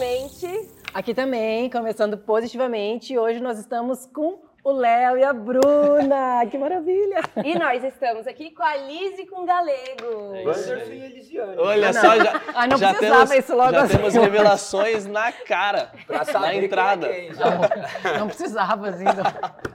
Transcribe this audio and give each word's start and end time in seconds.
positivamente. 0.00 0.70
Aqui 0.94 1.12
também, 1.14 1.68
começando 1.68 2.16
positivamente. 2.16 3.16
Hoje 3.18 3.38
nós 3.38 3.58
estamos 3.58 4.06
com 4.06 4.40
o 4.64 4.72
Léo 4.72 5.18
e 5.18 5.24
a 5.24 5.32
Bruna. 5.32 6.46
que 6.50 6.56
maravilha! 6.56 7.20
E 7.44 7.58
nós 7.58 7.84
estamos 7.84 8.26
aqui 8.26 8.50
com 8.50 8.62
a 8.62 8.76
Liz 8.76 9.18
e 9.18 9.26
com 9.26 9.42
o 9.42 9.46
Galego. 9.46 10.34
É 10.34 10.42
e. 10.42 11.54
Olha 11.58 11.90
Ah, 11.90 11.92
só, 11.92 12.16
já, 12.18 12.42
Ah, 12.54 12.66
não 12.66 12.78
já 12.78 12.94
precisava 12.94 13.26
temos, 13.28 13.44
isso 13.44 13.54
logo 13.56 13.72
já 13.72 13.82
assim. 13.82 13.96
temos 13.96 14.14
revelações 14.14 15.06
na 15.06 15.32
cara, 15.32 15.92
Pra 16.06 16.24
na 16.24 16.52
é 16.54 16.56
entrada. 16.64 17.08
quem, 17.08 17.34
já. 17.34 18.18
Não 18.18 18.26
precisava, 18.26 18.88
assim. 18.88 19.04
não. 19.04 19.70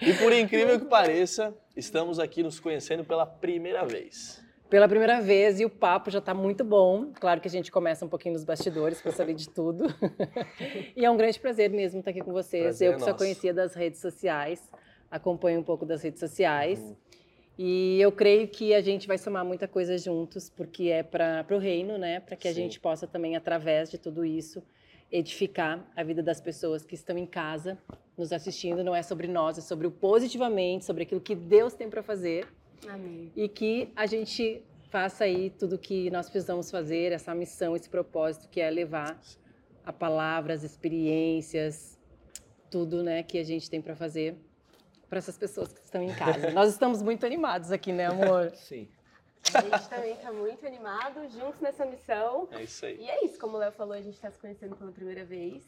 E 0.00 0.14
por 0.14 0.32
incrível 0.32 0.80
que 0.80 0.86
pareça, 0.86 1.54
estamos 1.76 2.18
aqui 2.18 2.42
nos 2.42 2.58
conhecendo 2.58 3.04
pela 3.04 3.24
primeira 3.24 3.84
vez. 3.84 4.39
Pela 4.70 4.88
primeira 4.88 5.20
vez 5.20 5.58
e 5.58 5.64
o 5.64 5.68
papo 5.68 6.12
já 6.12 6.20
está 6.20 6.32
muito 6.32 6.62
bom. 6.62 7.10
Claro 7.18 7.40
que 7.40 7.48
a 7.48 7.50
gente 7.50 7.72
começa 7.72 8.06
um 8.06 8.08
pouquinho 8.08 8.34
nos 8.34 8.44
bastidores 8.44 9.02
para 9.02 9.10
saber 9.10 9.34
de 9.34 9.48
tudo. 9.48 9.86
e 10.96 11.04
é 11.04 11.10
um 11.10 11.16
grande 11.16 11.40
prazer 11.40 11.68
mesmo 11.70 11.98
estar 11.98 12.12
aqui 12.12 12.20
com 12.20 12.32
vocês. 12.32 12.62
Prazer 12.62 12.86
Eu 12.86 12.92
é 12.92 12.94
que 12.94 13.00
só 13.00 13.06
nosso. 13.08 13.18
conhecia 13.18 13.52
das 13.52 13.74
redes 13.74 14.00
sociais, 14.00 14.62
acompanho 15.10 15.58
um 15.58 15.64
pouco 15.64 15.84
das 15.84 16.00
redes 16.04 16.20
sociais. 16.20 16.78
Uhum. 16.78 16.94
E 17.58 18.00
eu 18.00 18.12
creio 18.12 18.46
que 18.46 18.72
a 18.72 18.80
gente 18.80 19.08
vai 19.08 19.18
somar 19.18 19.44
muita 19.44 19.66
coisa 19.66 19.98
juntos, 19.98 20.48
porque 20.48 20.84
é 20.84 21.02
para 21.02 21.44
o 21.50 21.58
reino, 21.58 21.98
né? 21.98 22.20
Para 22.20 22.36
que 22.36 22.46
a 22.46 22.54
Sim. 22.54 22.62
gente 22.62 22.78
possa 22.78 23.08
também, 23.08 23.34
através 23.34 23.90
de 23.90 23.98
tudo 23.98 24.24
isso, 24.24 24.62
edificar 25.10 25.84
a 25.96 26.04
vida 26.04 26.22
das 26.22 26.40
pessoas 26.40 26.84
que 26.84 26.94
estão 26.94 27.18
em 27.18 27.26
casa 27.26 27.76
nos 28.16 28.32
assistindo. 28.32 28.84
Não 28.84 28.94
é 28.94 29.02
sobre 29.02 29.26
nós, 29.26 29.58
é 29.58 29.62
sobre 29.62 29.88
o 29.88 29.90
positivamente, 29.90 30.84
sobre 30.84 31.02
aquilo 31.02 31.20
que 31.20 31.34
Deus 31.34 31.74
tem 31.74 31.90
para 31.90 32.04
fazer 32.04 32.46
Amém. 32.88 33.30
e 33.36 33.48
que 33.48 33.92
a 33.94 34.06
gente 34.06 34.62
faça 34.90 35.24
aí 35.24 35.50
tudo 35.50 35.78
que 35.78 36.10
nós 36.10 36.28
precisamos 36.28 36.70
fazer, 36.70 37.12
essa 37.12 37.34
missão, 37.34 37.76
esse 37.76 37.88
propósito 37.88 38.48
que 38.48 38.60
é 38.60 38.68
levar 38.68 39.18
a 39.84 39.92
palavra, 39.92 40.52
as 40.52 40.62
experiências, 40.62 41.98
tudo, 42.70 43.02
né, 43.02 43.22
que 43.22 43.38
a 43.38 43.44
gente 43.44 43.70
tem 43.70 43.80
para 43.80 43.94
fazer 43.94 44.36
para 45.08 45.18
essas 45.18 45.36
pessoas 45.36 45.72
que 45.72 45.80
estão 45.80 46.02
em 46.02 46.14
casa. 46.14 46.50
nós 46.52 46.70
estamos 46.70 47.02
muito 47.02 47.26
animados 47.26 47.72
aqui, 47.72 47.92
né, 47.92 48.06
amor? 48.06 48.50
Sim. 48.54 48.88
A 49.52 49.60
gente 49.60 49.88
também 49.88 50.12
está 50.12 50.32
muito 50.32 50.64
animado, 50.64 51.28
juntos 51.30 51.60
nessa 51.60 51.84
missão. 51.84 52.48
É 52.52 52.62
isso 52.62 52.86
aí. 52.86 52.98
E 53.00 53.10
é 53.10 53.24
isso, 53.24 53.38
como 53.38 53.56
o 53.56 53.58
Léo 53.58 53.72
falou, 53.72 53.94
a 53.94 54.00
gente 54.00 54.14
está 54.14 54.30
se 54.30 54.38
conhecendo 54.38 54.76
pela 54.76 54.92
primeira 54.92 55.24
vez. 55.24 55.64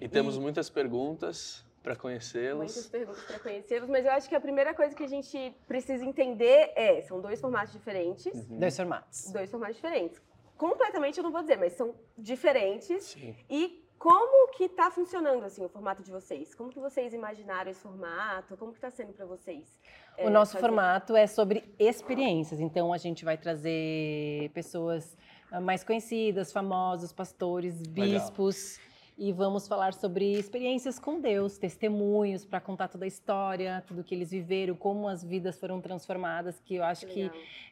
E 0.00 0.08
temos 0.08 0.38
muitas 0.38 0.70
perguntas 0.70 1.64
para 1.82 1.96
conhecê-los. 1.96 2.56
Muitas 2.58 2.86
perguntas 2.86 3.24
para 3.24 3.38
conhecê-los, 3.40 3.88
mas 3.88 4.04
eu 4.04 4.12
acho 4.12 4.28
que 4.28 4.34
a 4.34 4.40
primeira 4.40 4.72
coisa 4.74 4.94
que 4.94 5.02
a 5.02 5.08
gente 5.08 5.54
precisa 5.66 6.04
entender 6.04 6.72
é, 6.76 7.00
são 7.02 7.20
dois 7.20 7.40
formatos 7.40 7.72
diferentes, 7.72 8.32
Uhum. 8.32 8.58
Dois 8.58 8.76
formatos. 8.76 9.30
dois 9.32 9.50
formatos 9.50 9.76
diferentes. 9.76 10.20
Completamente 10.56 11.18
eu 11.18 11.24
não 11.24 11.32
vou 11.32 11.40
dizer, 11.42 11.56
mas 11.58 11.72
são 11.72 11.94
diferentes. 12.16 13.04
Sim. 13.04 13.34
E 13.50 13.82
como 13.98 14.50
que 14.52 14.68
tá 14.68 14.90
funcionando 14.90 15.44
assim 15.44 15.64
o 15.64 15.68
formato 15.68 16.02
de 16.02 16.10
vocês? 16.10 16.54
Como 16.54 16.70
que 16.70 16.78
vocês 16.78 17.12
imaginaram 17.14 17.70
esse 17.70 17.80
formato? 17.80 18.56
Como 18.56 18.72
que 18.72 18.80
tá 18.80 18.90
sendo 18.90 19.12
para 19.12 19.26
vocês? 19.26 19.80
O 20.18 20.22
é, 20.22 20.30
nosso 20.30 20.52
fazer- 20.52 20.66
formato 20.66 21.16
é 21.16 21.26
sobre 21.26 21.72
experiências, 21.78 22.60
então 22.60 22.92
a 22.92 22.98
gente 22.98 23.24
vai 23.24 23.36
trazer 23.36 24.50
pessoas 24.54 25.16
ah, 25.50 25.60
mais 25.60 25.82
conhecidas, 25.84 26.52
famosos, 26.52 27.12
pastores, 27.12 27.80
bispos, 27.86 28.78
e 29.16 29.32
vamos 29.32 29.68
falar 29.68 29.92
sobre 29.92 30.32
experiências 30.32 30.98
com 30.98 31.20
Deus, 31.20 31.58
testemunhos 31.58 32.44
para 32.44 32.60
contar 32.60 32.88
toda 32.88 33.04
a 33.04 33.08
história, 33.08 33.84
tudo 33.86 34.02
que 34.02 34.14
eles 34.14 34.30
viveram, 34.30 34.74
como 34.74 35.06
as 35.06 35.22
vidas 35.22 35.58
foram 35.58 35.80
transformadas, 35.80 36.60
que 36.64 36.76
eu 36.76 36.84
acho 36.84 37.06
que 37.06 37.30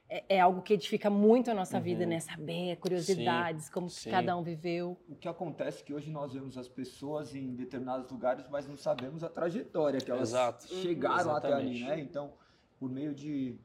é, 0.08 0.36
é 0.36 0.40
algo 0.40 0.60
que 0.60 0.74
edifica 0.74 1.08
muito 1.08 1.50
a 1.50 1.54
nossa 1.54 1.78
Uhum. 1.78 1.82
vida, 1.82 2.04
né? 2.06 2.20
Saber 2.20 2.76
curiosidades, 2.76 3.68
como 3.70 3.86
que 3.86 3.94
sim. 3.94 4.10
cada 4.10 4.36
um 4.36 4.42
viveu. 4.42 4.98
O 5.08 5.14
que 5.14 5.28
acontece 5.28 5.82
é 5.82 5.84
que 5.86 5.94
hoje 5.94 6.10
nós 6.10 6.32
vemos 6.32 6.58
as 6.58 6.68
pessoas 6.68 7.34
em 7.34 7.54
determinados 7.54 8.10
lugares, 8.10 8.46
mas 8.50 8.68
não 8.68 8.76
sabemos 8.76 9.24
a 9.24 9.28
trajetória 9.28 9.98
que 10.00 10.10
elas 10.10 10.30
Exato. 10.30 10.66
chegaram 10.68 11.34
até 11.34 11.52
ali, 11.52 11.84
né? 11.84 11.98
Então, 12.00 12.32
por 12.78 12.90
meio 12.90 13.14
de, 13.14 13.56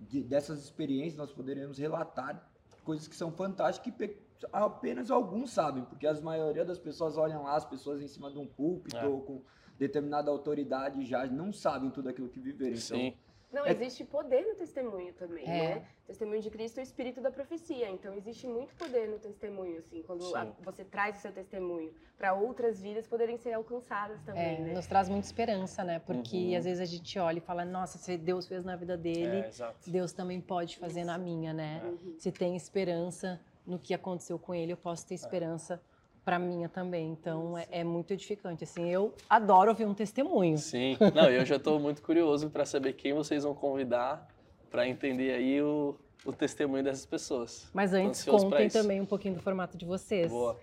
de- 0.00 0.22
dessas 0.22 0.62
experiências, 0.64 1.16
nós 1.16 1.32
poderemos 1.32 1.78
relatar 1.78 2.48
coisas 2.84 3.06
que 3.06 3.14
são 3.14 3.30
fantásticas 3.30 3.84
que 3.84 3.92
pe- 3.92 4.16
apenas 4.52 5.10
alguns 5.10 5.50
sabem, 5.50 5.84
porque 5.84 6.06
a 6.06 6.14
maioria 6.20 6.64
das 6.64 6.78
pessoas 6.78 7.16
olham 7.16 7.42
lá 7.42 7.56
as 7.56 7.64
pessoas 7.64 8.00
em 8.00 8.08
cima 8.08 8.30
de 8.30 8.38
um 8.38 8.46
púlpito 8.46 8.96
É. 8.96 9.06
ou 9.06 9.20
com 9.22 9.42
determinada 9.78 10.30
autoridade 10.30 11.04
já 11.04 11.26
não 11.26 11.52
sabem 11.52 11.90
tudo 11.90 12.08
aquilo 12.08 12.28
que 12.28 12.40
viveram. 12.40 12.72
Então, 12.72 12.80
Sim. 12.98 13.14
Não, 13.52 13.66
É- 13.66 13.72
existe 13.72 14.02
poder 14.02 14.46
no 14.46 14.54
testemunho 14.54 15.12
também, 15.12 15.44
É. 15.44 15.74
né? 15.74 15.86
O 16.04 16.06
testemunho 16.06 16.40
de 16.40 16.48
Cristo 16.48 16.78
é 16.78 16.80
o 16.80 16.84
espírito 16.84 17.20
da 17.20 17.30
profecia, 17.30 17.90
então 17.90 18.14
existe 18.14 18.46
muito 18.46 18.74
poder 18.76 19.06
no 19.10 19.18
testemunho, 19.18 19.78
assim, 19.78 20.02
quando 20.04 20.22
Sim. 20.22 20.34
a- 20.36 20.46
você 20.64 20.82
traz 20.84 21.18
o 21.18 21.20
seu 21.20 21.32
testemunho 21.32 21.92
para 22.16 22.32
outras 22.32 22.80
vidas 22.80 23.06
poderem 23.06 23.36
ser 23.36 23.52
alcançadas 23.52 24.22
também, 24.22 24.56
É, 24.56 24.58
né? 24.58 24.72
nos 24.72 24.86
traz 24.86 25.06
muita 25.10 25.26
esperança, 25.26 25.84
né? 25.84 25.98
Porque 25.98 26.34
Uhum. 26.52 26.56
às 26.56 26.64
vezes 26.64 26.80
a 26.80 26.86
gente 26.86 27.18
olha 27.18 27.36
e 27.38 27.40
fala, 27.42 27.62
nossa, 27.62 27.98
se 27.98 28.16
Deus 28.16 28.46
fez 28.46 28.64
na 28.64 28.74
vida 28.74 28.96
dele, 28.96 29.40
É. 29.40 29.50
Deus 29.86 30.14
também 30.14 30.40
pode 30.40 30.78
fazer 30.78 31.04
na 31.04 31.18
minha, 31.18 31.52
né? 31.52 31.82
Uhum. 31.84 32.14
Se 32.18 32.32
tem 32.32 32.56
esperança 32.56 33.38
no 33.66 33.78
que 33.78 33.94
aconteceu 33.94 34.38
com 34.38 34.54
ele, 34.54 34.72
eu 34.72 34.76
posso 34.76 35.06
ter 35.06 35.14
esperança 35.14 35.80
para 36.24 36.38
minha 36.38 36.68
também. 36.68 37.10
Então 37.10 37.56
é, 37.56 37.66
é 37.70 37.84
muito 37.84 38.12
edificante. 38.12 38.64
Assim, 38.64 38.88
eu 38.88 39.14
adoro 39.28 39.70
ouvir 39.70 39.86
um 39.86 39.94
testemunho. 39.94 40.58
Sim. 40.58 40.96
Não, 41.14 41.28
eu 41.28 41.44
já 41.44 41.56
estou 41.56 41.78
muito 41.80 42.02
curioso 42.02 42.50
para 42.50 42.64
saber 42.64 42.94
quem 42.94 43.12
vocês 43.12 43.44
vão 43.44 43.54
convidar 43.54 44.28
para 44.70 44.88
entender 44.88 45.32
aí 45.32 45.60
o, 45.60 45.96
o 46.24 46.32
testemunho 46.32 46.82
dessas 46.82 47.04
pessoas. 47.04 47.68
Mas 47.74 47.92
antes 47.92 48.24
contem 48.24 48.68
também 48.68 49.00
um 49.00 49.06
pouquinho 49.06 49.34
do 49.34 49.40
formato 49.40 49.76
de 49.76 49.84
vocês. 49.84 50.30
Boa. 50.30 50.58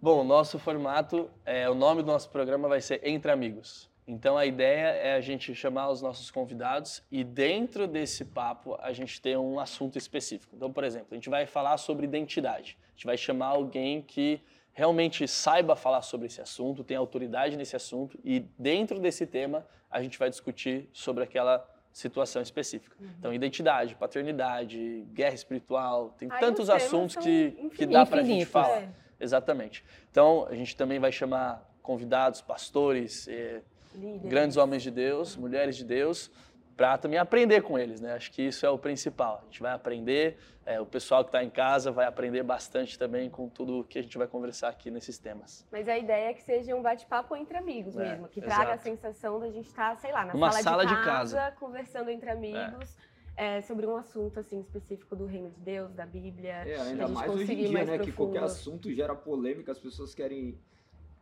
Bom, 0.00 0.20
o 0.20 0.24
nosso 0.24 0.58
formato, 0.58 1.30
é, 1.44 1.68
o 1.70 1.74
nome 1.74 2.02
do 2.02 2.06
nosso 2.06 2.28
programa 2.28 2.68
vai 2.68 2.80
ser 2.80 3.00
Entre 3.02 3.30
Amigos. 3.30 3.88
Então 4.06 4.38
a 4.38 4.46
ideia 4.46 4.86
é 4.88 5.14
a 5.14 5.20
gente 5.20 5.52
chamar 5.54 5.90
os 5.90 6.00
nossos 6.00 6.30
convidados 6.30 7.02
e 7.10 7.24
dentro 7.24 7.88
desse 7.88 8.24
papo 8.24 8.76
a 8.80 8.92
gente 8.92 9.20
ter 9.20 9.36
um 9.36 9.58
assunto 9.58 9.98
específico. 9.98 10.54
Então, 10.54 10.72
por 10.72 10.84
exemplo, 10.84 11.08
a 11.10 11.14
gente 11.14 11.28
vai 11.28 11.44
falar 11.44 11.76
sobre 11.76 12.06
identidade. 12.06 12.78
A 12.88 12.90
gente 12.92 13.06
vai 13.06 13.16
chamar 13.16 13.48
alguém 13.48 14.00
que 14.02 14.40
realmente 14.72 15.26
saiba 15.26 15.74
falar 15.74 16.02
sobre 16.02 16.26
esse 16.28 16.40
assunto, 16.40 16.84
tem 16.84 16.96
autoridade 16.96 17.56
nesse 17.56 17.74
assunto 17.74 18.18
e 18.22 18.40
dentro 18.58 19.00
desse 19.00 19.26
tema 19.26 19.66
a 19.90 20.02
gente 20.02 20.18
vai 20.18 20.30
discutir 20.30 20.88
sobre 20.92 21.24
aquela 21.24 21.66
situação 21.90 22.42
específica. 22.42 22.94
Então, 23.18 23.32
identidade, 23.32 23.94
paternidade, 23.94 25.02
guerra 25.14 25.34
espiritual, 25.34 26.10
tem 26.10 26.30
Aí 26.30 26.38
tantos 26.38 26.68
assuntos 26.68 27.16
que, 27.16 27.52
que 27.74 27.86
dá 27.86 28.04
pra 28.04 28.18
gente 28.18 28.26
Infinitos. 28.32 28.52
falar. 28.52 28.82
É. 28.82 28.88
Exatamente. 29.18 29.82
Então, 30.10 30.46
a 30.48 30.54
gente 30.54 30.76
também 30.76 30.98
vai 30.98 31.10
chamar 31.10 31.66
convidados, 31.82 32.42
pastores, 32.42 33.26
eh, 33.28 33.62
Líderes. 33.96 34.30
grandes 34.30 34.56
homens 34.56 34.82
de 34.82 34.90
Deus, 34.90 35.36
mulheres 35.36 35.76
de 35.76 35.84
Deus, 35.84 36.30
para 36.76 36.98
também 36.98 37.18
aprender 37.18 37.62
com 37.62 37.78
eles, 37.78 38.00
né? 38.02 38.12
Acho 38.12 38.30
que 38.30 38.42
isso 38.42 38.66
é 38.66 38.68
o 38.70 38.76
principal. 38.78 39.38
A 39.42 39.44
gente 39.46 39.62
vai 39.62 39.72
aprender, 39.72 40.36
eh, 40.66 40.78
o 40.78 40.84
pessoal 40.84 41.24
que 41.24 41.28
está 41.28 41.42
em 41.42 41.48
casa 41.48 41.90
vai 41.90 42.04
aprender 42.04 42.42
bastante 42.42 42.98
também 42.98 43.30
com 43.30 43.48
tudo 43.48 43.82
que 43.84 43.98
a 43.98 44.02
gente 44.02 44.18
vai 44.18 44.26
conversar 44.26 44.68
aqui 44.68 44.90
nesses 44.90 45.16
temas. 45.16 45.66
Mas 45.72 45.88
a 45.88 45.96
ideia 45.96 46.28
é 46.30 46.34
que 46.34 46.42
seja 46.42 46.76
um 46.76 46.82
bate-papo 46.82 47.34
entre 47.34 47.56
amigos 47.56 47.96
É, 47.96 48.10
mesmo, 48.10 48.28
que 48.28 48.42
traga 48.42 48.72
a 48.72 48.74
exato. 48.74 48.82
sensação 48.82 49.40
da 49.40 49.48
gente 49.50 49.66
estar, 49.68 49.96
sei 49.96 50.12
lá, 50.12 50.26
na 50.26 50.34
Numa 50.34 50.52
sala, 50.52 50.62
sala 50.62 50.86
de, 50.86 50.94
de 50.94 51.02
casa, 51.02 51.50
conversando 51.58 52.10
entre 52.10 52.28
amigos. 52.30 52.94
é, 53.38 53.60
sobre 53.62 53.86
um 53.86 53.96
assunto 53.96 54.38
assim 54.40 54.60
específico 54.60 55.16
do 55.16 55.24
reino 55.26 55.50
de 55.50 55.60
Deus, 55.60 55.92
da 55.94 56.04
Bíblia. 56.06 56.52
É, 56.66 56.80
ainda 56.80 57.06
gente 57.06 57.14
mais 57.14 57.30
hoje 57.30 57.52
em 57.52 57.56
dia, 57.56 57.72
mais 57.72 57.88
né? 57.88 57.98
Que 57.98 58.12
qualquer 58.12 58.40
profundo. 58.40 58.44
assunto 58.58 58.92
gera 58.94 59.14
polêmica, 59.14 59.72
as 59.72 59.78
pessoas 59.78 60.14
querem 60.14 60.58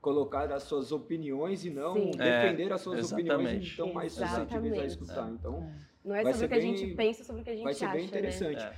colocar 0.04 0.52
as 0.52 0.64
suas 0.64 0.92
opiniões 0.92 1.64
e 1.64 1.70
não 1.70 1.94
Sim. 1.94 2.10
defender 2.10 2.70
as 2.72 2.82
suas 2.82 3.10
opiniões 3.10 3.50
e 3.54 3.66
estão 3.66 3.90
mais 3.92 4.12
suscetíveis 4.12 4.78
a 4.78 4.84
escutar. 4.84 5.30
Então, 5.30 5.72
Não 6.04 6.14
é 6.14 6.22
sobre 6.30 6.44
o 6.44 6.48
que 6.50 6.54
a 6.54 6.58
bem- 6.58 6.76
gente 6.76 6.94
pensa, 6.94 7.24
sobre 7.24 7.40
o 7.40 7.44
que 7.44 7.50
a 7.50 7.54
gente 7.54 7.64
vai 7.64 7.72
ser 7.74 7.86
acha, 7.86 7.94
bem 7.96 8.04
interessante. 8.04 8.62
É. 8.62 8.74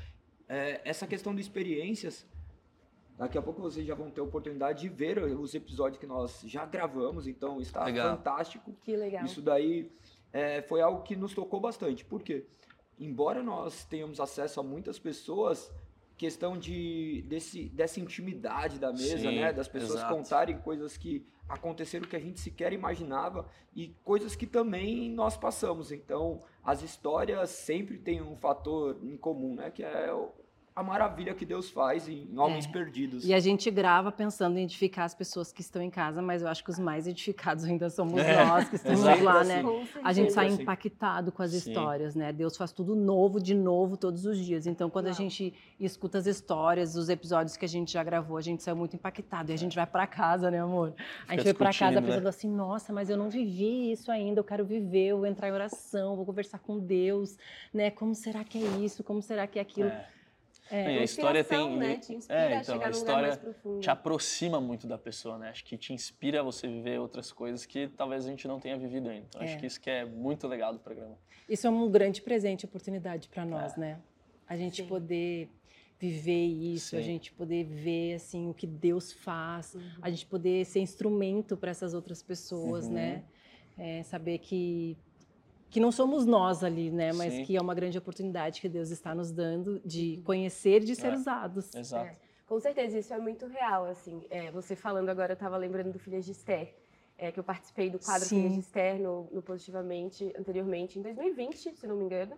É, 0.49 0.81
essa 0.85 1.05
questão 1.09 1.35
de 1.35 1.41
experiências, 1.41 2.25
daqui 3.19 3.37
a 3.37 3.43
pouco 3.43 3.61
vocês 3.61 3.85
já 3.85 3.97
vão 3.97 4.09
ter 4.09 4.21
a 4.21 4.25
oportunidade 4.25 4.83
de 4.83 4.89
ver 4.89 5.19
os 5.19 5.53
episódios 5.53 5.99
que 5.99 6.07
nós 6.07 6.43
já 6.47 6.65
gravamos, 6.65 7.27
então 7.27 7.61
está 7.61 7.85
Legal. 7.85 8.17
fantástico. 8.17 8.71
né? 8.71 8.77
Que 8.83 8.97
legal. 8.97 9.25
Isso 9.25 9.43
daí 9.43 9.91
é, 10.33 10.63
foi 10.63 10.81
algo 10.81 11.03
que 11.03 11.17
nos 11.17 11.35
tocou 11.35 11.59
bastante. 11.59 12.05
Por 12.05 12.23
quê? 12.23 12.47
Embora 13.01 13.43
nós 13.43 13.85
tenhamos 13.85 14.21
acesso 14.21 14.61
a 14.61 14.63
muitas 14.63 14.97
pessoas, 14.99 15.73
questão 16.17 16.59
de 16.59 17.23
desse, 17.29 17.69
dessa 17.69 18.01
intimidade 18.01 18.79
da 18.79 18.93
mesa, 18.93 19.19
Sim, 19.19 19.41
né? 19.41 19.53
Das 19.53 19.69
pessoas 19.69 20.01
exato. 20.01 20.15
contarem 20.15 20.59
coisas 20.59 20.97
que 20.97 21.27
aconteceram 21.49 22.07
que 22.07 22.17
a 22.17 22.21
gente 22.21 22.41
sequer 22.41 22.73
imaginava 22.73 23.49
e 23.75 23.95
coisas 24.03 24.35
que 24.35 24.47
também 24.47 25.11
nós 25.11 25.37
passamos. 25.37 25.93
Então, 25.93 26.41
as 26.65 26.83
histórias 26.83 27.51
sempre 27.51 27.99
têm 27.99 28.21
um 28.21 28.37
fator 28.37 28.99
em 29.03 29.17
comum, 29.17 29.55
né? 29.55 29.71
Que 29.71 29.85
é 29.85 30.11
a 30.77 30.83
maravilha 30.83 31.35
que 31.35 31.47
Deus 31.47 31.71
faz 31.71 32.07
em 32.07 32.29
homens 32.39 32.67
É. 32.67 32.69
perdidos. 32.71 33.25
E 33.25 33.33
a 33.33 33.41
gente 33.41 33.71
grava 33.71 34.13
pensando 34.13 34.59
em 34.59 34.65
edificar 34.65 35.07
as 35.07 35.15
pessoas 35.15 35.51
que 35.51 35.63
estão 35.63 35.81
em 35.81 35.89
casa, 35.89 36.21
mas 36.21 36.43
eu 36.43 36.49
acho 36.49 36.63
que 36.63 36.69
os 36.69 36.79
mais 36.79 37.07
edificados 37.07 37.65
ainda 37.65 37.89
somos 37.89 38.19
É, 38.19 38.45
nós 38.45 38.69
que 38.69 38.77
estamos 38.77 39.01
exato. 39.01 39.25
lá, 39.25 39.43
né? 39.43 39.63
Com 39.63 39.83
A 40.05 40.13
gente 40.13 40.35
sai 40.35 40.49
Assim. 40.49 40.61
impactado 40.63 41.33
com 41.33 41.43
as 41.43 41.53
Sim. 41.53 41.57
histórias, 41.71 42.15
né? 42.15 42.31
Deus 42.31 42.59
faz 42.59 42.73
tudo 42.73 42.95
novo, 42.95 43.41
de 43.41 43.55
novo, 43.55 43.97
todos 43.97 44.27
os 44.27 44.37
dias. 44.37 44.67
Então, 44.67 44.91
quando 44.91 45.07
a 45.07 45.13
gente 45.13 45.55
escuta 45.81 46.19
as 46.19 46.27
histórias, 46.27 46.95
os 46.95 47.09
episódios 47.09 47.57
que 47.57 47.65
a 47.65 47.69
gente 47.69 47.91
já 47.91 48.05
gravou, 48.05 48.37
a 48.37 48.43
gente 48.43 48.63
sai 48.63 48.75
muito 48.75 48.95
impactado. 48.97 49.51
E 49.51 49.55
a 49.55 49.59
gente 49.59 49.75
vai 49.75 49.87
pra 49.87 50.07
casa, 50.07 50.51
né, 50.51 50.61
amor? 50.61 50.93
A 51.27 51.37
gente 51.37 51.45
vai 51.45 51.55
pra 51.55 51.73
casa 51.73 52.03
né? 52.03 52.07
pensando 52.07 52.29
assim, 52.29 52.51
nossa, 52.51 52.93
mas 52.93 53.09
eu 53.09 53.17
não 53.17 53.31
vivi 53.31 53.93
isso 53.93 54.13
ainda, 54.13 54.41
eu 54.41 54.45
quero 54.45 54.63
viver, 54.67 55.07
eu 55.07 55.17
vou 55.17 55.27
entrar 55.27 55.49
em 55.49 55.53
oração, 55.53 56.17
vou 56.17 56.27
conversar 56.27 56.59
com 56.59 56.79
Deus, 56.79 57.39
né? 57.73 57.91
Como 57.91 58.15
será 58.15 58.45
que 58.45 58.59
é 58.63 58.67
isso? 58.85 59.03
Como 59.03 59.23
será 59.23 59.47
que 59.47 59.59
é 59.59 59.63
aquilo? 59.63 59.89
É. 59.89 60.16
É, 60.71 60.95
E 60.95 60.99
a 60.99 61.05
história 61.05 61.45
tem. 61.45 61.77
né? 61.77 61.97
Te 61.97 62.15
inspira 62.15 62.39
é, 62.41 62.57
a 62.57 62.61
então, 62.61 62.75
chegar 62.75 62.87
a 62.87 62.91
num 62.91 62.99
lugar 62.99 63.23
mais 63.23 63.35
história 63.35 63.37
profundo. 63.55 63.81
te 63.81 63.91
aproxima 63.91 64.61
muito 64.61 64.87
da 64.87 64.99
pessoa, 64.99 65.39
né? 65.39 65.51
Acho 65.51 65.65
que 65.65 65.77
te 65.79 65.93
inspira 65.93 66.41
a 66.41 66.43
você 66.43 66.67
viver 66.67 66.99
outras 67.01 67.31
coisas 67.33 67.65
que 67.65 67.89
talvez 67.89 68.27
a 68.27 68.29
gente 68.29 68.49
não 68.49 68.59
tenha 68.59 68.77
vivido 68.77 69.09
ainda. 69.09 69.27
Então, 69.29 69.41
É. 69.43 69.45
acho 69.45 69.59
que 69.59 69.67
isso 69.67 69.81
que 69.81 69.89
é 69.91 70.05
muito 70.05 70.47
legal 70.49 70.73
do 70.73 70.79
programa. 70.81 71.17
Isso 71.49 71.67
é 71.67 71.71
um 71.71 71.89
grande 71.91 72.21
presente 72.21 72.63
e 72.63 72.67
oportunidade 72.67 73.29
para 73.29 73.45
nós, 73.45 73.77
É. 73.77 73.81
né? 73.81 73.99
A 74.49 74.57
gente 74.57 74.83
Sim. 74.83 74.89
poder 74.89 75.49
viver 75.99 76.45
isso, 76.47 76.95
a 76.97 76.99
Sim. 76.99 77.05
gente 77.05 77.33
poder 77.33 77.65
ver 77.65 78.15
assim 78.15 78.51
o 78.51 78.55
que 78.55 78.67
Deus 78.67 79.13
faz, 79.13 79.75
Uhum. 79.75 79.83
a 80.03 80.11
gente 80.11 80.27
poder 80.27 80.65
ser 80.67 80.81
instrumento 80.81 81.57
para 81.57 81.71
essas 81.71 81.95
outras 81.95 82.23
pessoas, 82.23 82.87
Uhum. 82.87 82.93
né? 82.93 83.25
É, 83.79 84.03
saber 84.03 84.39
que 84.39 84.97
que 85.71 85.81
não 85.81 85.91
somos 85.93 86.25
nós 86.25 86.63
ali, 86.65 86.91
né? 86.91 87.13
Mas 87.13 87.33
Sim. 87.33 87.45
que 87.45 87.57
é 87.57 87.61
uma 87.61 87.75
grande 87.75 87.99
oportunidade 87.99 88.61
que 88.61 88.69
Deus 88.69 88.91
está 88.91 89.15
nos 89.15 89.31
dando 89.33 89.81
de 89.85 90.23
conhecer, 90.25 90.83
e 90.83 90.87
de 90.87 90.95
ser 90.95 91.09
É. 91.13 91.17
usados. 91.17 91.75
Exato. 91.75 92.17
Com 92.47 92.61
certeza, 92.61 92.99
isso 92.99 93.13
é 93.13 93.19
muito 93.19 93.47
real, 93.47 93.87
assim. 93.87 94.23
É, 94.31 94.51
você 94.53 94.77
falando 94.77 95.09
agora, 95.09 95.33
eu 95.33 95.35
estava 95.35 95.57
lembrando 95.57 95.93
do 95.93 95.99
Filhas 95.99 96.25
de 96.25 96.31
Esther, 96.31 96.73
é, 97.19 97.33
que 97.33 97.41
eu 97.41 97.45
participei 97.45 97.91
do 97.91 97.99
quadro 97.99 98.27
Sim. 98.29 98.37
Filhas 98.43 98.53
de 98.55 98.61
Esther 98.61 99.01
no, 99.01 99.29
no 99.33 99.43
Positivamente, 99.43 100.33
anteriormente, 100.39 100.99
em 100.99 101.03
2020, 101.03 101.75
se 101.77 101.87
não 101.87 101.97
me 101.97 102.05
engano. 102.05 102.37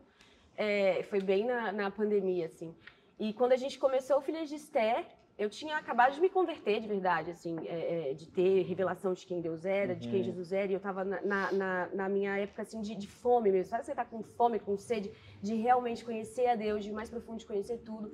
É, 0.56 1.02
foi 1.04 1.20
bem 1.20 1.44
na, 1.44 1.70
na 1.72 1.90
pandemia, 1.90 2.46
assim. 2.46 2.74
E 3.18 3.32
quando 3.34 3.52
a 3.52 3.56
gente 3.56 3.78
começou 3.78 4.18
o 4.18 4.20
Filhas 4.22 4.48
de 4.48 4.54
Esther, 4.54 5.04
eu 5.38 5.48
tinha 5.48 5.76
acabado 5.76 6.14
de 6.14 6.20
me 6.20 6.28
converter 6.28 6.80
de 6.80 6.88
verdade, 6.88 7.30
assim, 7.30 7.56
é, 7.68 8.10
é, 8.10 8.14
de 8.14 8.26
ter 8.26 8.62
revelação 8.62 9.14
de 9.14 9.24
quem 9.24 9.40
Deus 9.40 9.64
era, 9.64 9.94
de 9.94 10.08
quem 10.08 10.18
Uhum. 10.18 10.24
Jesus 10.24 10.52
era, 10.52 10.66
e 10.70 10.74
eu 10.74 10.78
estava 10.78 11.04
na, 11.04 11.20
na, 11.52 11.88
na- 11.94 12.08
minha 12.08 12.36
época, 12.36 12.62
assim, 12.62 12.80
de, 12.80 12.96
de 12.96 13.06
fome 13.06 13.52
mesmo. 13.52 13.70
Sabe 13.70 13.86
você 13.86 13.94
tá 13.94 14.04
com 14.04 14.20
fome, 14.22 14.58
com 14.58 14.76
sede, 14.76 15.12
de 15.40 15.54
realmente 15.54 16.04
conhecer 16.04 16.46
a 16.48 16.56
Deus, 16.56 16.82
de 16.82 16.90
mais 16.90 17.08
profundo, 17.08 17.38
de 17.38 17.46
conhecer 17.46 17.78
tudo. 17.78 18.10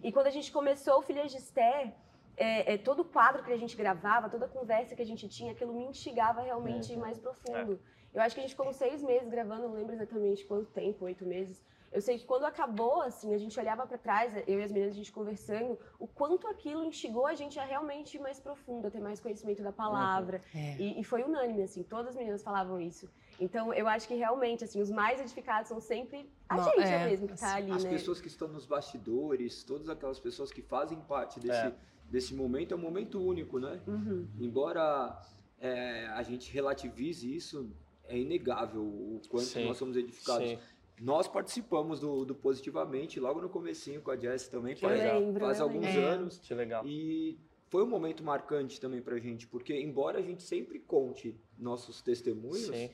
E 0.00 0.12
quando 0.12 0.28
a 0.28 0.30
gente 0.30 0.52
começou 0.52 0.98
o 1.00 1.02
Filhas 1.02 1.32
de 1.32 1.38
Esther, 1.38 1.92
é, 2.36 2.74
é, 2.74 2.78
todo 2.78 3.00
o 3.00 3.04
quadro 3.04 3.42
que 3.42 3.52
a 3.52 3.56
gente 3.56 3.76
gravava, 3.76 4.30
toda 4.30 4.46
a 4.46 4.48
conversa 4.48 4.94
que 4.94 5.02
a 5.02 5.06
gente 5.06 5.28
tinha, 5.28 5.50
aquilo 5.52 5.74
me 5.74 5.84
instigava 5.86 6.40
realmente 6.40 6.96
mais 6.96 7.18
profundo. 7.18 7.80
Eu 8.14 8.22
acho 8.22 8.34
que 8.34 8.40
a 8.40 8.42
gente 8.44 8.52
ficou 8.52 8.68
uns 8.68 8.76
seis 8.76 9.02
meses 9.02 9.28
gravando, 9.28 9.66
não 9.68 9.74
lembro 9.74 9.92
exatamente 9.92 10.44
quanto 10.44 10.70
tempo, 10.70 11.04
oito 11.04 11.26
meses. 11.26 11.62
Eu 11.92 12.00
sei 12.00 12.18
que 12.18 12.24
quando 12.24 12.44
acabou, 12.44 13.02
assim, 13.02 13.34
a 13.34 13.38
gente 13.38 13.58
olhava 13.58 13.84
para 13.84 13.98
trás, 13.98 14.32
eu 14.46 14.60
e 14.60 14.62
as 14.62 14.70
meninas, 14.70 14.94
a 14.94 14.96
gente 14.96 15.10
conversando, 15.10 15.76
o 15.98 16.06
quanto 16.06 16.46
aquilo 16.46 16.84
instigou 16.84 17.26
a 17.26 17.34
gente 17.34 17.58
a 17.58 17.64
realmente 17.64 18.16
ir 18.16 18.20
mais 18.20 18.38
profundo, 18.38 18.86
a 18.86 18.90
ter 18.90 19.00
mais 19.00 19.18
conhecimento 19.18 19.60
da 19.62 19.72
palavra. 19.72 20.40
É. 20.54 20.76
E, 20.78 21.00
e 21.00 21.04
foi 21.04 21.24
unânime, 21.24 21.62
assim, 21.62 21.82
todas 21.82 22.08
as 22.10 22.16
meninas 22.16 22.42
falavam 22.42 22.80
isso. 22.80 23.10
Então, 23.40 23.74
eu 23.74 23.88
acho 23.88 24.06
que 24.06 24.14
realmente, 24.14 24.62
assim, 24.62 24.80
os 24.80 24.90
mais 24.90 25.20
edificados 25.20 25.68
são 25.68 25.80
sempre 25.80 26.30
a 26.48 26.58
Não, 26.58 26.64
gente 26.64 26.80
é, 26.82 27.06
mesmo 27.08 27.26
que 27.26 27.36
tá 27.36 27.54
ali, 27.56 27.72
As 27.72 27.82
né? 27.82 27.90
pessoas 27.90 28.20
que 28.20 28.28
estão 28.28 28.46
nos 28.46 28.66
bastidores, 28.66 29.64
todas 29.64 29.88
aquelas 29.88 30.20
pessoas 30.20 30.52
que 30.52 30.62
fazem 30.62 31.00
parte 31.00 31.40
desse, 31.40 31.66
É. 31.66 31.74
desse 32.08 32.34
momento, 32.34 32.72
é 32.72 32.76
um 32.76 32.80
momento 32.80 33.18
único, 33.20 33.58
né? 33.58 33.80
Uhum. 33.86 34.28
Embora 34.38 35.20
é, 35.58 36.06
a 36.08 36.22
gente 36.22 36.52
relativize 36.52 37.34
isso, 37.34 37.68
é 38.04 38.16
inegável 38.16 38.82
o 38.82 39.20
quanto 39.28 39.46
Sim, 39.46 39.66
nós 39.66 39.76
somos 39.76 39.96
edificados. 39.96 40.48
Sim. 40.48 40.58
Nós 41.00 41.26
participamos 41.26 41.98
do, 41.98 42.26
do 42.26 42.34
Positivamente, 42.34 43.18
logo 43.18 43.40
no 43.40 43.48
comecinho 43.48 44.02
com 44.02 44.10
a 44.10 44.16
Jess 44.16 44.48
também, 44.48 44.74
Eu 44.74 44.78
faz, 44.78 45.00
lembro, 45.00 45.40
faz 45.40 45.60
alguns 45.60 45.86
lembro. 45.86 46.00
É. 46.00 46.04
anos. 46.04 46.38
Que 46.38 46.52
legal. 46.52 46.86
E 46.86 47.38
foi 47.70 47.82
um 47.82 47.86
momento 47.86 48.22
marcante 48.22 48.78
também 48.78 49.00
pra 49.00 49.18
gente, 49.18 49.46
porque 49.46 49.74
embora 49.74 50.18
a 50.18 50.22
gente 50.22 50.42
sempre 50.42 50.78
conte 50.78 51.34
nossos 51.58 52.02
testemunhos, 52.02 52.66
Sim. 52.66 52.90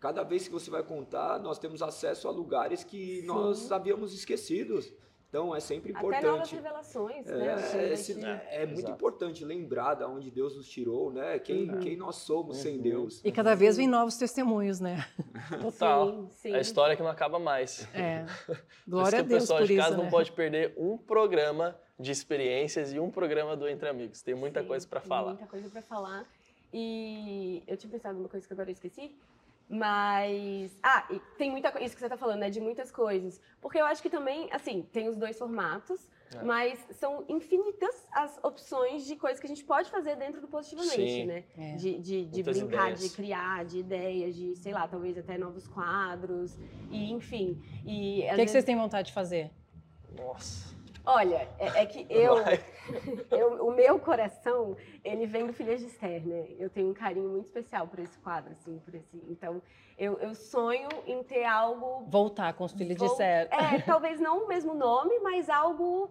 cada 0.00 0.22
vez 0.22 0.46
que 0.48 0.52
você 0.52 0.70
vai 0.70 0.82
contar, 0.82 1.38
nós 1.40 1.58
temos 1.58 1.82
acesso 1.82 2.26
a 2.26 2.30
lugares 2.30 2.82
que 2.82 3.20
nós 3.22 3.70
havíamos 3.70 4.14
esquecidos. 4.14 4.90
Então 5.32 5.56
é 5.56 5.60
sempre 5.60 5.92
Até 5.96 6.02
novas 6.02 6.18
importante. 6.20 6.54
revelações, 6.56 7.26
É, 7.26 7.36
né? 7.38 7.52
Assim, 7.54 7.78
esse- 7.90 8.14
de- 8.16 8.20
é 8.26 8.66
muito 8.66 8.80
exato. 8.80 8.92
importante 8.92 9.42
lembrar 9.46 9.94
de 9.94 10.04
onde 10.04 10.30
Deus 10.30 10.54
nos 10.54 10.68
tirou, 10.68 11.10
né? 11.10 11.38
Quem, 11.38 11.70
Uhum. 11.70 11.80
quem 11.80 11.96
nós 11.96 12.16
somos 12.16 12.58
sem 12.58 12.76
Uhum. 12.76 12.82
Deus. 12.82 13.22
E 13.24 13.32
cada 13.32 13.54
vez 13.54 13.78
vem 13.78 13.88
novos 13.88 14.18
testemunhos, 14.18 14.78
né? 14.78 15.08
Total. 15.72 16.06
Sim, 16.12 16.28
sim. 16.32 16.54
A 16.54 16.60
história 16.60 16.94
que 16.96 17.02
não 17.02 17.08
acaba 17.08 17.38
mais. 17.38 17.88
É. 17.94 18.26
Glória 18.86 19.20
a 19.20 19.22
que 19.22 19.26
o 19.26 19.28
Deus 19.30 19.42
pessoal 19.44 19.60
por 19.60 19.66
de 19.68 19.74
casa 19.76 19.88
isso, 19.88 19.96
não 19.96 20.04
né? 20.04 20.10
pode 20.10 20.32
perder 20.32 20.74
um 20.76 20.98
programa 20.98 21.74
de 21.98 22.10
experiências 22.12 22.92
e 22.92 23.00
um 23.00 23.10
programa 23.10 23.56
do 23.56 23.66
Entre 23.66 23.88
Amigos. 23.88 24.20
Tem 24.20 24.34
muita 24.34 24.60
Sim, 24.60 24.66
coisa 24.68 24.86
para 24.86 25.00
tem 25.00 25.08
falar. 25.08 25.28
Muita 25.30 25.46
coisa 25.46 25.66
para 25.70 25.80
falar. 25.80 26.26
E 26.74 27.62
eu 27.66 27.74
tinha 27.78 27.90
pensado 27.90 28.18
numa 28.18 28.28
coisa 28.28 28.46
que 28.46 28.52
agora 28.52 28.68
eu 28.68 28.72
esqueci. 28.74 29.16
Mas. 29.72 30.78
Ah, 30.82 31.06
e 31.10 31.18
tem 31.38 31.50
muita 31.50 31.70
coisa. 31.72 31.86
Isso 31.86 31.94
que 31.94 32.00
você 32.02 32.08
tá 32.08 32.16
falando, 32.18 32.40
né? 32.40 32.50
De 32.50 32.60
muitas 32.60 32.90
coisas. 32.92 33.40
Porque 33.60 33.78
eu 33.78 33.86
acho 33.86 34.02
que 34.02 34.10
também, 34.10 34.48
assim, 34.52 34.82
tem 34.92 35.08
os 35.08 35.16
dois 35.16 35.38
formatos, 35.38 36.06
É. 36.34 36.42
mas 36.44 36.78
são 36.90 37.24
infinitas 37.26 38.06
as 38.12 38.38
opções 38.44 39.06
de 39.06 39.16
coisas 39.16 39.40
que 39.40 39.46
a 39.46 39.48
gente 39.48 39.64
pode 39.64 39.90
fazer 39.90 40.14
dentro 40.16 40.42
do 40.42 40.46
Positivamente, 40.48 40.94
Sim. 40.96 41.24
né? 41.24 41.44
É. 41.56 41.74
De, 41.76 41.98
de, 41.98 42.24
de 42.26 42.42
brincar, 42.42 42.90
ideias. 42.90 43.00
de 43.00 43.10
criar, 43.16 43.64
de 43.64 43.78
ideias, 43.78 44.34
de, 44.36 44.54
sei 44.56 44.74
lá, 44.74 44.86
talvez 44.86 45.16
até 45.16 45.38
novos 45.38 45.66
quadros. 45.66 46.54
E, 46.90 47.10
enfim. 47.10 47.58
E, 47.86 48.18
O 48.18 48.22
que, 48.22 48.28
que 48.28 48.36
vezes- 48.36 48.50
vocês 48.50 48.64
têm 48.64 48.76
vontade 48.76 49.08
de 49.08 49.14
fazer? 49.14 49.50
Nossa. 50.14 50.70
Olha, 51.04 51.48
é, 51.58 51.82
é 51.82 51.86
que 51.86 52.06
eu, 52.08 52.36
eu- 53.30 53.66
o 53.66 53.72
meu 53.72 53.98
coração, 53.98 54.76
ele 55.02 55.26
vem 55.26 55.46
do 55.46 55.52
Filhas 55.52 55.80
de 55.80 55.86
Esther, 55.86 56.24
né? 56.26 56.46
Eu 56.58 56.70
tenho 56.70 56.90
um 56.90 56.94
carinho 56.94 57.28
muito 57.28 57.46
especial 57.46 57.88
por 57.88 57.98
esse 57.98 58.16
quadro, 58.18 58.52
assim, 58.52 58.78
por 58.78 58.94
esse. 58.94 59.16
Então, 59.28 59.60
eu, 59.98 60.18
eu 60.20 60.34
sonho 60.34 60.88
em 61.06 61.22
ter 61.24 61.44
algo. 61.44 62.06
Voltar 62.08 62.52
com 62.54 62.64
os 62.64 62.72
filhos 62.72 62.96
de 62.96 63.08
Ser. 63.08 63.48
É, 63.50 63.78
talvez 63.84 64.20
não 64.20 64.44
o 64.44 64.48
mesmo 64.48 64.74
nome, 64.74 65.18
mas 65.20 65.50
algo 65.50 66.08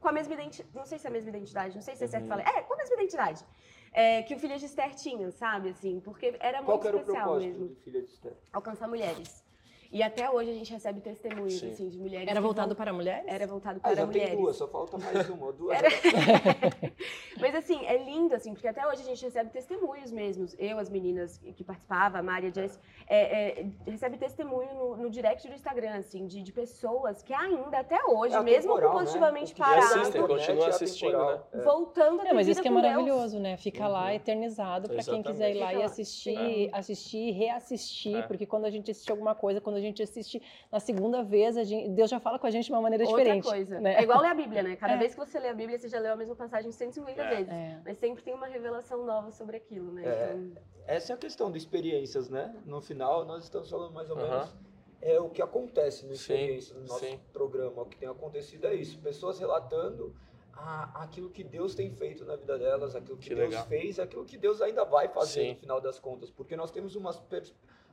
com 0.00 0.08
a 0.08 0.12
mesma 0.12 0.34
identidade. 0.34 0.74
Não 0.74 0.84
sei 0.84 0.98
se 0.98 1.06
é 1.06 1.10
a 1.10 1.12
mesma 1.12 1.30
identidade, 1.30 1.74
não 1.76 1.82
sei 1.82 1.94
se 1.94 2.04
é 2.04 2.06
certo 2.08 2.24
Uhum. 2.24 2.28
falar. 2.28 2.42
É, 2.42 2.62
com 2.62 2.74
a 2.74 2.76
mesma 2.76 2.94
identidade. 2.96 3.44
É, 3.92 4.22
que 4.22 4.34
o 4.34 4.38
Filhas 4.38 4.60
de 4.60 4.66
Esther 4.66 4.94
tinha, 4.94 5.30
sabe? 5.30 5.70
Assim, 5.70 6.00
porque 6.00 6.36
era 6.40 6.58
Qual 6.62 6.76
muito 6.76 6.82
que 6.82 6.88
era 6.88 6.96
o 6.96 7.00
especial 7.00 7.24
propósito 7.24 7.58
mesmo. 7.58 7.68
do 7.68 7.76
Filha 7.82 8.02
de 8.02 8.08
Esther? 8.08 8.36
Alcançar 8.52 8.86
mulheres. 8.88 9.44
E 9.90 10.02
até 10.02 10.28
hoje 10.30 10.50
a 10.50 10.54
gente 10.54 10.70
recebe 10.70 11.00
testemunhos, 11.00 11.58
Sim. 11.58 11.70
assim, 11.70 11.88
de 11.88 11.98
mulheres. 11.98 12.28
Era 12.28 12.40
voltado 12.42 12.68
vão- 12.68 12.76
para 12.76 12.92
mulheres? 12.92 13.24
Era 13.26 13.46
voltado 13.46 13.78
Ah, 13.82 13.88
para 13.88 13.94
já 13.96 14.04
mulheres. 14.06 14.30
tem 14.30 14.38
duas, 14.40 14.56
só 14.56 14.68
falta 14.68 14.98
mais 14.98 15.28
uma. 15.30 15.46
ou 15.46 15.52
Duas. 15.52 15.78
Era- 15.78 15.88
Mas 17.40 17.54
assim, 17.54 17.84
é 17.86 17.96
lindo, 17.96 18.34
assim, 18.34 18.52
porque 18.52 18.68
até 18.68 18.86
hoje 18.86 19.00
a 19.02 19.04
gente 19.04 19.24
recebe 19.24 19.50
testemunhos 19.50 20.10
mesmos. 20.12 20.54
Eu, 20.58 20.78
as 20.78 20.90
meninas 20.90 21.38
que 21.38 21.64
participavam, 21.64 22.20
a 22.20 22.22
Mari, 22.22 22.48
a 22.48 22.50
Jess, 22.50 22.78
é, 23.08 23.60
é, 23.60 23.66
recebe 23.86 24.18
testemunho 24.18 24.74
no, 24.74 24.96
no 24.96 25.10
direct 25.10 25.46
do 25.48 25.54
Instagram, 25.54 25.94
assim, 25.94 26.26
de, 26.26 26.42
de 26.42 26.52
pessoas 26.52 27.22
que 27.22 27.32
ainda, 27.32 27.78
até 27.78 27.98
hoje, 28.04 28.34
É 28.34 28.42
mesmo 28.42 28.72
atemporal, 28.72 28.90
né? 28.92 28.98
compulsivamente 28.98 29.52
O 29.52 29.54
que 29.54 29.60
paradas, 29.62 29.84
assistem, 29.92 30.20
é 30.20 30.66
assistindo, 30.68 31.16
atemporal. 31.16 31.48
É. 31.54 31.60
voltando 31.62 32.20
a 32.20 32.24
ter 32.24 32.30
É, 32.30 32.32
mas 32.34 32.48
isso 32.48 32.60
que 32.60 32.68
é 32.68 32.70
com 32.70 32.80
Deus. 32.80 32.92
maravilhoso, 32.92 33.38
né? 33.38 33.56
Fica 33.56 33.86
lá 33.88 34.04
Uhum. 34.06 34.10
eternizado 34.10 34.88
para 34.90 35.02
quem 35.02 35.22
quiser 35.22 35.54
ir 35.54 35.60
lá 35.60 35.72
e 35.72 35.78
lá. 35.78 35.84
assistir, 35.86 36.68
assistir 36.72 37.28
e 37.28 37.30
reassistir, 37.30 38.16
É. 38.16 38.22
porque 38.22 38.44
quando 38.44 38.64
a 38.66 38.70
gente 38.70 38.90
assiste 38.90 39.10
alguma 39.10 39.34
coisa, 39.34 39.60
quando 39.60 39.77
a 39.78 39.80
gente 39.80 40.02
assiste 40.02 40.42
na 40.70 40.80
segunda 40.80 41.22
vez, 41.22 41.56
a 41.56 41.64
gente- 41.64 41.88
Deus 41.90 42.10
já 42.10 42.18
fala 42.20 42.38
com 42.38 42.46
a 42.46 42.50
gente 42.50 42.66
de 42.66 42.72
uma 42.72 42.80
maneira 42.80 43.04
Outra 43.04 43.18
diferente. 43.22 43.44
coisa. 43.44 43.80
né? 43.80 43.94
É 43.94 44.02
igual 44.02 44.20
ler 44.20 44.28
a 44.28 44.34
Bíblia, 44.34 44.62
né? 44.62 44.76
Cada 44.76 44.94
É. 44.94 44.96
vez 44.98 45.14
que 45.14 45.20
você 45.20 45.38
lê 45.38 45.48
a 45.48 45.54
Bíblia, 45.54 45.78
você 45.78 45.88
já 45.88 45.98
leu 45.98 46.12
a 46.12 46.16
mesma 46.16 46.34
passagem 46.36 46.70
150 46.70 47.22
É. 47.22 47.28
vezes. 47.36 47.52
É. 47.52 47.80
Mas 47.84 47.96
sempre 47.98 48.22
tem 48.22 48.34
uma 48.34 48.46
revelação 48.46 49.04
nova 49.04 49.30
sobre 49.30 49.56
aquilo, 49.56 49.92
né? 49.92 50.04
É. 50.04 50.34
Então, 50.34 50.62
Essa 50.86 51.12
é 51.12 51.14
a 51.14 51.18
questão 51.18 51.50
de 51.50 51.58
experiências, 51.58 52.28
né? 52.30 52.54
No 52.64 52.80
final, 52.80 53.24
nós 53.24 53.44
estamos 53.44 53.68
falando 53.70 53.92
mais 53.92 54.08
ou 54.10 54.16
menos 54.16 54.54
é 55.00 55.20
o 55.20 55.28
que 55.30 55.40
acontece 55.42 56.04
no 56.06 56.16
Sim, 56.16 56.32
experiência 56.34 56.74
no 56.74 56.80
nosso 56.86 57.04
sim. 57.04 57.20
programa. 57.32 57.82
O 57.82 57.86
que 57.86 57.96
tem 57.96 58.08
acontecido 58.08 58.66
é 58.66 58.74
isso: 58.74 58.98
pessoas 58.98 59.38
relatando 59.38 60.14
a- 60.52 61.04
aquilo 61.04 61.30
que 61.30 61.44
Deus 61.44 61.74
tem 61.74 61.88
feito 61.90 62.24
na 62.24 62.34
vida 62.34 62.58
delas, 62.58 62.96
aquilo 62.96 63.16
que, 63.16 63.28
Que 63.28 63.34
Deus 63.34 63.50
legal. 63.50 63.66
fez, 63.66 64.00
aquilo 64.00 64.24
que 64.24 64.36
Deus 64.36 64.60
ainda 64.60 64.84
vai 64.84 65.06
fazer 65.08 65.42
Sim. 65.42 65.48
no 65.52 65.56
final 65.60 65.80
das 65.80 66.00
contas, 66.00 66.30
porque 66.30 66.56
nós 66.56 66.70
temos 66.72 66.96
umas 66.96 67.16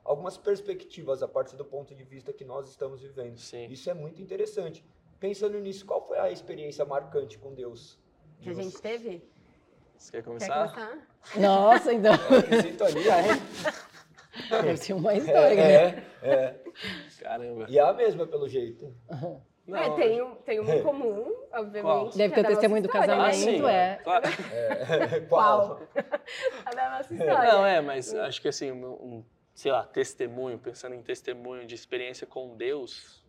algumas 0.06 0.38
perspectivas 0.38 1.22
a 1.24 1.28
partir 1.28 1.58
do 1.58 1.66
ponto 1.66 1.94
de 1.96 2.04
vista 2.04 2.32
que 2.32 2.46
nós 2.46 2.70
estamos 2.70 3.02
vivendo. 3.02 3.38
Sim. 3.40 3.66
Isso 3.66 3.90
é 3.90 3.94
muito 3.94 4.22
interessante. 4.22 4.86
Pensando 5.20 5.60
nisso, 5.60 5.86
qual 5.86 6.06
foi 6.06 6.20
a 6.20 6.32
experiência 6.32 6.86
marcante 6.86 7.38
com 7.40 7.54
Deus? 7.54 8.00
que 8.42 8.50
a 8.50 8.54
de 8.54 8.62
gente 8.62 8.80
teve? 8.80 9.28
Você 9.98 10.12
quer 10.12 10.18
Quer 10.18 10.24
começar? 10.24 10.74
começar? 10.74 10.98
Nossa, 11.38 11.94
então. 11.94 12.14
vocês? 12.18 12.62
Sintonia, 12.64 13.14
é? 13.16 14.62
Deve 14.62 14.78
ser 14.78 14.94
uma 14.94 15.14
história, 15.16 15.56
né? 15.56 15.74
É, 15.74 16.04
é, 16.22 16.30
é. 16.34 16.56
Caramba. 17.22 17.66
E 17.70 17.80
é 17.80 17.82
a 17.82 17.94
mesma, 17.94 18.28
pelo 18.28 18.48
jeito. 18.48 18.94
Não, 19.66 19.78
É, 19.80 19.90
tem, 19.96 20.22
um, 20.22 20.36
tem 20.36 20.60
um 20.60 20.72
em 20.72 20.84
comum, 20.84 21.34
obviamente. 21.52 21.82
Qual? 21.82 22.10
Deve 22.10 22.34
é 22.34 22.36
ter 22.36 22.42
o 22.42 22.48
testemunho 22.50 22.84
do 22.84 22.86
história. 22.88 23.08
casamento, 23.08 23.32
Ah, 23.32 23.34
sim, 23.34 23.66
é. 23.66 23.96
Claro. 24.04 24.26
Qual? 25.30 25.80
A 26.66 26.70
da 26.76 26.90
nossa 26.98 27.14
história. 27.14 27.52
Não, 27.54 27.66
é, 27.66 27.82
mas 27.82 28.14
acho 28.14 28.42
que 28.42 28.48
assim, 28.50 28.72
um, 28.72 28.86
um, 28.86 29.26
sei 29.56 29.72
lá, 29.72 29.84
testemunho, 29.84 30.60
pensando 30.60 30.94
em 30.94 31.02
testemunho 31.02 31.66
de 31.66 31.74
experiência 31.74 32.28
com 32.28 32.56
Deus. 32.58 33.24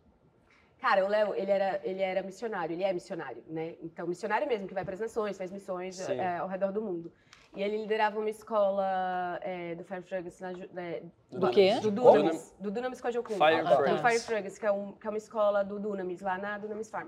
Cara, 0.79 1.03
o 1.03 1.07
Léo, 1.07 1.33
ele 1.33 1.49
era, 1.49 1.81
ele 1.83 2.01
era 2.01 2.21
missionário, 2.21 2.73
ele 2.73 2.83
é 2.83 2.93
missionário, 2.93 3.43
né? 3.47 3.75
Então, 3.81 4.05
missionário 4.05 4.47
mesmo, 4.47 4.67
que 4.67 4.73
vai 4.73 4.85
para 4.85 4.93
as 4.93 4.99
nações, 4.99 5.37
faz 5.37 5.51
missões 5.51 6.07
é, 6.07 6.37
ao 6.37 6.47
redor 6.47 6.71
do 6.71 6.81
mundo. 6.81 7.11
E 7.55 7.63
ele 7.63 7.77
liderava 7.77 8.19
uma 8.19 8.29
escola 8.29 9.39
é, 9.41 9.73
do 9.73 9.83
Fire 9.83 10.03
Fragrance 10.03 10.39
na, 10.39 10.51
é, 10.79 11.01
Do 11.31 11.49
quê? 11.49 11.79
Do? 11.79 11.89
Dunamis. 11.89 12.55
Do 12.59 12.69
Dunamis 12.69 13.01
Kojokun. 13.01 13.33
Fire 13.33 13.63
Do 13.63 13.67
Fragrance. 13.69 14.01
Fire 14.03 14.19
Fragrance, 14.19 14.59
que 14.59 14.65
é, 14.65 14.71
um, 14.71 14.91
que 14.91 15.07
é 15.07 15.09
uma 15.09 15.17
escola 15.17 15.63
do 15.63 15.79
Dunamis, 15.79 16.21
lá 16.21 16.37
na 16.37 16.57
Dunamis 16.59 16.89
Farm. 16.91 17.07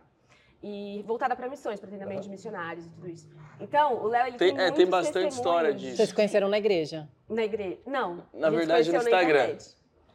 E 0.62 1.04
voltada 1.08 1.36
para 1.38 1.48
missões, 1.48 1.80
para 1.80 1.88
treinamento 1.88 2.22
de 2.22 2.30
missionários 2.30 2.86
e 2.86 2.90
tudo 2.90 3.10
isso. 3.10 3.30
Então, 3.62 3.96
o 4.04 4.08
Léo, 4.08 4.28
ele 4.28 4.38
Tem- 4.38 4.54
tem, 4.56 4.66
é, 4.66 4.72
tem 4.72 4.86
bastante 4.86 5.32
história 5.32 5.74
disso. 5.74 5.96
Vocês 5.96 6.10
se 6.10 6.16
conheceram 6.16 6.50
na 6.50 6.58
igreja? 6.58 7.08
Na 7.30 7.44
igreja. 7.46 7.78
Não. 7.86 8.26
Na 8.34 8.48
a 8.48 8.52
gente 8.52 8.60
verdade, 8.60 8.92
no 8.92 8.98
Instagram. 8.98 9.58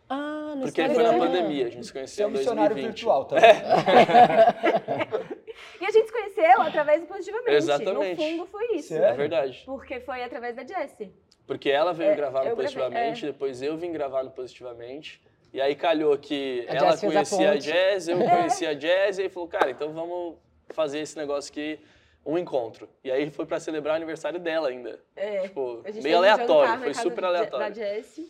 Ah, 0.06 0.52
no 0.54 0.62
Porque 0.62 0.86
foi 0.86 1.02
na 1.02 1.18
pandemia, 1.18 1.66
a 1.66 1.70
gente 1.70 1.86
se 1.86 1.92
conheceu 1.92 2.24
é 2.24 2.26
um 2.26 2.30
em 2.30 2.34
missionário 2.34 2.76
2020. 2.76 2.94
virtual, 2.94 3.24
tá? 3.24 3.36
E 5.80 5.84
a 5.86 5.90
gente 5.90 6.06
se 6.06 6.12
conheceu 6.12 6.60
através 6.62 7.00
do 7.00 7.06
Positivamente. 7.06 7.52
Exatamente. 7.54 8.20
No 8.20 8.30
fundo, 8.38 8.46
foi 8.46 8.76
isso. 8.76 8.88
Sério? 8.88 9.06
É 9.06 9.12
verdade. 9.14 9.62
Porque 9.64 10.00
foi 10.00 10.22
através 10.22 10.54
da 10.56 10.62
Jessie. 10.66 11.10
Porque 11.46 11.70
ela 11.70 11.92
veio 11.94 12.10
É, 12.10 12.16
gravar 12.16 12.40
no 12.44 12.50
eu 12.50 12.56
gravei, 12.56 12.64
Positivamente, 12.64 13.26
depois 13.26 13.62
eu 13.62 13.76
vim 13.78 13.92
gravar 13.92 14.22
no 14.24 14.30
Positivamente. 14.30 15.22
E 15.54 15.60
aí 15.60 15.76
calhou 15.76 16.18
que 16.18 16.66
A 16.68 16.74
ela 16.74 16.90
Jazz 16.90 17.00
conhecia 17.00 17.52
a. 17.52 17.56
Jazz, 17.56 18.08
eu 18.08 18.18
conhecia 18.18 18.70
a 18.70 18.74
Jazz, 18.74 19.18
e 19.18 19.22
aí 19.22 19.28
falou, 19.28 19.48
cara, 19.48 19.70
então 19.70 19.92
vamos 19.92 20.34
fazer 20.70 20.98
esse 20.98 21.16
negócio 21.16 21.52
aqui, 21.52 21.78
um 22.26 22.36
encontro. 22.36 22.88
E 23.04 23.10
aí 23.12 23.30
foi 23.30 23.46
pra 23.46 23.60
celebrar 23.60 23.92
o 23.92 23.96
aniversário 23.96 24.40
dela 24.40 24.68
ainda. 24.68 24.98
É. 25.14 25.42
Tipo, 25.42 25.80
meio 26.02 26.16
aleatório, 26.16 26.82
foi 26.82 26.94
super 26.94 27.24
aleatório. 27.24 27.68
Da 27.68 27.72
Jessie. 27.72 28.28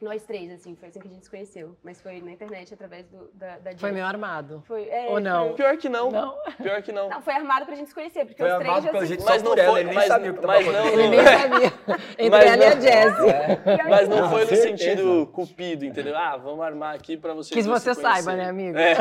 Nós 0.00 0.24
três, 0.24 0.50
assim, 0.50 0.74
foi 0.74 0.88
assim 0.88 0.98
que 0.98 1.08
a 1.08 1.10
gente 1.10 1.24
se 1.24 1.30
conheceu. 1.30 1.76
Mas 1.84 2.00
foi 2.00 2.22
na 2.22 2.30
internet, 2.32 2.72
através 2.72 3.06
do, 3.08 3.30
da, 3.34 3.58
da. 3.58 3.72
Foi 3.76 3.92
meio 3.92 4.06
armado. 4.06 4.62
Foi, 4.66 4.88
é, 4.88 5.08
Ou 5.10 5.20
não? 5.20 5.48
Foi, 5.48 5.56
Pior 5.56 5.76
que 5.76 5.88
não, 5.90 6.10
Não? 6.10 6.34
pior 6.62 6.80
que 6.82 6.90
não. 6.90 7.10
não, 7.10 7.20
foi 7.20 7.34
armado 7.34 7.66
pra 7.66 7.74
gente 7.74 7.88
se 7.88 7.94
conhecer, 7.94 8.24
porque 8.24 8.42
Foi 8.42 8.50
os 8.50 8.58
três 8.58 8.84
já 8.84 8.98
se... 9.00 9.06
jeito 9.06 9.24
Mas 9.26 9.42
não 9.42 9.50
por 9.50 9.58
ela, 9.58 9.70
foi- 9.72 9.80
ele 9.80 9.88
nem 9.90 9.98
mas- 9.98 10.06
sabia 10.08 10.30
o 10.30 10.34
que 10.34 10.40
tava 10.40 10.52
mas 10.54 10.68
acontecendo. 10.68 10.96
não- 10.96 11.00
Ele 11.04 11.08
nem 11.16 11.24
sabia. 11.26 11.72
Entre 12.18 12.30
Mas 12.30 12.46
ela 12.46 12.64
e 12.64 12.66
a 12.66 12.74
não- 12.74 12.80
Jess. 12.82 13.88
Mas 13.90 14.08
não 14.08 14.24
Ah, 14.24 14.28
foi 14.30 14.40
no 14.46 14.56
sentido 14.56 15.26
cupido, 15.34 15.84
entendeu? 15.84 16.16
Ah, 16.16 16.36
vamos 16.38 16.64
armar 16.64 16.94
aqui 16.94 17.16
pra 17.18 17.34
vocês 17.34 17.52
Quis 17.54 17.66
dois 17.66 17.82
você 17.82 17.94
se 17.94 18.00
saiba, 18.00 18.34
né, 18.34 18.48
amigo? 18.48 18.78
É. 18.78 18.94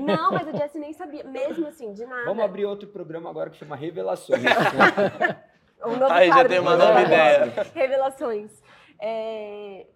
Não, 0.00 0.32
mas 0.32 0.48
a 0.48 0.52
Jessie 0.52 0.80
nem 0.80 0.92
sabia, 0.94 1.24
mesmo 1.24 1.66
assim, 1.66 1.92
de 1.92 2.06
nada. 2.06 2.24
Vamos 2.24 2.42
abrir 2.42 2.64
outro 2.64 2.88
programa 2.88 3.28
agora 3.28 3.50
que 3.50 3.56
chama 3.56 3.76
Revelações. 3.76 4.42
Um 5.84 5.96
novo 5.96 6.12
Aí 6.12 6.28
já 6.28 6.44
tem 6.44 6.58
uma 6.58 6.76
nova 6.76 7.02
ideia. 7.02 7.52
Revelações. 7.72 8.50
É... 9.00 9.86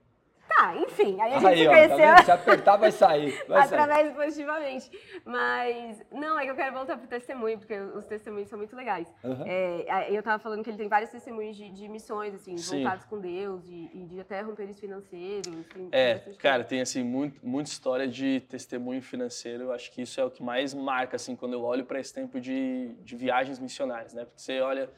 Tá, 0.55 0.77
enfim, 0.77 1.21
aí 1.21 1.35
a 1.35 1.39
gente 1.39 1.47
Aí, 1.47 1.57
se 1.57 1.67
ó, 1.67 1.71
tá 1.71 1.77
conheceu? 1.77 2.25
Se 2.25 2.31
apertar, 2.31 2.77
vai 2.77 2.93
sair. 2.93 3.33
Vai 3.49 3.67
sair. 3.67 3.81
através 3.81 4.09
do 4.11 4.17
positivamente. 4.17 4.91
Mas, 5.25 6.03
não, 6.11 6.39
é 6.39 6.45
que 6.45 6.51
eu 6.51 6.55
quero 6.55 6.73
voltar 6.75 6.97
pro 6.97 7.07
testemunho, 7.07 7.59
porque 7.59 7.75
os 7.79 8.05
testemunhos 8.05 8.49
são 8.49 8.59
muito 8.59 8.75
legais. 8.77 9.13
Aham. 9.25 9.45
É, 9.47 10.07
eu 10.11 10.23
tava 10.23 10.39
falando 10.39 10.63
que 10.63 10.71
ele 10.71 10.77
tem 10.77 10.89
vários 10.89 11.11
testemunhos 11.11 11.57
de, 11.57 11.71
de 11.71 11.89
missões, 11.89 12.35
assim, 12.35 12.57
Sim. 12.57 12.77
voltados 12.77 13.05
com 13.07 13.19
Deus 13.19 13.67
e, 13.67 13.91
e 13.95 14.07
de 14.07 14.21
até 14.21 14.41
romperes 14.41 14.79
financeiros. 14.79 15.67
Tem 15.73 15.89
É, 15.91 16.19
cara, 16.39 16.65
tem 16.65 16.81
assim 16.81 17.03
muito, 17.03 17.45
muita 17.47 17.71
história 17.71 18.07
de 18.07 18.41
testemunho 18.41 19.03
financeiro. 19.03 19.65
Eu 19.65 19.73
acho 19.73 19.91
que 19.91 20.03
isso 20.03 20.21
é 20.21 20.25
o 20.25 20.31
que 20.31 20.43
mais 20.43 20.75
marca 20.75 21.17
assim 21.17 21.35
quando 21.35 21.55
eu 21.55 21.63
olho 21.63 21.85
para 21.85 21.99
esse 21.99 22.13
tempo 22.13 22.41
de, 22.41 22.95
de 23.01 23.17
viagens 23.17 23.59
missionárias, 23.59 24.13
né? 24.13 24.25
Porque 24.25 24.41
você 24.41 24.61
olha 24.61 24.91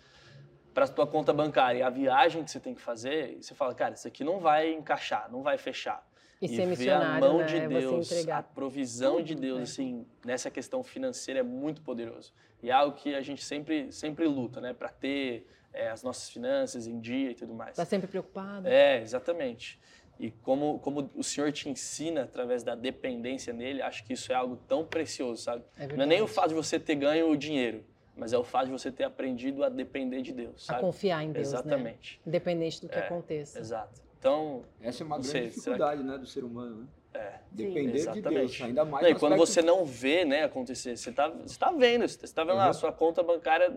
para 0.74 0.84
a 0.84 0.88
tua 0.88 1.06
conta 1.06 1.32
bancária, 1.32 1.78
e 1.78 1.82
a 1.82 1.88
viagem 1.88 2.42
que 2.42 2.50
você 2.50 2.58
tem 2.58 2.74
que 2.74 2.80
fazer, 2.80 3.36
e 3.38 3.42
você 3.42 3.54
fala, 3.54 3.72
cara, 3.74 3.94
isso 3.94 4.08
aqui 4.08 4.24
não 4.24 4.40
vai 4.40 4.72
encaixar, 4.72 5.30
não 5.30 5.42
vai 5.42 5.56
fechar. 5.56 6.04
E 6.42 6.48
ser 6.48 6.56
ver 6.56 6.66
missionário, 6.66 7.24
a 7.24 7.28
mão 7.28 7.38
né? 7.38 7.44
de 7.46 7.56
é 7.56 7.68
Deus, 7.68 8.28
a 8.28 8.42
provisão 8.42 9.22
de 9.22 9.34
tudo, 9.34 9.40
Deus, 9.40 9.56
né? 9.56 9.62
assim, 9.62 10.06
nessa 10.24 10.50
questão 10.50 10.82
financeira 10.82 11.40
é 11.40 11.42
muito 11.42 11.80
poderoso. 11.80 12.32
E 12.62 12.70
é 12.70 12.72
algo 12.72 12.96
que 12.96 13.14
a 13.14 13.22
gente 13.22 13.42
sempre, 13.42 13.92
sempre 13.92 14.26
luta, 14.26 14.60
né? 14.60 14.74
Para 14.74 14.88
ter 14.88 15.46
é, 15.72 15.88
as 15.88 16.02
nossas 16.02 16.28
finanças 16.28 16.86
em 16.86 16.98
dia 16.98 17.30
e 17.30 17.34
tudo 17.34 17.54
mais. 17.54 17.76
Tá 17.76 17.84
sempre 17.84 18.08
preocupado? 18.08 18.66
É, 18.66 19.00
exatamente. 19.00 19.78
E 20.18 20.30
como, 20.30 20.78
como 20.78 21.10
o 21.14 21.24
Senhor 21.24 21.50
te 21.50 21.68
ensina 21.68 22.22
através 22.22 22.62
da 22.62 22.74
dependência 22.74 23.52
nele, 23.52 23.82
acho 23.82 24.04
que 24.04 24.12
isso 24.12 24.30
é 24.30 24.34
algo 24.34 24.56
tão 24.68 24.84
precioso, 24.84 25.42
sabe? 25.42 25.64
É 25.78 25.86
Não 25.88 26.04
é 26.04 26.06
nem 26.06 26.22
o 26.22 26.26
fato 26.28 26.48
de 26.48 26.54
você 26.54 26.78
ter 26.78 26.94
ganho 26.94 27.30
o 27.30 27.36
dinheiro, 27.36 27.84
mas 28.16 28.32
é 28.32 28.38
o 28.38 28.44
fato 28.44 28.66
de 28.66 28.72
você 28.72 28.90
ter 28.92 29.04
aprendido 29.04 29.64
a 29.64 29.68
depender 29.68 30.22
de 30.22 30.32
Deus, 30.32 30.62
A 30.68 30.72
sabe? 30.74 30.80
confiar 30.80 31.22
em 31.24 31.32
Deus, 31.32 31.36
né? 31.52 31.58
Exatamente. 31.58 32.20
Independente 32.26 32.80
do 32.80 32.88
que 32.88 32.98
É, 32.98 33.00
aconteça. 33.02 33.58
Exato. 33.58 34.00
Então, 34.18 34.64
Essa 34.80 35.02
é 35.02 35.06
uma 35.06 35.16
grande 35.16 35.28
sei, 35.30 35.48
dificuldade 35.48 36.02
né, 36.02 36.16
do 36.16 36.26
ser 36.26 36.44
humano, 36.44 36.82
né? 36.82 36.86
é. 37.14 37.40
Depender 37.50 37.92
de 37.92 37.98
Exatamente. 37.98 38.38
Deus, 38.38 38.62
ainda 38.62 38.84
mais 38.84 39.02
Não, 39.04 39.10
e 39.10 39.18
quando 39.18 39.36
você 39.36 39.60
não 39.62 39.84
vê 39.84 40.24
né, 40.24 40.44
acontecer, 40.44 40.96
você 40.96 41.10
está 41.10 41.28
você 41.28 41.58
tá 41.58 41.70
vendo, 41.72 42.08
você 42.08 42.24
está 42.24 42.42
vendo 42.42 42.56
lá 42.56 42.64
a 42.64 42.68
Uhum. 42.68 42.72
sua 42.74 42.92
conta 42.92 43.22
bancária 43.22 43.72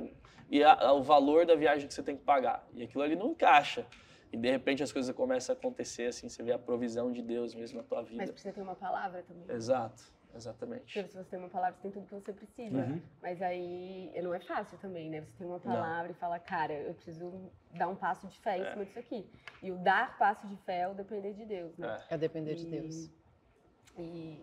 e 0.49 0.63
a- 0.63 0.73
a- 0.73 0.93
o 0.93 1.03
valor 1.03 1.45
da 1.45 1.53
viagem 1.55 1.87
que 1.87 1.93
você 1.93 2.01
tem 2.01 2.15
que 2.15 2.23
pagar. 2.23 2.65
E 2.73 2.83
aquilo 2.83 3.03
ali 3.03 3.15
não 3.15 3.31
encaixa. 3.31 3.85
E 4.31 4.37
de 4.37 4.49
repente 4.49 4.81
as 4.83 4.91
coisas 4.91 5.13
começam 5.15 5.53
a 5.53 5.57
acontecer, 5.57 6.07
assim, 6.07 6.27
você 6.29 6.41
vê 6.43 6.51
a 6.53 6.59
provisão 6.59 7.11
de 7.11 7.21
Deus 7.21 7.53
mesmo 7.53 7.77
na 7.77 7.83
tua 7.83 8.01
vida. 8.01 8.17
Mas 8.17 8.31
precisa 8.31 8.53
ter 8.53 8.61
uma 8.61 8.75
palavra 8.75 9.23
também. 9.23 9.43
Exato, 9.55 10.03
exatamente. 10.37 10.93
Porque 10.93 11.09
se 11.09 11.17
você 11.17 11.29
tem 11.29 11.39
uma 11.39 11.49
palavra, 11.49 11.75
você 11.75 11.89
tem 11.89 11.91
tudo 11.91 12.05
que 12.21 12.25
você 12.25 12.33
precisa. 12.33 12.77
Uhum. 12.77 13.01
Mas 13.21 13.41
aí 13.41 14.11
não 14.23 14.33
é 14.33 14.39
fácil 14.39 14.77
também, 14.77 15.09
né? 15.09 15.21
Você 15.21 15.31
tem 15.39 15.47
uma 15.47 15.59
palavra 15.59 16.11
e 16.11 16.15
fala, 16.15 16.39
cara, 16.39 16.73
eu 16.73 16.93
preciso 16.93 17.33
dar 17.73 17.87
um 17.89 17.95
passo 17.95 18.27
de 18.27 18.39
fé 18.39 18.57
em 18.57 18.61
É. 18.61 18.71
cima 18.71 18.85
disso 18.85 18.99
aqui. 18.99 19.29
E 19.61 19.71
o 19.71 19.77
dar 19.77 20.17
passo 20.17 20.47
de 20.47 20.55
fé 20.57 20.81
é 20.81 20.87
o 20.87 20.93
depender 20.93 21.33
de 21.33 21.45
Deus, 21.45 21.77
né? 21.77 21.99
É. 22.09 22.15
É 22.15 22.17
depender 22.17 22.55
de 22.55 22.65
E- 22.67 22.69
Deus. 22.69 23.09
E. 23.97 24.41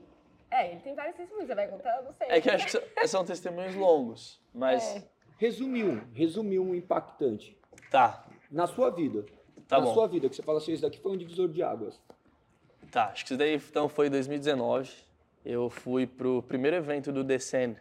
É, 0.51 0.71
ele 0.71 0.81
tem 0.81 0.95
vários 0.95 1.17
testemunhos, 1.17 1.49
você 1.49 1.55
vai 1.55 1.67
contar, 1.69 1.97
eu 1.97 2.05
não 2.05 2.13
sei. 2.13 2.29
É 2.29 2.41
que 2.41 2.49
acho 2.51 2.67
que 2.67 3.07
são- 3.09 3.25
testemunhos 3.25 3.75
longos, 3.75 4.41
mas 4.53 4.97
É. 4.97 5.15
Resumiu, 5.37 5.89
um, 5.91 6.13
resumiu 6.13 6.63
um 6.63 6.75
impactante. 6.75 7.59
tá, 7.91 8.25
Na 8.51 8.67
sua 8.69 8.89
vida. 8.91 9.25
tá 9.69 9.79
na 9.81 9.87
bom. 9.87 9.95
sua 9.95 10.07
vida, 10.07 10.29
que 10.29 10.37
você 10.37 10.43
fala 10.43 10.59
assim, 10.59 10.73
isso 10.73 10.83
daqui 10.83 10.99
foi 11.01 11.11
um 11.13 11.17
divisor 11.17 11.49
de 11.49 11.61
águas. 11.63 12.01
Tá, 12.91 13.07
acho 13.07 13.25
que 13.25 13.31
isso 13.33 13.37
daí 13.37 13.55
então 13.57 13.89
foi 13.89 14.07
em 14.07 14.11
2019. 14.11 14.93
Eu 15.45 15.69
fui 15.69 16.07
pro 16.07 16.43
primeiro 16.43 16.77
evento 16.77 17.13
do 17.13 17.23
Descend. 17.23 17.77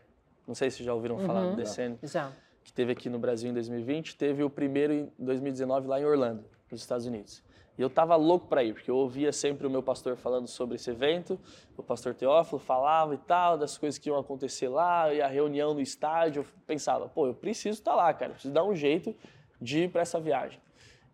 Não 0.47 0.53
sei 0.55 0.69
se 0.69 0.83
já 0.83 0.93
ouviram 0.93 1.17
falar 1.19 1.41
Uhum. 1.43 1.49
do 1.51 1.55
Descend, 1.55 1.97
Já. 2.03 2.31
que 2.63 2.73
teve 2.73 2.91
aqui 2.91 3.09
no 3.09 3.17
Brasil 3.17 3.49
em 3.49 3.53
2020. 3.53 4.17
Teve 4.17 4.43
o 4.43 4.49
primeiro 4.49 4.93
em 4.93 5.11
2019 5.17 5.87
lá 5.87 5.99
em 6.01 6.05
Orlando, 6.05 6.43
nos 6.69 6.81
Estados 6.81 7.05
Unidos. 7.05 7.41
E 7.77 7.81
eu 7.81 7.89
tava 7.89 8.15
louco 8.15 8.47
para 8.47 8.63
ir, 8.63 8.73
porque 8.73 8.91
eu 8.91 8.95
ouvia 8.97 9.31
sempre 9.31 9.65
o 9.65 9.69
meu 9.69 9.81
pastor 9.81 10.15
falando 10.15 10.47
sobre 10.47 10.75
esse 10.75 10.91
evento. 10.91 11.39
O 11.75 11.81
pastor 11.81 12.13
Teófilo 12.13 12.59
falava 12.59 13.15
e 13.15 13.17
tal, 13.17 13.57
das 13.57 13.77
coisas 13.77 13.97
que 13.97 14.09
iam 14.09 14.17
acontecer 14.19 14.67
lá, 14.67 15.11
e 15.13 15.21
a 15.21 15.27
reunião 15.27 15.73
no 15.73 15.81
estádio. 15.81 16.41
Eu 16.41 16.45
pensava, 16.67 17.07
pô, 17.07 17.25
eu 17.25 17.33
preciso 17.33 17.79
estar 17.79 17.95
lá, 17.95 18.13
cara, 18.13 18.31
eu 18.31 18.33
preciso 18.33 18.53
dar 18.53 18.63
um 18.63 18.75
jeito 18.75 19.15
de 19.59 19.85
ir 19.85 19.89
para 19.89 20.01
essa 20.01 20.19
viagem. 20.19 20.59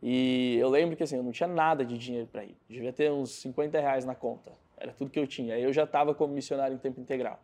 E 0.02 0.58
eu 0.60 0.70
lembro 0.70 0.96
que 0.98 1.04
assim, 1.04 1.18
eu 1.18 1.24
não 1.24 1.32
tinha 1.32 1.48
nada 1.48 1.86
de 1.86 1.98
dinheiro 1.98 2.28
para 2.28 2.44
ir. 2.44 2.58
Devia 2.68 2.92
ter 2.92 3.12
uns 3.12 3.32
50 3.42 3.80
reais 3.80 4.04
na 4.04 4.16
conta. 4.16 4.52
Era 4.80 4.94
tudo 4.94 5.12
que 5.12 5.20
eu 5.20 5.28
tinha. 5.28 5.56
Aí 5.56 5.64
eu 5.64 5.74
já 5.74 5.84
estava 5.84 6.14
como 6.16 6.34
missionário 6.34 6.74
em 6.76 6.78
tempo 6.78 7.00
integral. 7.02 7.42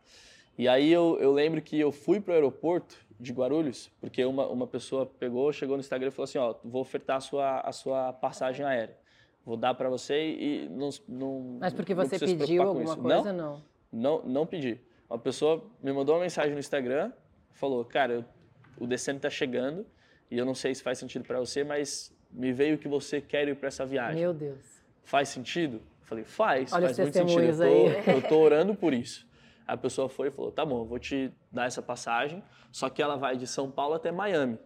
E 0.58 0.68
aí 0.68 0.92
eu, 0.92 1.18
eu 1.20 1.32
lembro 1.34 1.62
que 1.62 1.78
eu 1.80 1.92
fui 1.92 2.22
para 2.22 2.32
o 2.32 2.34
aeroporto 2.36 2.98
de 3.20 3.34
Guarulhos, 3.34 3.92
porque 4.00 4.24
uma, 4.24 4.48
uma 4.48 4.66
pessoa 4.68 5.06
pegou, 5.06 5.52
chegou 5.52 5.76
no 5.76 5.82
Instagram 5.82 6.08
e 6.08 6.12
falou 6.12 6.24
assim, 6.24 6.38
ó, 6.38 6.56
vou 6.64 6.82
ofertar 6.82 7.18
a 7.18 7.20
sua, 7.20 7.60
a 7.60 7.72
sua 7.72 8.14
passagem 8.14 8.66
aérea. 8.66 8.98
Vou 9.46 9.58
dar 9.58 9.74
para 9.74 9.90
você 9.90 10.18
e 10.32 10.70
não, 10.70 10.90
não 11.08 11.58
Mas 11.60 11.74
porque 11.74 11.94
você 11.94 12.18
pediu 12.20 12.64
alguma 12.64 12.94
isso. 12.94 12.98
coisa, 13.02 13.34
Não, 13.34 13.62
não? 13.92 14.22
não, 14.22 14.24
não 14.26 14.46
pedi. 14.46 14.80
Uma 15.10 15.20
pessoa 15.20 15.64
me 15.84 15.92
mandou 15.94 16.16
uma 16.16 16.22
mensagem 16.22 16.54
no 16.54 16.60
Instagram, 16.60 17.12
falou, 17.52 17.84
cara, 17.86 18.14
eu- 18.14 18.26
o 18.80 18.88
Descendo 18.88 19.20
tá 19.20 19.30
chegando 19.30 19.86
e 20.32 20.38
eu 20.38 20.46
não 20.46 20.56
sei 20.56 20.74
se 20.74 20.82
faz 20.82 20.98
sentido 20.98 21.24
para 21.26 21.40
você, 21.40 21.64
mas 21.64 22.14
me 22.32 22.52
veio 22.52 22.78
que 22.78 22.88
você 22.88 23.22
quer 23.22 23.48
ir 23.48 23.56
para 23.56 23.68
essa 23.68 23.86
viagem. 23.86 24.20
Meu 24.22 24.34
Deus. 24.34 24.84
Faz 25.04 25.30
sentido? 25.30 25.82
Eu 26.06 26.10
falei, 26.10 26.24
faz, 26.24 26.72
Olha 26.72 26.86
faz 26.86 27.00
muito 27.00 27.14
sentido. 27.14 27.64
Eu 27.64 28.04
tô, 28.04 28.12
eu 28.12 28.22
tô 28.22 28.38
orando 28.38 28.76
por 28.76 28.94
isso. 28.94 29.28
A 29.68 29.76
pessoa 29.76 30.08
foi 30.08 30.28
e 30.28 30.32
falou, 30.32 30.52
tá 30.52 30.64
bom, 30.64 30.82
eu 30.82 30.86
vou 30.86 31.00
te 31.00 31.32
dar 31.52 31.66
essa 31.66 31.82
passagem, 31.82 32.44
só 32.72 32.88
que 32.90 33.02
ela 33.02 33.16
vai 33.18 33.36
de 33.36 33.48
São 33.48 33.72
Paulo 33.72 33.96
até 33.96 34.12
Miami. 34.12 34.60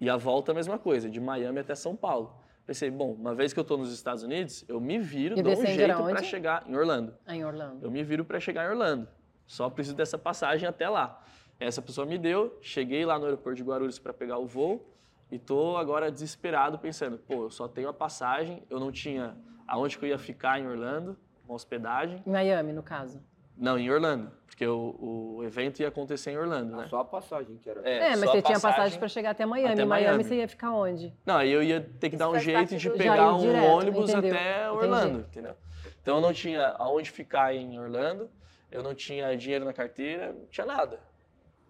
E 0.00 0.10
a 0.10 0.16
volta 0.16 0.50
a 0.50 0.54
mesma 0.54 0.78
coisa, 0.78 1.08
de 1.08 1.20
Miami 1.20 1.60
até 1.60 1.76
São 1.76 1.94
Paulo. 1.94 2.34
Pensei, 2.66 2.90
bom, 2.90 3.12
uma 3.12 3.34
vez 3.34 3.52
que 3.52 3.60
eu 3.60 3.64
tô 3.64 3.76
nos 3.76 3.92
Estados 3.92 4.24
Unidos, 4.24 4.64
eu 4.66 4.80
me 4.80 4.98
viro, 4.98 5.38
E 5.38 5.42
dou 5.42 5.52
um 5.52 5.64
jeito 5.64 6.02
para 6.02 6.22
chegar 6.22 6.64
em 6.68 6.74
Orlando. 6.76 7.14
Ah, 7.24 7.36
Em 7.36 7.44
Orlando. 7.44 7.84
Eu 7.84 7.90
me 7.90 8.02
viro 8.02 8.24
para 8.24 8.40
chegar 8.40 8.66
em 8.66 8.70
Orlando. 8.70 9.08
Só 9.46 9.70
preciso 9.70 9.94
dessa 9.96 10.18
passagem 10.18 10.68
até 10.68 10.88
lá. 10.88 11.22
Essa 11.60 11.80
pessoa 11.80 12.06
me 12.06 12.18
deu, 12.18 12.58
cheguei 12.60 13.04
lá 13.04 13.18
no 13.18 13.26
aeroporto 13.26 13.56
de 13.56 13.62
Guarulhos 13.62 13.98
para 13.98 14.12
pegar 14.12 14.38
o 14.38 14.46
voo 14.46 14.84
e 15.30 15.38
tô 15.38 15.76
agora 15.76 16.10
desesperado 16.10 16.78
pensando, 16.78 17.18
pô, 17.18 17.44
eu 17.44 17.50
só 17.50 17.68
tenho 17.68 17.88
a 17.88 17.92
passagem, 17.92 18.64
eu 18.68 18.80
não 18.80 18.90
tinha 18.90 19.36
aonde 19.70 19.96
que 19.96 20.04
eu 20.04 20.08
ia 20.08 20.18
ficar 20.18 20.58
em 20.58 20.66
Orlando, 20.66 21.16
uma 21.46 21.54
hospedagem. 21.54 22.22
Em 22.26 22.30
Miami, 22.30 22.72
no 22.72 22.82
caso. 22.82 23.22
Não, 23.56 23.78
em 23.78 23.88
Orlando. 23.90 24.32
Porque 24.46 24.66
o, 24.66 25.36
o 25.38 25.44
evento 25.44 25.80
ia 25.80 25.88
acontecer 25.88 26.32
em 26.32 26.38
Orlando, 26.38 26.76
né? 26.76 26.86
Só 26.88 27.00
a 27.00 27.04
passagem 27.04 27.56
que 27.56 27.70
era. 27.70 27.80
É, 27.88 28.10
mas 28.10 28.20
só 28.20 28.32
você 28.32 28.38
a 28.38 28.42
tinha 28.42 28.60
passagem 28.60 28.98
para 28.98 29.08
chegar 29.08 29.30
até 29.30 29.46
Miami. 29.46 29.72
até 29.72 29.84
Miami. 29.84 30.06
Miami. 30.06 30.24
você 30.24 30.34
ia 30.36 30.48
ficar 30.48 30.72
onde? 30.72 31.14
Não, 31.24 31.36
aí 31.36 31.50
eu 31.50 31.62
ia 31.62 31.80
ter 31.80 32.10
que 32.10 32.16
dar 32.16 32.28
um 32.28 32.38
jeito 32.38 32.58
parte 32.58 32.76
de 32.76 32.90
pegar 32.90 33.34
um 33.34 33.38
direto, 33.38 33.64
ônibus 33.64 34.10
entendeu? 34.10 34.30
até 34.30 34.66
Entendi. 34.66 34.76
Orlando, 34.76 35.20
entendeu? 35.20 35.54
Então 36.02 36.16
eu 36.16 36.20
não 36.20 36.32
tinha 36.32 36.68
aonde 36.78 37.10
ficar 37.10 37.54
em 37.54 37.78
Orlando, 37.78 38.28
eu 38.72 38.82
não 38.82 38.94
tinha 38.94 39.36
dinheiro 39.36 39.64
na 39.64 39.72
carteira, 39.72 40.32
não 40.32 40.46
tinha 40.46 40.66
nada. 40.66 40.98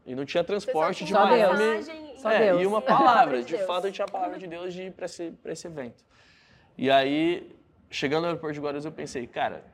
E 0.06 0.14
não 0.14 0.24
tinha 0.24 0.42
transporte 0.42 1.04
de. 1.04 1.12
Miami. 1.12 1.84
Só 2.16 2.30
é, 2.30 2.46
Deus. 2.46 2.62
E 2.62 2.66
uma 2.66 2.78
E 2.78 2.82
palavra 2.82 3.42
de 3.42 3.58
fato 3.58 3.88
eu 3.88 3.92
tinha 3.92 4.06
a 4.06 4.10
palavra 4.10 4.38
de 4.38 4.46
Deus 4.46 4.72
de 4.72 4.84
ir 4.84 4.92
para 4.92 5.06
esse, 5.06 5.30
pra 5.42 5.52
esse 5.52 5.66
evento. 5.66 6.02
E 6.78 6.90
aí, 6.90 7.59
chegando 7.90 8.22
no 8.22 8.26
aeroporto 8.28 8.54
de 8.54 8.60
Guarulhos, 8.60 8.84
eu 8.84 8.92
pensei, 8.92 9.26
cara, 9.26 9.64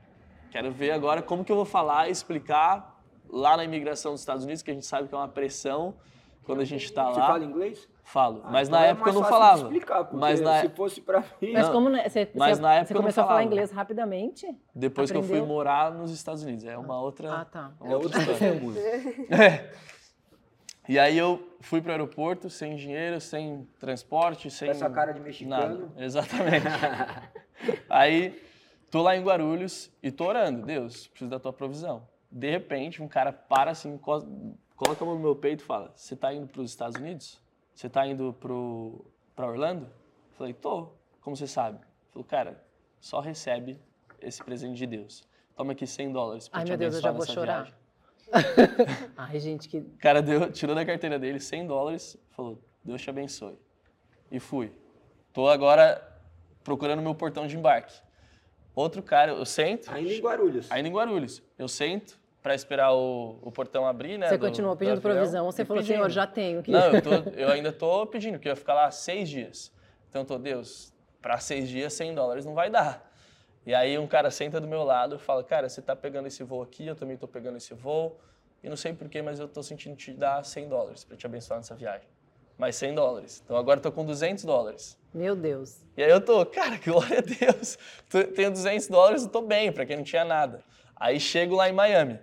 quero 0.51 0.71
ver 0.73 0.91
agora 0.93 1.23
como 1.23 1.45
que 1.45 1.53
eu 1.53 1.57
vou 1.57 1.65
falar 1.65 2.09
e 2.09 2.13
explicar 2.13 3.01
lá 3.29 3.57
na 3.57 3.65
imigração 3.65 4.13
dos 4.13 4.21
Estados 4.21 4.45
Unidos, 4.45 4.63
que 4.63 4.71
a 4.71 4.75
gente 4.75 4.87
sabe 4.87 5.09
que 5.09 5.15
é 5.15 5.19
uma 5.19 5.29
pressão 5.29 5.95
quando 6.45 6.61
a 6.61 6.65
gente 6.65 6.85
está 6.85 7.13
Você 7.13 7.19
lá. 7.21 7.27
fala 7.27 7.45
inglês? 7.45 7.89
Falo, 8.05 8.41
Ah, 8.45 8.51
mas 8.53 8.69
então 8.69 8.79
na 8.79 8.87
é 8.87 8.91
época 8.91 9.11
eu 9.11 9.15
mais 9.15 9.23
não 9.25 9.29
falava. 9.29 9.63
Explicar, 9.63 10.05
porque 10.05 10.17
mas 10.17 10.41
na, 10.41 10.61
se 10.61 10.69
fosse 10.69 11.01
pra 11.01 11.25
mim. 11.43 11.53
Mas 11.53 11.69
como 11.71 11.91
né, 11.91 12.09
você, 12.09 12.31
mas 12.37 12.57
você, 12.57 12.63
na 12.63 12.75
época 12.75 12.87
você 12.87 12.93
eu 12.93 12.97
começou 12.99 13.25
a 13.25 13.27
falar 13.27 13.43
inglês 13.43 13.71
rapidamente? 13.73 14.47
depois 14.73 15.11
que 15.11 15.17
eu 15.17 15.23
fui 15.25 15.39
Aprendeu? 15.39 15.53
morar 15.55 15.91
nos 15.93 16.13
Estados 16.13 16.45
Unidos, 16.45 16.65
é 16.65 16.79
uma 16.79 17.01
outra. 17.01 17.41
Ah, 17.41 17.45
tá. 17.45 17.73
uma 17.81 17.93
É 17.93 17.97
outra 17.97 18.21
história. 18.21 18.61
É. 19.29 19.71
E 20.89 21.01
aí 21.01 21.19
eu 21.19 21.51
fui 21.61 21.81
pro 21.83 21.91
aeroporto 21.91 22.49
sem 22.49 22.77
dinheiro, 22.77 23.21
sem 23.21 23.67
transporte, 23.81 24.49
sem 24.53 24.69
Com 24.69 24.71
essa 24.71 24.89
cara 24.89 25.13
de 25.13 25.19
nada. 25.19 25.25
mexicano. 25.75 25.93
Exatamente. 25.99 26.67
aí 27.89 28.43
tô 28.91 29.03
lá 29.03 29.17
em 29.17 29.23
Guarulhos 29.23 29.91
e 30.03 30.11
tô 30.11 30.27
orando, 30.27 30.67
Deus, 30.67 31.07
preciso 31.09 31.31
da 31.31 31.39
tua 31.39 31.53
provisão. 31.53 32.09
De 32.31 32.51
repente, 32.51 33.03
um 33.03 33.09
cara 33.09 33.33
para 33.33 33.71
assim, 33.71 33.97
coloca 33.99 35.03
a 35.03 35.07
mão 35.07 35.15
no 35.15 35.21
meu 35.21 35.37
peito 35.37 35.63
e 35.63 35.67
fala: 35.67 35.93
"Você 35.95 36.17
tá 36.17 36.33
indo 36.33 36.47
para 36.47 36.61
os 36.61 36.71
Estados 36.71 36.97
Unidos? 37.01 37.41
Você 37.75 37.89
tá 37.89 38.07
indo 38.07 38.35
para 39.35 39.47
Orlando?" 39.47 39.85
Eu 39.85 40.37
falei: 40.37 40.53
"Tô. 40.53 40.89
Como 41.21 41.37
você 41.37 41.47
sabe?" 41.47 41.79
Ele 41.79 42.13
falou: 42.13 42.25
"Cara, 42.25 42.65
só 43.01 43.21
recebe 43.21 43.81
esse 44.21 44.43
presente 44.43 44.77
de 44.77 44.87
Deus. 44.87 45.25
Toma 45.57 45.73
aqui 45.73 45.87
100 45.87 46.13
dólares 46.13 46.51
Ai, 46.53 46.65
te 46.65 46.69
meu 46.69 46.79
Deus, 46.79 46.95
eu 46.97 47.01
já 47.01 47.13
vou 47.13 47.27
chorar. 47.27 47.63
viagem." 47.63 47.87
Ai, 49.17 49.39
gente, 49.39 49.69
que. 49.69 49.79
O 49.79 49.99
cara 49.99 50.21
deu, 50.21 50.51
tirou 50.51 50.75
da 50.75 50.85
carteira 50.85 51.19
dele 51.19 51.39
100 51.39 51.67
dólares, 51.67 52.19
falou, 52.31 52.61
Deus 52.85 53.01
te 53.01 53.09
abençoe. 53.09 53.59
E 54.31 54.41
fui. 54.41 54.73
Tô 55.33 55.49
agora 55.49 56.16
procurando 56.67 57.01
meu 57.01 57.15
portão 57.15 57.47
de 57.47 57.57
embarque. 57.57 57.95
Outro 58.75 59.01
cara, 59.03 59.31
eu 59.33 59.45
sento, 59.47 59.91
Ainda 59.91 60.13
em 60.13 60.21
Guarulhos. 60.21 60.71
ainda 60.71 60.89
em 60.89 60.93
Guarulhos, 60.93 61.43
eu 61.57 61.69
sento 61.69 62.19
para 62.43 62.55
esperar 62.55 62.93
o, 62.93 63.39
o 63.41 63.51
portão 63.53 63.87
abrir, 63.87 64.19
né? 64.19 64.29
Você 64.29 64.37
do- 64.37 64.47
continuou 64.47 64.75
do 64.75 64.79
pedindo 64.79 65.01
provisão, 65.01 65.47
você 65.47 65.65
falou, 65.65 65.81
pedindo. 65.83 65.97
Senhor, 65.97 66.11
já 66.11 66.27
tenho. 66.27 66.63
Que... 66.63 66.71
Não, 66.73 66.93
eu, 66.93 67.01
tô- 67.03 67.31
eu 67.39 67.49
ainda 67.51 67.73
tô 67.73 68.05
pedindo, 68.07 68.35
porque 68.35 68.49
eu 68.49 68.53
ia 68.53 68.57
ficar 68.57 68.75
lá 68.75 68.91
seis 68.91 69.29
dias. 69.29 69.73
Então 70.11 70.23
eu 70.23 70.27
tô, 70.27 70.39
Deus, 70.39 70.93
para 71.23 71.39
seis 71.39 71.69
dias, 71.69 71.93
100 71.95 72.15
dólares 72.15 72.45
não 72.45 72.53
vai 72.55 72.69
dar. 72.69 73.11
E 73.65 73.73
aí 73.75 73.97
um 73.99 74.07
cara 74.07 74.31
senta 74.31 74.61
do 74.61 74.67
meu 74.67 74.83
lado 74.83 75.17
e 75.17 75.19
fala, 75.19 75.43
cara, 75.43 75.69
você 75.69 75.81
tá 75.81 75.95
pegando 75.97 76.27
esse 76.27 76.43
voo 76.45 76.63
aqui, 76.63 76.87
eu 76.87 76.95
também 76.97 77.17
tô 77.17 77.27
pegando 77.29 77.57
esse 77.57 77.75
voo. 77.75 78.21
E 78.63 78.69
não 78.69 78.77
sei 78.77 78.93
porquê, 78.93 79.23
mas 79.23 79.39
eu 79.39 79.47
tô 79.49 79.63
sentindo 79.63 79.97
te 79.97 80.13
dar 80.13 80.45
100 80.45 80.69
dólares 80.69 81.05
para 81.05 81.17
te 81.17 81.25
abençoar 81.27 81.59
nessa 81.61 81.75
viagem. 81.75 82.09
Mais 82.59 82.77
100 82.77 82.95
dólares. 82.95 83.43
Então 83.45 83.57
agora 83.57 83.79
eu 83.79 83.83
tô 83.83 83.93
com 83.93 84.05
200 84.05 84.45
dólares. 84.45 84.99
Meu 85.13 85.37
Deus. 85.37 85.85
E 85.97 86.03
aí 86.03 86.11
eu 86.11 86.21
tô, 86.21 86.45
cara, 86.47 86.79
glória 86.85 87.19
a 87.19 87.23
Deus. 87.23 87.79
Tenho 88.35 88.51
200 88.51 88.89
dólares, 88.89 89.23
eu 89.23 89.29
tô 89.29 89.43
bem, 89.43 89.73
pra 89.73 89.85
quem 89.87 89.97
não 89.97 90.05
tinha 90.05 90.25
nada. 90.25 90.63
Aí 90.95 91.21
chego 91.21 91.55
lá 91.55 91.69
em 91.69 91.73
Miami. 91.73 92.19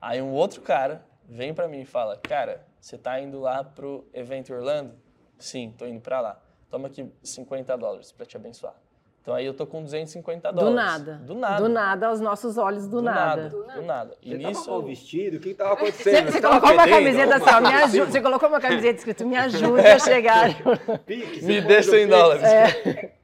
Aí 0.00 0.22
um 0.22 0.32
outro 0.32 0.60
cara 0.62 1.04
vem 1.28 1.52
pra 1.52 1.68
mim 1.68 1.80
e 1.80 1.86
fala, 1.86 2.16
cara, 2.16 2.66
você 2.80 2.96
tá 2.96 3.20
indo 3.20 3.40
lá 3.40 3.62
pro 3.62 4.08
evento 4.14 4.52
Orlando? 4.52 4.94
Sim, 5.38 5.74
tô 5.76 5.86
indo 5.86 6.00
pra 6.00 6.20
lá. 6.20 6.40
Toma 6.70 6.88
aqui 6.88 7.10
50 7.22 7.76
dólares 7.76 8.12
pra 8.12 8.26
te 8.26 8.36
abençoar. 8.36 8.74
Então 9.20 9.34
aí 9.34 9.44
eu 9.44 9.52
tô 9.52 9.66
com 9.66 9.82
250 9.82 10.50
Do 10.52 10.56
dólares. 10.60 10.74
nada. 10.76 11.14
Do 11.24 11.34
nada. 11.34 11.62
Do 11.62 11.68
nada, 11.68 12.06
aos 12.08 12.20
nossos 12.20 12.56
olhos, 12.56 12.86
do, 12.86 13.02
nada. 13.02 13.50
Do 13.50 13.82
nada. 13.82 14.16
E 14.22 14.30
Você 14.30 14.36
nisso... 14.38 14.64
tava 14.64 14.82
vestido? 14.82 15.36
O 15.36 15.40
que 15.40 15.48
que 15.50 15.54
tava 15.54 15.74
Você, 15.74 15.82
acontecendo? 15.84 16.32
você 16.32 16.40
tava 16.40 16.60
colocou 16.60 16.74
uma 16.84 16.88
camiseta 16.88 17.36
assim, 17.36 17.50
ó, 17.50 17.60
me 17.60 17.74
ajuda. 17.74 18.10
Você 18.10 18.20
colocou 18.22 18.48
uma 18.48 18.60
camiseta 18.60 18.98
escrito, 18.98 19.26
me 19.26 19.36
ajude 19.36 19.86
a 19.86 19.98
chegar. 19.98 20.48
Pique, 21.04 21.44
Me 21.44 21.60
você 21.60 21.66
dê 21.66 21.74
pôs 21.74 21.88
o 21.88 21.90
100 21.90 21.98
pique. 22.00 22.10
dólares. 22.10 22.42
É. 22.44 23.12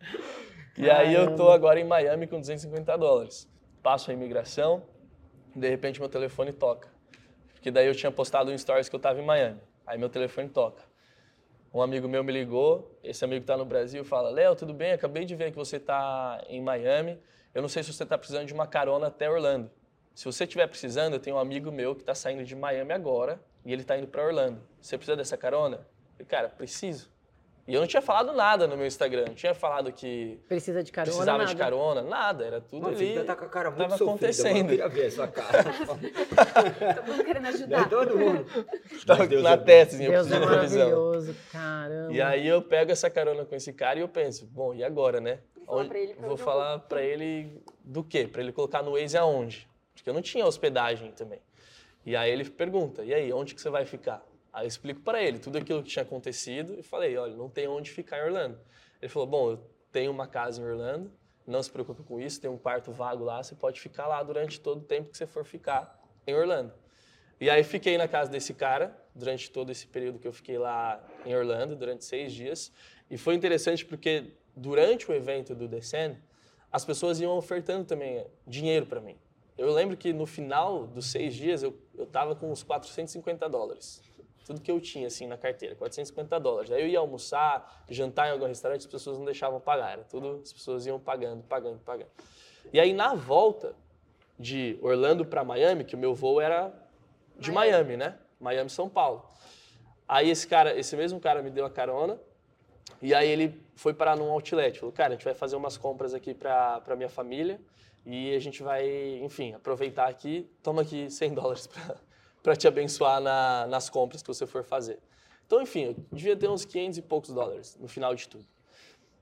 E 0.76 0.90
aí 0.90 1.14
eu 1.14 1.36
tô 1.36 1.50
agora 1.52 1.78
em 1.78 1.84
Miami 1.84 2.26
com 2.26 2.40
250 2.40 2.98
dólares. 2.98 3.48
Passo 3.80 4.10
a 4.10 4.14
imigração, 4.14 4.82
de 5.54 5.68
repente 5.70 6.00
meu 6.00 6.08
telefone 6.08 6.52
toca. 6.52 6.88
Porque 7.54 7.70
daí 7.70 7.86
eu 7.86 7.94
tinha 7.94 8.10
postado 8.10 8.50
um 8.50 8.58
stories 8.58 8.88
que 8.88 8.96
eu 8.96 8.98
tava 8.98 9.20
em 9.20 9.24
Miami. 9.24 9.60
Aí 9.86 9.96
meu 9.96 10.08
telefone 10.08 10.48
toca. 10.48 10.82
Um 11.74 11.82
amigo 11.82 12.06
meu 12.06 12.22
me 12.22 12.30
ligou, 12.30 12.96
esse 13.02 13.24
amigo 13.24 13.44
tá 13.44 13.56
no 13.56 13.64
Brasil, 13.64 14.04
fala: 14.04 14.30
Léo, 14.30 14.54
tudo 14.54 14.72
bem? 14.72 14.92
Acabei 14.92 15.24
de 15.24 15.34
ver 15.34 15.50
que 15.50 15.56
você 15.56 15.80
tá 15.80 16.40
em 16.48 16.62
Miami. 16.62 17.18
Eu 17.52 17.60
não 17.60 17.68
sei 17.68 17.82
se 17.82 17.92
você 17.92 18.06
tá 18.06 18.16
precisando 18.16 18.46
de 18.46 18.54
uma 18.54 18.64
carona 18.64 19.08
até 19.08 19.28
Orlando. 19.28 19.68
Se 20.14 20.24
você 20.24 20.44
estiver 20.44 20.68
precisando, 20.68 21.14
eu 21.14 21.18
tenho 21.18 21.34
um 21.34 21.38
amigo 21.40 21.72
meu 21.72 21.96
que 21.96 22.04
tá 22.04 22.14
saindo 22.14 22.44
de 22.44 22.54
Miami 22.54 22.92
agora 22.92 23.40
e 23.64 23.72
ele 23.72 23.82
tá 23.82 23.98
indo 23.98 24.06
para 24.06 24.24
Orlando. 24.24 24.60
Você 24.80 24.96
precisa 24.96 25.16
dessa 25.16 25.36
carona? 25.36 25.84
Eu 26.16 26.24
cara, 26.24 26.48
preciso. 26.48 27.10
E 27.66 27.72
eu 27.74 27.80
não 27.80 27.86
tinha 27.86 28.02
falado 28.02 28.32
nada 28.34 28.66
no 28.66 28.76
meu 28.76 28.86
Instagram, 28.86 29.24
não 29.28 29.34
tinha 29.34 29.54
falado 29.54 29.90
que 29.90 30.38
Precisa 30.46 30.82
de 30.82 30.92
carona, 30.92 31.12
precisava 31.12 31.38
nada. 31.38 31.50
de 31.50 31.56
carona, 31.56 32.02
nada, 32.02 32.44
era 32.44 32.60
tudo 32.60 32.82
Mano, 32.82 32.94
você 32.96 33.02
ali. 33.04 33.12
ainda 33.12 33.24
tá 33.24 33.34
com 33.36 33.44
a 33.46 33.48
cara 33.48 33.70
muito 33.70 33.82
tava 33.82 33.96
sofrida, 33.96 34.04
mano. 34.12 34.26
Eu 34.26 34.34
acontecendo. 34.34 34.68
queria 34.68 34.88
ver 34.88 35.06
essa 35.06 35.26
cara. 35.28 35.64
Todo 36.94 37.06
mundo 37.06 37.24
querendo 37.24 37.46
ajudar. 37.46 37.88
todo 37.88 38.18
mundo. 38.18 38.46
Tava 39.06 39.26
Deus 39.26 39.42
na 39.42 39.52
é 39.52 39.56
testa, 39.56 39.94
assim, 39.96 40.04
eu 40.04 40.12
Deus 40.12 40.26
é 40.26 40.30
preciso 40.30 40.40
de 40.40 40.46
provisão. 40.54 40.78
maravilhoso, 40.90 41.36
caramba. 41.50 42.12
E 42.12 42.20
aí 42.20 42.46
eu 42.46 42.60
pego 42.60 42.92
essa 42.92 43.08
carona 43.08 43.44
com 43.46 43.54
esse 43.54 43.72
cara 43.72 43.98
e 43.98 44.02
eu 44.02 44.08
penso, 44.08 44.46
bom, 44.46 44.74
e 44.74 44.84
agora, 44.84 45.20
né? 45.20 45.38
falar 45.66 45.96
ele 45.96 46.12
pra 46.14 46.22
vou 46.22 46.30
eu 46.32 46.36
falar 46.36 46.78
pra 46.80 47.02
ele 47.02 47.62
do 47.82 48.04
quê? 48.04 48.28
Pra 48.30 48.42
ele 48.42 48.52
colocar 48.52 48.82
no 48.82 48.92
Waze 48.92 49.16
aonde? 49.16 49.66
Porque 49.94 50.10
eu 50.10 50.14
não 50.14 50.20
tinha 50.20 50.44
hospedagem 50.44 51.12
também. 51.12 51.40
E 52.04 52.14
aí 52.14 52.30
ele 52.30 52.44
pergunta, 52.44 53.02
e 53.02 53.14
aí, 53.14 53.32
onde 53.32 53.54
que 53.54 53.60
você 53.62 53.70
vai 53.70 53.86
ficar? 53.86 54.22
Aí 54.54 54.66
eu 54.66 54.68
explico 54.68 55.00
pra 55.00 55.20
ele 55.20 55.40
tudo 55.40 55.58
aquilo 55.58 55.82
que 55.82 55.90
tinha 55.90 56.04
acontecido 56.04 56.78
e 56.78 56.82
falei, 56.82 57.16
olha, 57.16 57.34
não 57.34 57.48
tem 57.48 57.66
onde 57.66 57.90
ficar 57.90 58.20
em 58.20 58.22
Orlando. 58.22 58.56
Ele 59.02 59.08
falou, 59.08 59.26
bom, 59.26 59.50
eu 59.50 59.70
tenho 59.90 60.12
uma 60.12 60.28
casa 60.28 60.62
em 60.62 60.64
Orlando, 60.64 61.10
não 61.44 61.60
se 61.60 61.68
preocupe 61.68 62.04
com 62.04 62.20
isso, 62.20 62.40
tem 62.40 62.48
um 62.48 62.56
quarto 62.56 62.92
vago 62.92 63.24
lá, 63.24 63.42
você 63.42 63.56
pode 63.56 63.80
ficar 63.80 64.06
lá 64.06 64.22
durante 64.22 64.60
todo 64.60 64.78
o 64.78 64.84
tempo 64.84 65.10
que 65.10 65.18
você 65.18 65.26
for 65.26 65.44
ficar 65.44 66.00
em 66.24 66.32
Orlando. 66.36 66.72
E 67.40 67.50
aí 67.50 67.64
fiquei 67.64 67.98
na 67.98 68.06
casa 68.06 68.30
desse 68.30 68.54
cara 68.54 68.96
durante 69.12 69.50
todo 69.50 69.72
esse 69.72 69.88
período 69.88 70.20
que 70.20 70.28
eu 70.28 70.32
fiquei 70.32 70.56
lá 70.56 71.04
em 71.26 71.34
Orlando, 71.34 71.74
durante 71.74 72.04
seis 72.04 72.32
dias. 72.32 72.72
E 73.10 73.18
foi 73.18 73.34
interessante 73.34 73.84
porque 73.84 74.36
durante 74.56 75.10
o 75.10 75.12
evento 75.12 75.52
do 75.52 75.66
Descend, 75.66 76.16
as 76.70 76.84
pessoas 76.84 77.18
iam 77.18 77.36
ofertando 77.36 77.84
também 77.84 78.24
dinheiro 78.46 78.86
para 78.86 79.00
mim. 79.00 79.16
Eu 79.58 79.72
lembro 79.72 79.96
que 79.96 80.12
no 80.12 80.26
final 80.26 80.86
dos 80.86 81.06
seis 81.06 81.34
dias 81.34 81.64
eu 81.64 81.76
estava 81.98 82.36
com 82.36 82.52
uns 82.52 82.62
450 82.62 83.48
dólares. 83.48 84.13
Tudo 84.44 84.60
que 84.60 84.70
eu 84.70 84.80
tinha 84.80 85.06
assim 85.06 85.26
na 85.26 85.38
carteira, 85.38 85.74
450 85.74 86.38
dólares. 86.38 86.70
Aí 86.70 86.82
eu 86.82 86.86
ia 86.86 86.98
almoçar, 86.98 87.84
jantar 87.88 88.28
em 88.28 88.32
algum 88.32 88.46
restaurante, 88.46 88.80
as 88.80 88.86
pessoas 88.86 89.18
não 89.18 89.24
deixavam 89.24 89.58
pagar. 89.58 89.92
Era 89.92 90.04
tudo, 90.04 90.40
as 90.42 90.52
pessoas 90.52 90.84
iam 90.86 91.00
pagando, 91.00 91.42
pagando, 91.44 91.78
pagando. 91.78 92.10
E 92.72 92.78
aí 92.78 92.92
na 92.92 93.14
volta 93.14 93.74
de 94.38 94.78
Orlando 94.82 95.24
para 95.24 95.42
Miami, 95.44 95.84
que 95.84 95.94
o 95.94 95.98
meu 95.98 96.14
voo 96.14 96.40
era 96.40 96.72
de 97.38 97.50
Miami, 97.50 97.96
né? 97.96 98.18
Miami, 98.38 98.68
São 98.68 98.88
Paulo. 98.88 99.28
Aí 100.06 100.28
esse 100.28 100.46
cara, 100.46 100.78
esse 100.78 100.94
mesmo 100.96 101.18
cara 101.18 101.42
me 101.42 101.50
deu 101.50 101.64
a 101.64 101.70
carona 101.70 102.18
e 103.00 103.14
aí 103.14 103.28
ele 103.28 103.60
foi 103.74 103.94
parar 103.94 104.16
num 104.16 104.30
outlet. 104.30 104.78
Falou, 104.78 104.92
cara, 104.92 105.10
a 105.10 105.16
gente 105.16 105.24
vai 105.24 105.34
fazer 105.34 105.56
umas 105.56 105.76
compras 105.76 106.12
aqui 106.12 106.34
para 106.34 106.80
para 106.82 106.94
minha 106.94 107.08
família 107.08 107.58
e 108.04 108.34
a 108.34 108.38
gente 108.38 108.62
vai, 108.62 108.86
enfim, 109.22 109.54
aproveitar 109.54 110.08
aqui. 110.08 110.50
Toma 110.62 110.82
aqui 110.82 111.10
100 111.10 111.34
dólares 111.34 111.68
para 112.44 112.54
te 112.54 112.68
abençoar 112.68 113.22
na, 113.22 113.66
nas 113.66 113.88
compras 113.88 114.22
que 114.22 114.28
você 114.28 114.46
for 114.46 114.62
fazer. 114.62 114.98
Então, 115.46 115.62
enfim, 115.62 115.84
eu 115.84 115.96
devia 116.12 116.36
ter 116.36 116.46
uns 116.46 116.62
500 116.62 116.98
e 116.98 117.02
poucos 117.02 117.30
dólares 117.30 117.74
no 117.80 117.88
final 117.88 118.14
de 118.14 118.28
tudo. 118.28 118.44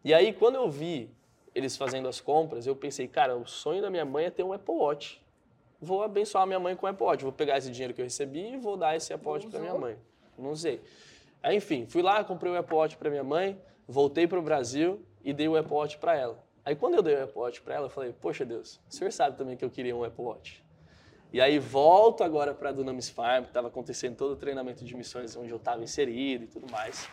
E 0.05 0.13
aí, 0.13 0.33
quando 0.33 0.57
eu 0.57 0.69
vi 0.69 1.09
eles 1.55 1.77
fazendo 1.77 2.09
as 2.09 2.21
compras, 2.21 2.67
eu 2.67 2.75
pensei, 2.75 3.07
cara, 3.07 3.37
o 3.37 3.47
sonho 3.47 3.81
da 3.81 3.89
minha 3.89 4.05
mãe 4.05 4.25
é 4.25 4.31
ter 4.31 4.43
um 4.43 4.53
Apple 4.53 4.75
Watch. 4.75 5.23
Vou 5.81 6.03
abençoar 6.03 6.49
minha 6.49 6.59
mãe 6.59 6.75
com 6.75 6.85
o 6.85 6.89
Apple 6.89 7.05
Watch. 7.05 7.23
Vou 7.23 7.33
pegar 7.33 7.59
esse 7.59 7.71
dinheiro 7.71 7.95
que 7.95 8.01
eu 8.01 8.05
recebi 8.05 8.55
e 8.55 8.57
vou 8.57 8.77
dar 8.77 8.97
esse 8.97 9.13
Apple 9.13 9.29
Watch 9.29 9.47
para 9.47 9.61
minha 9.61 9.75
mãe. 9.75 9.97
Não 10.37 10.51
usei. 10.51 10.81
Aí, 11.41 11.57
enfim, 11.57 11.87
fui 11.87 12.03
lá, 12.03 12.25
comprei 12.25 12.53
o 12.53 12.57
Apple 12.57 12.75
Watch 12.75 12.97
para 12.97 13.09
minha 13.09 13.23
mãe, 13.23 13.57
voltei 13.87 14.27
para 14.27 14.39
o 14.39 14.43
Brasil 14.43 15.01
e 15.23 15.33
dei 15.33 15.47
o 15.47 15.57
Apple 15.57 15.75
Watch 15.75 15.97
para 15.99 16.17
ela. 16.17 16.43
Aí, 16.65 16.75
quando 16.75 16.95
eu 16.95 17.03
dei 17.03 17.15
o 17.15 17.23
Apple 17.23 17.39
Watch 17.39 17.63
para 17.63 17.77
ela, 17.77 17.87
eu 17.87 17.91
falei, 17.91 18.13
poxa 18.13 18.45
Deus, 18.45 18.81
o 18.91 18.95
senhor 18.95 19.13
sabe 19.13 19.37
também 19.37 19.57
que 19.57 19.65
eu 19.65 19.71
queria 19.71 19.95
um 19.95 20.03
Apple 20.03 20.25
Watch. 20.25 20.65
E 21.33 21.41
aí 21.41 21.59
volto 21.59 22.23
agora 22.23 22.53
para 22.53 22.69
a 22.69 22.73
Dunamis 22.73 23.09
Farm, 23.09 23.45
que 23.45 23.51
estava 23.51 23.69
acontecendo 23.69 24.17
todo 24.17 24.33
o 24.33 24.37
treinamento 24.37 24.85
de 24.85 24.95
missões 24.95 25.35
onde 25.35 25.51
eu 25.51 25.57
estava 25.57 25.83
inserido 25.83 26.45
e 26.45 26.47
tudo 26.47 26.71
mais. 26.71 27.09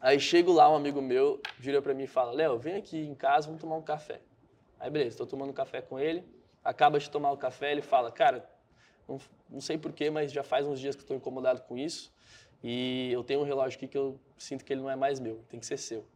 Aí 0.00 0.18
chego 0.18 0.50
lá, 0.50 0.70
um 0.72 0.76
amigo 0.76 1.02
meu 1.02 1.38
vira 1.58 1.82
para 1.82 1.92
mim 1.92 2.04
e 2.04 2.06
fala: 2.06 2.32
Léo, 2.32 2.58
vem 2.58 2.76
aqui 2.76 2.98
em 2.98 3.14
casa, 3.14 3.46
vamos 3.46 3.60
tomar 3.60 3.76
um 3.76 3.82
café. 3.82 4.22
Aí 4.80 4.88
beleza, 4.88 5.10
estou 5.10 5.26
tomando 5.26 5.52
café 5.52 5.82
com 5.82 6.00
ele. 6.00 6.24
Acaba 6.64 6.98
de 6.98 7.10
tomar 7.10 7.30
o 7.30 7.36
café, 7.36 7.72
ele 7.72 7.82
fala: 7.82 8.10
Cara, 8.10 8.48
Não, 9.06 9.20
não 9.50 9.60
sei 9.60 9.76
porquê, 9.76 10.08
mas 10.08 10.32
já 10.32 10.42
faz 10.42 10.66
uns 10.66 10.80
dias 10.80 10.96
que 10.96 11.02
estou 11.02 11.14
incomodado 11.14 11.60
com 11.60 11.76
isso. 11.76 12.10
E 12.62 13.12
eu 13.12 13.22
tenho 13.22 13.40
um 13.40 13.44
relógio 13.44 13.76
aqui 13.76 13.86
que 13.86 13.98
eu 13.98 14.18
sinto 14.38 14.64
que 14.64 14.72
ele 14.72 14.80
não 14.80 14.88
é 14.88 14.96
mais 14.96 15.20
meu, 15.20 15.44
tem 15.50 15.60
que 15.60 15.66
ser 15.66 15.76
seu. 15.76 16.06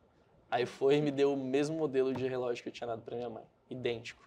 Aí 0.51 0.65
foi 0.65 0.97
e 0.97 1.03
me 1.03 1.11
deu 1.11 1.35
o 1.35 1.37
mesmo 1.37 1.77
modelo 1.77 2.15
de 2.15 2.27
relógio 2.27 2.63
que 2.63 2.71
eu 2.71 2.73
tinha 2.73 2.87
dado 2.87 3.03
para 3.03 3.15
minha 3.15 3.29
mãe, 3.29 3.45
idêntico. 3.69 4.27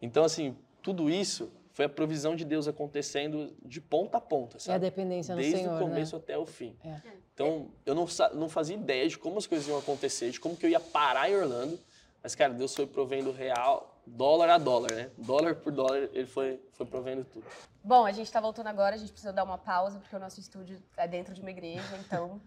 Então, 0.00 0.22
assim, 0.22 0.56
tudo 0.80 1.10
isso 1.10 1.52
foi 1.78 1.84
a 1.84 1.88
provisão 1.88 2.34
de 2.34 2.44
Deus 2.44 2.66
acontecendo 2.66 3.54
de 3.64 3.80
ponta 3.80 4.18
a 4.18 4.20
ponta, 4.20 4.58
sabe? 4.58 4.72
É 4.72 4.74
a 4.74 4.78
dependência 4.90 5.32
no 5.32 5.40
Desde 5.40 5.58
Senhor, 5.60 5.76
o 5.76 5.78
começo 5.78 6.16
né? 6.16 6.22
até 6.24 6.36
o 6.36 6.44
fim. 6.44 6.76
É. 6.84 6.96
Então, 7.32 7.68
eu 7.86 7.94
não, 7.94 8.04
não 8.34 8.48
fazia 8.48 8.74
ideia 8.74 9.08
de 9.08 9.16
como 9.16 9.38
as 9.38 9.46
coisas 9.46 9.68
iam 9.68 9.78
acontecer, 9.78 10.32
de 10.32 10.40
como 10.40 10.56
que 10.56 10.66
eu 10.66 10.70
ia 10.70 10.80
parar 10.80 11.30
em 11.30 11.36
Orlando. 11.36 11.78
Mas, 12.20 12.34
cara, 12.34 12.52
Deus 12.52 12.74
foi 12.74 12.84
provendo 12.84 13.30
real, 13.30 13.96
dólar 14.04 14.50
a 14.50 14.58
dólar, 14.58 14.92
né? 14.92 15.10
Dólar 15.16 15.54
por 15.54 15.70
dólar, 15.70 16.08
ele 16.12 16.26
foi, 16.26 16.60
foi 16.72 16.84
provendo 16.84 17.24
tudo. 17.32 17.46
Bom, 17.84 18.04
a 18.04 18.10
gente 18.10 18.32
tá 18.32 18.40
voltando 18.40 18.66
agora, 18.66 18.96
a 18.96 18.98
gente 18.98 19.12
precisa 19.12 19.32
dar 19.32 19.44
uma 19.44 19.56
pausa, 19.56 20.00
porque 20.00 20.16
o 20.16 20.18
nosso 20.18 20.40
estúdio 20.40 20.82
é 20.96 21.06
dentro 21.06 21.32
de 21.32 21.40
uma 21.40 21.50
igreja, 21.52 21.96
então. 22.04 22.40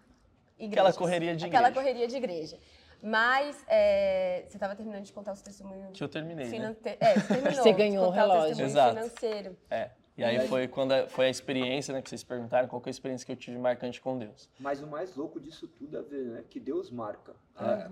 Aquela 0.57 0.67
igrejas. 0.67 0.97
correria 0.97 1.35
de 1.37 1.45
Aquela 1.45 1.69
igreja. 1.69 1.81
correria 1.81 2.07
de 2.09 2.15
igreja. 2.17 2.59
Mas 3.01 3.63
é, 3.67 4.43
você 4.47 4.57
estava 4.57 4.75
terminando 4.75 5.03
de 5.03 5.11
contar 5.13 5.31
o 5.31 5.35
seu 5.35 5.45
testemunho 5.45 5.91
Que 5.91 6.03
eu 6.03 6.09
terminei, 6.09 6.47
né? 6.59 6.75
É, 6.99 7.13
você 7.19 7.27
terminou. 7.27 7.63
Você 7.63 7.73
ganhou 7.73 8.03
de 8.05 8.09
o 8.09 8.11
relógio. 8.11 8.47
testemunho 8.47 8.71
Exato. 8.71 8.95
financeiro. 8.95 9.57
É. 9.69 9.91
E 10.17 10.23
aí 10.23 10.47
foi 10.47 10.67
quando 10.67 10.91
a, 10.91 11.07
foi 11.07 11.25
a 11.25 11.29
experiência, 11.29 11.93
né, 11.93 12.01
que 12.01 12.09
vocês 12.09 12.23
perguntaram, 12.23 12.67
qual 12.67 12.79
que 12.81 12.89
é 12.89 12.91
a 12.91 12.91
experiência 12.91 13.25
que 13.25 13.31
eu 13.31 13.35
tive 13.35 13.57
marcante 13.57 13.99
com 13.99 14.17
Deus. 14.19 14.49
Mas 14.59 14.81
o 14.81 14.85
mais 14.87 15.15
louco 15.15 15.39
disso 15.39 15.67
tudo 15.67 15.97
é 15.97 16.01
ver, 16.03 16.25
né? 16.25 16.43
Que 16.49 16.59
Deus 16.59 16.91
marca. 16.91 17.33
É, 17.59 17.89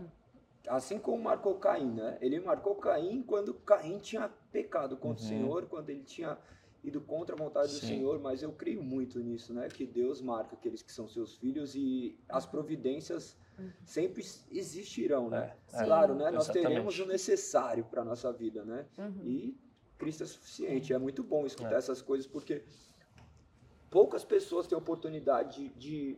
assim 0.67 0.99
como 0.99 1.23
marcou 1.23 1.55
Caim, 1.55 1.91
né? 1.91 2.17
Ele 2.21 2.39
marcou 2.39 2.75
Caim 2.75 3.23
quando 3.23 3.53
Caim 3.53 3.97
tinha 3.99 4.29
pecado 4.51 4.95
contra 4.97 5.23
Uhum. 5.23 5.25
o 5.25 5.29
Senhor, 5.29 5.65
quando 5.67 5.89
ele 5.89 6.03
tinha 6.03 6.37
ido 6.83 7.01
contra 7.01 7.33
a 7.33 7.37
vontade 7.37 7.69
do 7.69 7.79
Sim. 7.79 7.87
Senhor, 7.87 8.19
mas 8.19 8.43
eu 8.43 8.51
creio 8.51 8.83
muito 8.83 9.19
nisso, 9.19 9.53
né? 9.53 9.67
Que 9.67 9.85
Deus 9.85 10.21
marca 10.21 10.55
aqueles 10.55 10.83
que 10.83 10.91
são 10.91 11.07
seus 11.07 11.35
filhos 11.37 11.73
e 11.73 12.15
as 12.29 12.45
providências 12.45 13.35
sempre 13.85 14.23
existirão, 14.51 15.29
né? 15.29 15.55
É, 15.73 15.81
é. 15.81 15.85
Claro, 15.85 16.15
né? 16.15 16.31
Nós 16.31 16.45
Exatamente. 16.45 16.67
teremos 16.67 16.99
o 16.99 17.05
necessário 17.05 17.83
para 17.85 18.03
nossa 18.03 18.31
vida, 18.31 18.63
né? 18.63 18.85
Uhum. 18.97 19.21
E 19.23 19.57
Cristo 19.97 20.23
é 20.23 20.25
suficiente. 20.25 20.93
É 20.93 20.97
muito 20.97 21.23
bom 21.23 21.45
escutar 21.45 21.73
É. 21.73 21.77
essas 21.77 22.01
coisas 22.01 22.25
porque 22.27 22.63
poucas 23.89 24.23
pessoas 24.23 24.67
têm 24.67 24.75
a 24.75 24.79
oportunidade 24.79 25.69
de, 25.69 26.15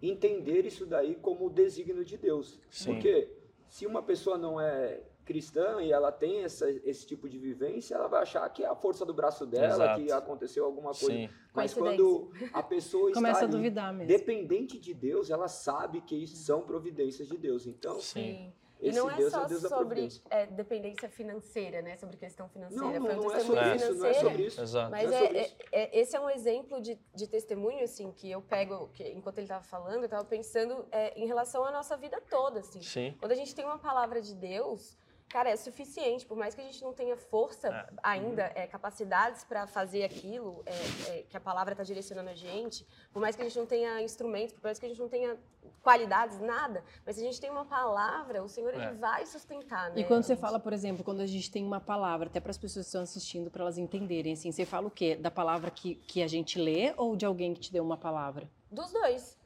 entender 0.00 0.64
isso 0.66 0.84
daí 0.86 1.14
como 1.16 1.46
o 1.46 1.50
desígnio 1.50 2.04
de 2.04 2.16
Deus. 2.16 2.60
Sim. 2.70 2.92
Porque 2.94 3.30
se 3.68 3.86
uma 3.86 4.02
pessoa 4.02 4.36
não 4.36 4.60
é 4.60 5.00
cristã 5.24 5.80
e 5.80 5.92
ela 5.92 6.10
tem 6.12 6.42
essa, 6.44 6.68
esse 6.70 7.06
tipo 7.06 7.28
de 7.28 7.38
vivência, 7.38 7.94
ela 7.94 8.08
vai 8.08 8.22
achar 8.22 8.48
que 8.50 8.62
é 8.62 8.66
a 8.68 8.74
força 8.74 9.04
do 9.04 9.14
braço 9.14 9.46
dela, 9.46 9.84
Exato. 9.84 10.00
que 10.02 10.12
aconteceu 10.12 10.64
alguma 10.64 10.92
coisa. 10.92 11.06
Sim. 11.12 11.28
Mas 11.54 11.74
quando 11.74 12.30
a 12.52 12.62
pessoa 12.62 13.08
está 13.08 13.20
Começa 13.20 13.44
a 13.44 13.48
ali 13.48 14.06
dependente 14.06 14.78
de 14.78 14.92
Deus, 14.94 15.30
ela 15.30 15.48
sabe 15.48 16.00
que 16.00 16.16
isso 16.16 16.36
são 16.36 16.62
providências 16.62 17.28
de 17.28 17.36
Deus. 17.36 17.66
Então, 17.66 18.00
Sim. 18.00 18.52
E 18.82 18.88
esse 18.88 18.98
não 18.98 19.08
é 19.08 19.14
Deus 19.14 19.30
só 19.32 19.44
é 19.44 19.46
Deus 19.46 19.62
da 19.62 19.68
sobre 19.68 20.08
é, 20.28 20.46
dependência 20.46 21.08
financeira, 21.08 21.80
né? 21.80 21.96
Sobre 21.96 22.16
questão 22.16 22.48
financeira. 22.48 22.84
Não, 22.84 22.92
não, 22.92 23.06
Foi 23.06 23.14
um 23.14 23.22
não 23.22 23.30
é 23.30 23.34
testemunho 23.36 23.62
sobre 23.62 23.76
isso, 23.76 23.84
não 23.84 24.06
é 24.06 24.12
financeiro. 24.12 24.28
sobre 24.28 24.46
isso. 24.46 24.60
Exato. 24.60 24.90
Mas 24.90 25.12
é 25.12 25.24
é, 25.24 25.40
é- 25.40 25.50
é- 25.70 26.00
esse 26.00 26.16
é 26.16 26.20
um 26.20 26.28
exemplo 26.28 26.80
de, 26.80 26.98
de 27.14 27.28
testemunho, 27.28 27.84
assim, 27.84 28.10
que 28.10 28.28
eu 28.28 28.42
pego, 28.42 28.88
que, 28.92 29.08
enquanto 29.10 29.38
ele 29.38 29.44
estava 29.44 29.62
falando, 29.62 29.98
eu 29.98 30.06
estava 30.06 30.24
pensando 30.24 30.84
é, 30.90 31.16
em 31.16 31.26
relação 31.28 31.64
à 31.64 31.70
nossa 31.70 31.96
vida 31.96 32.20
toda, 32.28 32.58
assim. 32.58 32.82
Sim. 32.82 33.14
Quando 33.20 33.30
a 33.30 33.36
gente 33.36 33.54
tem 33.54 33.64
uma 33.64 33.78
palavra 33.78 34.20
de 34.20 34.34
Deus, 34.34 34.98
cara, 35.32 35.48
é 35.50 35.56
suficiente. 35.56 36.26
Por 36.26 36.36
mais 36.36 36.54
que 36.54 36.60
a 36.60 36.64
gente 36.64 36.82
não 36.82 36.92
tenha 36.92 37.16
força 37.16 37.68
É. 37.68 37.86
ainda, 38.02 38.52
é, 38.54 38.66
capacidades 38.66 39.42
para 39.44 39.66
fazer 39.66 40.04
aquilo 40.04 40.62
é, 40.66 40.72
é, 41.10 41.22
que 41.22 41.36
a 41.36 41.40
palavra 41.40 41.72
está 41.72 41.82
direcionando 41.82 42.28
a 42.30 42.34
gente, 42.34 42.86
por 43.12 43.20
mais 43.20 43.34
que 43.34 43.40
a 43.42 43.44
gente 43.46 43.58
não 43.58 43.66
tenha 43.66 44.00
instrumentos, 44.02 44.52
por 44.52 44.64
mais 44.64 44.78
que 44.78 44.84
a 44.86 44.88
gente 44.90 45.00
não 45.00 45.08
tenha 45.08 45.36
qualidades, 45.82 46.38
nada, 46.40 46.84
mas 47.04 47.16
se 47.16 47.22
a 47.22 47.24
gente 47.24 47.40
tem 47.40 47.50
uma 47.50 47.64
palavra, 47.64 48.42
o 48.42 48.48
Senhor 48.48 48.72
É. 48.74 48.76
ele 48.88 48.96
vai 48.98 49.24
sustentar, 49.26 49.90
né? 49.90 50.00
E 50.00 50.04
quando 50.04 50.22
você 50.22 50.36
fala, 50.36 50.60
por 50.60 50.72
exemplo, 50.72 51.02
quando 51.02 51.20
a 51.20 51.26
gente 51.26 51.50
tem 51.50 51.64
uma 51.64 51.80
palavra, 51.80 52.28
até 52.28 52.38
para 52.38 52.50
as 52.50 52.58
pessoas 52.58 52.84
que 52.86 52.88
estão 52.88 53.02
assistindo, 53.02 53.50
para 53.50 53.62
elas 53.62 53.78
entenderem, 53.78 54.34
assim, 54.34 54.52
você 54.52 54.64
fala 54.66 54.86
o 54.86 54.90
quê? 54.90 55.16
Da 55.16 55.30
palavra 55.30 55.70
que, 55.70 55.94
que 55.94 56.22
a 56.22 56.28
gente 56.28 56.58
lê 56.58 56.92
ou 56.96 57.16
de 57.16 57.24
alguém 57.24 57.54
que 57.54 57.60
te 57.60 57.72
deu 57.72 57.82
uma 57.82 57.96
palavra? 57.96 58.48
Dos 58.70 58.92
dois. 58.92 59.36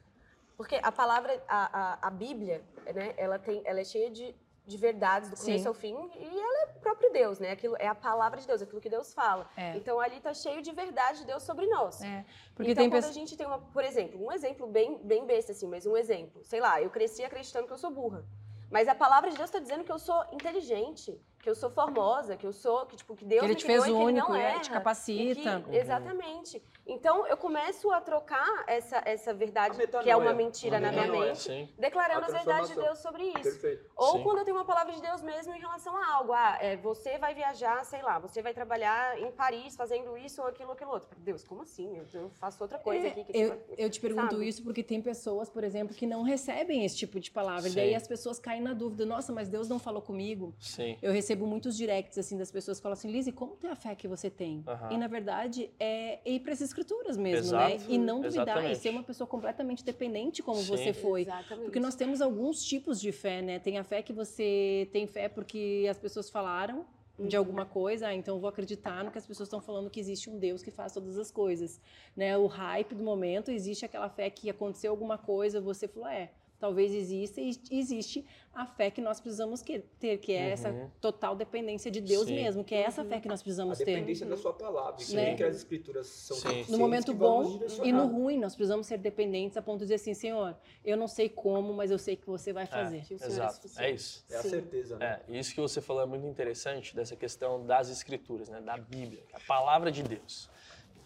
Porque 0.57 0.75
a 0.81 0.91
palavra, 0.91 1.41
a, 1.47 1.61
a, 2.03 2.07
a 2.07 2.09
Bíblia, 2.09 2.63
né, 2.93 3.13
ela, 3.15 3.37
tem, 3.39 3.61
ela 3.63 3.79
é 3.79 3.83
cheia 3.83 4.09
de, 4.09 4.35
de 4.67 4.77
verdades 4.77 5.29
do 5.29 5.37
começo 5.37 5.63
Sim. 5.63 5.67
ao 5.67 5.73
fim 5.73 5.95
e 6.19 6.25
ela 6.25 6.63
é 6.63 6.65
o 6.65 6.79
próprio 6.81 7.11
Deus, 7.13 7.39
né? 7.39 7.51
Aquilo, 7.51 7.75
é 7.79 7.87
a 7.87 7.95
palavra 7.95 8.39
de 8.39 8.45
Deus, 8.45 8.61
aquilo 8.61 8.81
que 8.81 8.89
Deus 8.89 9.13
fala. 9.13 9.49
É. 9.55 9.77
Então 9.77 9.97
ali 9.99 10.19
tá 10.19 10.33
cheio 10.33 10.61
de 10.61 10.73
verdade 10.73 11.19
de 11.19 11.25
Deus 11.25 11.43
sobre 11.43 11.65
nós. 11.67 12.01
É, 12.01 12.25
porque 12.53 12.71
então 12.71 12.83
quando 12.83 12.91
pessoas. 12.91 13.15
a 13.15 13.19
gente 13.19 13.37
tem 13.37 13.47
uma, 13.47 13.59
por 13.59 13.83
exemplo, 13.83 14.21
um 14.23 14.29
exemplo 14.29 14.67
bem, 14.67 14.99
bem 15.01 15.25
besta 15.25 15.53
assim, 15.53 15.67
mas 15.67 15.85
um 15.85 15.95
exemplo. 15.95 16.43
Sei 16.43 16.59
lá, 16.59 16.81
eu 16.81 16.89
cresci 16.89 17.23
acreditando 17.23 17.65
que 17.65 17.73
eu 17.73 17.77
sou 17.77 17.89
burra. 17.89 18.25
Mas 18.69 18.89
a 18.89 18.95
palavra 18.95 19.29
de 19.29 19.37
Deus 19.37 19.49
está 19.49 19.59
dizendo 19.59 19.85
que 19.85 19.91
eu 19.91 19.97
sou 19.97 20.25
inteligente, 20.33 21.17
que 21.47 21.51
eu 21.51 21.55
sou 21.55 21.69
formosa, 21.69 22.35
que 22.35 22.45
eu 22.45 22.51
sou, 22.51 22.85
que 22.85 22.97
tipo, 22.97 23.15
que 23.15 23.23
Deus 23.23 23.39
Que 23.39 23.45
ele 23.45 23.53
me 23.53 23.59
te 23.59 23.63
criou 23.63 23.83
fez 23.83 23.93
e 23.93 23.95
que 23.97 24.01
ele 24.03 24.11
único, 24.11 24.29
não 24.33 24.35
erra, 24.35 24.59
Te 24.59 24.67
e 24.67 24.73
capacita. 24.73 25.61
que- 25.61 25.75
Exatamente. 25.77 26.61
Então 26.85 27.25
eu 27.25 27.37
começo 27.37 27.89
a 27.91 28.01
trocar 28.01 28.65
essa, 28.67 29.01
essa 29.05 29.33
verdade, 29.33 29.77
que 30.03 30.09
é 30.09 30.15
uma 30.15 30.33
mentira 30.33 30.77
na 30.77 30.91
minha 30.91 31.07
mente, 31.07 31.39
Sim. 31.39 31.69
declarando 31.79 32.23
A 32.23 32.25
as 32.27 32.33
verdades 32.33 32.69
de. 32.69 32.75
Deus 32.75 32.99
sobre 32.99 33.23
isso. 33.23 33.43
Perfeito. 33.43 33.89
Ou 33.95 34.17
Sim. 34.17 34.23
quando 34.23 34.39
eu 34.39 34.43
tenho 34.45 34.57
uma 34.57 34.65
palavra 34.65 34.91
de 34.93 35.01
Deus 35.01 35.21
mesmo 35.21 35.53
em 35.55 35.59
relação 35.59 35.95
a 35.95 36.13
algo. 36.15 36.33
Ah, 36.33 36.57
é, 36.59 36.75
você 36.75 37.17
vai 37.17 37.33
viajar, 37.33 37.83
sei 37.85 38.01
lá, 38.01 38.19
você 38.19 38.41
vai 38.41 38.53
trabalhar 38.53 39.17
em 39.21 39.31
Paris 39.31 39.73
fazendo 39.77 40.17
isso 40.17 40.41
ou 40.41 40.47
aquilo 40.49 40.69
ou 40.69 40.73
aquilo 40.75 40.91
outro. 40.91 41.09
Deus, 41.17 41.45
como 41.45 41.61
assim? 41.61 41.97
Eu, 41.97 42.05
eu 42.21 42.29
faço 42.31 42.61
outra 42.61 42.77
coisa 42.77 43.07
É, 43.07 43.11
aqui. 43.11 43.23
Que 43.23 43.37
eu, 43.37 43.51
tipo, 43.51 43.73
eu 43.77 43.89
te 43.89 43.99
pergunto 44.01 44.31
sabe? 44.35 44.47
isso 44.47 44.63
porque 44.63 44.83
tem 44.83 45.01
pessoas, 45.01 45.49
por 45.49 45.63
exemplo, 45.63 45.95
que 45.95 46.05
não 46.05 46.23
recebem 46.23 46.83
esse 46.83 46.97
tipo 46.97 47.19
de 47.21 47.31
palavra. 47.31 47.67
E 47.67 47.71
Sim. 47.71 47.75
daí 47.77 47.95
as 47.95 48.05
pessoas 48.07 48.37
caem 48.37 48.61
na 48.61 48.73
dúvida: 48.73 49.05
nossa, 49.05 49.31
mas 49.31 49.47
Deus 49.47 49.69
não 49.69 49.79
falou 49.79 50.01
comigo. 50.01 50.53
Sim. 50.59 50.97
Eu 51.01 51.11
recebo 51.11 51.36
muitos 51.45 51.75
directs 51.77 52.17
assim 52.17 52.37
das 52.37 52.49
pessoas 52.49 52.79
que 52.79 52.83
falam 52.83 52.93
assim, 52.93 53.11
Lizzie, 53.11 53.31
como 53.31 53.55
tem 53.55 53.69
a 53.69 53.75
fé 53.75 53.93
que 53.95 54.07
você 54.07 54.29
tem? 54.29 54.63
Aham. 54.65 54.93
E 54.93 54.97
na 54.97 55.07
verdade 55.07 55.69
é 55.79 56.19
ir 56.25 56.39
para 56.39 56.53
as 56.53 56.61
escrituras 56.61 57.17
mesmo, 57.17 57.47
Exato. 57.47 57.75
né? 57.77 57.85
E 57.89 57.97
não 57.97 58.21
duvidar 58.21 58.47
e 58.47 58.49
Exatamente. 58.51 58.79
ser 58.79 58.89
uma 58.89 59.03
pessoa 59.03 59.27
completamente 59.27 59.83
dependente 59.83 60.41
como 60.41 60.59
Sim. 60.61 60.67
você 60.67 60.93
foi. 60.93 61.21
Exatamente. 61.21 61.65
Porque 61.65 61.79
nós 61.79 61.95
temos 61.95 62.21
alguns 62.21 62.63
tipos 62.63 62.99
de 62.99 63.11
fé, 63.11 63.41
né? 63.41 63.59
Tem 63.59 63.77
a 63.77 63.83
fé 63.83 64.01
que 64.01 64.13
você 64.13 64.89
tem 64.91 65.05
fé 65.05 65.27
porque 65.29 65.85
as 65.89 65.97
pessoas 65.99 66.29
falaram 66.29 66.85
de 67.19 67.35
Uhum. 67.35 67.41
alguma 67.41 67.65
coisa, 67.65 68.09
ah, 68.09 68.13
então 68.13 68.35
eu 68.35 68.39
vou 68.39 68.47
acreditar 68.47 69.03
no 69.03 69.09
que 69.11 69.17
as 69.17 69.25
pessoas 69.25 69.47
estão 69.47 69.59
falando 69.59 69.89
que 69.89 69.99
existe 69.99 70.29
um 70.29 70.37
Deus 70.37 70.61
que 70.61 70.69
faz 70.69 70.93
todas 70.93 71.17
as 71.17 71.31
coisas, 71.31 71.81
né? 72.15 72.37
O 72.37 72.45
hype 72.45 72.93
do 72.93 73.03
momento, 73.03 73.49
existe 73.49 73.83
aquela 73.83 74.07
fé 74.07 74.29
que 74.29 74.47
aconteceu 74.51 74.91
alguma 74.91 75.17
coisa, 75.17 75.59
você 75.59 75.87
falou, 75.87 76.07
é, 76.07 76.29
talvez 76.59 76.91
exista 76.93 77.39
e 77.39 77.51
existe 77.71 78.25
a 78.53 78.65
fé 78.65 78.89
que 78.89 78.99
nós 78.99 79.19
precisamos 79.19 79.61
que- 79.61 79.79
ter, 79.99 80.17
que 80.17 80.33
é 80.33 80.49
essa 80.49 80.69
Uhum. 80.71 80.89
total 80.99 81.35
dependência 81.35 81.91
de 81.91 82.01
Deus 82.01 82.25
Sim. 82.27 82.35
mesmo, 82.35 82.63
que 82.63 82.73
é 82.73 82.81
essa 82.81 83.03
Uhum. 83.03 83.09
fé 83.09 83.19
que 83.19 83.27
nós 83.27 83.39
A 83.41 83.43
precisamos 83.43 83.77
ter. 83.77 83.85
dependência 83.85 84.25
da 84.25 84.35
sua 84.35 84.51
palavra. 84.53 84.99
Sim. 84.99 85.15
Né? 85.15 85.35
que 85.35 85.43
as 85.43 85.55
escrituras 85.57 86.07
são 86.07 86.37
Sim. 86.37 86.65
No 86.69 86.77
momento 86.79 87.13
bom 87.13 87.59
e 87.83 87.91
no 87.91 88.07
ruim, 88.07 88.39
nós 88.39 88.55
precisamos 88.55 88.87
ser 88.87 88.97
dependentes 88.97 89.55
a 89.57 89.61
ponto 89.61 89.79
de 89.79 89.85
dizer 89.85 89.95
assim, 89.95 90.13
Senhor, 90.15 90.57
eu 90.83 90.97
não 90.97 91.07
sei 91.07 91.29
como, 91.29 91.73
mas 91.73 91.91
eu 91.91 91.99
sei 91.99 92.15
que 92.15 92.25
você 92.25 92.51
vai 92.51 92.65
fazer. 92.65 93.01
Que 93.05 93.13
o 93.13 93.19
Senhor 93.19 93.29
é 93.31 93.33
Exato. 93.33 93.53
suficiente. 93.55 93.83
É 93.85 93.91
isso. 93.91 94.25
É 94.31 94.35
a 94.37 94.41
Sim. 94.41 94.49
certeza, 94.49 94.97
né? 94.97 95.19
É, 95.29 95.37
isso 95.37 95.53
que 95.53 95.61
você 95.61 95.79
falou 95.81 96.01
é 96.01 96.05
muito 96.07 96.25
interessante, 96.25 96.95
dessa 96.95 97.15
questão 97.15 97.63
das 97.65 97.89
escrituras, 97.89 98.49
né, 98.49 98.59
da 98.61 98.77
Bíblia, 98.77 99.23
a 99.33 99.39
palavra 99.41 99.91
de 99.91 100.01
Deus. 100.01 100.49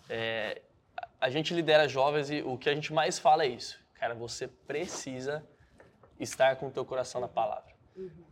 É, 0.10 0.62
a- 0.96 1.08
a 1.22 1.30
gente 1.30 1.54
lidera 1.54 1.88
jovens 1.88 2.30
e 2.30 2.42
o 2.42 2.58
que 2.58 2.70
a 2.70 2.74
gente 2.74 2.94
mais 2.94 3.20
fala 3.20 3.44
é 3.44 3.48
isso. 3.50 3.81
Cara, 4.02 4.16
você 4.16 4.48
precisa 4.48 5.48
estar 6.20 6.56
com 6.56 6.70
o 6.70 6.72
teu 6.72 6.84
coração 6.84 7.22
na 7.22 7.28
palavra. 7.28 7.72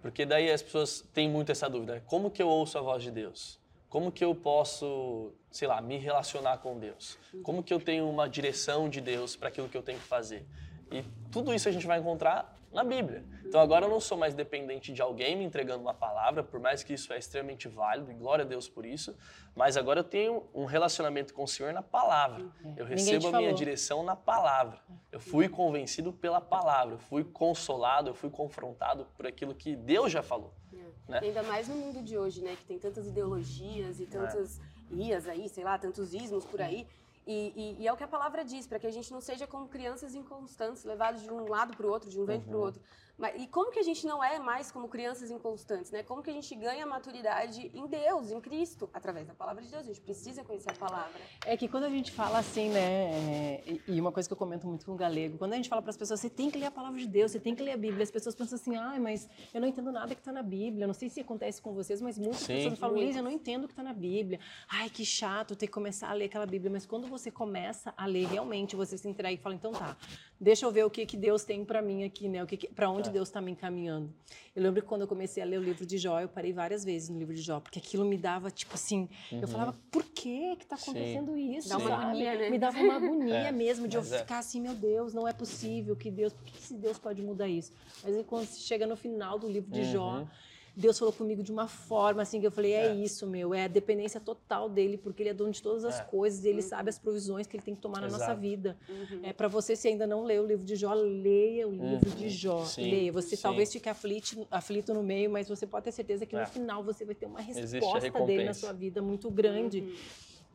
Porque 0.01 0.25
daí 0.25 0.51
as 0.51 0.63
pessoas 0.63 1.01
têm 1.13 1.29
muito 1.29 1.51
essa 1.51 1.69
dúvida, 1.69 1.93
né? 1.93 2.01
como 2.07 2.31
que 2.31 2.41
eu 2.41 2.47
ouço 2.47 2.75
a 2.79 2.81
voz 2.81 3.03
de 3.03 3.11
Deus? 3.11 3.59
Como 3.87 4.11
que 4.11 4.25
eu 4.25 4.33
posso, 4.33 5.31
sei 5.51 5.67
lá, 5.67 5.79
me 5.79 5.97
relacionar 5.97 6.57
com 6.57 6.79
Deus? 6.79 7.19
Como 7.43 7.61
que 7.61 7.71
eu 7.71 7.79
tenho 7.79 8.09
uma 8.09 8.27
direção 8.27 8.89
de 8.89 8.99
Deus 8.99 9.35
para 9.35 9.49
aquilo 9.49 9.69
que 9.69 9.77
eu 9.77 9.83
tenho 9.83 9.99
que 9.99 10.07
fazer? 10.07 10.43
E 10.91 11.03
tudo 11.31 11.53
isso 11.53 11.69
a 11.69 11.71
gente 11.71 11.85
vai 11.85 11.99
encontrar 11.99 12.57
na 12.73 12.83
Bíblia. 12.83 13.23
Então 13.49 13.59
agora 13.59 13.85
eu 13.85 13.89
não 13.89 13.99
sou 13.99 14.15
mais 14.15 14.35
dependente 14.35 14.93
de 14.93 15.01
alguém 15.01 15.35
me 15.35 15.43
entregando 15.43 15.81
uma 15.81 15.93
palavra, 15.93 16.43
por 16.43 16.59
mais 16.59 16.83
que 16.83 16.93
isso 16.93 17.11
é 17.11 17.17
extremamente 17.17 17.67
válido, 17.67 18.11
e 18.11 18.13
glória 18.13 18.45
a 18.45 18.47
Deus 18.47 18.69
por 18.69 18.85
isso, 18.85 19.17
mas 19.55 19.75
agora 19.75 20.01
eu 20.01 20.03
tenho 20.03 20.43
um 20.53 20.65
relacionamento 20.65 21.33
com 21.33 21.43
o 21.43 21.47
Senhor 21.47 21.73
na 21.73 21.81
palavra. 21.81 22.41
Eu 22.77 22.85
Ninguém 22.85 22.85
te 22.85 22.89
recebo 22.89 23.27
a 23.27 23.31
minha 23.31 23.41
falou. 23.49 23.53
direção 23.57 24.03
na 24.03 24.15
palavra. 24.15 24.79
Eu 25.11 25.19
fui 25.19 25.49
convencido 25.49 26.13
pela 26.13 26.39
palavra, 26.39 26.93
eu 26.93 26.99
fui 26.99 27.23
consolado, 27.23 28.11
eu 28.11 28.13
fui 28.13 28.29
confrontado 28.29 29.07
por 29.17 29.25
aquilo 29.25 29.55
que 29.55 29.75
Deus 29.75 30.11
já 30.11 30.21
falou. 30.21 30.53
É. 30.71 31.11
né? 31.13 31.19
Ainda 31.23 31.41
mais 31.41 31.67
no 31.67 31.75
mundo 31.75 32.03
de 32.03 32.15
hoje, 32.15 32.43
né? 32.43 32.55
Que 32.55 32.65
tem 32.65 32.77
tantas 32.77 33.07
ideologias 33.07 33.99
e 33.99 34.05
tantas 34.05 34.61
ias 34.91 35.27
aí, 35.27 35.49
sei 35.49 35.63
lá, 35.63 35.75
tantos 35.75 36.13
ismos 36.13 36.45
por 36.45 36.61
aí. 36.61 36.85
E, 37.25 37.51
e- 37.55 37.83
e 37.83 37.87
é 37.87 37.93
o 37.93 37.97
que 37.97 38.03
a 38.03 38.07
palavra 38.07 38.43
diz, 38.45 38.65
para 38.67 38.79
que 38.79 38.87
a 38.87 38.91
gente 38.91 39.11
não 39.11 39.21
seja 39.21 39.45
como 39.47 39.67
crianças 39.67 40.13
inconstantes, 40.15 40.83
levados 40.83 41.21
de 41.23 41.31
um 41.31 41.47
lado 41.49 41.75
para 41.75 41.85
o 41.85 41.89
outro, 41.89 42.09
de 42.09 42.19
um 42.19 42.25
vento 42.25 42.47
para 42.47 42.57
o 42.57 42.59
outro. 42.61 42.81
Mas, 43.19 43.41
e 43.41 43.47
como 43.47 43.69
que 43.71 43.79
a 43.79 43.83
gente 43.83 44.07
não 44.07 44.23
é 44.23 44.39
mais 44.39 44.71
como 44.71 44.87
crianças 44.87 45.29
inconstantes, 45.29 45.91
né? 45.91 46.03
Como 46.03 46.23
que 46.23 46.29
a 46.29 46.33
gente 46.33 46.55
ganha 46.55 46.85
maturidade 46.85 47.69
em 47.73 47.85
Deus, 47.85 48.31
em 48.31 48.39
Cristo, 48.39 48.89
através 48.93 49.27
da 49.27 49.33
palavra 49.33 49.61
de 49.61 49.69
Deus? 49.69 49.83
A 49.83 49.87
gente 49.87 49.99
precisa 49.99 50.43
conhecer 50.43 50.71
a 50.71 50.73
palavra. 50.73 51.19
É 51.45 51.57
que 51.57 51.67
quando 51.67 51.83
a 51.83 51.89
gente 51.89 52.11
fala 52.11 52.39
assim, 52.39 52.69
né? 52.69 52.79
é, 52.79 53.79
e 53.87 53.99
uma 53.99 54.11
coisa 54.11 54.27
que 54.27 54.33
eu 54.33 54.37
comento 54.37 54.65
muito 54.65 54.85
com 54.85 54.93
o 54.93 54.95
galego, 54.95 55.37
quando 55.37 55.53
a 55.53 55.55
gente 55.57 55.67
fala 55.67 55.81
para 55.81 55.91
as 55.91 55.97
pessoas, 55.97 56.21
você 56.21 56.29
tem 56.29 56.49
que 56.49 56.57
ler 56.57 56.67
a 56.67 56.71
palavra 56.71 56.97
de 56.97 57.07
Deus, 57.07 57.31
você 57.31 57.39
tem 57.39 57.53
que 57.53 57.61
ler 57.61 57.73
a 57.73 57.77
Bíblia, 57.77 58.03
as 58.03 58.11
pessoas 58.11 58.33
pensam 58.35 58.55
assim, 58.55 58.77
ai, 58.77 58.99
mas 58.99 59.29
eu 59.53 59.59
não 59.59 59.67
entendo 59.67 59.91
nada 59.91 60.15
que 60.15 60.21
está 60.21 60.31
na 60.31 60.41
Bíblia. 60.41 60.87
Não 60.87 60.93
sei 60.93 61.09
se 61.09 61.19
acontece 61.19 61.61
com 61.61 61.73
vocês, 61.73 62.01
mas 62.01 62.17
muitas 62.17 62.39
Sim. 62.39 62.55
pessoas 62.55 62.79
falam, 62.79 62.97
Liz, 62.97 63.15
eu 63.15 63.23
não 63.23 63.31
entendo 63.31 63.65
o 63.65 63.67
que 63.67 63.73
está 63.73 63.83
na 63.83 63.93
Bíblia. 63.93 64.39
Ai, 64.69 64.89
que 64.89 65.05
chato 65.05 65.55
ter 65.55 65.67
que 65.67 65.73
começar 65.73 66.09
a 66.09 66.13
ler 66.13 66.25
aquela 66.25 66.45
Bíblia. 66.45 66.71
Mas 66.71 66.85
quando 66.85 67.07
você 67.07 67.29
começa 67.29 67.93
a 67.97 68.05
ler 68.05 68.27
realmente, 68.27 68.75
você 68.75 68.97
se 68.97 69.07
entrega 69.07 69.33
e 69.33 69.37
fala, 69.37 69.55
então 69.55 69.71
tá, 69.71 69.97
deixa 70.39 70.65
eu 70.65 70.71
ver 70.71 70.85
o 70.85 70.89
que, 70.89 71.05
que 71.05 71.17
Deus 71.17 71.43
tem 71.43 71.65
para 71.65 71.81
mim 71.81 72.03
aqui, 72.03 72.27
né? 72.29 72.43
O 72.43 72.47
que, 72.47 72.57
que 72.57 72.67
para 72.67 72.89
onde 72.89 73.09
É. 73.09 73.11
Deus 73.11 73.27
está 73.27 73.41
me 73.41 73.51
encaminhando. 73.51 74.13
Eu 74.55 74.63
lembro 74.63 74.81
que 74.81 74.87
quando 74.87 75.01
eu 75.01 75.07
comecei 75.07 75.41
a 75.43 75.45
ler 75.45 75.59
o 75.59 75.63
livro 75.63 75.85
de 75.85 75.97
Jó, 75.97 76.19
eu 76.19 76.27
parei 76.29 76.53
várias 76.53 76.83
vezes 76.83 77.09
no 77.09 77.17
livro 77.19 77.33
de 77.33 77.41
Jó, 77.41 77.59
porque 77.59 77.79
aquilo 77.79 78.05
me 78.05 78.17
dava, 78.17 78.49
tipo 78.51 78.73
assim, 78.75 79.07
eu 79.31 79.47
falava, 79.47 79.75
por 79.91 80.03
que 80.03 80.55
que 80.57 80.65
tá 80.65 80.75
Sim. 80.77 80.91
acontecendo 80.91 81.37
isso? 81.37 81.69
Dá 81.69 81.77
uma 81.77 81.93
agonia, 81.95 82.37
né? 82.37 82.49
Me 82.49 82.57
dava 82.59 82.79
uma 82.79 82.95
agonia 82.95 83.35
É, 83.49 83.51
mesmo 83.51 83.87
de 83.87 83.95
eu 83.97 84.01
mas 84.01 84.11
é. 84.11 84.19
ficar 84.19 84.39
assim, 84.39 84.59
meu 84.61 84.73
Deus, 84.75 85.13
não 85.13 85.27
é 85.27 85.33
possível 85.33 85.95
que 85.95 86.09
Deus, 86.11 86.33
por 86.33 86.43
que 86.45 86.57
esse 86.57 86.73
Deus 86.73 86.97
pode 86.97 87.21
mudar 87.21 87.47
isso? 87.47 87.71
Mas 88.03 88.15
aí 88.15 88.23
quando 88.23 88.45
se 88.47 88.59
chega 88.61 88.85
no 88.87 88.95
final 88.95 89.37
do 89.39 89.47
livro 89.49 89.69
de 89.71 89.83
Jó, 89.85 90.19
Uhum. 90.19 90.27
Deus 90.75 90.97
falou 90.97 91.13
comigo 91.13 91.43
de 91.43 91.51
uma 91.51 91.67
forma 91.67 92.21
assim 92.21 92.39
que 92.39 92.47
eu 92.47 92.51
falei, 92.51 92.73
é, 92.73 92.87
É. 92.87 92.93
isso, 92.95 93.27
meu, 93.27 93.53
é 93.53 93.65
a 93.65 93.67
dependência 93.67 94.19
total 94.19 94.69
dele, 94.69 94.97
porque 94.97 95.21
ele 95.23 95.29
é 95.29 95.33
dono 95.33 95.51
de 95.51 95.61
todas 95.61 95.83
as 95.85 95.99
É. 95.99 96.03
coisas, 96.03 96.43
e 96.45 96.49
ele 96.49 96.61
sabe 96.61 96.89
as 96.89 96.97
provisões 96.97 97.47
que 97.47 97.55
ele 97.57 97.63
tem 97.63 97.75
que 97.75 97.81
tomar 97.81 98.01
na 98.01 98.07
nossa 98.07 98.23
Exato. 98.25 98.39
vida. 98.39 98.77
Uhum. 98.87 99.19
É 99.23 99.33
para 99.33 99.47
você 99.47 99.75
se 99.75 99.87
ainda 99.87 100.07
não 100.07 100.23
leu 100.23 100.43
o 100.43 100.47
livro 100.47 100.63
de 100.65 100.75
Jó, 100.75 100.93
leia 100.93 101.67
o 101.67 101.71
livro 101.71 102.09
Uhum. 102.09 102.15
de 102.15 102.29
Jó. 102.29 102.63
Sim, 102.65 102.89
Leia. 102.89 103.11
Você 103.11 103.35
sim. 103.35 103.41
talvez 103.41 103.71
fique 103.71 103.89
aflito, 103.89 104.47
aflito 104.49 104.93
no 104.93 105.03
meio, 105.03 105.29
mas 105.29 105.47
você 105.49 105.65
pode 105.67 105.85
ter 105.85 105.91
certeza 105.91 106.25
que 106.25 106.35
É. 106.35 106.41
no 106.41 106.47
final 106.47 106.83
você 106.83 107.03
vai 107.05 107.15
ter 107.15 107.25
uma 107.25 107.41
resposta 107.41 108.25
dele 108.25 108.45
na 108.45 108.53
sua 108.53 108.71
vida 108.73 109.01
muito 109.01 109.29
grande. 109.29 109.81
Uhum. 109.81 109.95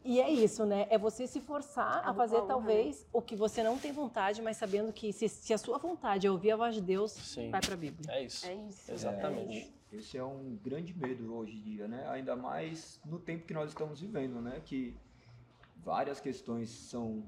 E 0.07 0.21
é 0.21 0.31
isso, 0.31 0.67
né? 0.67 0.87
É 0.91 0.99
você 0.99 1.27
se 1.27 1.41
forçar 1.41 2.07
A 2.07 2.13
fazer 2.13 2.37
honra, 2.37 2.47
talvez 2.47 3.07
o 3.11 3.23
que 3.23 3.35
você 3.35 3.63
não 3.63 3.79
tem 3.79 3.91
vontade, 3.91 4.43
mas 4.43 4.59
sabendo 4.59 4.93
que 4.93 5.15
se, 5.15 5.31
se 5.31 5.55
a 5.55 5.57
sua 5.57 5.79
vontade 5.79 6.27
é 6.27 6.31
ouvir 6.31 6.51
a 6.51 6.57
voz 6.57 6.75
de 6.75 6.83
Deus, 6.83 7.13
Sim. 7.13 7.49
vai 7.51 7.59
para 7.63 7.73
a 7.73 7.77
Bíblia. 7.77 8.13
É 8.15 8.23
isso. 8.23 8.47
É 8.47 8.55
isso. 8.69 8.93
Exatamente. 8.93 9.57
É, 9.61 9.67
esse 9.97 10.19
é 10.19 10.25
um 10.25 10.57
grande 10.63 10.93
medo 10.97 11.35
hoje 11.35 11.57
em 11.57 11.61
dia, 11.61 11.89
né? 11.89 12.07
Ainda 12.09 12.35
mais 12.37 13.01
no 13.05 13.19
tempo 13.19 13.47
que 13.47 13.55
nós 13.55 13.71
estamos 13.71 14.01
vivendo, 14.01 14.41
né? 14.41 14.61
Que 14.65 14.95
várias 15.77 16.21
questões 16.21 16.71
são 16.71 17.25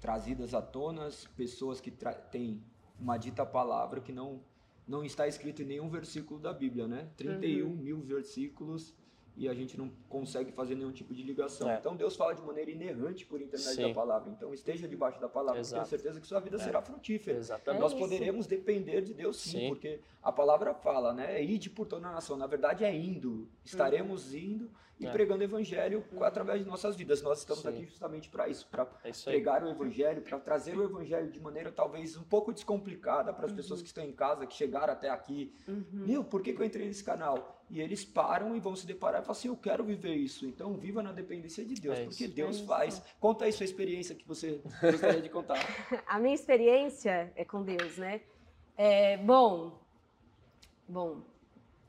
trazidas 0.00 0.54
à 0.54 0.62
tona, 0.62 1.08
pessoas 1.36 1.80
que 1.80 1.90
têm 2.30 2.62
uma 2.98 3.16
dita 3.16 3.44
palavra 3.44 4.00
que 4.00 4.12
não 4.12 4.40
não 4.86 5.04
está 5.04 5.28
escrito 5.28 5.60
em 5.60 5.66
nenhum 5.66 5.90
versículo 5.90 6.40
da 6.40 6.50
Bíblia, 6.50 6.88
né? 6.88 7.10
31 7.18 7.68
mil 7.76 8.00
versículos 8.00 8.94
e 9.38 9.48
a 9.48 9.54
gente 9.54 9.78
não 9.78 9.88
consegue 10.08 10.50
fazer 10.50 10.74
nenhum 10.74 10.90
tipo 10.90 11.14
de 11.14 11.22
ligação. 11.22 11.70
É. 11.70 11.78
Então 11.78 11.94
Deus 11.96 12.16
fala 12.16 12.34
de 12.34 12.42
maneira 12.42 12.70
inerrante 12.70 13.24
por 13.24 13.40
intermédio 13.40 13.74
Sim. 13.74 13.88
da 13.88 13.94
palavra. 13.94 14.30
Então 14.30 14.52
esteja 14.52 14.88
debaixo 14.88 15.20
da 15.20 15.28
palavra, 15.28 15.62
tenho 15.62 15.86
certeza 15.86 16.20
que 16.20 16.26
sua 16.26 16.40
vida 16.40 16.56
É. 16.56 16.58
será 16.58 16.82
frutífera. 16.82 17.38
Exatamente. 17.38 17.80
Nós 17.80 17.92
isso. 17.92 18.00
poderemos 18.00 18.46
depender 18.48 19.00
de 19.00 19.14
Deus 19.14 19.36
sim, 19.36 19.50
Sim. 19.50 19.68
porque 19.68 20.00
a 20.20 20.32
palavra 20.32 20.74
fala, 20.74 21.14
né? 21.14 21.42
Ide 21.42 21.70
por 21.70 21.86
toda 21.86 22.08
a 22.08 22.12
nação. 22.12 22.36
Na 22.36 22.46
verdade 22.48 22.84
é 22.84 22.92
indo. 22.94 23.48
Estaremos 23.64 24.34
indo 24.34 24.68
e 24.98 25.06
É. 25.06 25.10
pregando 25.12 25.40
o 25.42 25.44
evangelho 25.44 26.04
através 26.22 26.60
de 26.64 26.68
nossas 26.68 26.96
vidas. 26.96 27.22
Nós 27.22 27.38
estamos 27.38 27.62
Sim. 27.62 27.68
aqui 27.68 27.84
justamente 27.84 28.28
para 28.28 28.48
isso, 28.48 28.66
para 28.68 28.88
É 29.04 29.12
pregar 29.24 29.62
o 29.62 29.68
evangelho, 29.68 30.20
para 30.22 30.40
trazer 30.40 30.76
o 30.76 30.82
evangelho 30.82 31.30
de 31.30 31.38
maneira 31.38 31.70
talvez 31.70 32.16
um 32.16 32.24
pouco 32.24 32.52
descomplicada 32.52 33.32
para 33.32 33.46
as 33.46 33.52
pessoas 33.52 33.80
que 33.80 33.86
estão 33.86 34.02
em 34.02 34.12
casa, 34.12 34.46
que 34.46 34.54
chegaram 34.54 34.92
até 34.92 35.08
aqui. 35.08 35.54
Uhum. 35.68 35.84
Meu, 35.92 36.24
por 36.24 36.42
que, 36.42 36.52
que 36.52 36.60
eu 36.60 36.66
entrei 36.66 36.86
nesse 36.86 37.04
canal? 37.04 37.57
E 37.70 37.80
eles 37.80 38.04
param 38.04 38.56
e 38.56 38.60
vão 38.60 38.74
se 38.74 38.86
deparar 38.86 39.20
e 39.20 39.24
falam 39.24 39.38
assim: 39.38 39.48
Eu 39.48 39.56
quero 39.56 39.84
viver 39.84 40.14
isso. 40.14 40.46
Então, 40.46 40.74
viva 40.74 41.02
na 41.02 41.12
dependência 41.12 41.64
de 41.64 41.74
Deus, 41.74 41.98
É 41.98 42.04
porque 42.04 42.24
isso. 42.24 42.34
Deus 42.34 42.60
É 42.60 42.64
faz. 42.64 43.02
Conta 43.20 43.44
aí 43.44 43.52
sua 43.52 43.64
experiência 43.64 44.14
que 44.14 44.26
você 44.26 44.60
gostaria 44.80 45.20
de 45.20 45.28
contar. 45.28 45.58
A 46.06 46.18
minha 46.18 46.34
experiência 46.34 47.32
é 47.36 47.44
com 47.44 47.62
Deus, 47.62 47.98
né? 47.98 48.22
É, 48.76 49.16
bom, 49.18 49.78
bom, 50.88 51.22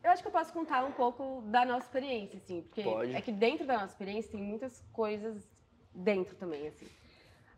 eu 0.04 0.12
acho 0.12 0.22
que 0.22 0.28
eu 0.28 0.32
posso 0.32 0.52
contar 0.54 0.84
um 0.86 0.92
pouco 0.92 1.42
da 1.48 1.66
nossa 1.66 1.86
experiência, 1.86 2.38
assim, 2.38 2.62
porque 2.62 2.84
Pode. 2.84 3.14
é 3.14 3.22
que 3.22 3.32
dentro 3.32 3.68
da 3.68 3.74
nossa 3.74 3.94
experiência 3.94 4.32
tem 4.32 4.42
muitas 4.42 4.84
coisas 4.94 5.48
dentro 5.94 6.36
também, 6.36 6.68
assim. 6.68 6.88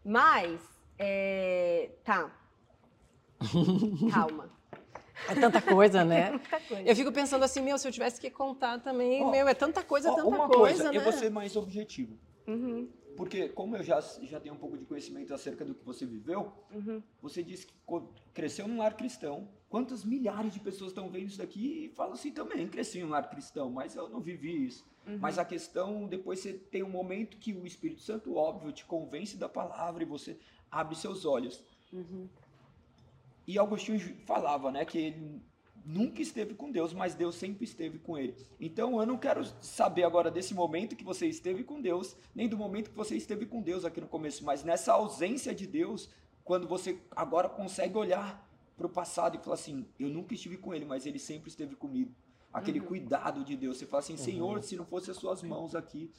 Mas, 0.03 0.59
é, 0.97 1.91
tá. 2.03 2.31
Calma. 4.11 4.49
É 5.29 5.35
tanta 5.35 5.61
coisa, 5.61 6.03
né? 6.05 6.31
Muita 6.31 6.59
coisa. 6.59 6.83
Eu 6.89 6.95
fico 6.95 7.11
pensando 7.11 7.43
assim, 7.43 7.61
meu, 7.61 7.77
se 7.77 7.87
eu 7.87 7.91
tivesse 7.91 8.19
que 8.19 8.29
contar 8.29 8.79
também, 8.79 9.23
Ó, 9.23 9.31
meu, 9.31 9.47
é 9.47 9.53
tanta 9.53 9.83
coisa, 9.83 10.11
Ó, 10.11 10.15
tanta 10.15 10.27
uma 10.27 10.47
coisa, 10.47 10.83
coisa, 10.83 10.91
né? 10.91 10.97
eu 10.97 11.01
vou 11.01 11.13
ser 11.13 11.29
mais 11.29 11.55
objetivo. 11.55 12.17
Uhum, 12.47 12.89
Porque, 13.15 13.49
como 13.49 13.77
eu 13.77 13.83
já, 13.83 14.01
já 14.23 14.39
tenho 14.39 14.55
um 14.55 14.57
pouco 14.57 14.77
de 14.77 14.85
conhecimento 14.85 15.33
acerca 15.33 15.63
do 15.63 15.75
que 15.75 15.85
você 15.85 16.05
viveu, 16.05 16.51
uhum. 16.73 17.01
você 17.21 17.43
disse 17.43 17.67
que 17.67 17.73
cresceu 18.33 18.67
num 18.67 18.79
lar 18.79 18.95
cristão. 18.95 19.47
Quantas 19.69 20.03
milhares 20.03 20.53
de 20.53 20.59
pessoas 20.59 20.91
estão 20.91 21.09
vendo 21.09 21.27
isso 21.27 21.37
daqui 21.37 21.85
e 21.85 21.95
falam 21.95 22.13
assim 22.13 22.31
também, 22.31 22.67
cresci 22.67 22.99
em 22.99 23.05
um 23.05 23.09
lar 23.09 23.29
cristão, 23.29 23.69
mas 23.69 23.95
eu 23.95 24.09
não 24.09 24.19
vivi 24.19 24.65
isso. 24.65 24.85
Uhum. 25.07 25.17
Mas 25.19 25.37
a 25.37 25.45
questão, 25.45 26.07
depois 26.07 26.39
você 26.39 26.53
tem 26.53 26.83
um 26.83 26.89
momento 26.89 27.37
que 27.37 27.53
o 27.53 27.65
Espírito 27.65 28.01
Santo, 28.01 28.35
óbvio, 28.35 28.71
te 28.71 28.85
convence 28.85 29.37
da 29.37 29.49
palavra 29.49 30.03
e 30.03 30.05
você 30.05 30.37
abre 30.69 30.95
seus 30.95 31.25
olhos. 31.25 31.63
Uhum. 31.91 32.27
E 33.47 33.57
Agostinho 33.59 33.99
falava, 34.25 34.71
né, 34.71 34.85
que 34.85 34.97
ele 34.97 35.41
nunca 35.83 36.21
esteve 36.21 36.53
com 36.53 36.71
Deus, 36.71 36.93
mas 36.93 37.15
Deus 37.15 37.35
sempre 37.35 37.63
esteve 37.65 37.97
com 37.99 38.17
ele. 38.17 38.35
Então 38.59 38.99
eu 38.99 39.05
não 39.05 39.17
quero 39.17 39.43
saber 39.61 40.03
agora 40.03 40.29
desse 40.29 40.53
momento 40.53 40.95
que 40.95 41.03
você 41.03 41.25
esteve 41.27 41.63
com 41.63 41.81
Deus, 41.81 42.15
nem 42.35 42.47
do 42.47 42.55
momento 42.57 42.91
que 42.91 42.95
você 42.95 43.15
esteve 43.15 43.45
com 43.45 43.61
Deus 43.61 43.83
aqui 43.83 43.99
no 43.99 44.07
começo, 44.07 44.45
mas 44.45 44.63
nessa 44.63 44.93
ausência 44.93 45.55
de 45.55 45.65
Deus, 45.65 46.09
quando 46.43 46.67
você 46.67 46.99
agora 47.15 47.49
consegue 47.49 47.97
olhar 47.97 48.47
para 48.77 48.85
o 48.85 48.89
passado 48.89 49.35
e 49.35 49.39
falar 49.39 49.55
assim, 49.55 49.87
eu 49.99 50.09
nunca 50.09 50.33
estive 50.33 50.57
com 50.57 50.73
ele, 50.73 50.85
mas 50.85 51.05
ele 51.05 51.19
sempre 51.19 51.49
esteve 51.49 51.75
comigo. 51.75 52.13
Aquele 52.53 52.79
Uhum. 52.79 52.85
cuidado 52.87 53.43
de 53.43 53.55
Deus. 53.55 53.77
Você 53.77 53.85
fala 53.85 53.99
assim, 54.01 54.17
Senhor, 54.17 54.61
se 54.63 54.75
não 54.75 54.85
fosse 54.85 55.09
as 55.09 55.17
suas 55.17 55.41
mãos 55.41 55.73
aqui, 55.73 56.11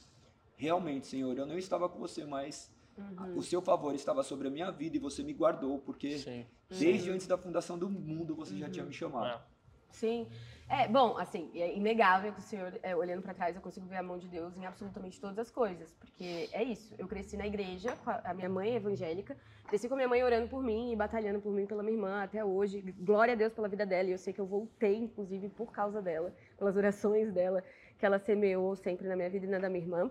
realmente, 0.55 1.07
Senhor, 1.07 1.37
eu 1.37 1.45
não 1.45 1.57
estava 1.57 1.87
com 1.87 1.99
você, 1.99 2.25
mas 2.25 2.71
Uhum. 2.95 3.37
o 3.37 3.41
seu 3.41 3.61
favor 3.61 3.95
estava 3.95 4.21
sobre 4.23 4.47
a 4.47 4.51
minha 4.51 4.69
vida 4.71 4.97
e 4.97 4.99
você 4.99 5.23
me 5.23 5.33
guardou, 5.33 5.79
porque 5.79 6.19
Sim. 6.19 6.45
Desde 6.69 7.11
antes 7.11 7.27
da 7.27 7.37
fundação 7.37 7.77
do 7.77 7.89
mundo 7.89 8.35
você 8.35 8.57
já 8.57 8.69
tinha 8.69 8.85
me 8.85 8.93
chamado. 8.93 9.27
É. 9.27 9.53
Sim. 9.89 10.27
É, 10.67 10.87
bom, 10.87 11.17
assim, 11.17 11.51
é 11.53 11.75
inegável 11.75 12.33
que 12.33 12.39
o 12.39 12.41
Senhor, 12.41 12.79
é, 12.81 12.95
olhando 12.95 13.21
pra 13.21 13.33
trás, 13.33 13.55
eu 13.55 13.61
consigo 13.61 13.85
ver 13.85 13.97
a 13.97 14.03
mão 14.03 14.17
de 14.17 14.27
Deus 14.27 14.57
em 14.57 14.65
absolutamente 14.65 15.21
todas 15.21 15.37
as 15.37 15.51
coisas. 15.51 15.93
Porque 15.99 16.49
é 16.51 16.63
isso. 16.63 16.95
Eu 16.97 17.07
cresci 17.07 17.37
na 17.37 17.45
igreja, 17.45 17.95
com 17.97 18.09
a, 18.09 18.21
a 18.23 18.33
minha 18.33 18.49
mãe 18.49 18.71
é 18.71 18.75
evangélica, 18.75 19.37
cresci 19.67 19.87
com 19.87 19.93
a 19.93 19.97
minha 19.97 20.07
mãe 20.09 20.23
orando 20.23 20.47
por 20.47 20.63
mim 20.63 20.91
e 20.91 20.95
batalhando 20.95 21.39
por 21.39 21.53
mim, 21.53 21.67
pela 21.67 21.83
minha 21.83 21.95
irmã, 21.95 22.23
até 22.23 22.43
hoje. 22.43 22.81
Glória 22.99 23.33
a 23.33 23.37
Deus 23.37 23.53
pela 23.53 23.67
vida 23.67 23.85
dela. 23.85 24.09
E 24.09 24.13
eu 24.13 24.17
sei 24.17 24.33
que 24.33 24.41
eu 24.41 24.47
voltei, 24.47 24.95
inclusive, 24.95 25.47
por 25.49 25.71
causa 25.71 26.01
dela, 26.01 26.33
pelas 26.57 26.75
orações 26.75 27.31
dela, 27.31 27.63
que 27.99 28.05
ela 28.05 28.17
semeou 28.17 28.75
sempre 28.75 29.07
na 29.07 29.15
minha 29.15 29.29
vida 29.29 29.45
e 29.45 29.49
na 29.49 29.59
da 29.59 29.69
minha 29.69 29.83
irmã. 29.83 30.09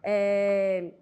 É, 0.00 0.92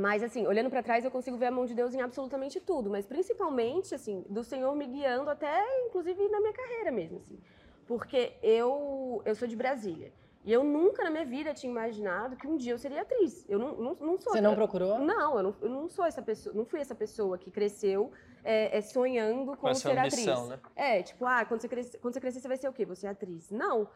Mas, 0.00 0.22
assim, 0.22 0.46
olhando 0.46 0.70
pra 0.70 0.82
trás, 0.82 1.04
eu 1.04 1.10
consigo 1.10 1.36
ver 1.36 1.46
a 1.46 1.50
mão 1.50 1.66
de 1.66 1.74
Deus 1.74 1.94
em 1.94 2.00
absolutamente 2.00 2.58
tudo. 2.58 2.88
Mas, 2.88 3.04
principalmente, 3.04 3.94
assim, 3.94 4.24
do 4.28 4.42
Senhor 4.42 4.74
me 4.74 4.86
guiando 4.86 5.28
até, 5.28 5.62
inclusive, 5.86 6.26
na 6.28 6.40
minha 6.40 6.54
carreira 6.54 6.90
mesmo, 6.90 7.18
assim. 7.18 7.38
Porque 7.86 8.32
eu, 8.42 9.20
eu 9.26 9.34
sou 9.34 9.46
de 9.46 9.54
Brasília. 9.54 10.10
E 10.42 10.50
eu 10.50 10.64
nunca 10.64 11.04
na 11.04 11.10
minha 11.10 11.24
vida 11.24 11.52
tinha 11.52 11.70
imaginado 11.70 12.34
que 12.34 12.46
um 12.46 12.56
dia 12.56 12.72
eu 12.72 12.78
seria 12.78 13.02
atriz. 13.02 13.44
Eu 13.46 13.58
não, 13.58 13.76
não, 13.76 13.94
não 14.00 14.18
sou. 14.18 14.32
Você 14.32 14.40
não 14.40 14.54
procurou? 14.54 14.98
Não, 14.98 15.36
eu 15.36 15.42
não, 15.42 15.54
eu 15.60 15.68
não 15.68 15.88
sou 15.88 16.06
essa 16.06 16.22
pessoa. 16.22 16.54
Não 16.54 16.64
fui 16.64 16.80
essa 16.80 16.94
pessoa 16.94 17.36
que 17.36 17.50
cresceu 17.50 18.10
é, 18.42 18.78
é, 18.78 18.80
sonhando 18.80 19.54
com 19.54 19.68
Com 19.68 19.74
ser 19.74 19.98
ambição, 19.98 20.44
atriz. 20.44 20.48
né? 20.48 20.58
É, 20.74 21.02
tipo, 21.02 21.26
ah, 21.26 21.44
quando 21.44 21.60
você, 21.60 21.68
crescer, 21.68 21.98
quando 21.98 22.14
você 22.14 22.20
crescer, 22.20 22.40
você 22.40 22.48
vai 22.48 22.56
ser 22.56 22.68
o 22.70 22.72
quê? 22.72 22.86
Você 22.86 23.06
é 23.06 23.10
atriz. 23.10 23.50
Não. 23.50 23.86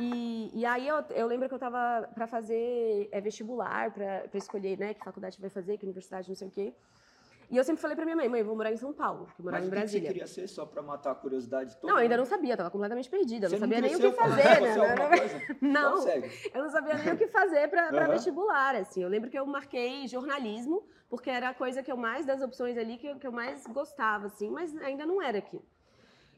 E, 0.00 0.50
e 0.54 0.64
aí 0.64 0.86
eu, 0.86 0.96
eu 1.10 1.26
lembro 1.26 1.48
que 1.48 1.54
eu 1.54 1.58
tava 1.58 2.08
pra 2.14 2.26
fazer 2.26 3.08
é, 3.10 3.20
vestibular, 3.20 3.92
pra, 3.92 4.28
pra 4.28 4.38
escolher, 4.38 4.78
né, 4.78 4.94
que 4.94 5.04
faculdade 5.04 5.40
vai 5.40 5.50
fazer, 5.50 5.76
que 5.76 5.84
universidade, 5.84 6.28
não 6.28 6.36
sei 6.36 6.48
o 6.48 6.50
quê. 6.50 6.74
E 7.50 7.56
eu 7.56 7.64
sempre 7.64 7.80
falei 7.80 7.96
pra 7.96 8.04
minha 8.04 8.16
mãe, 8.16 8.28
mãe, 8.28 8.40
eu 8.40 8.46
vou 8.46 8.54
morar 8.54 8.70
em 8.70 8.76
São 8.76 8.92
Paulo, 8.92 9.26
que 9.34 9.42
Mas 9.42 9.54
em 9.66 9.70
que 9.70 9.70
que 9.70 9.70
você 9.70 9.70
Brasília. 9.70 10.08
queria 10.08 10.26
ser 10.26 10.46
só 10.48 10.66
pra 10.66 10.82
matar 10.82 11.12
a 11.12 11.14
curiosidade 11.14 11.74
toda? 11.76 11.92
Não, 11.92 11.98
eu 11.98 12.02
ainda 12.02 12.16
não 12.18 12.26
sabia, 12.26 12.56
tava 12.56 12.70
completamente 12.70 13.08
perdida, 13.08 13.46
eu 13.46 13.50
Você 13.50 13.56
não 13.56 13.60
sabia 13.60 13.80
nem 13.80 13.96
o 13.96 13.98
que 13.98 14.12
fazer, 14.12 14.42
né? 14.60 14.68
é 14.68 14.78
alguma 14.78 15.08
coisa? 15.18 15.42
Não. 15.62 15.98
Então. 15.98 16.30
Eu 16.54 16.62
não 16.62 16.70
sabia 16.70 16.94
nem 16.98 17.12
o 17.12 17.16
que 17.16 17.26
fazer 17.28 17.68
pra 17.68 17.88
pra 17.88 18.02
Aham. 18.04 18.12
vestibular, 18.12 18.74
assim. 18.76 19.02
Eu 19.02 19.08
lembro 19.08 19.30
que 19.30 19.38
eu 19.38 19.46
marquei 19.46 20.06
jornalismo, 20.06 20.86
porque 21.08 21.30
era 21.30 21.48
a 21.48 21.54
coisa 21.54 21.82
que 21.82 21.90
eu 21.90 21.96
mais, 21.96 22.26
das 22.26 22.42
opções 22.42 22.76
ali, 22.76 22.98
que 22.98 23.06
eu, 23.06 23.18
que 23.18 23.26
eu 23.26 23.32
mais 23.32 23.66
gostava, 23.66 24.26
assim, 24.26 24.50
mas 24.50 24.76
ainda 24.78 25.06
não 25.06 25.22
era 25.22 25.38
aquilo. 25.38 25.64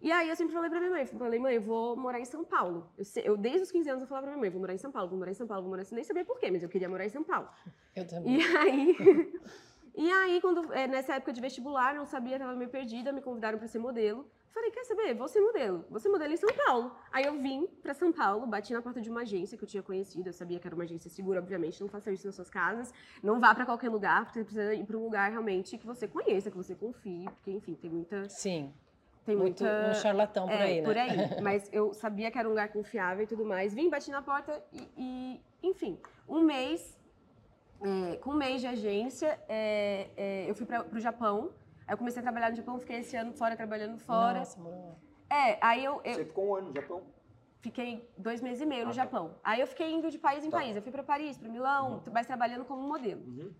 E 0.01 0.11
aí 0.11 0.31
eu 0.31 0.37
sempre 0.37 0.55
falei 0.55 0.71
pra 0.71 0.81
minha 0.81 0.91
mãe, 0.91 1.05
falei, 1.07 1.39
mãe, 1.39 1.55
eu 1.57 1.61
vou 1.61 1.95
morar 1.95 2.19
em 2.19 2.25
São 2.25 2.43
Paulo. 2.43 2.89
Eu, 2.97 3.05
eu, 3.23 3.37
desde 3.37 3.63
os 3.63 3.71
15 3.71 3.91
anos 3.91 4.03
eu 4.03 4.09
falava 4.09 4.27
pra 4.27 4.33
minha 4.33 4.41
mãe, 4.41 4.51
vou 4.51 4.61
morar 4.61 4.73
em 4.73 4.79
São 4.79 4.91
Paulo, 4.91 5.11
vou 5.11 5.19
morar 5.19 5.31
em 5.31 5.35
São 5.35 5.47
Paulo, 5.47 5.63
vou 5.63 5.71
morar 5.71 5.83
em 5.83 5.85
São 5.85 5.95
Nem 5.95 6.05
sabia 6.05 6.25
por 6.25 6.39
quê, 6.39 6.51
mas 6.51 6.63
eu 6.63 6.69
queria 6.71 6.89
morar 6.89 7.05
em 7.05 7.11
São 7.11 7.23
Paulo. 7.23 7.49
Eu 7.95 8.07
também. 8.07 8.41
E 8.41 8.57
aí, 8.57 8.97
e 9.95 10.11
aí 10.11 10.41
quando, 10.41 10.73
é, 10.73 10.87
nessa 10.87 11.17
época 11.17 11.35
de 11.35 11.41
vestibular, 11.41 11.95
não 11.95 12.07
sabia, 12.07 12.37
estava 12.37 12.55
meio 12.55 12.71
perdida, 12.71 13.13
me 13.13 13.21
convidaram 13.21 13.59
para 13.59 13.69
ser 13.69 13.79
modelo. 13.79 14.27
Falei, 14.53 14.71
quer 14.73 14.85
saber? 14.85 15.15
Vou 15.15 15.29
ser 15.29 15.41
modelo. 15.41 15.85
Vou 15.89 16.01
ser 16.01 16.09
modelo 16.09 16.33
em 16.33 16.37
São 16.37 16.49
Paulo. 16.67 16.93
Aí 17.13 17.25
eu 17.25 17.41
vim 17.41 17.67
pra 17.83 17.95
São 17.95 18.13
Paulo, 18.13 18.47
bati 18.47 18.73
na 18.73 18.83
porta 18.83 19.01
de 19.01 19.09
uma 19.09 19.21
agência 19.21 19.57
que 19.57 19.63
eu 19.63 19.69
tinha 19.69 19.83
conhecido. 19.83 20.29
Eu 20.29 20.33
sabia 20.33 20.59
que 20.59 20.67
era 20.67 20.75
uma 20.75 20.85
agência 20.85 21.09
segura, 21.09 21.39
obviamente. 21.39 21.81
Não 21.81 21.89
faça 21.89 22.11
isso 22.11 22.27
nas 22.27 22.35
suas 22.35 22.51
casas. 22.51 22.93
Não 23.23 23.39
vá 23.39 23.55
pra 23.55 23.65
qualquer 23.65 23.89
lugar, 23.91 24.25
porque 24.25 24.41
você 24.41 24.45
precisa 24.45 24.75
ir 24.75 24.85
pra 24.85 24.97
um 24.97 25.05
lugar 25.05 25.31
realmente 25.31 25.79
que 25.79 25.87
você 25.87 26.09
conheça, 26.09 26.51
que 26.51 26.57
você 26.57 26.75
confie. 26.75 27.27
Porque, 27.27 27.53
enfim, 27.53 27.75
tem 27.75 27.91
muita. 27.91 28.29
Sim. 28.29 28.73
Tem 29.31 29.37
Muito 29.37 29.63
muita. 29.63 29.89
um 29.91 29.95
charlatão 29.95 30.47
por 30.49 30.55
É, 30.55 30.63
aí, 30.65 30.81
né? 30.81 30.87
por 30.89 30.99
aí. 30.99 31.17
Mas 31.41 31.69
eu 31.73 31.95
sabia 31.95 32.31
que 32.33 32.39
era 32.39 32.49
um 32.49 32.51
lugar 32.51 32.69
confiável 32.73 33.23
e 33.23 33.27
tudo 33.29 33.45
mais. 33.45 33.73
Vim, 33.73 33.89
bati 33.89 34.11
na 34.11 34.21
porta 34.23 34.61
e, 34.73 34.89
e, 34.97 35.41
enfim, 35.63 36.01
um 36.29 36.43
mês, 36.43 36.99
é, 37.81 38.17
com 38.17 38.31
um 38.31 38.35
mês 38.37 38.61
de 38.61 38.67
agência, 38.67 39.39
é, 39.49 40.09
é, 40.17 40.51
eu 40.51 40.55
fui 40.57 40.67
para 40.67 40.85
o 40.93 40.99
Japão. 40.99 41.53
Aí 41.87 41.95
eu 41.95 41.99
comecei 41.99 42.19
a 42.21 42.23
trabalhar 42.23 42.51
no 42.51 42.57
Japão, 42.57 42.79
fiquei 42.81 42.99
esse 42.99 43.17
ano 43.17 43.33
fora, 43.33 43.57
trabalhando 43.57 43.99
fora. 43.99 44.41
Nossa, 44.41 44.61
mano. 44.61 44.97
É, 45.31 45.59
aí 45.61 45.85
eu, 45.85 46.01
eu 46.05 46.15
Você 46.15 46.25
ficou 46.25 46.49
um 46.49 46.55
ano 46.57 46.69
no 46.71 46.75
Japão? 46.75 47.03
fiquei 47.63 48.11
dois 48.17 48.41
meses 48.41 48.63
e 48.63 48.67
meio 48.67 48.85
no 48.85 48.91
Ah, 48.91 48.95
tá. 48.95 49.03
Japão. 49.05 49.35
Aí 49.45 49.61
eu 49.61 49.67
fiquei 49.67 49.93
indo 49.93 50.11
de 50.11 50.19
país 50.19 50.45
em 50.45 50.51
Tá. 50.51 50.57
país. 50.59 50.75
Eu 50.75 50.83
fui 50.83 50.91
para 50.91 51.03
Paris, 51.05 51.37
para 51.39 51.49
Milão, 51.49 52.03
mas 52.13 52.27
trabalhando 52.27 52.65
como 52.65 52.83
modelo. 52.83 53.21
Uhum. 53.27 53.53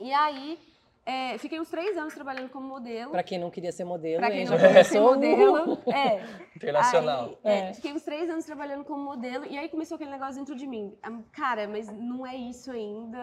E 0.00 0.12
aí, 0.12 0.58
é, 1.06 1.36
fiquei 1.38 1.60
uns 1.60 1.68
três 1.68 1.96
anos 1.98 2.14
trabalhando 2.14 2.48
como 2.50 2.66
modelo. 2.66 3.10
Pra 3.10 3.22
quem 3.22 3.38
não 3.38 3.50
queria 3.50 3.70
ser 3.72 3.84
modelo, 3.84 4.18
Pra 4.18 4.28
hein, 4.30 4.36
quem 4.36 4.46
já 4.46 4.52
não 4.52 4.58
queria 4.66 4.84
ser 4.84 4.98
começou. 5.00 5.14
modelo. 5.14 5.78
É. 5.92 6.24
Internacional. 6.56 7.38
Aí, 7.44 7.52
é, 7.52 7.58
É. 7.70 7.74
Fiquei 7.74 7.92
uns 7.92 8.02
três 8.02 8.30
anos 8.30 8.44
trabalhando 8.44 8.84
como 8.84 9.02
modelo 9.04 9.44
e 9.44 9.58
aí 9.58 9.68
começou 9.68 9.96
aquele 9.96 10.10
negócio 10.10 10.36
dentro 10.36 10.54
de 10.54 10.66
mim. 10.66 10.96
Cara, 11.32 11.68
mas 11.68 11.88
não 11.88 12.26
é 12.26 12.34
isso 12.36 12.70
ainda. 12.70 13.18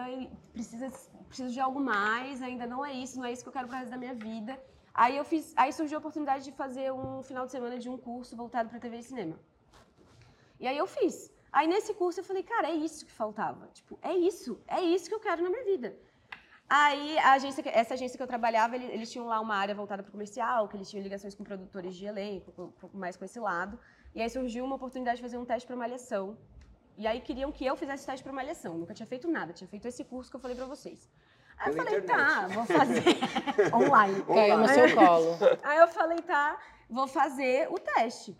Precisa, 0.52 0.90
preciso 1.28 1.52
de 1.52 1.60
algo 1.60 1.80
mais. 1.80 2.40
Ainda 2.42 2.66
não 2.66 2.84
é 2.84 2.92
isso. 2.92 3.18
Não 3.18 3.24
é 3.24 3.32
isso 3.32 3.42
que 3.42 3.48
eu 3.48 3.52
quero 3.52 3.66
pro 3.66 3.76
resto 3.76 3.90
da 3.90 3.96
minha 3.96 4.14
vida. 4.14 4.58
Aí 4.94 5.16
eu 5.16 5.24
fiz. 5.24 5.52
Aí 5.56 5.72
surgiu 5.72 5.96
a 5.96 6.00
oportunidade 6.00 6.44
de 6.44 6.52
fazer 6.52 6.92
um 6.92 7.22
final 7.22 7.46
de 7.46 7.50
semana 7.52 7.78
de 7.78 7.88
um 7.88 7.96
curso 7.96 8.36
voltado 8.36 8.68
para 8.68 8.78
TV 8.78 8.98
e 8.98 9.02
cinema. 9.02 9.38
E 10.60 10.66
aí 10.68 10.76
eu 10.78 10.86
fiz. 10.86 11.32
Aí 11.50 11.66
nesse 11.66 11.92
curso 11.94 12.20
eu 12.20 12.24
falei, 12.24 12.42
cara, 12.42 12.68
é 12.68 12.74
isso 12.74 13.04
que 13.04 13.12
faltava. 13.12 13.68
Tipo, 13.74 13.98
é 14.02 14.14
isso. 14.14 14.60
É 14.68 14.80
isso 14.80 15.08
que 15.08 15.14
eu 15.14 15.20
quero 15.20 15.42
na 15.42 15.50
minha 15.50 15.64
vida. 15.64 15.96
Aí, 16.74 17.18
a 17.18 17.32
agência, 17.32 17.62
essa 17.66 17.92
agência 17.94 18.16
que 18.16 18.22
eu 18.22 18.26
trabalhava, 18.26 18.74
ele- 18.76 18.90
eles 18.96 19.10
tinham 19.12 19.26
lá 19.26 19.38
uma 19.46 19.54
área 19.56 19.74
voltada 19.74 20.02
para 20.02 20.08
o 20.08 20.12
comercial, 20.12 20.68
que 20.68 20.76
eles 20.76 20.88
tinham 20.90 21.02
ligações 21.02 21.34
com 21.34 21.44
produtores 21.44 21.94
de 21.94 22.06
elenco, 22.06 22.50
um 22.62 22.70
pouco 22.82 22.96
mais 22.96 23.14
com 23.14 23.24
esse 23.26 23.38
lado. 23.38 23.78
E 24.14 24.22
aí 24.22 24.30
surgiu 24.30 24.64
uma 24.64 24.76
oportunidade 24.76 25.16
de 25.16 25.22
fazer 25.22 25.36
um 25.36 25.44
teste 25.44 25.66
para 25.66 25.76
malhação. 25.76 26.38
E 26.96 27.06
aí 27.06 27.20
queriam 27.20 27.52
que 27.52 27.64
eu 27.66 27.76
fizesse 27.76 28.06
teste 28.06 28.22
para 28.24 28.32
malhação. 28.32 28.78
Nunca 28.78 28.94
tinha 28.94 29.06
feito 29.06 29.30
nada, 29.30 29.52
tinha 29.52 29.68
feito 29.68 29.86
esse 29.86 30.02
curso 30.04 30.30
que 30.30 30.36
eu 30.36 30.40
falei 30.40 30.56
para 30.56 30.64
vocês. 30.64 31.10
Aí 31.58 31.70
eu 31.70 31.76
falei, 31.76 31.98
internet. 31.98 32.24
tá, 32.24 32.46
vou 32.48 32.64
fazer 32.64 33.04
online. 33.80 34.22
Caiu 34.22 34.58
no 34.58 34.68
seu 34.68 34.94
colo. 34.94 35.36
Aí 35.62 35.78
eu 35.78 35.88
falei, 35.88 36.18
tá, 36.22 36.58
vou 36.88 37.06
fazer 37.06 37.68
o 37.70 37.78
teste. 37.78 38.34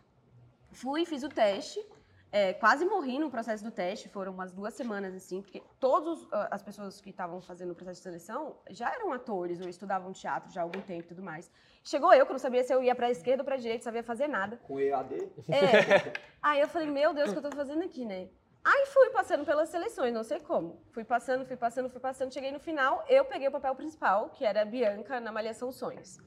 Fui, 0.71 1.05
fiz 1.05 1.23
o 1.23 1.29
teste. 1.29 1.79
É, 2.33 2.55
quase 2.55 2.87
morri 2.87 3.19
no 3.19 3.31
processo 3.31 3.63
do 3.63 3.71
teste, 3.71 4.09
foram 4.09 4.33
umas 4.33 4.53
duas 4.53 4.73
semanas 4.73 5.15
assim, 5.15 5.43
porque 5.43 5.63
todas 5.79 6.27
as 6.51 6.63
pessoas 6.63 6.99
que 6.99 7.11
estavam 7.11 7.43
fazendo 7.43 7.73
o 7.73 7.75
processo 7.75 8.01
de 8.01 8.05
seleção 8.05 8.57
já 8.71 8.91
eram 8.91 9.13
atores 9.13 9.61
ou 9.61 9.69
estudavam 9.69 10.13
teatro 10.13 10.51
já 10.51 10.63
há 10.63 10.65
algum 10.65 10.81
tempo 10.81 11.03
e 11.03 11.09
tudo 11.09 11.23
mais. 11.23 11.51
Chegou 11.85 12.15
eu, 12.15 12.25
que 12.25 12.33
não 12.33 12.39
sabia 12.39 12.65
se 12.65 12.73
eu 12.73 12.83
ia 12.83 12.95
pra 12.95 13.11
esquerda 13.11 13.43
ou 13.43 13.45
pra 13.45 13.57
direita, 13.57 13.85
sabia 13.85 14.03
fazer 14.03 14.29
nada. 14.29 14.57
Com 14.57 14.81
EAD? 14.81 15.15
É. 15.51 16.13
Aí 16.43 16.61
eu 16.61 16.69
falei, 16.69 16.89
meu 16.89 17.13
Deus, 17.13 17.29
o 17.29 17.33
que 17.33 17.39
eu 17.39 17.51
tô 17.51 17.55
fazendo 17.55 17.85
aqui, 17.85 18.07
né? 18.07 18.31
Aí 18.65 18.87
fui 18.87 19.11
passando 19.11 19.45
pelas 19.45 19.69
seleções, 19.69 20.15
não 20.15 20.23
sei 20.23 20.39
como. 20.41 20.81
Fui 20.93 21.05
passando, 21.05 21.45
fui 21.45 21.57
passando, 21.57 21.91
fui 21.91 22.01
passando. 22.01 22.33
Cheguei 22.33 22.53
no 22.53 22.61
final, 22.61 23.05
eu 23.09 23.25
peguei 23.25 23.49
o 23.49 23.51
papel 23.51 23.75
principal, 23.75 24.31
que 24.31 24.45
era 24.45 24.63
a 24.63 24.65
Bianca 24.65 25.21
na 25.21 25.33
Malhação 25.33 25.71
Sonhos. 25.73 26.19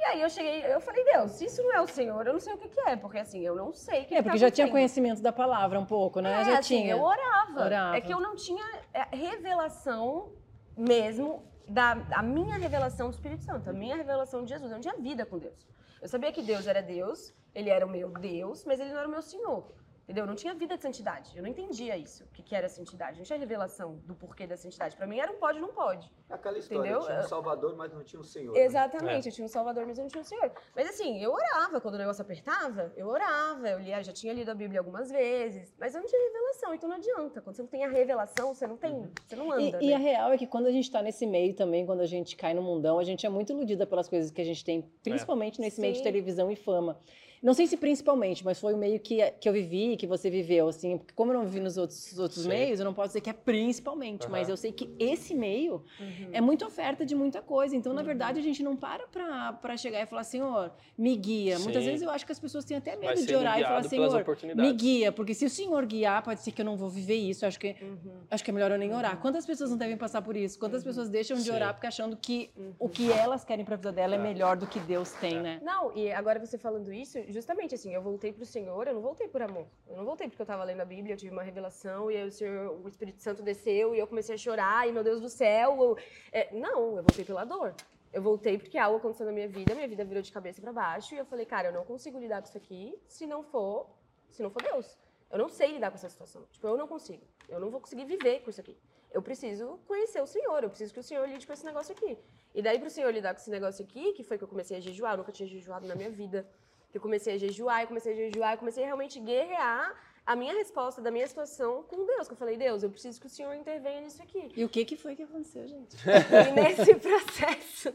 E 0.00 0.04
aí 0.04 0.22
eu 0.22 0.30
cheguei, 0.30 0.64
eu 0.64 0.80
falei, 0.80 1.04
Deus, 1.04 1.32
se 1.32 1.44
isso 1.44 1.62
não 1.62 1.74
é 1.74 1.80
o 1.82 1.86
Senhor, 1.86 2.26
eu 2.26 2.32
não 2.32 2.40
sei 2.40 2.54
o 2.54 2.56
que, 2.56 2.68
que 2.70 2.80
é, 2.88 2.96
porque 2.96 3.18
assim, 3.18 3.40
eu 3.40 3.54
não 3.54 3.70
sei 3.74 4.00
o 4.00 4.06
que 4.06 4.14
É, 4.14 4.16
que 4.16 4.22
porque 4.22 4.38
tá 4.38 4.46
já 4.46 4.50
tinha 4.50 4.70
conhecimento 4.70 5.20
da 5.20 5.30
palavra 5.30 5.78
um 5.78 5.84
pouco, 5.84 6.20
né? 6.20 6.40
É, 6.40 6.44
já 6.46 6.58
assim, 6.58 6.80
tinha. 6.80 6.92
Eu 6.92 7.02
orava. 7.02 7.64
Orava. 7.64 7.96
É 7.98 8.00
que 8.00 8.12
eu 8.12 8.18
não 8.18 8.34
tinha 8.34 8.64
é, 8.94 9.14
revelação 9.14 10.32
mesmo 10.74 11.44
da 11.68 11.98
a 12.12 12.22
minha 12.22 12.56
revelação 12.56 13.10
do 13.10 13.12
Espírito 13.12 13.44
Santo, 13.44 13.68
a 13.68 13.74
minha 13.74 13.94
revelação 13.94 14.42
de 14.42 14.48
Jesus. 14.48 14.70
Eu 14.70 14.76
não 14.76 14.80
tinha 14.80 14.96
vida 14.96 15.26
com 15.26 15.38
Deus. 15.38 15.68
Eu 16.00 16.08
sabia 16.08 16.32
que 16.32 16.40
Deus 16.40 16.66
era 16.66 16.80
Deus, 16.80 17.34
ele 17.54 17.68
era 17.68 17.84
o 17.84 17.90
meu 17.90 18.08
Deus, 18.08 18.64
mas 18.64 18.80
ele 18.80 18.92
não 18.92 19.00
era 19.00 19.06
o 19.06 19.10
meu 19.10 19.20
Senhor. 19.20 19.70
Entendeu? 20.10 20.24
Eu 20.24 20.26
não 20.26 20.34
tinha 20.34 20.52
vida 20.54 20.76
de 20.76 20.82
santidade. 20.82 21.30
Eu 21.36 21.42
não 21.44 21.48
entendia 21.48 21.96
isso, 21.96 22.24
o 22.24 22.26
que, 22.32 22.42
que 22.42 22.52
era 22.52 22.68
santidade. 22.68 23.16
Não 23.18 23.24
tinha 23.24 23.38
revelação 23.38 24.00
do 24.04 24.12
porquê 24.12 24.44
da 24.44 24.56
santidade. 24.56 24.96
Pra 24.96 25.06
mim 25.06 25.20
era 25.20 25.30
um 25.30 25.36
pode, 25.36 25.60
não 25.60 25.68
pode. 25.68 26.10
Aquela 26.28 26.58
história, 26.58 26.90
Entendeu? 26.90 27.06
tinha 27.06 27.20
um 27.20 27.28
Salvador, 27.28 27.76
mas 27.76 27.92
não 27.92 28.02
tinha 28.02 28.18
um 28.18 28.24
Senhor. 28.24 28.52
né? 28.52 28.60
Exatamente, 28.60 29.28
eu 29.28 29.32
tinha 29.32 29.44
um 29.44 29.48
Salvador, 29.48 29.86
mas 29.86 29.98
eu 29.98 30.02
não 30.02 30.08
tinha 30.08 30.20
um 30.20 30.24
Senhor. 30.24 30.50
Mas 30.74 30.88
assim, 30.88 31.22
eu 31.22 31.32
orava, 31.32 31.80
quando 31.80 31.94
o 31.94 31.98
negócio 31.98 32.22
apertava, 32.22 32.92
eu 32.96 33.06
orava, 33.06 33.68
eu 33.68 33.78
lia, 33.78 34.02
já 34.02 34.12
tinha 34.12 34.32
lido 34.32 34.50
a 34.50 34.54
Bíblia 34.54 34.80
algumas 34.80 35.12
vezes, 35.12 35.72
mas 35.78 35.94
eu 35.94 36.00
não 36.00 36.08
tinha 36.08 36.20
revelação, 36.20 36.74
então 36.74 36.88
não 36.88 36.96
adianta. 36.96 37.40
Quando 37.40 37.54
você 37.54 37.62
não 37.62 37.68
tem 37.68 37.84
a 37.84 37.88
revelação, 37.88 38.52
você 38.52 38.66
não 38.66 38.76
tem, 38.76 39.08
você 39.28 39.36
não 39.36 39.52
anda. 39.52 39.62
E, 39.62 39.70
né? 39.70 39.78
e 39.80 39.94
a 39.94 39.98
real 39.98 40.32
é 40.32 40.36
que 40.36 40.46
quando 40.48 40.66
a 40.66 40.72
gente 40.72 40.90
tá 40.90 41.00
nesse 41.02 41.24
meio 41.24 41.54
também, 41.54 41.86
quando 41.86 42.00
a 42.00 42.06
gente 42.06 42.34
cai 42.34 42.52
no 42.52 42.62
mundão, 42.62 42.98
a 42.98 43.04
gente 43.04 43.24
é 43.24 43.28
muito 43.28 43.52
iludida 43.52 43.86
pelas 43.86 44.08
coisas 44.08 44.32
que 44.32 44.40
a 44.40 44.44
gente 44.44 44.64
tem, 44.64 44.82
principalmente 45.04 45.60
nesse 45.60 45.80
meio 45.80 45.92
de 45.92 45.98
Sim. 45.98 46.04
televisão 46.04 46.50
e 46.50 46.56
fama. 46.56 46.98
Não 47.42 47.54
sei 47.54 47.66
se 47.66 47.76
principalmente, 47.78 48.44
mas 48.44 48.60
foi 48.60 48.74
o 48.74 48.76
meio 48.76 49.00
que, 49.00 49.18
que 49.40 49.48
eu 49.48 49.52
vivi, 49.52 49.96
que 49.96 50.06
você 50.06 50.28
viveu, 50.28 50.68
assim, 50.68 50.98
porque 50.98 51.14
como 51.14 51.32
eu 51.32 51.38
não 51.38 51.46
vivi 51.46 51.58
nos 51.60 51.78
outros, 51.78 52.18
outros 52.18 52.42
Sim. 52.42 52.48
meios, 52.50 52.78
eu 52.78 52.84
não 52.84 52.92
posso 52.92 53.08
dizer 53.08 53.22
que 53.22 53.30
é 53.30 53.32
principalmente, 53.32 54.30
mas 54.30 54.42
Aham. 54.42 54.52
eu 54.52 54.56
sei 54.58 54.72
que 54.72 54.90
esse 54.98 55.34
meio 55.34 55.82
Uhum. 55.98 56.30
é 56.32 56.40
muita 56.42 56.66
oferta 56.66 57.04
de 57.06 57.14
muita 57.14 57.40
coisa. 57.40 57.74
Então, 57.74 57.94
na 57.94 58.02
verdade, 58.02 58.38
a 58.38 58.42
gente 58.42 58.62
não 58.62 58.76
para 58.76 59.06
pra, 59.06 59.54
pra 59.54 59.74
chegar 59.78 60.02
e 60.02 60.06
falar, 60.06 60.24
Senhor, 60.24 60.70
me 60.98 61.16
guia. 61.16 61.58
Muitas 61.60 61.82
Sim. 61.82 61.90
vezes 61.90 62.02
eu 62.02 62.10
acho 62.10 62.26
que 62.26 62.32
as 62.32 62.38
pessoas 62.38 62.62
têm 62.66 62.76
até 62.76 62.94
medo 62.96 63.24
de 63.24 63.34
orar 63.34 63.58
e 63.58 63.64
falar, 63.64 63.82
Senhor, 63.84 64.24
me 64.54 64.72
guia, 64.74 65.10
porque 65.10 65.32
se 65.32 65.46
o 65.46 65.50
Senhor 65.50 65.86
guiar, 65.86 66.22
pode 66.22 66.40
ser 66.42 66.52
que 66.52 66.60
eu 66.60 66.64
não 66.66 66.76
vou 66.76 66.90
viver 66.90 67.14
isso. 67.16 67.44
Eu 67.44 67.48
acho 67.48 67.58
que 67.58 67.70
Uhum. 67.80 68.20
Acho 68.30 68.44
que 68.44 68.50
é 68.50 68.54
melhor 68.54 68.70
eu 68.70 68.78
nem 68.78 68.92
orar. 68.94 69.16
Quantas 69.20 69.44
pessoas 69.46 69.70
não 69.70 69.76
devem 69.78 69.96
passar 69.96 70.22
por 70.22 70.36
isso? 70.36 70.58
Quantas 70.58 70.84
pessoas 70.84 71.08
deixam 71.08 71.36
de 71.36 71.42
Sim. 71.44 71.50
orar 71.52 71.72
porque 71.74 71.86
achando 71.86 72.16
que 72.16 72.50
o 72.78 72.88
que 72.88 73.10
elas 73.10 73.44
querem 73.44 73.64
pra 73.64 73.74
vida 73.76 73.90
dela 73.90 74.14
é 74.14 74.18
É. 74.18 74.20
melhor 74.22 74.56
do 74.56 74.66
que 74.68 74.78
Deus 74.78 75.10
tem, 75.12 75.38
É. 75.38 75.42
né? 75.42 75.60
Não, 75.62 75.96
e 75.96 76.12
agora 76.12 76.38
você 76.38 76.56
falando 76.58 76.92
isso, 76.92 77.18
justamente 77.32 77.74
assim, 77.74 77.94
eu 77.94 78.02
voltei 78.02 78.32
pro 78.32 78.44
Senhor, 78.44 78.86
eu 78.86 78.94
não 78.94 79.00
voltei 79.00 79.28
por 79.28 79.42
amor. 79.42 79.66
Eu 79.88 79.96
não 79.96 80.04
voltei 80.04 80.28
porque 80.28 80.40
eu 80.42 80.46
tava 80.46 80.64
lendo 80.64 80.80
a 80.80 80.84
Bíblia, 80.84 81.14
eu 81.14 81.18
tive 81.18 81.32
uma 81.32 81.42
revelação, 81.42 82.10
e 82.10 82.16
aí 82.16 82.26
o 82.26 82.32
Senhor, 82.32 82.80
o 82.84 82.88
Espírito 82.88 83.20
Santo 83.22 83.42
desceu, 83.42 83.94
e 83.94 83.98
eu 83.98 84.06
comecei 84.06 84.34
a 84.34 84.38
chorar, 84.38 84.88
e 84.88 84.92
meu 84.92 85.02
Deus 85.04 85.20
do 85.20 85.28
céu. 85.28 85.76
eu- 85.82 85.96
é, 86.32 86.52
não, 86.54 86.96
eu 86.96 87.02
voltei 87.02 87.24
pela 87.24 87.44
dor. 87.44 87.74
Eu 88.12 88.20
voltei 88.22 88.58
porque 88.58 88.76
algo 88.76 88.98
aconteceu 88.98 89.24
na 89.26 89.32
minha 89.32 89.48
vida, 89.48 89.74
minha 89.74 89.86
vida 89.86 90.04
virou 90.04 90.22
de 90.22 90.32
cabeça 90.32 90.60
pra 90.60 90.72
baixo, 90.72 91.14
e 91.14 91.18
eu 91.18 91.24
falei, 91.24 91.46
cara, 91.46 91.68
eu 91.68 91.72
não 91.72 91.84
consigo 91.84 92.18
lidar 92.18 92.40
com 92.42 92.48
isso 92.48 92.58
aqui 92.58 92.98
se 93.06 93.26
não 93.26 93.42
for, 93.42 93.88
se 94.30 94.42
não 94.42 94.50
for 94.50 94.62
Deus. 94.62 94.98
Eu 95.30 95.38
não 95.38 95.48
sei 95.48 95.72
lidar 95.72 95.90
com 95.90 95.94
essa 95.96 96.08
situação. 96.08 96.44
Tipo, 96.50 96.66
eu 96.66 96.76
não 96.76 96.88
consigo. 96.88 97.22
Eu 97.48 97.60
não 97.60 97.70
vou 97.70 97.80
conseguir 97.80 98.04
viver 98.04 98.40
com 98.42 98.50
isso 98.50 98.60
aqui. 98.60 98.76
Eu 99.12 99.22
preciso 99.22 99.78
conhecer 99.86 100.20
o 100.20 100.26
Senhor, 100.26 100.62
eu 100.62 100.68
preciso 100.70 100.92
que 100.92 100.98
o 100.98 101.02
Senhor 101.04 101.28
lide 101.28 101.46
com 101.46 101.52
esse 101.52 101.64
negócio 101.64 101.92
aqui. 101.92 102.18
E 102.52 102.60
daí, 102.62 102.80
pro 102.80 102.90
Senhor 102.90 103.12
lidar 103.12 103.32
com 103.34 103.40
esse 103.40 103.50
negócio 103.50 103.84
aqui, 103.84 104.12
que 104.12 104.24
foi 104.24 104.36
que 104.38 104.42
eu 104.42 104.48
comecei 104.48 104.76
a 104.76 104.80
jejuar, 104.80 105.12
eu 105.14 105.18
nunca 105.18 105.30
tinha 105.30 105.48
jejuado 105.48 105.86
na 105.86 105.94
minha 105.94 106.10
vida. 106.10 106.48
Eu 106.92 107.00
comecei 107.00 107.34
a 107.34 107.38
jejuar, 107.38 107.82
eu 107.82 107.88
comecei 107.88 108.12
a 108.12 108.16
jejuar, 108.16 108.54
eu 108.54 108.58
comecei 108.58 108.82
a 108.82 108.86
realmente 108.86 109.18
guerrear 109.20 109.94
a 110.26 110.36
minha 110.36 110.52
resposta 110.54 111.00
da 111.00 111.10
minha 111.10 111.26
situação 111.26 111.82
com 111.84 112.06
Deus. 112.06 112.28
Que 112.28 112.34
eu 112.34 112.38
falei, 112.38 112.56
Deus, 112.56 112.82
eu 112.82 112.90
preciso 112.90 113.20
que 113.20 113.26
o 113.26 113.30
Senhor 113.30 113.54
intervenha 113.54 114.00
nisso 114.00 114.22
aqui. 114.22 114.50
E 114.56 114.64
o 114.64 114.68
que, 114.68 114.84
que 114.84 114.96
foi 114.96 115.16
que 115.16 115.22
aconteceu, 115.22 115.66
gente? 115.66 115.96
E 116.48 116.52
nesse 116.52 116.94
processo. 116.94 117.94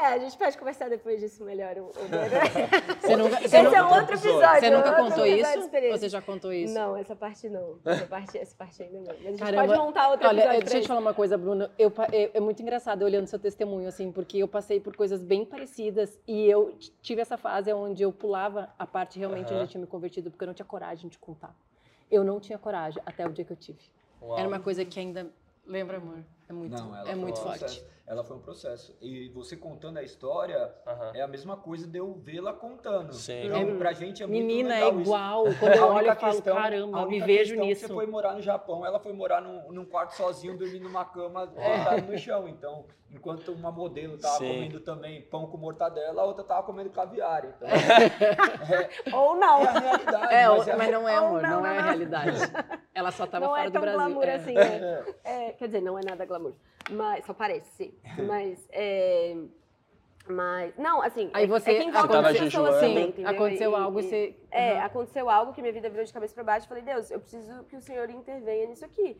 É, 0.00 0.06
a 0.06 0.18
gente 0.18 0.36
pode 0.36 0.56
conversar 0.58 0.88
depois 0.88 1.20
disso 1.20 1.44
melhor. 1.44 1.76
o- 1.78 1.86
o- 1.86 1.92
Você 3.00 3.16
nunca, 3.16 3.36
você 3.40 3.44
Esse 3.44 3.62
nunca- 3.62 3.76
é 3.76 3.82
um 3.82 3.94
outro 3.94 4.14
episódio. 4.14 4.60
você 4.60 4.70
nunca 4.70 4.88
outro 4.90 5.04
contou 5.04 5.26
isso? 5.26 5.68
você 5.98 6.08
já 6.08 6.22
contou 6.22 6.52
isso? 6.52 6.74
Não, 6.74 6.96
essa 6.96 7.14
parte 7.16 7.48
não. 7.48 7.78
Essa 7.84 8.06
parte, 8.06 8.38
essa 8.38 8.56
parte 8.56 8.82
ainda 8.82 8.98
não. 8.98 9.06
Mas 9.06 9.18
a 9.26 9.30
gente 9.30 9.38
Caramba. 9.38 9.66
pode 9.66 9.78
montar 9.78 10.08
outro 10.10 10.28
Olha, 10.28 10.38
episódio. 10.40 10.60
deixa 10.62 10.76
eu 10.78 10.82
te 10.82 10.88
falar 10.88 11.00
uma 11.00 11.14
coisa, 11.14 11.38
Bruna. 11.38 11.70
Eu, 11.78 11.92
é, 12.12 12.30
é 12.34 12.40
muito 12.40 12.60
engraçado 12.62 13.02
eu 13.02 13.06
olhando 13.06 13.26
seu 13.26 13.38
testemunho, 13.38 13.88
assim, 13.88 14.10
porque 14.10 14.38
eu 14.38 14.48
passei 14.48 14.80
por 14.80 14.96
coisas 14.96 15.22
bem 15.22 15.44
parecidas 15.44 16.18
e 16.26 16.44
eu 16.48 16.74
tive 17.02 17.20
essa 17.20 17.36
fase 17.36 17.72
onde 17.72 18.02
eu 18.02 18.12
pulava 18.12 18.70
a 18.78 18.86
parte 18.86 19.18
realmente 19.18 19.46
Aham. 19.46 19.54
onde 19.56 19.64
eu 19.64 19.68
tinha 19.68 19.80
me 19.80 19.86
convertido, 19.86 20.30
porque 20.30 20.44
eu 20.44 20.46
não 20.48 20.54
tinha 20.54 20.66
coragem 20.66 21.08
de 21.08 21.18
contar. 21.18 21.54
Eu 22.10 22.24
não 22.24 22.38
tinha 22.40 22.58
coragem 22.58 23.02
até 23.06 23.26
o 23.26 23.30
dia 23.30 23.44
que 23.44 23.52
eu 23.52 23.56
tive. 23.56 23.78
Uau. 24.22 24.38
Era 24.38 24.46
uma 24.48 24.60
coisa 24.60 24.84
que 24.84 24.98
ainda. 25.00 25.26
Lembra, 25.66 25.96
amor? 25.96 26.18
É 26.48 26.52
muito, 26.52 26.76
Não, 26.76 26.94
ela 26.96 27.10
é 27.10 27.14
muito 27.14 27.40
um 27.40 27.42
forte. 27.42 27.60
processo. 27.60 27.94
Ela 28.06 28.22
foi 28.22 28.36
um 28.36 28.40
processo. 28.40 28.94
E 29.00 29.30
você 29.30 29.56
contando 29.56 29.96
a 29.96 30.02
história 30.02 30.70
é 31.14 31.22
a 31.22 31.26
mesma 31.26 31.56
coisa 31.56 31.86
de 31.88 31.98
eu 31.98 32.12
vê-la 32.12 32.52
contando. 32.52 33.14
Sim. 33.14 33.46
Então, 33.46 33.60
É, 33.60 33.74
pra 33.76 33.94
gente 33.94 34.22
é 34.22 34.26
muito 34.26 34.44
Menina, 34.44 34.74
é 34.74 34.84
legal 34.84 34.92
isso. 34.92 35.00
igual. 35.00 35.44
Quando 35.58 35.74
eu 35.74 35.84
A 35.84 35.94
olho, 35.94 36.06
eu 36.08 36.16
falo, 36.16 36.32
questão- 36.34 36.54
caramba, 36.56 37.00
a 37.00 37.06
me 37.06 37.18
vejo 37.20 37.54
é 37.54 37.58
nisso. 37.58 37.86
Você 37.88 37.94
foi 37.94 38.06
morar 38.06 38.34
no 38.34 38.42
Japão, 38.42 38.84
ela 38.84 39.00
foi 39.00 39.14
morar 39.14 39.40
num, 39.40 39.72
num 39.72 39.86
quarto 39.86 40.10
sozinho, 40.16 40.54
dormindo 40.58 40.82
numa 40.84 41.04
cama, 41.06 41.50
É. 41.56 42.02
no 42.02 42.18
chão. 42.18 42.46
Então, 42.46 42.84
enquanto 43.10 43.52
uma 43.52 43.72
modelo 43.72 44.18
tava 44.18 44.36
Sim. 44.36 44.48
comendo 44.52 44.80
também 44.80 45.22
pão 45.22 45.46
com 45.46 45.56
mortadela, 45.56 46.20
a 46.20 46.24
outra 46.26 46.44
tava 46.44 46.62
comendo 46.64 46.90
caviar. 46.90 47.46
Então, 47.46 47.66
é, 49.10 49.16
Ou 49.16 49.34
não. 49.36 49.62
é 49.62 49.68
a 49.68 49.72
realidade. 49.80 50.34
É, 50.34 50.48
mas 50.48 50.66
mas, 50.66 50.88
é- 50.88 50.92
não 50.92 51.08
é 51.08 51.20
Oh, 51.20 51.24
amor, 51.26 51.42
não, 51.42 51.50
não, 51.62 51.66
é 51.66 51.70
não, 51.70 51.70
a 51.70 51.74
não. 51.76 51.82
realidade. 51.84 52.36
Ela 52.94 53.10
só 53.10 53.26
tava 53.26 53.46
não 53.46 53.52
fora 53.54 53.64
é 53.64 53.70
do 53.70 53.72
tão 53.72 53.80
Brasil. 53.82 54.00
glamour 54.00 54.24
é. 54.24 54.34
assim, 54.34 54.54
né? 54.54 55.04
É, 55.24 55.50
quer 55.52 55.66
dizer, 55.66 55.80
não 55.80 55.98
é 55.98 56.02
nada 56.04 56.24
glamour. 56.38 56.54
Mas, 56.90 57.24
só 57.24 57.32
parece. 57.32 57.94
Mas, 58.28 58.68
é, 58.72 59.36
Mas, 60.26 60.74
não, 60.78 61.02
assim, 61.02 61.30
Aí 61.34 61.44
é- 61.44 61.46
você 61.46 61.70
é 61.72 61.74
que 61.76 61.82
envolve 61.84 62.08
tava 62.08 62.16
outras 62.28 62.32
pessoas 62.38 62.52
jejuando. 62.52 62.80
também, 62.80 63.04
Sim, 63.04 63.08
entendeu? 63.10 63.30
aconteceu 63.30 63.70
E- 63.70 63.74
algo 63.74 64.00
e 64.00 64.02
você. 64.02 64.36
É, 64.50 64.72
Uhum. 64.74 64.80
aconteceu 64.82 65.30
algo 65.30 65.52
que 65.52 65.60
minha 65.60 65.72
vida 65.72 65.88
virou 65.90 66.04
de 66.04 66.12
cabeça 66.12 66.34
para 66.34 66.44
baixo. 66.44 66.64
Eu 66.64 66.68
falei, 66.68 66.82
Deus, 66.82 67.10
eu 67.10 67.20
preciso 67.20 67.64
que 67.64 67.76
o 67.76 67.80
Senhor 67.80 68.08
intervenha 68.10 68.66
nisso 68.66 68.84
aqui. 68.84 69.16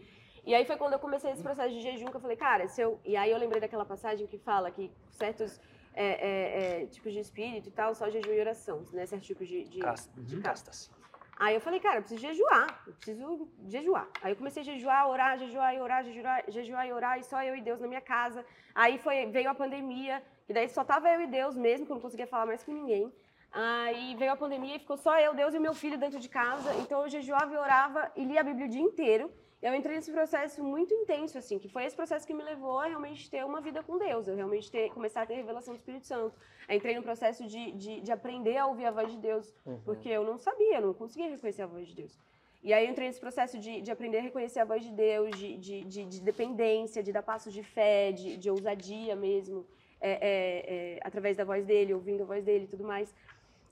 E 0.46 0.54
aí 0.54 0.64
foi 0.64 0.76
quando 0.76 0.94
eu 0.94 0.98
comecei 0.98 1.30
esse 1.30 1.42
processo 1.42 1.74
de 1.74 1.80
jejum 1.80 2.06
que 2.06 2.16
eu 2.16 2.20
falei, 2.20 2.36
cara, 2.36 2.68
se 2.68 2.80
eu. 2.80 2.98
E 3.04 3.16
aí 3.16 3.30
eu 3.30 3.38
lembrei 3.38 3.60
daquela 3.60 3.84
passagem 3.84 4.26
que 4.26 4.38
fala 4.38 4.70
que 4.70 4.90
certos 5.10 5.60
é, 5.94 6.06
é, 6.06 6.82
é, 6.82 6.86
tipos 6.86 7.12
de 7.12 7.18
espírito 7.20 7.68
e 7.68 7.72
tal, 7.72 7.94
só 7.94 8.08
jejum 8.10 8.32
e 8.32 8.40
oração, 8.40 8.82
né? 8.92 9.04
Certos 9.06 9.26
tipos 9.26 9.46
de, 9.46 9.64
de, 9.64 9.78
Casta- 9.80 10.20
de 10.20 10.36
Castas. 10.40 10.90
Aí 11.36 11.54
eu 11.54 11.60
falei, 11.60 11.80
cara, 11.80 11.96
eu 11.96 12.02
preciso 12.02 12.20
jejuar, 12.20 12.82
eu 12.86 12.92
preciso 12.94 13.48
jejuar. 13.66 14.08
Aí 14.22 14.32
eu 14.32 14.36
comecei 14.36 14.62
a 14.62 14.64
jejuar, 14.64 15.08
orar, 15.08 15.38
jejuar 15.38 15.74
e 15.74 15.80
orar, 15.80 16.04
jejuar, 16.04 16.44
jejuar 16.48 16.86
e 16.86 16.92
orar, 16.92 17.18
e 17.18 17.24
só 17.24 17.42
eu 17.42 17.56
e 17.56 17.60
Deus 17.60 17.80
na 17.80 17.88
minha 17.88 18.00
casa. 18.00 18.44
Aí 18.74 18.98
foi, 18.98 19.26
veio 19.26 19.50
a 19.50 19.54
pandemia, 19.54 20.22
e 20.48 20.52
daí 20.52 20.68
só 20.68 20.84
tava 20.84 21.08
eu 21.10 21.22
e 21.22 21.26
Deus 21.26 21.56
mesmo, 21.56 21.86
que 21.86 21.92
eu 21.92 21.96
não 21.96 22.02
conseguia 22.02 22.26
falar 22.26 22.46
mais 22.46 22.62
com 22.62 22.72
ninguém. 22.72 23.12
Aí 23.50 24.16
veio 24.16 24.32
a 24.32 24.36
pandemia 24.36 24.76
e 24.76 24.80
ficou 24.80 24.96
só 24.96 25.18
eu, 25.18 25.34
Deus 25.34 25.54
e 25.54 25.58
meu 25.58 25.74
filho 25.74 25.98
dentro 25.98 26.20
de 26.20 26.28
casa. 26.28 26.74
Então 26.76 27.02
eu 27.02 27.08
jejuava 27.08 27.52
e 27.52 27.56
orava 27.56 28.12
e 28.16 28.24
lia 28.24 28.40
a 28.40 28.44
Bíblia 28.44 28.66
o 28.66 28.68
dia 28.68 28.82
inteiro. 28.82 29.30
Eu 29.64 29.74
entrei 29.74 29.96
nesse 29.96 30.12
processo 30.12 30.62
muito 30.62 30.92
intenso, 30.92 31.38
assim, 31.38 31.58
que 31.58 31.70
foi 31.70 31.86
esse 31.86 31.96
processo 31.96 32.26
que 32.26 32.34
me 32.34 32.44
levou 32.44 32.78
a 32.78 32.84
realmente 32.84 33.30
ter 33.30 33.42
uma 33.46 33.62
vida 33.62 33.82
com 33.82 33.96
Deus, 33.96 34.28
eu 34.28 34.36
realmente 34.36 34.70
ter, 34.70 34.90
começar 34.90 35.22
a 35.22 35.26
ter 35.26 35.36
revelação 35.36 35.72
do 35.72 35.78
Espírito 35.78 36.06
Santo. 36.06 36.36
Eu 36.68 36.76
entrei 36.76 36.94
no 36.94 37.02
processo 37.02 37.46
de, 37.46 37.72
de, 37.72 38.02
de 38.02 38.12
aprender 38.12 38.58
a 38.58 38.66
ouvir 38.66 38.84
a 38.84 38.90
voz 38.90 39.10
de 39.10 39.16
Deus, 39.16 39.54
porque 39.86 40.10
eu 40.10 40.22
não 40.22 40.36
sabia, 40.36 40.76
eu 40.76 40.82
não 40.88 40.92
conseguia 40.92 41.30
reconhecer 41.30 41.62
a 41.62 41.66
voz 41.66 41.88
de 41.88 41.94
Deus. 41.94 42.12
E 42.62 42.74
aí 42.74 42.84
eu 42.84 42.90
entrei 42.90 43.06
nesse 43.06 43.18
processo 43.18 43.58
de, 43.58 43.80
de 43.80 43.90
aprender 43.90 44.18
a 44.18 44.20
reconhecer 44.20 44.60
a 44.60 44.66
voz 44.66 44.84
de 44.84 44.92
Deus, 44.92 45.30
de, 45.38 45.56
de, 45.56 45.84
de, 45.84 46.04
de 46.04 46.20
dependência, 46.20 47.02
de 47.02 47.10
dar 47.10 47.22
passos 47.22 47.50
de 47.50 47.62
fé, 47.62 48.12
de, 48.12 48.36
de 48.36 48.50
ousadia 48.50 49.16
mesmo, 49.16 49.66
é, 49.98 50.10
é, 50.12 50.26
é, 50.74 51.00
através 51.02 51.38
da 51.38 51.44
voz 51.44 51.64
dele, 51.64 51.94
ouvindo 51.94 52.22
a 52.22 52.26
voz 52.26 52.44
dele 52.44 52.64
e 52.64 52.68
tudo 52.68 52.84
mais. 52.84 53.14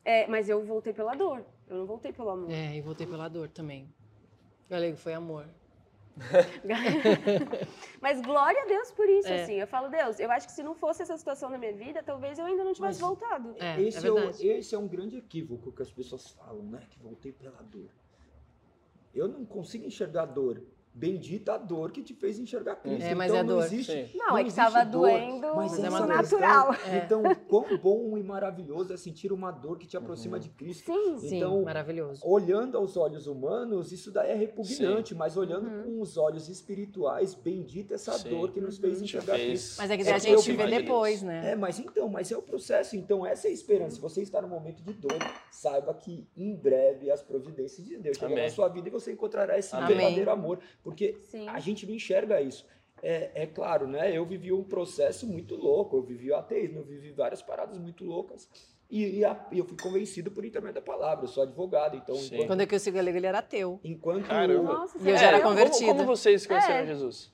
É, 0.03 0.27
mas 0.27 0.49
eu 0.49 0.65
voltei 0.65 0.95
pela 0.95 1.15
dor, 1.15 1.45
eu 1.69 1.77
não 1.77 1.85
voltei 1.85 2.15
pelo 2.15 2.31
amor. 2.31 2.51
É, 2.51 2.77
e 2.77 2.81
voltei 2.81 3.07
pela 3.07 3.29
dor 3.29 3.51
também. 3.51 3.87
Galego, 4.71 4.97
foi 4.97 5.13
amor. 5.13 5.47
Mas 8.01 8.21
glória 8.21 8.63
a 8.63 8.67
Deus 8.67 8.91
por 8.93 9.09
isso, 9.09 9.29
É. 9.29 9.43
assim. 9.43 9.55
Eu 9.55 9.67
falo, 9.67 9.89
Deus, 9.89 10.19
eu 10.21 10.31
acho 10.31 10.47
que 10.47 10.53
se 10.53 10.63
não 10.63 10.75
fosse 10.75 11.03
essa 11.03 11.17
situação 11.17 11.49
na 11.51 11.59
minha 11.59 11.73
vida, 11.73 12.03
talvez 12.03 12.39
eu 12.39 12.45
ainda 12.47 12.65
não 12.65 12.73
tivesse 12.73 13.01
Mas- 13.01 13.09
voltado. 13.09 13.55
É, 13.59 13.81
esse, 13.81 14.05
é 14.07 14.09
é 14.09 14.13
o- 14.13 14.29
esse 14.31 14.75
é 14.75 14.79
um 14.79 14.89
grande 14.89 15.17
equívoco 15.17 15.73
que 15.73 15.83
as 15.83 15.91
pessoas 15.91 16.29
falam, 16.31 16.63
né? 16.65 16.83
Que 16.91 16.99
voltei 16.99 17.33
pela 17.33 17.63
dor. 17.63 17.89
Eu 19.15 19.29
não 19.29 19.45
consigo 19.45 19.85
enxergar 19.87 20.27
dor. 20.27 20.63
Bendita 20.95 21.55
a 21.55 21.59
dor 21.59 21.91
que 21.91 22.03
te 22.03 22.13
fez 22.13 22.39
enxergar 22.39 22.77
Cristo. 22.77 23.03
É, 23.03 23.15
mas 23.15 23.31
então 23.31 23.41
é 23.41 23.43
não 23.43 23.55
dor. 23.57 23.65
existe. 23.65 23.93
Sim. 23.93 24.11
Não, 24.15 24.37
é 24.37 24.43
que 24.43 24.49
existe 24.49 24.57
tava 24.57 24.85
dor, 24.85 25.09
doendo 25.09 25.47
mas 25.57 25.73
Mas 25.73 25.79
é 25.79 25.83
questão- 25.89 26.07
natural. 26.07 26.75
É. 26.87 26.99
Então, 26.99 27.23
quão 27.49 27.79
bom 27.79 28.19
e 28.19 28.23
maravilhoso 28.23 28.93
é 28.93 28.97
sentir 28.99 29.33
uma 29.33 29.51
dor 29.51 29.79
que 29.79 29.87
te 29.87 29.97
aproxima 29.97 30.39
de 30.39 30.51
Cristo. 30.51 30.85
Sim, 30.93 31.19
Sim, 31.19 31.37
Então, 31.39 31.63
maravilhoso. 31.63 32.21
olhando 32.25 32.77
aos 32.77 32.97
olhos 32.97 33.27
humanos, 33.27 33.91
isso 33.91 34.11
daí 34.11 34.31
é 34.33 34.35
repugnante, 34.35 35.15
mas 35.15 35.37
olhando 35.37 35.67
Uhum. 35.69 35.83
com 35.97 36.01
os 36.03 36.17
olhos 36.19 36.49
espirituais, 36.51 37.35
bendita 37.35 37.95
essa 37.95 38.13
Sim. 38.19 38.29
dor 38.31 38.53
que 38.53 38.61
nos 38.61 38.77
fez 38.79 38.99
Uhum. 38.99 39.05
enxergar 39.05 39.37
Fez- 39.37 39.49
Cristo. 39.49 39.79
Mas 39.79 39.91
é 39.91 39.97
que 39.97 40.03
É 40.03 40.13
a 40.13 40.19
gente 40.19 40.53
vê 40.53 40.67
depois, 40.67 41.23
né? 41.23 41.53
É, 41.53 41.57
mas 41.57 41.79
então, 41.79 42.09
mas 42.09 42.31
é 42.31 42.37
o 42.37 42.43
processo. 42.43 42.97
Então, 42.97 43.25
essa 43.25 43.49
é 43.49 43.51
a 43.51 43.55
esperança. 43.55 43.95
Se 43.97 44.01
você 44.01 44.21
está 44.23 44.43
no 44.43 44.49
momento 44.49 44.83
de 44.83 44.93
dor, 44.93 45.17
saiba 45.51 45.95
que 45.95 46.29
em 46.37 46.55
breve 46.55 47.11
as 47.11 47.23
providências 47.23 47.87
de 47.87 47.97
Deus 47.97 48.19
chegarão 48.19 48.43
na 48.43 48.51
sua 48.51 48.69
vida 48.69 48.89
e 48.89 48.91
você 48.91 49.13
encontrará 49.13 49.59
esse 49.59 49.75
Amém. 49.75 49.89
verdadeiro 49.97 50.31
amor. 50.31 50.59
Porque 50.83 51.17
sim. 51.31 51.49
a 51.49 51.59
gente 51.61 51.87
não 51.87 51.95
enxerga 51.95 52.41
isso. 52.41 52.67
É, 53.03 53.43
é 53.43 53.47
claro, 53.47 53.87
né? 53.87 54.17
Eu 54.17 54.25
vivi 54.25 54.53
um 54.53 54.63
processo 54.65 55.27
muito 55.27 55.55
louco. 55.57 55.97
Eu 55.97 56.03
vivi 56.03 56.31
o 56.31 56.37
ateísmo, 56.37 56.79
eu 56.79 56.85
vivi 56.85 57.11
várias 57.13 57.43
paradas 57.43 57.79
muito 57.79 58.05
loucas. 58.05 58.49
E, 58.91 59.19
e 59.21 59.25
a- 59.25 59.47
eu 59.51 59.65
fui 59.65 59.77
convencido 59.81 60.31
por 60.31 60.45
intermédio 60.45 60.75
da 60.77 60.83
palavra. 60.83 61.25
Eu 61.25 61.29
sou 61.29 61.43
advogado, 61.43 61.97
então 61.97 62.15
enquanto, 62.15 62.47
Quando 62.47 62.61
eu 62.61 62.69
conheci 62.69 62.91
o 62.91 62.93
Galego, 62.93 63.17
ele 63.17 63.27
era 63.27 63.39
ateu. 63.39 63.81
enquanto 63.83 64.27
Caramba. 64.27 64.63
Nossa, 64.73 64.99
E 64.99 65.01
eu 65.01 65.05
já 65.05 65.11
era 65.11 65.19
sério? 65.39 65.43
como- 65.43 65.49
convertida. 65.57 65.87
Como, 65.95 66.05
vocês 66.07 66.47
conheceram 66.47 66.81
É. 66.81 66.87
Jesus? 66.87 67.33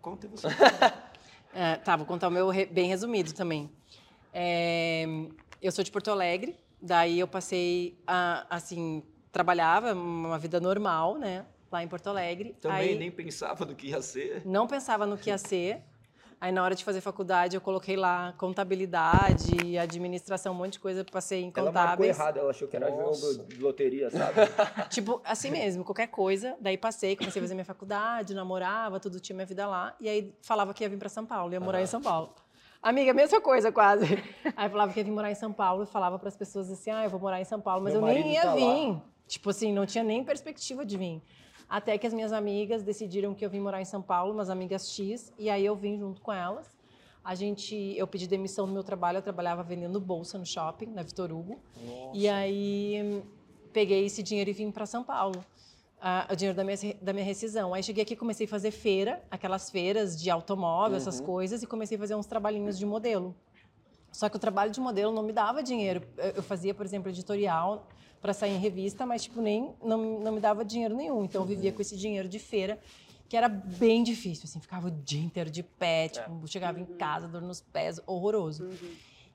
Conta 0.00 0.28
você. 0.28 0.46
É, 1.56 1.76
tá, 1.76 1.94
vou 1.94 2.04
contar 2.04 2.26
o 2.26 2.30
meu 2.32 2.48
re- 2.48 2.66
bem 2.66 2.88
resumido 2.88 3.32
também. 3.32 3.70
É, 4.32 5.04
eu 5.62 5.70
sou 5.70 5.84
de 5.84 5.92
Porto 5.92 6.10
Alegre, 6.10 6.56
daí 6.82 7.20
eu 7.20 7.28
passei 7.28 7.96
a, 8.04 8.44
assim, 8.50 9.04
trabalhava 9.34 9.92
uma 9.92 10.38
vida 10.38 10.60
normal, 10.60 11.18
né, 11.18 11.44
lá 11.70 11.82
em 11.82 11.88
Porto 11.88 12.06
Alegre. 12.06 12.56
Também 12.60 12.90
Aí 12.90 12.94
nem 12.96 13.10
pensava 13.10 13.66
do 13.66 13.74
que 13.74 13.88
ia 13.88 14.00
ser. 14.00 14.42
não 14.46 14.66
pensava 14.66 15.04
no 15.04 15.18
que 15.18 15.28
ia 15.28 15.36
ser. 15.36 15.82
Aí 16.40 16.52
na 16.52 16.62
hora 16.62 16.74
de 16.74 16.84
fazer 16.84 17.00
faculdade 17.00 17.56
eu 17.56 17.60
coloquei 17.60 17.96
lá 17.96 18.34
contabilidade, 18.36 19.78
administração, 19.78 20.52
um 20.52 20.56
monte 20.56 20.74
de 20.74 20.78
coisa, 20.78 21.04
passei 21.04 21.42
em 21.42 21.52
Ela 21.56 21.72
marcou 21.72 21.82
contábeis. 21.82 22.18
errado, 22.18 22.36
ela 22.38 22.50
achou 22.50 22.68
que 22.68 22.76
era 22.76 22.90
Nossa. 22.90 23.32
jogo 23.32 23.44
de 23.48 23.56
loteria, 23.60 24.10
sabe? 24.10 24.34
Tipo, 24.90 25.20
assim 25.24 25.50
mesmo, 25.50 25.84
qualquer 25.84 26.08
coisa. 26.08 26.54
Daí 26.60 26.76
passei, 26.76 27.16
comecei 27.16 27.40
a 27.40 27.42
fazer 27.42 27.54
minha 27.54 27.64
faculdade, 27.64 28.34
namorava, 28.34 29.00
tudo 29.00 29.18
tinha 29.18 29.34
minha 29.34 29.46
vida 29.46 29.66
lá. 29.66 29.96
E 29.98 30.08
aí 30.08 30.34
falava 30.42 30.74
que 30.74 30.84
ia 30.84 30.88
vir 30.88 30.98
para 30.98 31.08
São 31.08 31.24
Paulo, 31.24 31.52
ia 31.52 31.60
morar 31.60 31.80
em 31.82 31.86
São 31.86 32.00
Paulo. 32.02 32.34
Amiga, 32.82 33.14
mesma 33.14 33.40
coisa 33.40 33.72
quase. 33.72 34.04
Aí 34.54 34.68
falava 34.68 34.92
que 34.92 35.00
ia 35.00 35.04
vir 35.04 35.12
morar 35.12 35.30
em 35.30 35.34
São 35.34 35.52
Paulo 35.52 35.84
e 35.84 35.86
falava 35.86 36.18
para 36.18 36.28
as 36.28 36.36
pessoas 36.36 36.70
assim: 36.70 36.90
ah, 36.90 37.04
eu 37.04 37.10
vou 37.10 37.18
morar 37.18 37.40
em 37.40 37.44
São 37.44 37.58
Paulo, 37.60 37.82
mas 37.82 37.94
Meu 37.94 38.02
eu 38.02 38.06
nem 38.06 38.16
marido 38.16 38.34
ia 38.34 38.42
tá 38.42 38.54
lá. 38.54 39.02
Tipo 39.26 39.50
assim, 39.50 39.72
não 39.72 39.86
tinha 39.86 40.04
nem 40.04 40.22
perspectiva 40.24 40.84
de 40.84 40.96
vir. 40.96 41.22
Até 41.68 41.96
que 41.96 42.06
as 42.06 42.12
minhas 42.12 42.32
amigas 42.32 42.82
decidiram 42.82 43.34
que 43.34 43.44
eu 43.44 43.50
vim 43.50 43.60
morar 43.60 43.80
em 43.80 43.84
São 43.86 44.02
Paulo, 44.02 44.32
umas 44.34 44.50
amigas 44.50 44.90
X, 44.92 45.32
e 45.38 45.48
aí 45.48 45.64
eu 45.64 45.74
vim 45.74 45.98
junto 45.98 46.20
com 46.20 46.32
elas. 46.32 46.76
A 47.24 47.34
gente, 47.34 47.74
eu 47.96 48.06
pedi 48.06 48.26
demissão 48.26 48.66
do 48.66 48.72
meu 48.72 48.84
trabalho, 48.84 49.16
eu 49.18 49.22
trabalhava 49.22 49.62
vendendo 49.62 49.98
bolsa 49.98 50.36
no 50.36 50.44
shopping, 50.44 50.86
na 50.86 51.02
Vitor 51.02 51.32
Hugo. 51.32 51.58
E 52.12 52.28
aí 52.28 53.22
peguei 53.72 54.04
esse 54.04 54.22
dinheiro 54.22 54.50
e 54.50 54.52
vim 54.52 54.70
para 54.70 54.84
São 54.84 55.02
Paulo. 55.02 55.42
Ah, 55.98 56.28
o 56.30 56.36
dinheiro 56.36 56.54
da 56.54 56.62
minha, 56.62 56.76
da 57.00 57.14
minha 57.14 57.24
rescisão. 57.24 57.72
Aí 57.72 57.82
cheguei 57.82 58.02
aqui 58.02 58.14
comecei 58.14 58.44
a 58.44 58.48
fazer 58.48 58.70
feira, 58.70 59.24
aquelas 59.30 59.70
feiras 59.70 60.20
de 60.20 60.28
automóvel, 60.28 60.98
essas 60.98 61.18
Uhum. 61.18 61.24
coisas, 61.24 61.62
e 61.62 61.66
comecei 61.66 61.96
a 61.96 62.00
fazer 62.00 62.14
uns 62.14 62.26
trabalhinhos 62.26 62.76
de 62.78 62.84
modelo. 62.84 63.34
Só 64.14 64.28
que 64.28 64.36
o 64.36 64.38
trabalho 64.38 64.70
de 64.70 64.80
modelo 64.80 65.12
não 65.12 65.24
me 65.24 65.32
dava 65.32 65.60
dinheiro. 65.60 66.00
Eu 66.36 66.42
fazia, 66.42 66.72
por 66.72 66.86
exemplo, 66.86 67.10
editorial 67.10 67.88
para 68.22 68.32
sair 68.32 68.52
em 68.52 68.58
revista, 68.58 69.04
mas 69.04 69.24
tipo 69.24 69.42
nem 69.42 69.74
não, 69.82 70.20
não 70.20 70.32
me 70.32 70.40
dava 70.40 70.64
dinheiro 70.64 70.94
nenhum. 70.94 71.24
Então 71.24 71.42
eu 71.42 71.46
vivia 71.46 71.72
com 71.72 71.82
esse 71.82 71.96
dinheiro 71.96 72.28
de 72.28 72.38
feira, 72.38 72.78
que 73.28 73.36
era 73.36 73.48
bem 73.48 74.04
difícil, 74.04 74.44
assim, 74.44 74.60
ficava 74.60 74.86
o 74.86 74.90
dia 74.90 75.20
inteiro 75.20 75.50
de 75.50 75.64
pé, 75.64 76.08
tipo, 76.08 76.46
chegava 76.46 76.78
em 76.78 76.84
casa, 76.84 77.26
dor 77.26 77.42
nos 77.42 77.60
pés, 77.60 78.00
horroroso. 78.06 78.70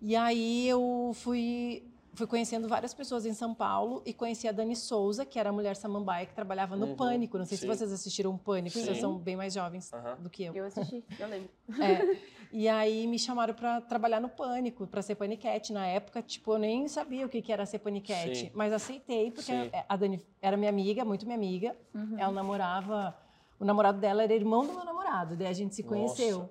E 0.01 0.15
aí 0.15 0.67
eu 0.69 1.11
fui 1.13 1.83
fui 2.19 2.27
conhecendo 2.27 2.67
várias 2.67 2.93
pessoas 2.93 3.25
em 3.25 3.33
São 3.33 3.55
Paulo 3.55 4.03
e 4.05 4.13
conheci 4.13 4.45
a 4.45 4.51
Dani 4.51 4.75
Souza, 4.75 5.25
que 5.25 5.39
era 5.39 5.49
a 5.49 5.53
mulher 5.53 5.73
samambaia 5.77 6.25
que 6.25 6.33
trabalhava 6.33 6.75
no 6.75 6.87
Uhum, 6.87 6.95
Pânico. 6.97 7.37
Não 7.37 7.45
sei 7.45 7.57
sim. 7.57 7.61
se 7.61 7.67
vocês 7.67 7.93
assistiram 7.93 8.31
o 8.31 8.37
Pânico, 8.37 8.77
vocês 8.77 8.97
Sim. 8.97 9.01
são 9.01 9.17
bem 9.17 9.37
mais 9.37 9.53
jovens 9.53 9.91
Aham. 9.93 10.17
do 10.17 10.29
que 10.29 10.43
eu. 10.43 10.53
Eu 10.53 10.65
assisti, 10.65 11.01
eu 11.17 11.27
lembro. 11.29 11.49
É. 11.81 12.17
E 12.51 12.67
aí 12.67 13.07
me 13.07 13.17
chamaram 13.17 13.53
para 13.53 13.79
trabalhar 13.79 14.19
no 14.19 14.27
Pânico, 14.27 14.85
para 14.85 15.01
ser 15.01 15.15
paniquete. 15.15 15.71
Na 15.71 15.85
época, 15.87 16.21
tipo, 16.21 16.51
eu 16.53 16.57
nem 16.59 16.87
sabia 16.89 17.25
o 17.25 17.29
que 17.29 17.41
que 17.41 17.53
era 17.53 17.65
ser 17.65 17.79
paniquete, 17.79 18.35
Sim. 18.47 18.51
mas 18.53 18.73
aceitei 18.73 19.31
porque 19.31 19.51
Sim. 19.53 19.71
a 19.87 19.95
Dani 19.95 20.21
era 20.41 20.57
minha 20.57 20.69
amiga, 20.69 21.05
muito 21.05 21.25
minha 21.25 21.37
amiga. 21.37 21.73
Uhum. 21.95 22.19
Ela 22.19 22.33
namorava, 22.33 23.15
o 23.57 23.63
namorado 23.63 23.97
dela 23.99 24.23
era 24.23 24.33
irmão 24.33 24.65
do 24.67 24.73
meu 24.73 24.83
namorado, 24.83 25.37
daí 25.37 25.47
a 25.47 25.53
gente 25.53 25.73
se 25.73 25.83
Nossa. 25.83 25.95
conheceu. 25.95 26.49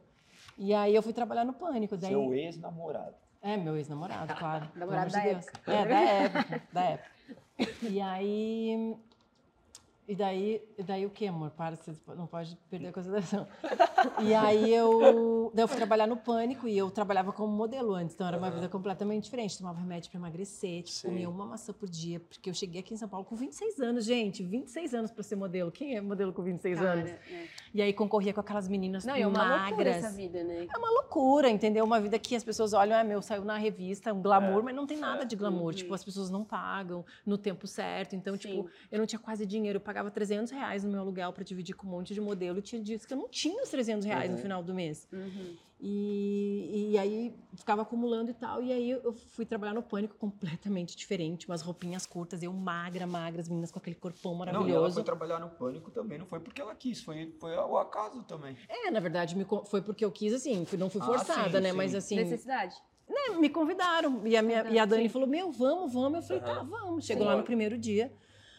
E 0.56 0.72
aí 0.72 0.94
eu 0.94 1.02
fui 1.02 1.12
trabalhar 1.12 1.44
no 1.44 1.52
Pânico, 1.52 1.94
daí 1.96 2.10
Seu 2.10 2.32
ex-namorado. 2.32 3.14
É, 3.42 3.56
meu 3.56 3.76
ex-namorado, 3.76 4.34
claro. 4.38 4.68
Namorado 4.74 5.08
amor 5.08 5.08
de 5.08 5.12
da 5.12 5.22
Deus. 5.22 5.46
É, 5.66 5.86
da 5.86 6.00
época, 6.00 6.62
da 6.72 6.82
época. 6.82 7.10
E 7.82 8.00
aí. 8.00 8.96
E 10.08 10.14
daí, 10.16 10.62
e 10.78 10.82
daí 10.82 11.04
o 11.04 11.10
que, 11.10 11.26
amor? 11.26 11.50
Para, 11.50 11.76
você 11.76 11.92
não 12.16 12.26
pode 12.26 12.56
perder 12.70 12.88
a 12.88 12.92
consideração. 12.92 13.46
E 14.22 14.32
aí 14.32 14.72
eu, 14.72 15.50
daí 15.52 15.64
eu 15.64 15.68
fui 15.68 15.76
trabalhar 15.76 16.06
no 16.06 16.16
Pânico 16.16 16.68
e 16.68 16.78
eu 16.78 16.88
trabalhava 16.90 17.32
como 17.32 17.52
modelo 17.52 17.94
antes, 17.94 18.14
então 18.14 18.26
era 18.26 18.38
uma 18.38 18.50
vida 18.50 18.68
completamente 18.68 19.24
diferente. 19.24 19.58
Tomava 19.58 19.78
remédio 19.80 20.08
para 20.10 20.18
emagrecer, 20.18 20.84
tipo, 20.84 21.08
comia 21.08 21.28
uma 21.28 21.44
maçã 21.44 21.72
por 21.72 21.88
dia, 21.88 22.20
porque 22.20 22.48
eu 22.48 22.54
cheguei 22.54 22.80
aqui 22.80 22.94
em 22.94 22.96
São 22.96 23.08
Paulo 23.08 23.26
com 23.26 23.34
26 23.34 23.80
anos, 23.80 24.04
gente. 24.04 24.42
26 24.42 24.94
anos 24.94 25.10
para 25.10 25.22
ser 25.24 25.34
modelo. 25.36 25.70
Quem 25.72 25.96
é 25.96 26.00
modelo 26.00 26.32
com 26.32 26.42
26 26.42 26.80
anos? 26.80 27.10
Cara, 27.10 27.20
é. 27.30 27.46
E 27.74 27.82
aí 27.82 27.92
concorria 27.92 28.32
com 28.32 28.40
aquelas 28.40 28.68
meninas 28.68 29.04
Não, 29.04 29.16
e 29.16 29.22
é 29.22 29.26
uma 29.26 29.42
loucura 29.42 29.70
magras. 29.70 29.96
essa 29.96 30.10
vida, 30.10 30.42
né? 30.44 30.66
É 30.72 30.78
uma 30.78 30.90
loucura, 30.90 31.50
entendeu? 31.50 31.84
Uma 31.84 32.00
vida 32.00 32.18
que 32.18 32.34
as 32.36 32.44
pessoas 32.44 32.72
olham, 32.72 32.98
ah, 32.98 33.04
meu, 33.04 33.20
saiu 33.20 33.44
na 33.44 33.56
revista, 33.58 34.12
um 34.12 34.22
glamour, 34.22 34.60
É, 34.60 34.62
mas 34.62 34.76
não 34.76 34.86
tem 34.86 34.96
nada 34.96 35.24
de 35.24 35.34
glamour. 35.36 35.66
Uhum. 35.66 35.72
Tipo, 35.72 35.94
as 35.94 36.04
pessoas 36.04 36.30
não 36.30 36.44
pagam 36.44 37.04
no 37.26 37.36
tempo 37.36 37.66
certo. 37.66 38.14
Então, 38.14 38.34
Sim. 38.34 38.40
tipo, 38.40 38.70
eu 38.90 38.98
não 38.98 39.06
tinha 39.06 39.18
quase 39.18 39.44
dinheiro, 39.44 39.76
eu 39.76 39.80
pagava 39.98 40.08
pagava 40.08 40.10
300 40.10 40.52
reais 40.52 40.84
no 40.84 40.90
meu 40.90 41.00
aluguel 41.00 41.32
para 41.32 41.44
dividir 41.44 41.74
com 41.74 41.86
um 41.86 41.90
monte 41.90 42.14
de 42.14 42.20
modelo. 42.20 42.58
E 42.58 42.62
tinha 42.62 42.80
dias 42.82 43.04
que 43.04 43.12
eu 43.12 43.18
não 43.18 43.28
tinha 43.28 43.62
os 43.62 43.68
300 43.68 44.04
reais 44.06 44.30
Uhum. 44.30 44.36
no 44.36 44.42
final 44.42 44.62
do 44.62 44.74
mês. 44.74 45.06
Uhum. 45.12 45.56
E, 45.80 46.90
e 46.92 46.98
aí 46.98 47.34
ficava 47.56 47.82
acumulando 47.82 48.30
e 48.30 48.34
tal. 48.34 48.62
E 48.62 48.72
aí 48.72 48.90
eu 48.90 49.12
fui 49.12 49.44
trabalhar 49.44 49.74
no 49.74 49.82
Pânico 49.82 50.16
completamente 50.16 50.96
diferente. 50.96 51.46
Umas 51.48 51.62
roupinhas 51.62 52.06
curtas, 52.06 52.42
eu 52.42 52.52
magra, 52.52 53.06
magra, 53.06 53.40
as 53.40 53.48
meninas 53.48 53.70
com 53.70 53.78
aquele 53.78 53.96
corpão 53.96 54.32
Não, 54.32 54.38
e 54.38 54.44
ela 54.44 54.54
maravilhoso. 54.54 54.94
foi 54.94 55.04
trabalhar 55.04 55.38
no 55.38 55.50
Pânico 55.50 55.90
também, 55.90 56.18
não 56.18 56.26
foi 56.26 56.40
porque 56.40 56.60
ela 56.60 56.74
quis, 56.74 57.00
foi, 57.00 57.32
foi 57.38 57.56
o 57.56 57.76
acaso 57.78 58.22
também. 58.24 58.56
É, 58.68 58.90
na 58.90 59.00
verdade, 59.00 59.36
me 59.36 59.46
foi 59.66 59.80
porque 59.82 60.04
eu 60.04 60.10
quis, 60.10 60.32
assim, 60.32 60.66
não 60.78 60.90
fui 60.90 61.00
Ah, 61.00 61.04
forçada, 61.04 61.58
sim, 61.58 61.62
né? 61.62 61.70
sim. 61.70 61.76
Mas 61.76 61.94
assim, 61.94 62.16
Necessidade? 62.16 62.74
né, 63.08 63.36
me 63.38 63.48
convidaram. 63.48 64.26
E 64.26 64.36
a, 64.36 64.42
minha, 64.42 64.68
e 64.68 64.78
a 64.78 64.84
Dani 64.84 65.04
Sim. 65.04 65.08
falou: 65.10 65.28
Meu, 65.28 65.50
vamos, 65.52 65.92
vamos. 65.92 66.18
Eu 66.18 66.22
falei: 66.22 66.42
Tá, 66.42 66.60
Aham. 66.60 66.68
vamos. 66.68 67.04
Chegou 67.04 67.22
Sim. 67.24 67.28
lá 67.28 67.36
no 67.36 67.42
primeiro 67.44 67.78
dia 67.78 68.12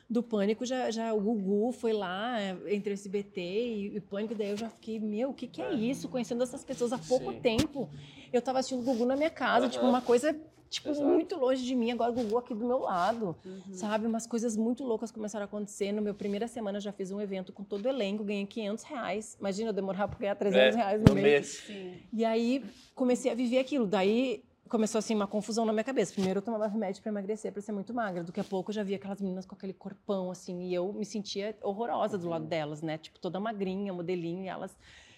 do 0.10 0.24
Pânico, 0.24 0.66
já, 0.66 0.90
já 0.90 1.14
o 1.14 1.22
Gugu 1.22 1.72
foi 1.72 1.94
lá, 1.94 2.40
é, 2.42 2.58
entre 2.68 2.94
esse 2.94 3.08
BT 3.08 3.40
e, 3.42 3.96
e 3.98 4.02
Pânico. 4.02 4.34
Daí 4.34 4.50
eu 4.50 4.58
já 4.58 4.70
fiquei: 4.70 5.00
Meu, 5.00 5.30
o 5.30 5.34
que, 5.34 5.48
que 5.48 5.62
é 5.62 5.72
isso? 5.74 6.10
Conhecendo 6.10 6.42
essas 6.42 6.64
pessoas 6.64 6.92
há 6.92 6.98
pouco 6.98 7.32
Sim. 7.32 7.40
tempo. 7.40 7.90
Eu 8.34 8.42
tava 8.42 8.60
assistindo 8.60 8.82
o 8.82 8.84
Gugu 8.84 9.06
na 9.06 9.16
minha 9.16 9.30
casa, 9.30 9.66
Aham. 9.66 9.70
tipo, 9.70 9.86
uma 9.86 10.02
coisa. 10.02 10.36
Tipo, 10.70 10.90
Exato. 10.90 11.08
muito 11.08 11.36
longe 11.36 11.66
de 11.66 11.74
mim, 11.74 11.90
agora 11.90 12.12
o 12.12 12.14
Gugu 12.14 12.38
aqui 12.38 12.54
do 12.54 12.64
meu 12.64 12.78
lado. 12.78 13.36
Uhum. 13.44 13.74
Sabe? 13.74 14.06
Umas 14.06 14.28
coisas 14.28 14.56
muito 14.56 14.84
loucas 14.84 15.10
começaram 15.10 15.44
a 15.44 15.46
acontecer. 15.46 15.92
No 15.92 16.00
meu 16.00 16.14
primeira 16.14 16.48
semana, 16.48 16.78
eu 16.78 16.82
já 16.82 16.92
fiz 16.92 17.12
um 17.12 17.20
evento 17.20 17.52
com 17.52 17.64
todo 17.64 17.86
o 17.86 17.90
elenco, 17.90 18.24
ganhei 18.24 18.46
500 18.46 18.84
reais. 18.84 19.36
Imagina 19.40 19.70
eu 19.70 19.74
demorar 19.74 20.08
pra 20.08 20.20
ganhar 20.20 20.36
300 20.36 20.76
É, 20.76 20.78
reais 20.78 21.02
no, 21.02 21.08
no 21.08 21.14
mês. 21.16 21.26
mês. 21.26 21.48
Sim. 21.66 21.94
E 22.14 22.24
aí 22.24 22.64
comecei 22.94 23.32
a 23.32 23.36
viver 23.36 23.58
aquilo. 23.58 23.88
Daí 23.88 24.44
começou 24.70 25.00
assim 25.00 25.16
uma 25.16 25.28
confusão 25.28 25.66
na 25.66 25.74
minha 25.74 25.84
cabeça. 25.84 26.14
Primeiro 26.14 26.38
eu 26.40 26.42
tomava 26.42 26.68
remédio 26.68 27.02
para 27.02 27.12
emagrecer, 27.12 27.52
para 27.52 27.62
ser 27.62 27.72
muito 27.72 27.94
magra. 27.94 28.24
Daqui 28.24 28.40
a 28.40 28.44
pouco 28.44 28.70
eu 28.72 28.76
já 28.76 28.84
via 28.84 28.96
aquelas 28.98 29.20
meninas 29.22 29.46
com 29.46 29.56
aquele 29.56 29.74
corpão 29.74 30.32
assim, 30.32 30.68
e 30.68 30.74
eu 30.74 30.94
me 30.94 31.06
sentia 31.06 31.58
horrorosa 31.62 32.18
do 32.18 32.30
lado 32.30 32.46
delas, 32.46 32.82
né? 32.82 32.98
Tipo 32.98 33.20
toda 33.20 33.40
magrinha, 33.40 33.92
modelinha, 33.92 34.44
e 34.46 34.48
elas 34.48 34.78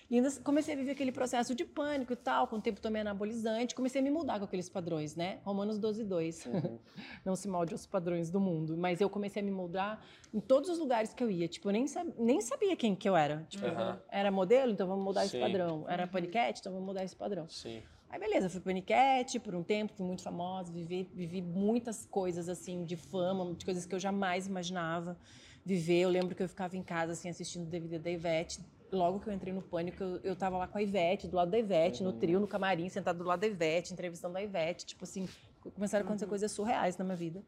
e 0.09 0.15
ainda 0.17 0.29
comecei 0.43 0.73
a 0.73 0.77
viver 0.77 0.91
aquele 0.91 1.11
processo 1.13 1.55
de 1.55 1.63
pânico 1.63 2.11
e 2.11 2.17
tal, 2.17 2.45
com 2.45 2.57
o 2.57 2.61
tempo 2.61 2.81
tomei 2.81 3.01
anabolizante, 3.01 3.73
comecei 3.73 4.01
a 4.01 4.03
me 4.03 4.11
mudar 4.11 4.39
com 4.39 4.43
aqueles 4.43 4.67
padrões, 4.67 5.15
né? 5.15 5.39
Romanos 5.45 5.79
12, 5.79 6.03
2. 6.03 6.45
Uhum. 6.47 6.79
Não 7.23 7.33
se 7.33 7.47
molde 7.47 7.73
aos 7.73 7.85
padrões 7.85 8.29
do 8.29 8.37
mundo. 8.37 8.75
Mas 8.75 8.99
eu 8.99 9.09
comecei 9.09 9.41
a 9.41 9.45
me 9.45 9.51
moldar 9.51 10.03
em 10.33 10.41
todos 10.41 10.69
os 10.69 10.77
lugares 10.79 11.13
que 11.13 11.23
eu 11.23 11.31
ia. 11.31 11.47
Tipo, 11.47 11.69
eu 11.69 11.71
nem, 11.71 11.87
sab- 11.87 12.13
nem 12.19 12.41
sabia 12.41 12.75
quem 12.75 12.93
que 12.93 13.07
eu 13.07 13.15
era. 13.15 13.45
Tipo, 13.47 13.65
Aham. 13.67 14.01
era 14.09 14.29
modelo, 14.29 14.73
então 14.73 14.85
vamos 14.85 15.05
mudar 15.05 15.23
esse 15.23 15.37
Sim. 15.37 15.39
padrão. 15.39 15.85
Era 15.87 16.05
paniquete, 16.05 16.59
então 16.59 16.73
vamos 16.73 16.87
mudar 16.87 17.05
esse 17.05 17.15
padrão. 17.15 17.47
Sim. 17.47 17.81
Aí 18.11 18.19
beleza, 18.19 18.49
fui 18.49 18.59
paniquete 18.59 19.39
por 19.39 19.55
um 19.55 19.63
tempo, 19.63 19.93
fui 19.93 20.05
muito 20.05 20.21
famosa, 20.21 20.69
vivi, 20.69 21.09
vivi 21.13 21.41
muitas 21.41 22.05
coisas 22.05 22.49
assim 22.49 22.83
de 22.83 22.97
fama, 22.97 23.53
de 23.55 23.63
coisas 23.63 23.85
que 23.85 23.95
eu 23.95 23.99
jamais 23.99 24.47
imaginava 24.47 25.17
viver. 25.63 26.01
Eu 26.01 26.09
lembro 26.09 26.35
que 26.35 26.43
eu 26.43 26.49
ficava 26.49 26.75
em 26.75 26.83
casa 26.83 27.13
assim 27.13 27.29
assistindo 27.29 27.63
o 27.63 27.69
DVD 27.69 27.97
da 27.99 28.11
Ivete. 28.11 28.59
Logo 28.91 29.21
que 29.21 29.29
eu 29.29 29.33
entrei 29.33 29.53
no 29.53 29.61
pânico, 29.61 30.03
eu, 30.03 30.19
eu 30.23 30.35
tava 30.35 30.57
lá 30.57 30.67
com 30.67 30.77
a 30.77 30.83
Ivete, 30.83 31.25
do 31.25 31.37
lado 31.37 31.49
da 31.51 31.57
Ivete, 31.57 32.03
no 32.03 32.11
trio, 32.11 32.41
no 32.41 32.47
camarim, 32.47 32.89
sentado 32.89 33.19
do 33.19 33.23
lado 33.23 33.39
da 33.39 33.47
Ivete, 33.47 33.93
entrevistando 33.93 34.37
a 34.37 34.43
Ivete, 34.43 34.85
tipo 34.85 35.05
assim, 35.05 35.25
começaram 35.73 36.03
a 36.03 36.05
acontecer 36.05 36.27
coisas 36.27 36.51
surreais 36.51 36.97
na 36.97 37.05
minha 37.05 37.15
vida. 37.15 37.41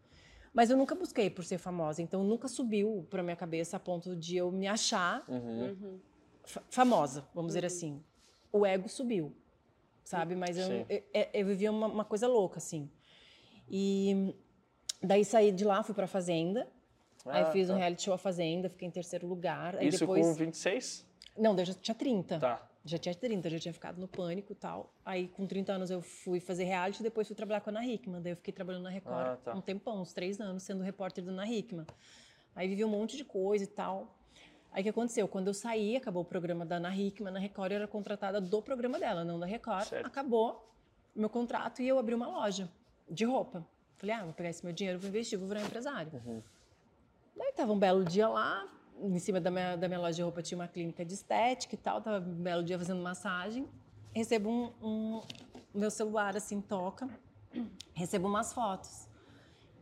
Mas 0.54 0.70
eu 0.70 0.78
nunca 0.78 0.96
busquei 0.96 1.30
por 1.30 1.44
ser 1.44 1.58
famosa, 1.58 2.02
então 2.02 2.24
nunca 2.24 2.48
subiu 2.48 3.06
pra 3.10 3.22
minha 3.22 3.36
cabeça 3.36 3.76
a 3.76 3.80
ponto 3.82 4.16
de 4.16 4.38
eu 4.38 4.50
me 4.50 4.66
achar 4.66 5.26
Uhum. 5.28 5.66
Uhum. 5.82 6.00
fa- 6.46 6.64
famosa, 6.70 7.28
vamos 7.34 7.50
dizer 7.50 7.66
assim. 7.66 8.02
O 8.50 8.66
ego 8.66 8.88
subiu, 8.88 9.36
sabe? 10.04 10.36
Mas 10.36 10.58
eu, 10.58 10.86
eu, 10.90 11.04
eu- 11.14 11.28
eu 11.34 11.46
vivia 11.46 11.72
uma, 11.72 11.88
uma 11.88 12.06
coisa 12.06 12.28
louca, 12.28 12.58
assim. 12.58 12.90
E 13.70 14.34
daí 15.02 15.24
saí 15.26 15.52
de 15.52 15.64
lá, 15.64 15.84
fui 15.84 15.96
pra 15.96 16.08
Fazenda. 16.08 16.68
aí 17.26 17.44
Ah, 17.44 17.52
fiz 17.52 17.70
um 17.70 17.74
tá. 17.74 17.80
reality 17.80 18.04
show 18.04 18.14
A 18.14 18.18
Fazenda, 18.18 18.70
fiquei 18.70 18.88
em 18.88 18.92
terceiro 18.92 19.26
lugar. 19.28 19.76
Aí 19.78 19.88
Isso 19.88 20.00
depois. 20.00 20.26
com 20.26 20.34
26? 20.34 21.06
Não, 21.38 21.58
eu 21.58 21.66
já 21.66 21.74
tinha 21.74 21.96
30. 21.96 22.40
Tá. 22.40 22.70
Já 22.86 22.98
tinha 22.98 23.16
30, 23.16 23.50
já 23.50 23.58
tinha 23.60 23.74
ficado 23.74 23.98
no 23.98 24.10
pânico 24.10 24.52
e 24.52 24.56
tal. 24.56 24.94
Aí, 25.06 25.30
com 25.30 25.48
30 25.48 25.72
anos, 25.72 25.90
eu 25.90 26.02
fui 26.02 26.42
fazer 26.42 26.66
reality 26.66 27.02
depois 27.02 27.26
fui 27.28 27.36
trabalhar 27.36 27.62
com 27.62 27.70
a 27.70 27.74
Ana 27.74 27.86
Hickman. 27.86 28.22
Daí 28.22 28.34
eu 28.34 28.36
fiquei 28.36 28.54
trabalhando 28.54 28.84
na 28.84 28.90
Record 28.90 29.16
Ah, 29.16 29.38
tá. 29.42 29.54
um 29.56 29.62
tempão, 29.62 30.02
uns 30.02 30.12
três 30.14 30.42
anos, 30.42 30.64
sendo 30.64 30.84
repórter 30.84 31.24
da 31.24 31.32
Ana 31.32 31.48
Hickman. 31.48 31.86
Aí 32.54 32.68
vivi 32.68 32.84
um 32.84 32.90
monte 32.90 33.16
de 33.16 33.24
coisa 33.24 33.64
e 33.64 33.68
tal. 33.68 34.14
Aí 34.74 34.82
o 34.82 34.84
que 34.84 34.90
aconteceu? 34.90 35.28
Quando 35.28 35.48
eu 35.48 35.54
saí, 35.54 35.96
acabou 35.96 36.24
o 36.24 36.26
programa 36.26 36.66
da 36.66 36.78
Ana 36.78 36.96
Hickman 36.96 37.32
na 37.32 37.40
Record, 37.40 37.72
eu 37.72 37.76
era 37.78 37.88
contratada 37.88 38.42
do 38.42 38.62
programa 38.62 39.00
dela, 39.00 39.24
não 39.24 39.40
da 39.40 39.46
Record. 39.46 39.86
Certo. 39.86 40.08
Acabou 40.08 40.68
meu 41.16 41.30
contrato 41.30 41.82
e 41.84 41.88
eu 41.88 42.00
abri 42.00 42.16
uma 42.16 42.28
loja 42.28 42.68
de 43.08 43.24
roupa. 43.24 43.66
Falei, 43.98 44.16
ah, 44.16 44.24
vou 44.24 44.34
pegar 44.34 44.50
esse 44.50 44.66
meu 44.66 44.74
dinheiro, 44.74 45.00
vou 45.00 45.08
investir, 45.10 45.38
vou 45.38 45.48
virar 45.48 45.62
empresário. 45.62 46.12
Uhum. 46.26 46.42
Daí 47.38 47.54
tava 47.54 47.72
um 47.72 47.78
belo 47.78 48.04
dia 48.04 48.28
lá, 48.28 48.68
em 49.00 49.20
cima 49.20 49.40
da 49.40 49.52
minha, 49.52 49.76
da 49.76 49.88
minha 49.88 50.00
loja 50.00 50.16
de 50.16 50.22
roupa 50.24 50.42
tinha 50.42 50.58
uma 50.58 50.68
clínica 50.68 51.06
de 51.06 51.14
estética 51.14 51.76
e 51.76 51.78
tal, 51.78 52.02
tava 52.02 52.26
um 52.26 52.42
belo 52.42 52.64
dia 52.64 52.78
fazendo 52.78 53.02
massagem. 53.02 53.68
Recebo 54.12 54.50
um, 54.50 54.72
um 54.82 55.22
meu 55.74 55.92
celular 55.92 56.36
assim 56.36 56.60
toca, 56.60 57.08
recebo 57.94 58.28
umas 58.28 58.52
fotos. 58.52 59.08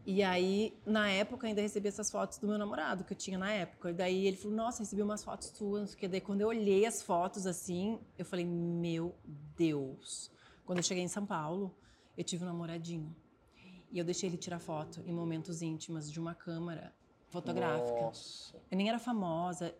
E 0.06 0.24
aí, 0.24 0.76
na 0.86 1.10
época, 1.12 1.46
ainda 1.48 1.62
recebi 1.62 1.88
essas 1.88 2.10
fotos 2.10 2.38
do 2.40 2.48
meu 2.48 2.58
namorado, 2.58 3.04
que 3.04 3.14
eu 3.14 3.18
tinha 3.18 3.38
na 3.38 3.52
época. 3.52 3.92
E 3.92 3.94
daí 3.94 4.26
ele 4.26 4.36
falou, 4.38 4.58
nossa, 4.58 4.80
recebi 4.84 5.02
umas 5.02 5.24
fotos 5.24 5.50
suas, 5.50 5.82
não 5.82 5.88
sei 5.88 5.96
o 5.96 6.00
quê. 6.00 6.08
Daí 6.08 6.22
quando 6.22 6.42
eu 6.42 6.48
olhei 6.48 6.86
as 6.86 7.02
fotos 7.04 7.46
assim, 7.46 8.00
eu 8.18 8.26
falei, 8.26 8.46
meu 8.46 9.16
Deus. 9.56 10.32
Quando 10.66 10.80
eu 10.80 10.84
cheguei 10.84 11.04
em 11.04 11.08
São 11.08 11.26
Paulo, 11.26 11.76
eu 12.18 12.24
tive 12.24 12.44
um 12.44 12.48
namoradinho. 12.48 13.16
E 13.92 14.00
eu 14.00 14.06
deixei 14.06 14.30
ele 14.30 14.38
tirar 14.38 14.58
foto 14.60 15.04
em 15.06 15.14
momentos 15.14 15.62
íntimos 15.62 16.12
de 16.12 16.20
uma 16.20 16.34
câmera 16.34 16.94
fotográfica. 17.30 18.02
Nossa. 18.02 18.56
Eu 18.72 18.78
nem 18.78 18.90
era 18.90 18.98
famosa. 19.00 19.76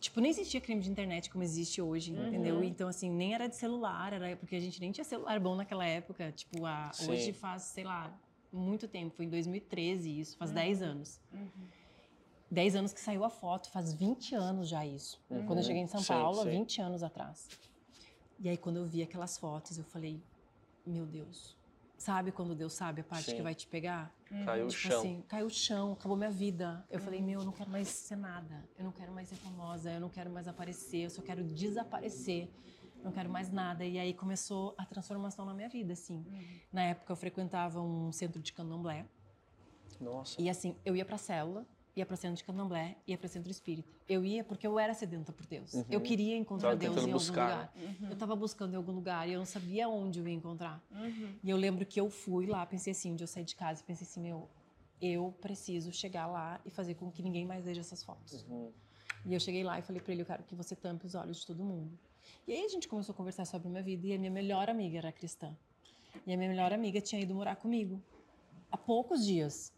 Tipo, 0.00 0.20
nem 0.20 0.30
existia 0.30 0.60
crime 0.60 0.80
de 0.80 0.88
internet 0.90 1.28
como 1.28 1.44
existe 1.44 1.82
hoje, 1.82 2.14
Uhum. 2.14 2.28
entendeu? 2.28 2.64
Então, 2.64 2.88
assim, 2.88 3.10
nem 3.10 3.34
era 3.34 3.46
de 3.48 3.56
celular, 3.56 4.12
era 4.14 4.34
porque 4.36 4.56
a 4.56 4.60
gente 4.60 4.80
nem 4.80 4.90
tinha 4.90 5.04
celular 5.04 5.38
bom 5.38 5.54
naquela 5.54 5.84
época. 5.84 6.32
Tipo, 6.32 6.64
a, 6.64 6.90
Sim. 6.94 7.10
hoje 7.10 7.32
faz, 7.34 7.64
sei 7.64 7.84
lá, 7.84 8.10
muito 8.52 8.86
tempo. 8.88 9.14
Foi 9.16 9.24
em 9.24 9.28
2013 9.30 10.20
isso, 10.20 10.32
Uhum. 10.32 10.38
faz 10.38 10.50
10 10.52 10.82
anos. 10.82 11.20
10 12.50 12.74
anos 12.74 12.92
que 12.92 13.00
saiu 13.00 13.24
a 13.24 13.30
foto, 13.30 13.70
faz 13.70 13.92
20 13.92 14.34
anos 14.34 14.68
já 14.68 14.84
isso. 14.84 15.20
Quando 15.46 15.58
eu 15.58 15.62
cheguei 15.62 15.82
em 15.82 15.86
São 15.86 16.00
Uhum. 16.00 16.04
Sim, 16.04 16.12
Paulo, 16.12 16.40
há 16.40 16.44
sim. 16.44 16.50
20 16.50 16.80
anos 16.80 17.02
atrás. 17.02 17.48
E 18.40 18.48
aí, 18.48 18.56
quando 18.56 18.76
eu 18.78 18.86
vi 18.86 19.02
aquelas 19.02 19.36
fotos, 19.38 19.78
eu 19.78 19.84
falei, 19.84 20.20
meu 20.86 21.06
Deus. 21.06 21.56
Sabe 21.96 22.32
quando 22.32 22.54
Deus 22.54 22.72
sabe 22.72 23.02
a 23.02 23.04
parte 23.04 23.26
Sim. 23.30 23.36
que 23.36 23.42
vai 23.42 23.54
te 23.54 23.66
pegar? 23.66 24.10
Caiu 24.46 24.64
o 24.64 24.68
Tipo 24.68 24.80
chão. 24.80 24.98
assim, 25.00 25.22
caiu 25.28 25.46
o 25.46 25.50
chão, 25.50 25.92
acabou 25.92 26.16
minha 26.16 26.30
vida. 26.30 26.82
Eu 26.90 26.98
falei, 26.98 27.20
meu, 27.20 27.40
eu 27.40 27.44
não 27.44 27.52
quero 27.52 27.68
mais 27.70 27.88
ser 27.88 28.16
nada. 28.16 28.66
Eu 28.78 28.84
não 28.84 28.90
quero 28.92 29.12
mais 29.12 29.28
ser 29.28 29.34
famosa, 29.36 29.92
eu 29.92 30.00
não 30.00 30.08
quero 30.08 30.30
mais 30.30 30.48
aparecer, 30.48 31.04
eu 31.04 31.10
só 31.10 31.20
quero 31.20 31.44
desaparecer. 31.44 32.48
Não 33.02 33.12
quero 33.12 33.30
mais 33.30 33.50
nada. 33.50 33.84
E 33.84 33.98
aí 33.98 34.14
começou 34.14 34.74
a 34.76 34.84
transformação 34.84 35.44
na 35.44 35.54
minha 35.54 35.68
vida, 35.68 35.92
assim. 35.92 36.24
Na 36.72 36.82
época 36.82 37.12
eu 37.12 37.16
frequentava 37.16 37.80
um 37.80 38.12
centro 38.12 38.40
de 38.40 38.52
candomblé. 38.52 39.06
Nossa. 40.00 40.40
E 40.40 40.48
assim, 40.48 40.74
eu 40.84 40.96
ia 40.96 41.04
pra 41.04 41.18
célula, 41.18 41.66
ia 41.94 42.06
pra 42.06 42.16
centro 42.16 42.36
de 42.36 42.44
candomblé, 42.44 42.96
ia 43.06 43.18
pra 43.18 43.28
centro 43.28 43.50
espírita. 43.50 43.90
Eu 44.08 44.24
ia 44.24 44.42
porque 44.42 44.66
eu 44.66 44.78
era 44.78 44.94
sedenta 44.94 45.32
por 45.32 45.46
Deus. 45.46 45.74
Uhum. 45.74 45.84
Eu 45.90 46.00
queria 46.00 46.36
encontrar 46.36 46.70
Tava 46.70 46.80
Deus 46.80 46.96
em 46.96 47.00
algum 47.00 47.12
buscar, 47.12 47.72
lugar. 47.76 48.10
Eu 48.10 48.16
tava 48.16 48.36
buscando 48.36 48.72
em 48.72 48.76
algum 48.76 48.92
lugar 48.92 49.28
e 49.28 49.32
eu 49.32 49.38
não 49.38 49.46
sabia 49.46 49.88
onde 49.88 50.18
eu 50.18 50.26
ia 50.26 50.34
encontrar. 50.34 50.82
Uhum. 50.90 51.34
E 51.42 51.50
eu 51.50 51.56
lembro 51.56 51.84
que 51.84 52.00
eu 52.00 52.08
fui 52.08 52.46
lá, 52.46 52.64
pensei 52.66 52.92
assim, 52.92 53.12
um 53.12 53.16
dia 53.16 53.24
eu 53.24 53.28
saí 53.28 53.44
de 53.44 53.54
casa 53.54 53.82
e 53.82 53.84
pensei 53.84 54.06
assim, 54.06 54.20
meu, 54.20 54.48
eu 55.00 55.34
preciso 55.40 55.92
chegar 55.92 56.26
lá 56.26 56.60
e 56.64 56.70
fazer 56.70 56.94
com 56.94 57.10
que 57.10 57.22
ninguém 57.22 57.46
mais 57.46 57.64
veja 57.64 57.80
essas 57.80 58.02
fotos. 58.02 58.44
Uhum. 58.48 58.72
E 59.26 59.34
eu 59.34 59.40
cheguei 59.40 59.62
lá 59.62 59.78
e 59.78 59.82
falei 59.82 60.00
pra 60.00 60.12
ele, 60.12 60.22
eu 60.22 60.26
quero 60.26 60.42
que 60.44 60.54
você 60.54 60.74
tampe 60.74 61.06
os 61.06 61.14
olhos 61.14 61.40
de 61.40 61.46
todo 61.46 61.62
mundo. 61.62 61.98
E 62.46 62.52
aí 62.52 62.64
a 62.64 62.68
gente 62.68 62.88
começou 62.88 63.12
a 63.12 63.16
conversar 63.16 63.44
sobre 63.44 63.68
a 63.68 63.70
minha 63.70 63.82
vida 63.82 64.06
e 64.06 64.14
a 64.14 64.18
minha 64.18 64.30
melhor 64.30 64.68
amiga 64.68 64.98
era 64.98 65.12
cristã. 65.12 65.56
E 66.26 66.32
a 66.32 66.36
minha 66.36 66.48
melhor 66.48 66.72
amiga 66.72 67.00
tinha 67.00 67.20
ido 67.20 67.34
morar 67.34 67.56
comigo 67.56 68.02
há 68.70 68.76
poucos 68.76 69.24
dias. 69.24 69.72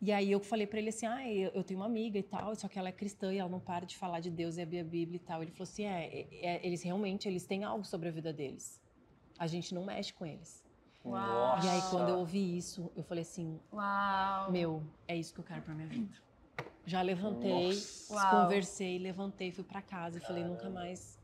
E 0.00 0.12
aí 0.12 0.30
eu 0.30 0.38
falei 0.38 0.66
pra 0.66 0.78
ele 0.78 0.90
assim, 0.90 1.06
ah, 1.06 1.28
eu, 1.28 1.64
tenho 1.64 1.80
uma 1.80 1.86
amiga 1.86 2.18
e 2.18 2.22
tal, 2.22 2.54
só 2.54 2.68
que 2.68 2.78
ela 2.78 2.88
é 2.88 2.92
cristã 2.92 3.32
e 3.34 3.38
ela 3.38 3.48
não 3.48 3.58
para 3.58 3.84
de 3.84 3.96
falar 3.96 4.20
de 4.20 4.30
Deus 4.30 4.56
e 4.56 4.62
abrir 4.62 4.78
a 4.78 4.84
Bíblia 4.84 5.16
e 5.16 5.18
tal. 5.18 5.42
Ele 5.42 5.50
falou 5.50 5.64
assim, 5.64 5.84
é, 5.84 6.06
é, 6.06 6.28
é, 6.40 6.66
eles 6.66 6.82
realmente 6.82 7.26
eles 7.26 7.44
têm 7.44 7.64
algo 7.64 7.84
sobre 7.84 8.08
a 8.08 8.12
vida 8.12 8.32
deles. 8.32 8.80
A 9.36 9.48
gente 9.48 9.74
não 9.74 9.84
mexe 9.84 10.12
com 10.12 10.24
eles. 10.24 10.64
Uau. 11.04 11.58
E 11.64 11.68
aí 11.68 11.82
quando 11.90 12.10
eu 12.10 12.18
ouvi 12.18 12.56
isso, 12.56 12.92
eu 12.94 13.02
falei 13.02 13.22
assim, 13.22 13.58
Uau. 13.72 14.52
meu, 14.52 14.82
é 15.08 15.16
isso 15.16 15.34
que 15.34 15.40
eu 15.40 15.44
quero 15.44 15.62
pra 15.62 15.74
minha 15.74 15.88
vida. 15.88 16.14
Já 16.86 17.02
levantei, 17.02 17.68
Nossa. 17.68 18.30
Conversei, 18.30 18.98
levantei, 18.98 19.50
fui 19.50 19.64
pra 19.64 19.82
casa 19.82 20.18
e 20.18 20.20
falei, 20.20 20.44
nunca 20.44 20.70
mais 20.70 21.17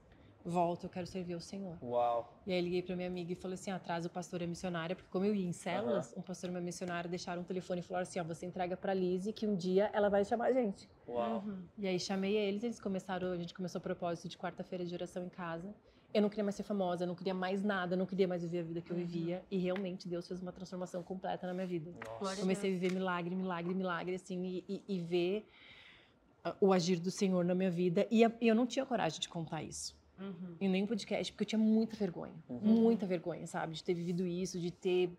volto, 0.45 0.85
eu 0.85 0.91
quero 0.91 1.07
servir 1.07 1.35
ao 1.35 1.41
Senhor. 1.41 1.79
Uau. 1.83 2.33
E 2.47 2.53
aí 2.53 2.61
liguei 2.61 2.83
pra 2.83 2.95
minha 2.95 3.09
amiga 3.09 3.33
e 3.33 3.35
falei 3.35 3.55
assim, 3.55 3.71
atrás 3.71 4.05
o 4.05 4.11
pastor 4.11 4.43
é 4.43 4.47
missionária, 4.47 4.95
porque 4.95 5.09
como 5.11 5.25
eu 5.25 5.35
ia 5.35 5.47
em 5.47 5.53
células, 5.53 6.13
um 6.17 6.21
pastor 6.23 6.51
e 6.51 6.53
uma 6.53 6.61
missionária 6.61 7.09
deixaram 7.09 7.41
um 7.43 7.45
telefone 7.45 7.81
e 7.81 7.83
falaram 7.83 8.03
assim, 8.03 8.21
ó, 8.21 8.25
você 8.25 8.45
entrega 8.47 8.77
pra 8.77 8.93
Lizzie 8.93 9.33
que 9.33 9.47
um 9.47 9.57
dia 9.57 9.91
ela 9.93 10.09
vai 10.11 10.25
chamar 10.25 10.47
a 10.47 10.53
gente. 10.53 10.89
Uau. 11.09 11.43
Uhum. 11.47 11.63
E 11.79 11.87
aí 11.89 11.99
chamei 11.99 12.37
eles, 12.37 12.63
eles 12.63 12.79
começaram, 12.81 13.33
a 13.33 13.37
gente 13.37 13.55
começou 13.55 13.79
o 13.79 13.83
propósito 13.83 14.29
de 14.29 14.37
quarta-feira 14.37 14.85
de 14.85 14.95
oração 14.95 15.25
em 15.25 15.29
casa. 15.31 15.75
Eu 16.13 16.23
não 16.23 16.29
queria 16.29 16.45
mais 16.45 16.55
ser 16.55 16.63
famosa, 16.63 17.03
eu 17.03 17.09
não 17.09 17.15
queria 17.17 17.35
mais 17.35 17.61
nada, 17.65 17.95
eu 17.95 17.99
não 17.99 18.07
queria 18.07 18.29
mais 18.29 18.43
viver 18.43 18.61
a 18.61 18.63
vida 18.63 18.81
que 18.81 18.91
eu 18.93 18.97
vivia. 18.97 19.43
E 19.51 19.59
realmente 19.59 20.07
Deus 20.09 20.29
fez 20.29 20.41
uma 20.41 20.53
transformação 20.53 21.03
completa 21.03 21.45
na 21.47 21.53
minha 21.53 21.67
vida. 21.67 21.91
Nossa. 22.21 22.41
Comecei 22.41 22.71
a 22.71 22.73
viver 22.75 22.93
milagre, 22.93 23.35
milagre, 23.35 23.75
milagre, 23.75 24.15
assim, 24.15 24.45
e, 24.45 24.65
e- 24.69 24.83
e 24.97 25.01
ver 25.01 25.49
o 26.61 26.73
agir 26.73 27.01
do 27.01 27.11
Senhor 27.11 27.45
na 27.45 27.55
minha 27.55 27.71
vida 27.71 28.07
e 28.11 28.23
eu 28.43 28.55
não 28.55 28.67
tinha 28.67 28.85
coragem 28.87 29.19
de 29.19 29.29
contar 29.29 29.63
isso. 29.63 29.97
Uhum. 30.19 30.57
Em 30.61 30.69
nenhum 30.69 30.87
podcast, 30.87 31.33
porque 31.33 31.43
eu 31.43 31.49
tinha 31.49 31.59
muita 31.59 31.97
vergonha. 31.97 32.35
Uhum. 32.49 32.59
Muita 32.63 33.07
vergonha, 33.07 33.47
sabe? 33.47 33.75
De 33.75 33.83
ter 33.83 33.95
vivido 33.95 34.27
isso, 34.27 34.59
de 34.59 34.71
ter 34.71 35.11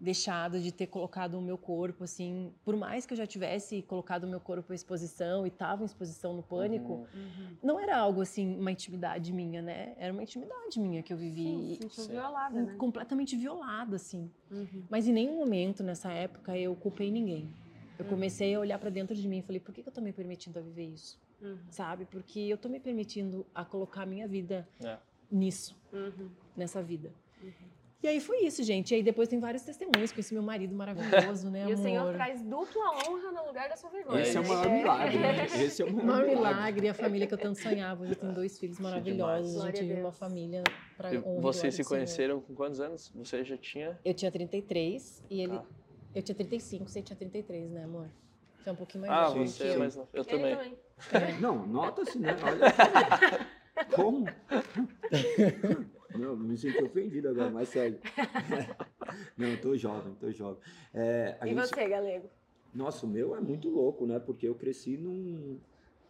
deixado, 0.00 0.60
de 0.60 0.70
ter 0.72 0.86
colocado 0.86 1.38
o 1.38 1.42
meu 1.42 1.56
corpo, 1.56 2.04
assim. 2.04 2.52
Por 2.64 2.76
mais 2.76 3.06
que 3.06 3.14
eu 3.14 3.16
já 3.16 3.26
tivesse 3.26 3.82
colocado 3.82 4.24
o 4.24 4.28
meu 4.28 4.40
corpo 4.40 4.72
à 4.72 4.74
exposição 4.74 5.44
e 5.44 5.48
estava 5.48 5.82
em 5.82 5.86
exposição 5.86 6.34
no 6.34 6.42
pânico, 6.42 6.92
uhum. 6.92 7.06
uhum. 7.14 7.56
não 7.62 7.80
era 7.80 7.96
algo, 7.96 8.20
assim, 8.20 8.58
uma 8.58 8.70
intimidade 8.70 9.32
minha, 9.32 9.62
né? 9.62 9.94
Era 9.96 10.12
uma 10.12 10.22
intimidade 10.22 10.78
minha 10.78 11.02
que 11.02 11.12
eu 11.12 11.16
vivi. 11.16 11.78
Sim, 11.80 11.88
sentiu 11.88 12.08
violada, 12.08 12.62
né? 12.62 12.74
Completamente 12.76 13.36
violada, 13.36 13.96
assim. 13.96 14.30
Uhum. 14.50 14.84
Mas 14.90 15.08
em 15.08 15.12
nenhum 15.12 15.36
momento 15.36 15.82
nessa 15.82 16.12
época 16.12 16.56
eu 16.56 16.74
culpei 16.76 17.10
ninguém. 17.10 17.48
Eu 17.98 18.04
comecei 18.06 18.54
a 18.54 18.60
olhar 18.60 18.78
para 18.78 18.90
dentro 18.90 19.14
de 19.14 19.26
mim 19.28 19.38
e 19.38 19.42
falei, 19.42 19.60
por 19.60 19.72
que, 19.72 19.80
que 19.80 19.88
eu 19.88 19.90
estou 19.90 20.02
me 20.02 20.12
permitindo 20.12 20.58
a 20.58 20.62
viver 20.62 20.86
isso? 20.86 21.18
Uhum. 21.44 21.58
Sabe? 21.68 22.06
Porque 22.06 22.40
eu 22.40 22.54
estou 22.54 22.70
me 22.70 22.80
permitindo 22.80 23.46
a 23.54 23.64
colocar 23.64 24.02
a 24.02 24.06
minha 24.06 24.26
vida 24.26 24.66
é. 24.82 24.96
nisso, 25.30 25.76
uhum. 25.92 26.30
nessa 26.56 26.82
vida. 26.82 27.12
Uhum. 27.42 27.52
E 28.02 28.06
aí 28.06 28.20
foi 28.20 28.44
isso, 28.44 28.62
gente. 28.62 28.90
E 28.90 28.96
aí 28.96 29.02
depois 29.02 29.28
tem 29.30 29.38
vários 29.40 29.62
testemunhos 29.62 30.12
com 30.12 30.20
esse 30.20 30.34
meu 30.34 30.42
marido 30.42 30.74
maravilhoso, 30.74 31.50
né, 31.50 31.62
amor? 31.62 31.72
E 31.72 31.74
o 31.74 31.78
Senhor 31.78 32.12
traz 32.12 32.42
dupla 32.42 32.84
honra 33.08 33.32
no 33.32 33.46
lugar 33.46 33.68
da 33.68 33.76
sua 33.76 33.88
vergonha. 33.88 34.20
Esse 34.20 34.36
é 34.36 34.40
o 34.40 34.46
maior 34.46 34.70
milagre, 34.70 35.18
né? 35.18 35.46
Esse 35.64 35.82
é 35.82 35.84
o 35.86 35.92
maior, 35.92 36.06
maior 36.06 36.26
milagre. 36.26 36.88
A 36.88 36.94
família 36.94 37.26
que 37.26 37.32
eu 37.32 37.38
tanto 37.38 37.58
sonhava. 37.58 38.06
Eu 38.06 38.14
tenho 38.14 38.34
dois 38.34 38.58
filhos 38.58 38.78
maravilhosos. 38.78 39.62
A 39.62 39.66
gente 39.66 39.84
vive 39.84 40.00
uma 40.00 40.12
família 40.12 40.62
para 40.98 41.10
honra. 41.18 41.40
Vocês 41.40 41.74
se 41.74 41.82
conheceram 41.82 42.42
com 42.42 42.54
quantos 42.54 42.78
anos? 42.78 43.10
Você 43.14 43.42
já 43.42 43.56
tinha? 43.56 43.98
Eu 44.04 44.12
tinha 44.12 44.30
33 44.30 45.24
e 45.30 45.40
ele... 45.40 45.56
Ah. 45.56 45.64
Eu 46.14 46.22
tinha 46.22 46.34
35, 46.36 46.88
você 46.88 47.02
tinha 47.02 47.16
33, 47.16 47.72
né, 47.72 47.84
amor? 47.84 48.08
Você 48.64 48.70
é 48.70 48.72
um 48.72 48.76
pouquinho 48.76 49.06
mais 49.06 49.12
Ah, 49.12 49.28
você 49.28 49.64
é 49.64 49.76
mais 49.76 49.94
novo. 49.94 50.08
Eu 50.14 50.24
também. 50.24 50.56
também. 50.56 50.78
É. 51.12 51.38
Não, 51.38 51.66
nota-se, 51.66 52.18
né? 52.18 52.34
Olha. 52.42 53.44
Como? 53.94 54.24
Não, 56.18 56.34
me 56.34 56.56
senti 56.56 56.82
ofendido 56.82 57.28
agora, 57.28 57.50
mas 57.50 57.68
sério. 57.68 57.98
Não, 59.36 59.48
eu 59.48 59.60
tô 59.60 59.76
jovem, 59.76 60.14
tô 60.14 60.30
jovem. 60.30 60.62
É, 60.94 61.36
e 61.42 61.48
gente... 61.48 61.56
você, 61.56 61.86
Galego? 61.86 62.30
Nossa, 62.74 63.04
o 63.04 63.08
meu 63.08 63.36
é 63.36 63.40
muito 63.40 63.68
louco, 63.68 64.06
né? 64.06 64.18
Porque 64.18 64.48
eu 64.48 64.54
cresci 64.54 64.96
num, 64.96 65.58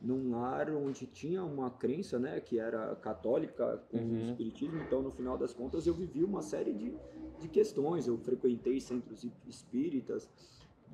num 0.01 0.31
lar 0.31 0.71
onde 0.71 1.07
tinha 1.07 1.43
uma 1.43 1.73
crença, 1.73 2.21
né? 2.21 2.39
Que 2.39 2.61
era 2.61 2.95
católica, 2.97 3.83
com 3.91 3.99
uhum. 3.99 4.15
o 4.15 4.19
espiritismo. 4.31 4.81
Então, 4.81 5.03
no 5.03 5.11
final 5.11 5.37
das 5.37 5.53
contas, 5.53 5.89
eu 5.89 5.95
vivi 5.95 6.23
uma 6.23 6.41
série 6.41 6.73
de, 6.73 6.95
de 7.41 7.49
questões. 7.49 8.07
Eu 8.07 8.17
frequentei 8.17 8.81
centros 8.81 9.27
espíritas 9.49 10.31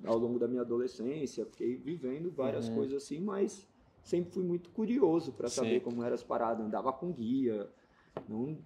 ao 0.04 0.18
longo 0.18 0.38
da 0.38 0.48
minha 0.48 0.62
adolescência. 0.62 1.44
Fiquei 1.46 1.76
vivendo 1.76 2.30
várias 2.30 2.68
uhum. 2.68 2.76
coisas 2.76 3.02
assim, 3.02 3.20
mas 3.20 3.66
sempre 4.02 4.32
fui 4.32 4.42
muito 4.42 4.70
curioso 4.70 5.32
para 5.32 5.48
saber 5.48 5.80
como 5.80 6.02
eram 6.02 6.14
as 6.14 6.22
paradas. 6.22 6.64
Andava 6.64 6.92
com 6.92 7.12
guia, 7.12 7.68
não 8.28 8.58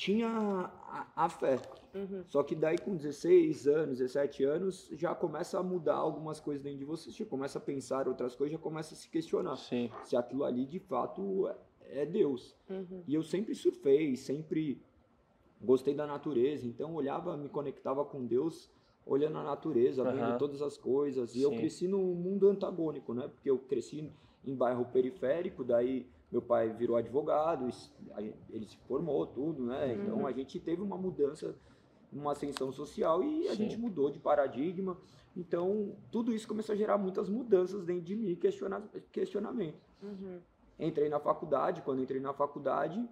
tinha 0.00 0.28
a, 0.28 1.06
a 1.14 1.28
fé. 1.28 1.60
Uhum. 1.94 2.24
Só 2.26 2.42
que 2.42 2.54
daí 2.54 2.78
com 2.78 2.96
16 2.96 3.66
anos, 3.66 3.98
17 3.98 4.44
anos, 4.44 4.88
já 4.92 5.14
começa 5.14 5.58
a 5.58 5.62
mudar 5.62 5.96
algumas 5.96 6.40
coisas 6.40 6.62
dentro 6.62 6.78
de 6.78 6.84
você, 6.84 7.10
já 7.10 7.26
começa 7.26 7.58
a 7.58 7.60
pensar 7.60 8.08
outras 8.08 8.34
coisas, 8.34 8.52
já 8.52 8.58
começa 8.58 8.94
a 8.94 8.96
se 8.96 9.08
questionar 9.10 9.56
Sim. 9.56 9.90
se 10.04 10.16
aquilo 10.16 10.44
ali 10.44 10.64
de 10.64 10.78
fato 10.78 11.48
é, 11.48 12.02
é 12.02 12.06
Deus. 12.06 12.56
Uhum. 12.68 13.02
E 13.06 13.14
eu 13.14 13.22
sempre 13.22 13.54
surfei, 13.54 14.16
sempre 14.16 14.80
gostei 15.60 15.94
da 15.94 16.06
natureza, 16.06 16.66
então 16.66 16.94
olhava, 16.94 17.36
me 17.36 17.48
conectava 17.48 18.02
com 18.04 18.24
Deus 18.24 18.70
olhando 19.10 19.38
a 19.38 19.42
natureza, 19.42 20.04
uhum. 20.04 20.12
vendo 20.12 20.38
todas 20.38 20.62
as 20.62 20.78
coisas. 20.78 21.34
E 21.34 21.40
Sim. 21.40 21.42
eu 21.42 21.50
cresci 21.50 21.88
num 21.88 22.14
mundo 22.14 22.48
antagônico, 22.48 23.12
né? 23.12 23.26
Porque 23.26 23.50
eu 23.50 23.58
cresci 23.58 24.08
em 24.44 24.54
bairro 24.54 24.84
periférico, 24.84 25.64
daí 25.64 26.06
meu 26.30 26.40
pai 26.40 26.72
virou 26.72 26.96
advogado, 26.96 27.68
ele 28.50 28.68
se 28.68 28.76
formou, 28.86 29.26
tudo, 29.26 29.64
né? 29.64 29.86
Uhum. 29.86 30.02
Então 30.02 30.26
a 30.28 30.32
gente 30.32 30.60
teve 30.60 30.80
uma 30.80 30.96
mudança, 30.96 31.56
uma 32.12 32.32
ascensão 32.32 32.70
social 32.70 33.20
e 33.24 33.48
a 33.48 33.50
Sim. 33.50 33.64
gente 33.64 33.76
mudou 33.76 34.12
de 34.12 34.20
paradigma. 34.20 34.96
Então 35.36 35.92
tudo 36.12 36.32
isso 36.32 36.46
começou 36.46 36.72
a 36.72 36.78
gerar 36.78 36.96
muitas 36.96 37.28
mudanças 37.28 37.84
dentro 37.84 38.04
de 38.04 38.14
mim, 38.14 38.36
questiona, 38.36 38.80
questionamento. 39.10 39.80
Uhum. 40.00 40.38
Entrei 40.78 41.08
na 41.08 41.18
faculdade, 41.18 41.82
quando 41.82 42.00
entrei 42.00 42.20
na 42.20 42.32
faculdade, 42.32 43.04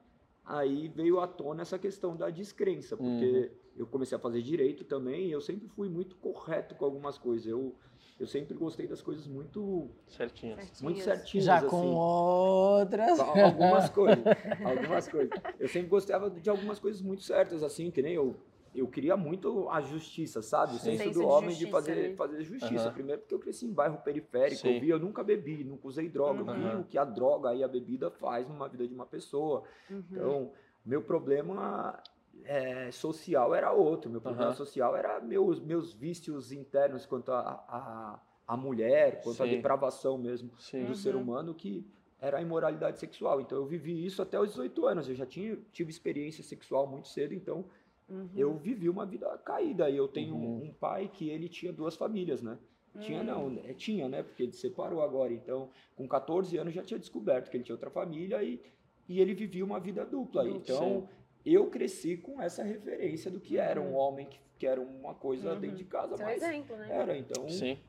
aí 0.48 0.88
veio 0.88 1.20
à 1.20 1.26
tona 1.26 1.62
essa 1.62 1.78
questão 1.78 2.16
da 2.16 2.30
descrença, 2.30 2.96
porque 2.96 3.52
uhum. 3.52 3.80
eu 3.80 3.86
comecei 3.86 4.16
a 4.16 4.20
fazer 4.20 4.40
direito 4.40 4.82
também 4.84 5.26
e 5.26 5.32
eu 5.32 5.40
sempre 5.40 5.68
fui 5.68 5.88
muito 5.88 6.16
correto 6.16 6.74
com 6.74 6.84
algumas 6.84 7.18
coisas. 7.18 7.46
Eu 7.46 7.74
eu 8.18 8.26
sempre 8.26 8.52
gostei 8.54 8.88
das 8.88 9.00
coisas 9.00 9.28
muito 9.28 9.88
certinhas. 10.08 10.82
Muito 10.82 11.00
certinhas. 11.00 11.44
Já 11.44 11.58
assim. 11.58 11.68
com 11.68 11.94
outras. 11.94 13.20
Algumas 13.20 13.88
coisas. 13.90 14.24
Algumas 14.64 15.08
coisas. 15.08 15.30
Eu 15.58 15.68
sempre 15.68 15.88
gostava 15.88 16.28
de 16.28 16.50
algumas 16.50 16.80
coisas 16.80 17.00
muito 17.00 17.22
certas, 17.22 17.62
assim, 17.62 17.92
que 17.92 18.02
nem 18.02 18.14
eu. 18.14 18.36
Eu 18.78 18.88
queria 18.88 19.16
muito 19.16 19.68
a 19.68 19.80
justiça, 19.80 20.42
sabe? 20.42 20.76
O 20.76 20.78
senso, 20.78 21.10
do 21.10 21.26
homem 21.26 21.50
de, 21.50 21.64
justiça, 21.64 21.66
de 21.66 21.70
fazer, 21.70 22.16
fazer 22.16 22.42
justiça. 22.42 22.88
Uhum. 22.88 22.92
Primeiro 22.92 23.20
porque 23.22 23.34
eu 23.34 23.38
cresci 23.38 23.66
em 23.66 23.72
bairro 23.72 23.98
periférico, 23.98 24.60
Sim. 24.60 24.74
eu 24.74 24.80
vi, 24.80 24.88
eu 24.88 24.98
nunca 24.98 25.22
bebi, 25.22 25.64
nunca 25.64 25.88
usei 25.88 26.08
droga. 26.08 26.42
Uhum. 26.42 26.62
Eu 26.62 26.76
vi 26.76 26.82
o 26.82 26.84
que 26.84 26.98
a 26.98 27.04
droga 27.04 27.54
e 27.54 27.62
a 27.62 27.68
bebida 27.68 28.10
faz 28.10 28.48
numa 28.48 28.68
vida 28.68 28.86
de 28.86 28.94
uma 28.94 29.06
pessoa. 29.06 29.62
Uhum. 29.90 30.02
Então, 30.10 30.52
meu 30.84 31.02
problema 31.02 32.02
é, 32.44 32.90
social 32.90 33.54
era 33.54 33.72
outro. 33.72 34.10
Meu 34.10 34.20
problema 34.20 34.50
uhum. 34.50 34.56
social 34.56 34.96
era 34.96 35.20
meus, 35.20 35.60
meus 35.60 35.92
vícios 35.92 36.52
internos 36.52 37.06
quanto 37.06 37.32
a, 37.32 37.40
a, 37.68 38.20
a 38.46 38.56
mulher, 38.56 39.22
quanto 39.22 39.36
Sim. 39.36 39.42
à 39.42 39.46
depravação 39.46 40.16
mesmo 40.16 40.50
Sim. 40.58 40.84
do 40.84 40.88
uhum. 40.88 40.94
ser 40.94 41.16
humano, 41.16 41.54
que 41.54 41.86
era 42.20 42.38
a 42.38 42.42
imoralidade 42.42 42.98
sexual. 42.98 43.40
Então 43.40 43.58
eu 43.58 43.66
vivi 43.66 44.04
isso 44.04 44.20
até 44.20 44.40
os 44.40 44.50
18 44.50 44.86
anos. 44.86 45.08
Eu 45.08 45.14
já 45.14 45.26
tinha, 45.26 45.56
tive 45.72 45.90
experiência 45.90 46.42
sexual 46.42 46.86
muito 46.86 47.08
cedo, 47.08 47.34
então 47.34 47.64
uhum. 48.08 48.28
eu 48.36 48.56
vivi 48.56 48.88
uma 48.88 49.06
vida 49.06 49.26
caída. 49.38 49.88
E 49.88 49.96
eu 49.96 50.08
tenho 50.08 50.34
um, 50.34 50.64
um, 50.64 50.72
pai 50.72 51.10
que 51.12 51.28
ele 51.28 51.48
tinha 51.48 51.72
duas 51.72 51.96
famílias, 51.96 52.42
né? 52.42 52.58
Tinha 53.00 53.22
não, 53.22 53.46
hum. 53.46 53.50
né? 53.50 53.74
tinha, 53.74 54.08
né? 54.08 54.24
Porque 54.24 54.42
ele 54.42 54.52
separou 54.52 55.02
agora. 55.02 55.32
Então, 55.32 55.70
com 55.94 56.08
14 56.08 56.56
anos 56.56 56.74
já 56.74 56.82
tinha 56.82 56.98
descoberto 56.98 57.48
que 57.48 57.56
ele 57.56 57.62
tinha 57.62 57.74
outra 57.74 57.90
família 57.90 58.42
e, 58.42 58.60
e 59.08 59.20
ele 59.20 59.34
vivia 59.34 59.64
uma 59.64 59.78
vida 59.78 60.04
dupla. 60.04 60.48
Então, 60.48 61.06
Sim 61.06 61.18
eu 61.44 61.66
cresci 61.68 62.16
com 62.16 62.40
essa 62.40 62.62
referência 62.62 63.30
do 63.30 63.40
que 63.40 63.58
era 63.58 63.80
um 63.80 63.92
uhum. 63.92 63.96
homem 63.96 64.26
que, 64.26 64.38
que 64.58 64.66
era 64.66 64.80
uma 64.80 65.14
coisa 65.14 65.54
uhum. 65.54 65.60
dentro 65.60 65.76
de 65.76 65.84
casa. 65.84 66.16
Seu 66.16 66.26
mas 66.26 66.42
exemplo, 66.42 66.76
né? 66.76 66.88
Era, 66.90 67.16
então 67.16 67.46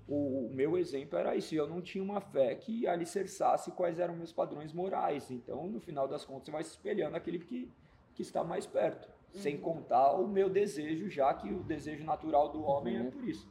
o, 0.08 0.46
o, 0.46 0.54
meu 0.54 0.78
exemplo 0.78 1.18
era 1.18 1.36
isso. 1.36 1.54
Eu 1.56 1.68
não 1.68 1.82
tinha 1.82 2.04
uma 2.04 2.22
fé 2.22 2.56
que 2.56 2.88
alicerçasse 2.88 3.72
quais 3.72 4.00
eram 4.00 4.16
meus 4.16 4.32
padrões 4.32 4.72
morais. 4.72 5.30
Então, 5.32 5.68
no 5.68 5.80
final 5.80 6.08
das 6.08 6.24
contas, 6.24 6.46
você 6.46 6.52
vai 6.52 6.64
se 6.64 6.72
espelhando 6.72 7.16
aquele 7.16 7.40
que, 7.40 7.70
que 8.14 8.22
está 8.22 8.44
mais 8.44 8.66
perto. 8.66 9.10
Uhum. 9.34 9.42
Sem 9.42 9.58
contar 9.58 10.14
o 10.14 10.28
meu 10.28 10.50
desejo, 10.50 11.10
já 11.10 11.34
que 11.34 11.54
o 11.54 11.64
desejo 11.64 12.04
natural 12.04 12.50
do 12.50 12.64
homem 12.64 12.98
é 12.98 13.02
uhum. 13.02 13.08
é 13.08 13.12
por 13.12 13.28
isso. 13.28 13.48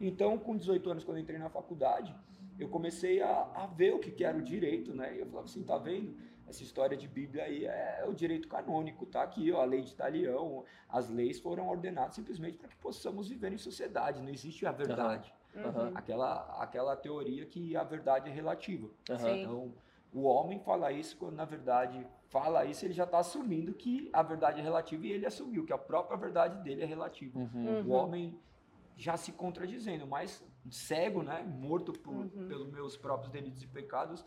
Então, 0.00 0.36
com 0.36 0.56
18 0.56 0.90
anos, 0.90 1.04
quando 1.04 1.18
eu 1.18 1.22
entrei 1.22 1.38
na 1.38 1.48
faculdade, 1.48 2.14
eu 2.58 2.68
comecei 2.68 3.22
a, 3.22 3.48
a 3.54 3.66
ver 3.66 3.94
o 3.94 3.98
que, 3.98 4.10
que 4.10 4.24
era 4.24 4.36
o 4.36 4.42
direito, 4.42 4.94
né? 4.94 5.14
E 5.14 5.20
eu 5.20 5.26
falava 5.26 5.46
assim, 5.46 5.62
tá 5.62 5.78
vendo? 5.78 6.14
essa 6.52 6.62
história 6.62 6.96
de 6.96 7.08
Bíblia 7.08 7.44
aí 7.44 7.64
é 7.64 8.04
o 8.06 8.12
direito 8.12 8.46
canônico, 8.46 9.06
tá 9.06 9.22
aqui, 9.22 9.50
ó, 9.50 9.62
a 9.62 9.64
lei 9.64 9.80
de 9.80 9.90
Italião, 9.90 10.64
as 10.88 11.08
leis 11.08 11.40
foram 11.40 11.68
ordenadas 11.68 12.14
simplesmente 12.14 12.58
para 12.58 12.68
que 12.68 12.76
possamos 12.76 13.28
viver 13.28 13.52
em 13.52 13.58
sociedade, 13.58 14.20
não 14.20 14.28
existe 14.28 14.66
a 14.66 14.72
verdade. 14.72 15.32
Uhum. 15.54 15.92
Aquela, 15.94 16.62
aquela 16.62 16.96
teoria 16.96 17.46
que 17.46 17.76
a 17.76 17.82
verdade 17.82 18.28
é 18.28 18.32
relativa. 18.32 18.86
Uhum. 19.08 19.36
Então, 19.36 19.74
o 20.12 20.22
homem 20.24 20.60
fala 20.60 20.92
isso 20.92 21.16
quando 21.16 21.36
na 21.36 21.44
verdade 21.44 22.06
fala 22.32 22.64
isso, 22.64 22.86
ele 22.86 22.94
já 22.94 23.04
está 23.04 23.18
assumindo 23.18 23.74
que 23.74 24.08
a 24.10 24.22
verdade 24.22 24.58
é 24.58 24.62
relativa 24.62 25.06
e 25.06 25.12
ele 25.12 25.26
assumiu 25.26 25.66
que 25.66 25.72
a 25.72 25.76
própria 25.76 26.16
verdade 26.16 26.64
dele 26.64 26.82
é 26.82 26.86
relativa. 26.86 27.38
Uhum. 27.38 27.82
O 27.86 27.90
homem 27.90 28.40
já 28.96 29.18
se 29.18 29.32
contradizendo, 29.32 30.06
mas 30.06 30.42
cego, 30.70 31.22
né, 31.22 31.42
morto 31.42 31.92
por, 31.92 32.14
uhum. 32.14 32.48
pelos 32.48 32.70
meus 32.70 32.96
próprios 32.96 33.30
delitos 33.30 33.62
e 33.62 33.66
pecados, 33.66 34.24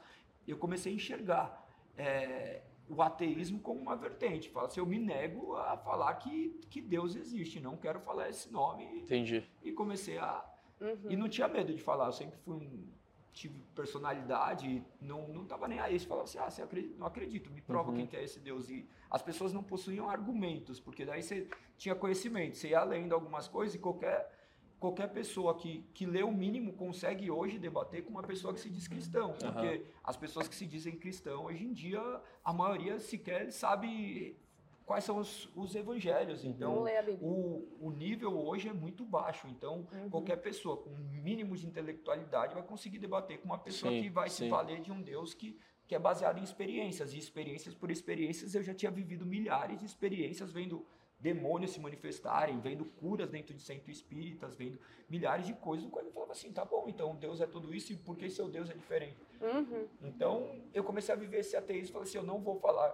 eu 0.48 0.56
comecei 0.56 0.92
a 0.92 0.96
enxergar 0.96 1.68
é, 1.98 2.62
o 2.88 3.02
ateísmo 3.02 3.60
como 3.60 3.82
uma 3.82 3.96
vertente. 3.96 4.52
Fala 4.52 4.68
assim, 4.68 4.80
eu 4.80 4.86
me 4.86 5.00
nego 5.00 5.56
a 5.56 5.76
falar 5.76 6.14
que, 6.16 6.50
que 6.70 6.82
Deus 6.82 7.16
existe, 7.16 7.60
não 7.60 7.76
quero 7.76 8.00
falar 8.00 8.30
esse 8.30 8.54
nome. 8.54 8.86
Entendi. 9.00 9.44
E 9.64 9.72
comecei 9.72 10.20
a... 10.20 10.46
Uhum. 10.80 11.10
E 11.10 11.16
não 11.16 11.28
tinha 11.28 11.48
medo 11.48 11.74
de 11.74 11.82
falar, 11.82 12.06
eu 12.06 12.14
sempre 12.14 12.38
fui 12.38 12.54
um... 12.54 12.88
Tive 13.36 13.60
personalidade, 13.76 14.84
não, 15.00 15.28
não 15.28 15.46
tava 15.46 15.68
nem 15.68 15.80
aí. 15.80 16.00
Você 16.00 16.08
falava 16.08 16.24
assim, 16.24 16.40
ah, 16.40 16.50
você 16.50 16.62
acredita? 16.64 16.98
não 16.98 17.06
acredito, 17.06 17.52
me 17.52 17.62
prova 17.62 17.92
uhum. 17.92 17.98
quem 17.98 18.08
que 18.08 18.16
é 18.16 18.24
esse 18.24 18.40
Deus. 18.40 18.70
E 18.70 18.88
as 19.12 19.22
pessoas 19.22 19.54
não 19.54 19.62
possuíam 19.62 20.10
argumentos, 20.10 20.80
porque 20.80 21.06
daí 21.06 21.22
você 21.22 21.48
tinha 21.78 21.94
conhecimento, 21.94 22.56
você 22.56 22.70
ia 22.70 22.84
lendo 22.84 23.14
algumas 23.14 23.48
coisas 23.48 23.76
e 23.76 23.80
qualquer 23.80 24.34
qualquer 24.80 25.08
pessoa 25.08 25.56
que, 25.56 25.84
que 25.94 26.06
lê 26.06 26.22
o 26.22 26.32
mínimo 26.32 26.74
consegue 26.74 27.32
hoje 27.32 27.58
debater 27.58 28.04
com 28.04 28.12
uma 28.12 28.24
pessoa 28.24 28.54
que 28.54 28.60
se 28.60 28.70
diz 28.70 28.88
cristão. 28.88 29.34
Porque 29.34 29.86
as 30.04 30.16
pessoas 30.16 30.48
que 30.48 30.56
se 30.56 30.66
dizem 30.66 30.96
cristão, 30.96 31.46
hoje 31.46 31.64
em 31.64 31.74
dia, 31.74 32.02
a 32.44 32.54
maioria 32.54 33.00
sequer 33.00 33.52
sabe 33.52 34.38
quais 34.86 35.04
são 35.04 35.18
os, 35.18 35.50
os 35.56 35.76
evangelhos. 35.76 36.46
Então, 36.46 36.86
o, 37.22 37.68
o 37.82 37.92
nível 37.92 38.38
hoje 38.38 38.70
é 38.70 38.74
muito 38.74 39.04
baixo. 39.04 39.48
Então, 39.48 39.88
Uhum. 39.92 40.10
qualquer 40.10 40.38
pessoa 40.38 40.78
com 40.78 40.90
mínimo 40.90 41.56
de 41.58 41.66
intelectualidade 41.66 42.54
vai 42.54 42.64
conseguir 42.64 43.00
debater 43.00 43.40
com 43.40 43.46
uma 43.46 43.58
pessoa 43.58 43.92
Sim, 43.92 44.02
que 44.04 44.10
vai 44.10 44.30
se 44.30 44.38
sim. 44.44 44.50
valer 44.50 44.82
de 44.82 44.92
um 44.92 45.02
Deus 45.02 45.34
que, 45.34 45.58
que 45.88 45.96
é 45.96 46.00
baseado 46.00 46.38
em 46.38 46.44
experiências. 46.44 47.14
E 47.14 47.18
experiências 47.18 47.74
por 47.74 47.90
experiências, 47.90 48.54
eu 48.54 48.62
já 48.62 48.74
tinha 48.74 48.92
vivido 48.92 49.26
milhares 49.26 49.80
de 49.80 49.86
experiências 49.86 50.52
vendo 50.52 50.86
demônios 51.18 51.72
se 51.72 51.80
manifestarem, 51.80 52.60
vendo 52.60 52.86
curas 52.86 53.30
dentro 53.30 53.54
de 53.54 53.62
centro 53.62 53.90
espíritas, 53.90 54.54
vendo 54.56 54.78
milhares 55.10 55.48
de 55.48 55.54
coisas, 55.54 55.86
no 55.86 55.90
qual 55.90 56.06
eu 56.06 56.12
falava 56.12 56.34
assim, 56.34 56.52
tá 56.52 56.64
bom, 56.64 56.86
então 56.88 57.16
Deus 57.16 57.40
é 57.42 57.48
tudo 57.48 57.74
isso 57.74 57.94
e 57.94 57.96
por 57.96 58.16
que 58.18 58.30
seu 58.30 58.48
Deus 58.50 58.70
é 58.70 58.74
diferente? 58.74 59.18
Uhum. 59.42 59.88
Então, 60.04 60.48
eu 60.74 60.84
comecei 60.84 61.16
a 61.16 61.18
viver 61.18 61.40
esse 61.40 61.56
ateísmo, 61.56 61.94
falei 61.94 62.08
assim, 62.08 62.18
eu 62.18 62.24
não 62.24 62.40
vou 62.42 62.60
falar, 62.60 62.94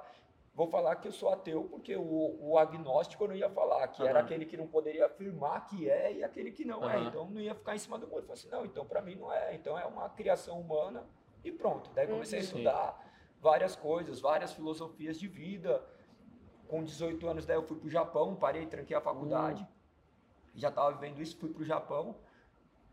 vou 0.54 0.68
falar 0.68 0.96
que 0.98 1.08
eu 1.08 1.12
sou 1.12 1.30
ateu, 1.30 1.64
porque 1.66 1.96
o, 1.96 2.38
o 2.40 2.58
agnóstico 2.58 3.24
eu 3.24 3.30
não 3.30 3.36
ia 3.36 3.50
falar, 3.50 3.88
que 3.88 4.04
era 4.06 4.20
Aham. 4.20 4.26
aquele 4.26 4.46
que 4.46 4.58
não 4.58 4.68
poderia 4.68 5.06
afirmar 5.06 5.66
que 5.66 5.90
é 5.90 6.14
e 6.14 6.24
aquele 6.24 6.52
que 6.52 6.66
não 6.66 6.90
é, 6.90 6.98
Aham. 6.98 7.08
então 7.08 7.30
não 7.30 7.42
ia 7.42 7.56
ficar 7.56 7.76
em 7.76 7.80
cima 7.80 7.98
do 7.98 8.08
muro. 8.08 8.20
Eu 8.22 8.28
falei 8.28 8.40
assim, 8.40 8.50
não, 8.50 8.66
então 8.66 8.86
para 8.86 9.02
mim 9.02 9.16
não 9.16 9.32
é, 9.32 9.56
então 9.56 9.78
é 9.78 9.86
uma 9.86 10.10
criação 10.10 10.60
humana 10.60 11.08
e 11.44 11.52
pronto. 11.52 11.90
Daí 11.94 12.08
comecei 12.08 12.40
a 12.40 12.42
Uhum. 12.42 12.48
estudar 12.48 13.12
várias 13.40 13.76
coisas, 13.76 14.20
várias 14.20 14.52
filosofias 14.54 15.20
de 15.20 15.28
vida. 15.28 15.84
Com 16.68 16.84
18 16.84 17.28
anos, 17.28 17.46
daí 17.46 17.58
eu 17.58 17.64
fui 17.64 17.78
pro 17.78 17.90
Japão, 17.90 18.36
parei, 18.36 18.66
tranquei 18.66 18.96
a 18.96 19.02
faculdade. 19.02 19.68
Já 20.54 20.70
estava 20.70 20.92
vivendo 20.92 21.22
isso, 21.22 21.38
fui 21.38 21.50
pro 21.50 21.64
Japão. 21.66 22.20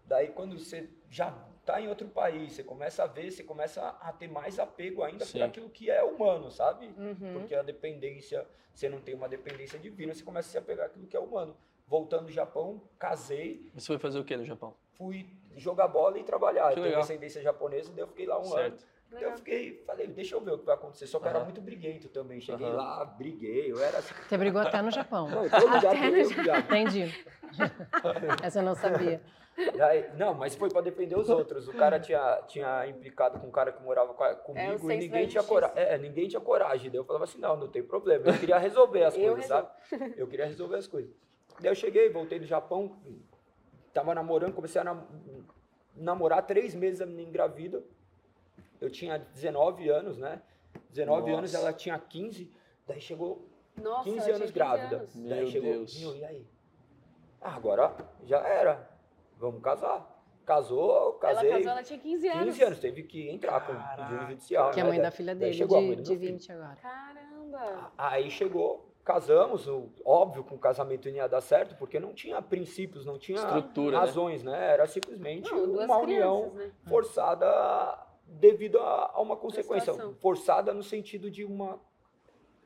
Daí 0.05 0.29
quando 0.29 0.59
você 0.59 0.89
já 1.09 1.31
está 1.69 1.81
em 1.81 1.89
outro 1.89 2.09
país, 2.09 2.55
você 2.55 2.65
começa 2.65 3.05
a 3.05 3.07
ver, 3.07 3.31
você 3.31 3.43
começa 3.45 3.87
a 4.01 4.11
ter 4.13 4.27
mais 4.29 4.59
apego 4.59 5.03
ainda 5.03 5.25
Sim. 5.27 5.39
por 5.39 5.45
aquilo 5.45 5.69
que 5.69 5.91
é 5.91 6.03
humano, 6.03 6.51
sabe? 6.51 6.87
Uhum. 6.97 7.35
Porque 7.35 7.55
a 7.55 7.63
dependência, 7.63 8.47
você 8.73 8.89
não 8.89 9.01
tem 9.01 9.15
uma 9.15 9.29
dependência 9.29 9.79
divina, 9.79 10.15
você 10.15 10.25
começa 10.25 10.49
a 10.49 10.53
se 10.53 10.59
apegar 10.59 10.87
àquilo 10.87 11.07
que 11.07 11.17
é 11.17 11.21
humano. 11.21 11.55
Voltando 11.87 12.27
do 12.27 12.33
Japão, 12.33 12.83
casei, 12.99 13.71
Você 13.75 13.87
foi 13.87 13.99
fazer 13.99 14.19
o 14.19 14.25
que 14.25 14.37
no 14.37 14.45
Japão? 14.45 14.75
fui 14.97 15.27
jogar 15.57 15.87
bola 15.89 16.19
e 16.19 16.25
trabalhar. 16.25 16.65
Que 16.69 16.73
Eu 16.73 16.75
tenho 16.75 16.87
legal. 16.87 17.01
descendência 17.03 17.41
japonesa, 17.43 17.93
daí 17.93 18.01
eu 18.03 18.09
fiquei 18.09 18.27
lá 18.27 18.39
um 18.39 18.43
ano. 18.45 18.53
certo. 18.53 18.87
Daí 19.11 19.23
eu 19.23 19.33
fiquei, 19.37 19.83
falei, 19.87 20.07
deixa 20.07 20.35
eu 20.35 20.41
ver 20.41 20.53
o 20.53 20.59
que 20.59 20.67
vai 20.67 20.75
acontecer. 20.75 21.07
Só 21.07 21.19
que 21.19 21.25
eu 21.27 21.31
era 21.31 21.43
muito 21.43 21.63
briguento 21.63 22.09
também. 22.09 22.41
Cheguei 22.41 22.67
Aham. 22.67 22.77
lá, 22.77 23.05
briguei, 23.07 23.73
eu 23.73 23.81
era 23.83 23.99
assim. 23.99 24.13
Você 24.29 24.37
brigou 24.37 24.61
até 24.61 24.83
no 24.83 24.91
Japão. 24.91 25.29
Não, 25.29 25.49
todo 25.49 25.65
lugar 25.65 25.97
Até 25.97 26.11
no 26.11 26.29
brigava. 26.29 26.61
Entendi. 26.61 27.15
Essa 28.43 28.59
eu 28.59 28.65
não 28.65 28.75
sabia. 28.75 29.23
Daí- 29.77 30.11
não, 30.17 30.35
mas 30.35 30.55
foi 30.55 30.69
pra 30.71 30.81
defender 30.81 31.19
os 31.19 31.29
outros. 31.29 31.67
O 31.69 31.73
cara 31.73 31.99
tinha, 31.99 32.43
tinha 32.47 32.87
implicado 32.87 33.41
com 33.41 33.49
um 33.49 33.51
cara 33.51 33.73
que 33.73 33.83
morava 33.83 34.15
com 34.15 34.23
a- 34.23 34.35
comigo 34.35 34.67
e 34.67 34.71
senso 34.79 34.87
da 34.87 34.95
ninguém 34.95 35.27
tinha, 35.27 35.43
justiça. 35.43 35.47
cora 35.49 35.73
é, 35.75 35.99
ninguém 35.99 36.29
tinha 36.29 36.41
coragem. 36.41 36.91
Daí 36.91 36.99
eu 37.01 37.05
falava 37.05 37.25
assim, 37.25 37.39
não, 37.39 37.57
não 37.57 37.69
tem 37.69 37.83
problema. 37.83 38.27
Eu 38.29 38.39
queria 38.39 38.59
resolver 38.59 39.03
as 39.05 39.15
Eu 39.19 39.33
coisas, 39.33 39.47
sabe? 39.47 39.69
Eu 40.17 40.27
queria 40.29 40.47
resolver 40.47 40.77
as 40.77 40.87
coisas. 40.87 41.11
Daí 41.61 41.71
eu 41.71 41.75
cheguei, 41.75 42.09
voltei 42.09 42.39
do 42.39 42.47
Japão, 42.47 42.97
tava 43.93 44.15
namorando, 44.15 44.53
comecei 44.55 44.81
a 44.81 44.85
nam- 44.85 45.07
namorar 45.97 46.47
três 46.47 46.75
meses 46.75 47.01
a 47.01 47.07
menina 47.07 47.29
engravida. 47.29 47.83
Eu 48.81 48.89
tinha 48.91 49.19
19 49.19 49.89
anos, 49.89 50.19
né? 50.19 50.41
19 50.91 51.33
anos, 51.33 51.53
Nossa. 51.53 51.65
ela 51.65 51.73
tinha 51.73 51.99
15. 51.99 52.49
Daí 52.87 53.01
chegou 53.01 53.45
Nossa, 53.77 54.05
15 54.05 54.17
ela 54.19 54.25
tinha 54.25 54.37
anos 54.37 54.47
15 54.47 54.53
grávida. 54.53 54.97
anos. 54.99 55.17
Daí 55.17 55.39
Meu 55.41 55.47
chegou, 55.49 55.73
Deus. 55.73 56.01
"Meu, 56.01 56.17
e 56.17 56.25
aí? 56.25 56.47
Ah, 57.41 57.57
agora 57.57 57.95
já 58.25 58.39
era. 58.47 58.89
Vamos 59.39 59.63
casar. 59.63 60.17
Casou, 60.45 61.13
casei. 61.15 61.49
Ela 61.51 61.57
casou, 61.59 61.73
ela 61.73 61.83
tinha 61.83 61.99
15 61.99 62.29
anos. 62.29 62.45
15 62.45 62.65
anos, 62.65 62.79
teve 62.79 63.03
que 63.03 63.29
entrar 63.29 63.61
com 63.67 63.75
Caraca. 63.75 64.03
pedido 64.09 64.27
judicial. 64.29 64.71
Que 64.71 64.81
é 64.81 64.83
a 64.83 64.87
né? 64.87 64.91
mãe 64.93 65.01
da 65.01 65.11
filha 65.11 65.35
dele, 65.35 65.53
chegou 65.53 65.77
a 65.77 65.81
mãe 65.81 65.91
de, 65.91 65.97
do 65.97 66.03
de 66.05 66.11
meu 66.13 66.21
filho. 66.21 66.33
20 66.33 66.53
agora. 66.53 66.77
Caramba. 66.77 67.93
Aí 67.99 68.31
chegou, 68.31 68.91
casamos, 69.05 69.67
o- 69.69 69.91
óbvio 70.05 70.43
que 70.45 70.55
o 70.55 70.59
casamento 70.59 71.07
não 71.09 71.17
ia 71.17 71.29
dar 71.29 71.43
certo, 71.43 71.77
porque 71.77 72.01
não 72.01 72.15
tinha 72.15 72.41
princípios, 72.41 73.05
não 73.05 73.19
tinha 73.19 73.37
Estrutura, 73.39 73.93
né? 73.93 73.99
razões, 73.99 74.43
né? 74.43 74.73
Era 74.73 74.87
simplesmente 74.87 75.51
Não, 75.53 75.65
uma 75.65 76.01
crianças, 76.01 76.03
união 76.03 76.51
né? 76.55 76.71
forçada 76.89 77.99
devido 78.27 78.79
a, 78.79 79.11
a 79.15 79.21
uma 79.21 79.37
consequência. 79.37 79.93
Forçada 80.21 80.73
no 80.73 80.83
sentido 80.83 81.31
de 81.31 81.45
uma 81.45 81.79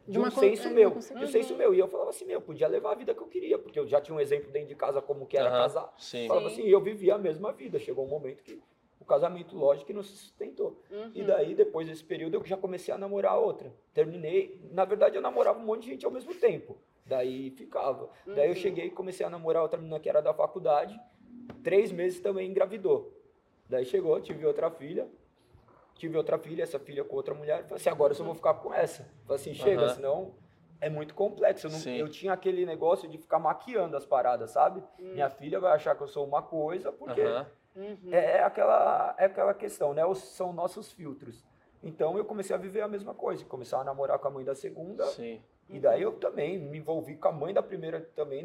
de, 0.07 0.13
De 0.13 0.19
uma 0.19 0.29
um 0.29 0.31
con- 0.31 0.41
senso 0.41 0.69
é, 0.69 0.71
meu, 0.71 0.91
de 0.91 1.25
um 1.25 1.27
senso 1.29 1.57
meu. 1.57 1.75
E 1.75 1.79
eu 1.79 1.89
falava 1.89 2.11
assim, 2.11 2.25
meu, 2.25 2.35
eu 2.39 2.41
podia 2.43 2.67
levar 2.69 2.93
a 2.93 2.95
vida 2.95 3.15
que 3.15 3.21
eu 3.21 3.27
queria, 3.29 3.59
porque 3.59 3.79
eu 3.79 3.87
já 3.87 4.01
tinha 4.01 4.15
um 4.15 4.21
exemplo 4.21 4.51
dentro 4.51 4.69
de 4.69 4.75
casa 4.75 5.01
como 5.01 5.27
que 5.27 5.37
era 5.37 5.49
Aham, 5.49 5.59
casar. 5.63 5.95
Sim. 5.99 6.27
Falava 6.29 6.49
Sim. 6.51 6.61
assim, 6.63 6.69
eu 6.71 6.81
vivia 6.81 7.15
a 7.15 7.19
mesma 7.19 7.53
vida. 7.53 7.79
Chegou 7.79 8.05
um 8.05 8.09
momento 8.09 8.43
que 8.43 8.61
o 9.01 9.05
casamento, 9.05 9.57
lógico, 9.57 9.87
que 9.89 9.93
não 9.93 10.03
se 10.03 10.13
sustentou. 10.17 10.81
Uhum. 10.91 11.11
E 11.15 11.23
daí, 11.25 11.55
depois 11.55 11.89
desse 11.89 12.05
período, 12.05 12.35
eu 12.37 12.45
já 12.45 12.57
comecei 12.57 12.93
a 12.95 12.99
namorar 12.99 13.39
outra. 13.39 13.73
Terminei. 13.93 14.61
Na 14.71 14.85
verdade, 14.85 15.17
eu 15.17 15.23
namorava 15.23 15.59
um 15.59 15.65
monte 15.65 15.83
de 15.83 15.91
gente 15.91 16.05
ao 16.07 16.11
mesmo 16.13 16.35
tempo. 16.35 16.77
Daí 17.05 17.51
ficava. 17.51 18.09
Daí 18.27 18.45
eu 18.47 18.51
Uhum. 18.51 18.55
cheguei 18.55 18.87
e 18.87 18.91
comecei 18.91 19.27
a 19.27 19.31
namorar 19.31 19.63
outra 19.63 19.79
menina 19.79 19.99
que 19.99 20.09
era 20.09 20.21
da 20.21 20.33
faculdade. 20.33 20.99
Três 21.65 21.91
meses 21.93 22.21
também 22.21 22.49
engravidou. 22.51 23.13
Daí 23.69 23.85
chegou, 23.85 24.21
tive 24.21 24.45
outra 24.47 24.71
filha. 24.71 25.09
Tive 25.95 26.17
outra 26.17 26.39
filha, 26.39 26.63
essa 26.63 26.79
filha 26.79 27.05
com 27.05 27.15
outra 27.17 27.35
mulher. 27.35 27.63
Falei 27.65 27.77
assim, 27.77 27.91
agora 27.91 28.13
eu 28.13 28.17
só 28.17 28.25
vou 28.25 28.35
ficar 28.35 28.55
com 28.55 28.73
essa. 28.75 29.07
Falei 29.27 29.41
assim, 29.41 29.55
chega, 29.55 29.89
senão 29.91 30.35
é 30.81 30.89
muito 30.91 31.15
complexo. 31.15 31.69
Eu, 31.69 31.71
não- 31.71 31.93
eu 31.97 32.09
tinha 32.09 32.33
aquele 32.33 32.67
negócio 32.67 33.09
de 33.09 33.19
ficar 33.19 33.39
maquiando 33.39 33.97
as 33.97 34.05
paradas, 34.05 34.51
sabe? 34.51 34.81
Hum. 34.99 35.13
Minha 35.13 35.31
filha 35.31 35.61
vai 35.61 35.73
achar 35.73 35.95
que 35.95 36.03
eu 36.03 36.09
sou 36.09 36.27
uma 36.27 36.43
coisa, 36.43 36.91
porque. 36.91 37.23
Uhum. 37.75 37.97
é, 38.13 38.39
é 38.39 38.43
aquela, 38.43 39.15
é 39.17 39.25
aquela 39.25 39.55
questão, 39.55 39.95
né? 39.95 40.05
Os, 40.05 40.19
são 40.19 40.53
nossos 40.53 40.93
filtros. 40.93 41.43
Então 41.83 42.17
eu 42.19 42.25
comecei 42.25 42.55
a 42.55 42.59
viver 42.59 42.83
a 42.83 42.89
mesma 42.89 43.15
coisa. 43.15 43.45
Comecei 43.45 43.77
a 43.79 43.83
namorar 43.85 44.19
com 44.19 44.29
a 44.29 44.31
mãe 44.31 44.45
da 44.45 44.55
segunda. 44.55 45.07
Sim. 45.07 45.41
E 45.69 45.79
daí 45.81 46.03
eu 46.03 46.13
também 46.13 46.59
me 46.59 46.79
envolvi 46.79 47.17
com 47.17 47.29
a 47.29 47.33
mãe 47.33 47.55
da 47.55 47.63
primeira 47.63 48.01
também. 48.15 48.45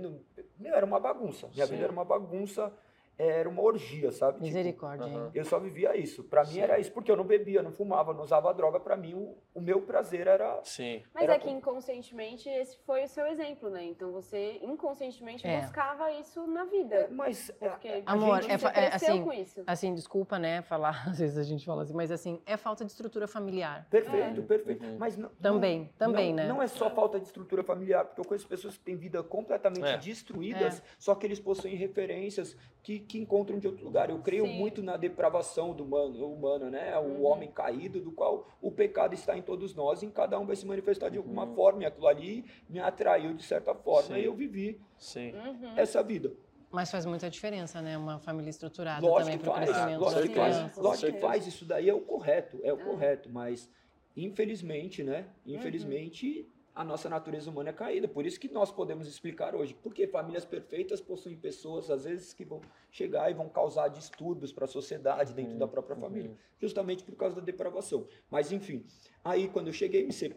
Meu, 0.57 0.73
era 0.73 0.85
uma 0.85 0.99
bagunça. 0.99 1.47
Minha 1.53 1.65
Sim. 1.65 1.73
vida 1.73 1.83
era 1.85 1.91
uma 1.93 2.05
bagunça. 2.05 2.71
Era 3.19 3.49
uma 3.49 3.61
orgia, 3.63 4.11
sabe? 4.11 4.33
Tipo, 4.33 4.45
Misericórdia? 4.45 5.05
Aham. 5.07 5.31
eu 5.33 5.43
só 5.43 5.57
vivia 5.59 5.97
isso. 5.97 6.23
Pra 6.23 6.43
mim 6.43 6.51
Sim. 6.51 6.59
era 6.61 6.79
isso, 6.79 6.91
porque 6.91 7.11
eu 7.11 7.15
não 7.15 7.23
bebia, 7.25 7.63
não 7.63 7.71
fumava, 7.71 8.13
não 8.13 8.21
usava 8.23 8.53
droga. 8.53 8.79
Pra 8.79 8.95
mim, 8.95 9.15
o, 9.15 9.35
o 9.55 9.59
meu 9.61 9.81
prazer 9.81 10.27
era. 10.27 10.59
Sim. 10.63 11.01
Mas 11.13 11.23
Era 11.23 11.35
é 11.35 11.39
que 11.39 11.49
inconscientemente 11.49 12.47
esse 12.47 12.77
foi 12.85 13.03
o 13.05 13.07
seu 13.07 13.25
exemplo, 13.25 13.69
né? 13.71 13.83
Então 13.85 14.11
você 14.11 14.59
inconscientemente 14.61 15.45
É. 15.47 15.61
buscava 15.61 16.11
isso 16.11 16.45
na 16.45 16.61
É, 16.61 16.65
vida. 16.65 17.07
mas. 17.11 17.49
é, 17.59 17.69
Porque 17.69 18.03
a 18.05 18.11
Amor, 18.11 18.41
gente- 18.43 18.65
é 18.65 18.69
é 18.85 18.93
assim, 18.93 19.23
com 19.23 19.33
isso. 19.33 19.63
Assim, 19.65 19.93
desculpa, 19.95 20.37
né, 20.37 20.61
falar, 20.61 20.89
às 21.09 21.17
vezes 21.19 21.37
a 21.37 21.43
gente 21.43 21.65
fala 21.65 21.81
assim, 21.83 21.93
mas 21.93 22.11
assim, 22.11 22.39
é 22.45 22.55
falta 22.55 22.85
de 22.85 22.91
estrutura 22.91 23.27
familiar. 23.27 23.87
Perfeito, 23.89 24.43
perfeito. 24.43 24.85
Uhum. 24.85 24.97
Mas 24.99 25.17
não, 25.17 25.29
Também, 25.41 25.79
não, 25.79 25.87
também, 25.97 26.29
não, 26.29 26.43
né? 26.43 26.47
Não 26.49 26.61
é 26.61 26.67
só 26.67 26.89
falta 26.91 27.19
de 27.19 27.25
estrutura 27.25 27.63
familiar, 27.63 28.05
porque 28.05 28.21
eu 28.21 28.25
conheço 28.25 28.47
pessoas 28.47 28.77
que 28.77 28.83
têm 28.83 28.95
vida 28.95 29.23
completamente 29.23 29.85
É. 29.87 29.97
destruídas, 29.97 30.83
só 30.99 31.15
que 31.15 31.25
eles 31.25 31.39
possuem 31.39 31.75
referências 31.75 32.55
que, 32.83 32.99
que 33.07 33.17
encontram 33.17 33.57
de 33.57 33.65
outro 33.67 33.83
lugar. 33.85 34.09
Eu 34.09 34.19
creio 34.19 34.45
Sim. 34.45 34.53
muito 34.57 34.83
na 34.83 34.97
depravação 34.97 35.73
do 35.73 35.83
humano, 35.83 36.27
humano, 36.31 36.69
né? 36.69 36.95
O 36.97 37.01
Uhum. 37.03 37.25
homem 37.25 37.49
caído, 37.51 37.99
do 38.01 38.11
qual 38.11 38.47
o 38.61 38.71
pecado 38.71 39.13
está 39.13 39.37
em 39.37 39.41
todos 39.41 39.73
nós, 39.73 40.01
e 40.03 40.05
em 40.05 40.11
cada 40.11 40.37
um 40.39 40.45
vai 40.45 40.55
se 40.55 40.65
manifestar 40.65 41.09
de 41.09 41.17
alguma 41.17 41.45
Uhum. 41.45 41.55
forma. 41.55 41.83
E 41.83 41.85
aquilo 41.85 42.07
ali 42.07 42.45
me 42.69 42.79
atraiu 42.79 43.33
de 43.33 43.43
certa 43.43 43.73
forma, 43.73 44.15
Sim. 44.15 44.21
e 44.21 44.25
eu 44.25 44.35
vivi 44.35 44.79
Sim. 44.97 45.33
Uhum. 45.33 45.73
essa 45.77 46.03
vida. 46.03 46.31
Mas 46.69 46.91
faz 46.91 47.05
muita 47.05 47.29
diferença, 47.29 47.81
né, 47.81 47.97
uma 47.97 48.19
família 48.19 48.49
estruturada 48.49 49.01
Lógico 49.01 49.21
também 49.23 49.37
que 49.37 49.43
para 49.45 49.51
o 49.51 49.55
faz, 49.55 49.69
crescimento 49.69 49.99
lógico 50.01 50.19
das 50.21 50.29
que 50.29 50.35
faz, 50.35 50.77
lógico 50.77 51.11
que 51.13 51.19
faz, 51.19 51.47
isso 51.47 51.65
daí 51.65 51.89
é 51.89 51.93
o 51.93 52.01
correto, 52.01 52.59
é 52.61 52.73
o 52.73 52.75
Ah. 52.75 52.83
correto, 52.83 53.29
mas 53.31 53.71
infelizmente, 54.17 55.01
né, 55.01 55.27
infelizmente 55.45 56.51
a 56.77 56.83
nossa 56.83 57.09
natureza 57.09 57.49
humana 57.49 57.71
é 57.71 57.73
caída, 57.73 58.07
por 58.07 58.23
isso 58.23 58.39
que 58.39 58.47
nós 58.49 58.71
podemos 58.71 59.07
explicar 59.07 59.55
hoje, 59.55 59.73
porque 59.81 60.05
famílias 60.07 60.45
perfeitas 60.45 61.01
possuem 61.01 61.35
pessoas, 61.35 61.89
às 61.89 62.03
vezes, 62.03 62.33
que 62.33 62.45
vão 62.45 62.61
chegar 62.91 63.31
e 63.31 63.33
vão 63.33 63.49
causar 63.49 63.87
distúrbios 63.87 64.53
para 64.53 64.65
a 64.65 64.67
sociedade 64.67 65.33
dentro 65.33 65.53
Uhum, 65.53 65.57
da 65.59 65.67
própria 65.67 65.95
uhum. 65.95 66.01
família, 66.01 66.31
justamente 66.61 67.03
por 67.03 67.15
causa 67.15 67.35
da 67.37 67.41
depravação. 67.41 68.07
Mas 68.29 68.51
enfim, 68.51 68.85
aí 69.25 69.47
quando 69.47 69.67
eu 69.67 69.73
cheguei, 69.73 70.05
me 70.05 70.13
se- 70.13 70.35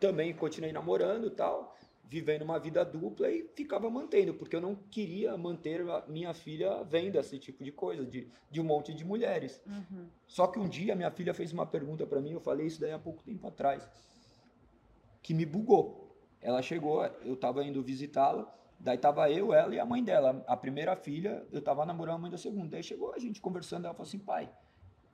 também 0.00 0.32
continuei 0.34 0.72
namorando 0.72 1.26
e 1.26 1.30
tal, 1.30 1.76
vivendo 2.06 2.42
uma 2.42 2.58
vida 2.58 2.82
dupla 2.84 3.30
e 3.30 3.46
ficava 3.54 3.90
mantendo, 3.90 4.32
porque 4.34 4.56
eu 4.56 4.60
não 4.62 4.74
queria 4.74 5.36
manter 5.36 5.82
a 5.82 6.02
minha 6.08 6.32
filha 6.32 6.82
vendo 6.84 7.18
esse 7.18 7.38
tipo 7.38 7.62
de 7.62 7.72
coisa, 7.72 8.06
de, 8.06 8.26
de 8.50 8.60
um 8.60 8.64
monte 8.64 8.94
de 8.94 9.04
mulheres. 9.04 9.60
Uhum. 9.66 10.06
Só 10.26 10.46
que 10.46 10.58
um 10.58 10.68
dia 10.68 10.94
minha 10.94 11.10
filha 11.10 11.34
fez 11.34 11.52
uma 11.52 11.66
pergunta 11.66 12.06
para 12.06 12.20
mim, 12.22 12.32
eu 12.32 12.40
falei 12.40 12.66
isso 12.66 12.80
daí 12.80 12.92
há 12.92 12.98
pouco 12.98 13.22
tempo 13.22 13.46
atrás, 13.46 13.86
que 15.24 15.32
me 15.32 15.46
bugou. 15.46 16.14
Ela 16.40 16.60
chegou, 16.60 17.02
eu 17.24 17.32
estava 17.32 17.64
indo 17.64 17.82
visitá-la, 17.82 18.46
daí 18.78 18.98
tava 18.98 19.30
eu, 19.30 19.54
ela 19.54 19.74
e 19.74 19.80
a 19.80 19.86
mãe 19.86 20.04
dela. 20.04 20.44
A 20.46 20.54
primeira 20.54 20.94
filha, 20.94 21.44
eu 21.50 21.60
estava 21.60 21.86
namorando 21.86 22.16
a 22.16 22.18
mãe 22.18 22.30
da 22.30 22.36
segunda. 22.36 22.68
Daí 22.68 22.82
chegou 22.82 23.14
a 23.14 23.18
gente 23.18 23.40
conversando, 23.40 23.86
ela 23.86 23.94
falou 23.94 24.06
assim, 24.06 24.18
pai, 24.18 24.50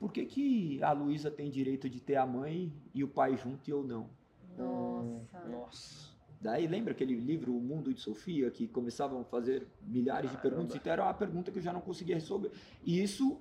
por 0.01 0.13
que, 0.13 0.27
que 0.27 0.83
a 0.83 0.91
Luísa 0.91 1.31
tem 1.31 1.49
direito 1.49 1.89
de 1.89 2.01
ter 2.01 2.17
a 2.17 2.27
mãe 2.27 2.73
e 2.93 3.05
o 3.05 3.09
pai 3.09 3.37
junto 3.37 3.71
e 3.71 3.71
eu 3.71 3.85
não? 3.85 4.11
Nossa. 4.59 5.49
Nossa. 5.49 6.11
Daí 6.41 6.67
lembra 6.67 6.93
aquele 6.93 7.15
livro 7.15 7.57
O 7.57 7.61
Mundo 7.61 7.95
de 7.95 8.01
Sofia, 8.01 8.51
que 8.51 8.67
começavam 8.67 9.21
a 9.21 9.25
fazer 9.25 9.69
milhares 9.81 10.31
de 10.33 10.39
perguntas? 10.39 10.75
Então 10.75 10.93
era 10.93 11.05
uma 11.05 11.15
pergunta 11.15 11.53
que 11.53 11.59
eu 11.59 11.63
já 11.63 11.73
não 11.73 11.83
conseguia 11.83 12.17
resolver. 12.17 12.51
E 12.83 13.01
isso 13.01 13.39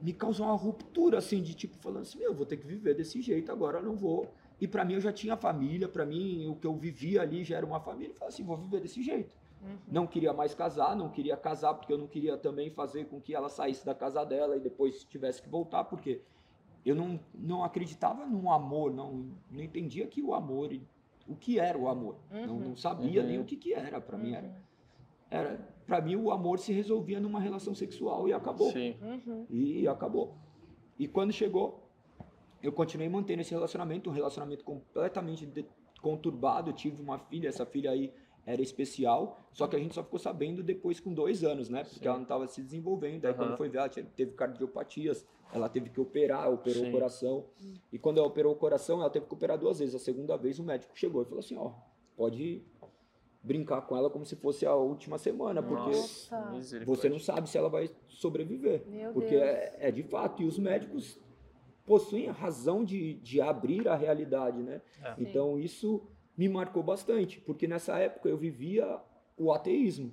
me 0.00 0.14
causou 0.14 0.46
uma 0.46 0.56
ruptura, 0.56 1.18
assim, 1.18 1.42
de 1.42 1.52
tipo, 1.52 1.76
falando 1.78 2.02
assim, 2.02 2.18
meu, 2.18 2.30
eu 2.30 2.34
vou 2.34 2.46
ter 2.46 2.56
que 2.56 2.66
viver 2.66 2.94
desse 2.94 3.20
jeito 3.20 3.52
agora, 3.52 3.78
eu 3.78 3.82
não 3.82 3.94
vou. 3.94 4.32
E 4.62 4.68
para 4.68 4.84
mim 4.84 4.94
eu 4.94 5.00
já 5.00 5.12
tinha 5.12 5.36
família, 5.36 5.88
para 5.88 6.06
mim 6.06 6.46
o 6.46 6.54
que 6.54 6.64
eu 6.64 6.76
vivia 6.76 7.20
ali 7.20 7.42
já 7.42 7.56
era 7.56 7.66
uma 7.66 7.80
família. 7.80 8.12
Eu 8.12 8.14
falei 8.14 8.28
assim, 8.28 8.44
vou 8.44 8.56
viver 8.56 8.80
desse 8.80 9.02
jeito. 9.02 9.36
Uhum. 9.60 9.76
Não 9.88 10.06
queria 10.06 10.32
mais 10.32 10.54
casar, 10.54 10.94
não 10.94 11.08
queria 11.08 11.36
casar 11.36 11.74
porque 11.74 11.92
eu 11.92 11.98
não 11.98 12.06
queria 12.06 12.38
também 12.38 12.70
fazer 12.70 13.06
com 13.06 13.20
que 13.20 13.34
ela 13.34 13.48
saísse 13.48 13.84
da 13.84 13.92
casa 13.92 14.24
dela 14.24 14.56
e 14.56 14.60
depois 14.60 15.02
tivesse 15.02 15.42
que 15.42 15.48
voltar, 15.48 15.82
porque 15.82 16.22
eu 16.86 16.94
não, 16.94 17.18
não 17.34 17.64
acreditava 17.64 18.24
no 18.24 18.52
amor, 18.52 18.94
não, 18.94 19.32
não 19.50 19.60
entendia 19.60 20.06
que 20.06 20.22
o 20.22 20.32
amor, 20.32 20.70
o 21.26 21.34
que 21.34 21.58
era 21.58 21.76
o 21.76 21.88
amor. 21.88 22.14
Uhum. 22.30 22.46
Não, 22.46 22.60
não, 22.60 22.76
sabia 22.76 23.20
uhum. 23.20 23.26
nem 23.26 23.40
o 23.40 23.44
que, 23.44 23.56
que 23.56 23.74
era. 23.74 24.00
Para 24.00 24.16
mim 24.16 24.32
era, 24.32 24.46
uhum. 24.46 24.54
era 25.28 25.68
para 25.88 26.00
mim 26.00 26.14
o 26.14 26.30
amor 26.30 26.60
se 26.60 26.72
resolvia 26.72 27.18
numa 27.18 27.40
relação 27.40 27.74
sexual 27.74 28.28
e 28.28 28.32
acabou. 28.32 28.70
Sim. 28.70 28.94
Uhum. 29.02 29.44
E 29.50 29.88
acabou. 29.88 30.36
E 30.96 31.08
quando 31.08 31.32
chegou 31.32 31.81
eu 32.62 32.72
continuei 32.72 33.08
mantendo 33.08 33.42
esse 33.42 33.50
relacionamento, 33.50 34.08
um 34.08 34.12
relacionamento 34.12 34.64
completamente 34.64 35.66
conturbado. 36.00 36.70
Eu 36.70 36.74
tive 36.74 37.02
uma 37.02 37.18
filha, 37.18 37.48
essa 37.48 37.66
filha 37.66 37.90
aí 37.90 38.12
era 38.44 38.60
especial, 38.60 39.38
só 39.52 39.68
que 39.68 39.76
a 39.76 39.78
gente 39.78 39.94
só 39.94 40.02
ficou 40.02 40.18
sabendo 40.18 40.62
depois 40.62 40.98
com 40.98 41.12
dois 41.14 41.44
anos, 41.44 41.68
né? 41.68 41.84
Porque 41.84 42.00
Sim. 42.00 42.06
ela 42.06 42.16
não 42.16 42.24
estava 42.24 42.46
se 42.48 42.62
desenvolvendo. 42.62 43.24
Aí 43.24 43.32
uhum. 43.32 43.36
quando 43.36 43.56
foi 43.56 43.68
ver, 43.68 43.78
ela 43.78 43.88
teve 43.88 44.32
cardiopatias, 44.32 45.24
ela 45.52 45.68
teve 45.68 45.90
que 45.90 46.00
operar, 46.00 46.50
operou 46.50 46.82
Sim. 46.82 46.88
o 46.88 46.92
coração. 46.92 47.44
E 47.92 47.98
quando 47.98 48.18
ela 48.18 48.26
operou 48.26 48.52
o 48.52 48.56
coração, 48.56 49.00
ela 49.00 49.10
teve 49.10 49.26
que 49.26 49.34
operar 49.34 49.58
duas 49.58 49.78
vezes. 49.78 49.94
A 49.94 49.98
segunda 49.98 50.36
vez 50.36 50.58
o 50.58 50.64
médico 50.64 50.98
chegou 50.98 51.22
e 51.22 51.24
falou 51.24 51.40
assim, 51.40 51.56
ó, 51.56 51.72
pode 52.16 52.62
brincar 53.42 53.82
com 53.82 53.96
ela 53.96 54.08
como 54.08 54.24
se 54.24 54.36
fosse 54.36 54.64
a 54.64 54.74
última 54.74 55.18
semana, 55.18 55.62
porque 55.62 55.90
Nossa. 55.90 56.54
você 56.86 57.08
não 57.08 57.18
sabe 57.18 57.48
se 57.48 57.58
ela 57.58 57.68
vai 57.68 57.90
sobreviver. 58.08 58.84
Meu 58.86 59.12
porque 59.12 59.34
é, 59.34 59.76
é, 59.80 59.90
de 59.90 60.02
fato. 60.04 60.42
E 60.42 60.46
os 60.46 60.58
médicos 60.58 61.18
possuem 61.86 62.28
a 62.28 62.32
razão 62.32 62.84
de, 62.84 63.14
de 63.14 63.40
abrir 63.40 63.88
a 63.88 63.96
realidade, 63.96 64.62
né? 64.62 64.80
É. 65.02 65.14
Então 65.18 65.58
isso 65.58 66.02
me 66.36 66.48
marcou 66.48 66.82
bastante, 66.82 67.40
porque 67.40 67.66
nessa 67.66 67.98
época 67.98 68.28
eu 68.28 68.36
vivia 68.36 69.00
o 69.36 69.52
ateísmo. 69.52 70.12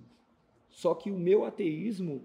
Só 0.69 0.93
que 0.93 1.11
o 1.11 1.17
meu 1.17 1.45
ateísmo 1.45 2.23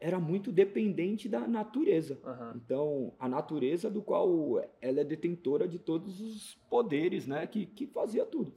era 0.00 0.18
muito 0.18 0.50
dependente 0.50 1.28
da 1.28 1.46
natureza. 1.46 2.18
Uhum. 2.24 2.52
Então, 2.56 3.12
a 3.18 3.28
natureza 3.28 3.90
do 3.90 4.00
qual 4.00 4.62
ela 4.80 5.00
é 5.00 5.04
detentora 5.04 5.68
de 5.68 5.78
todos 5.78 6.20
os 6.20 6.54
poderes, 6.70 7.26
né? 7.26 7.46
Que, 7.46 7.66
que 7.66 7.86
fazia 7.86 8.24
tudo. 8.24 8.52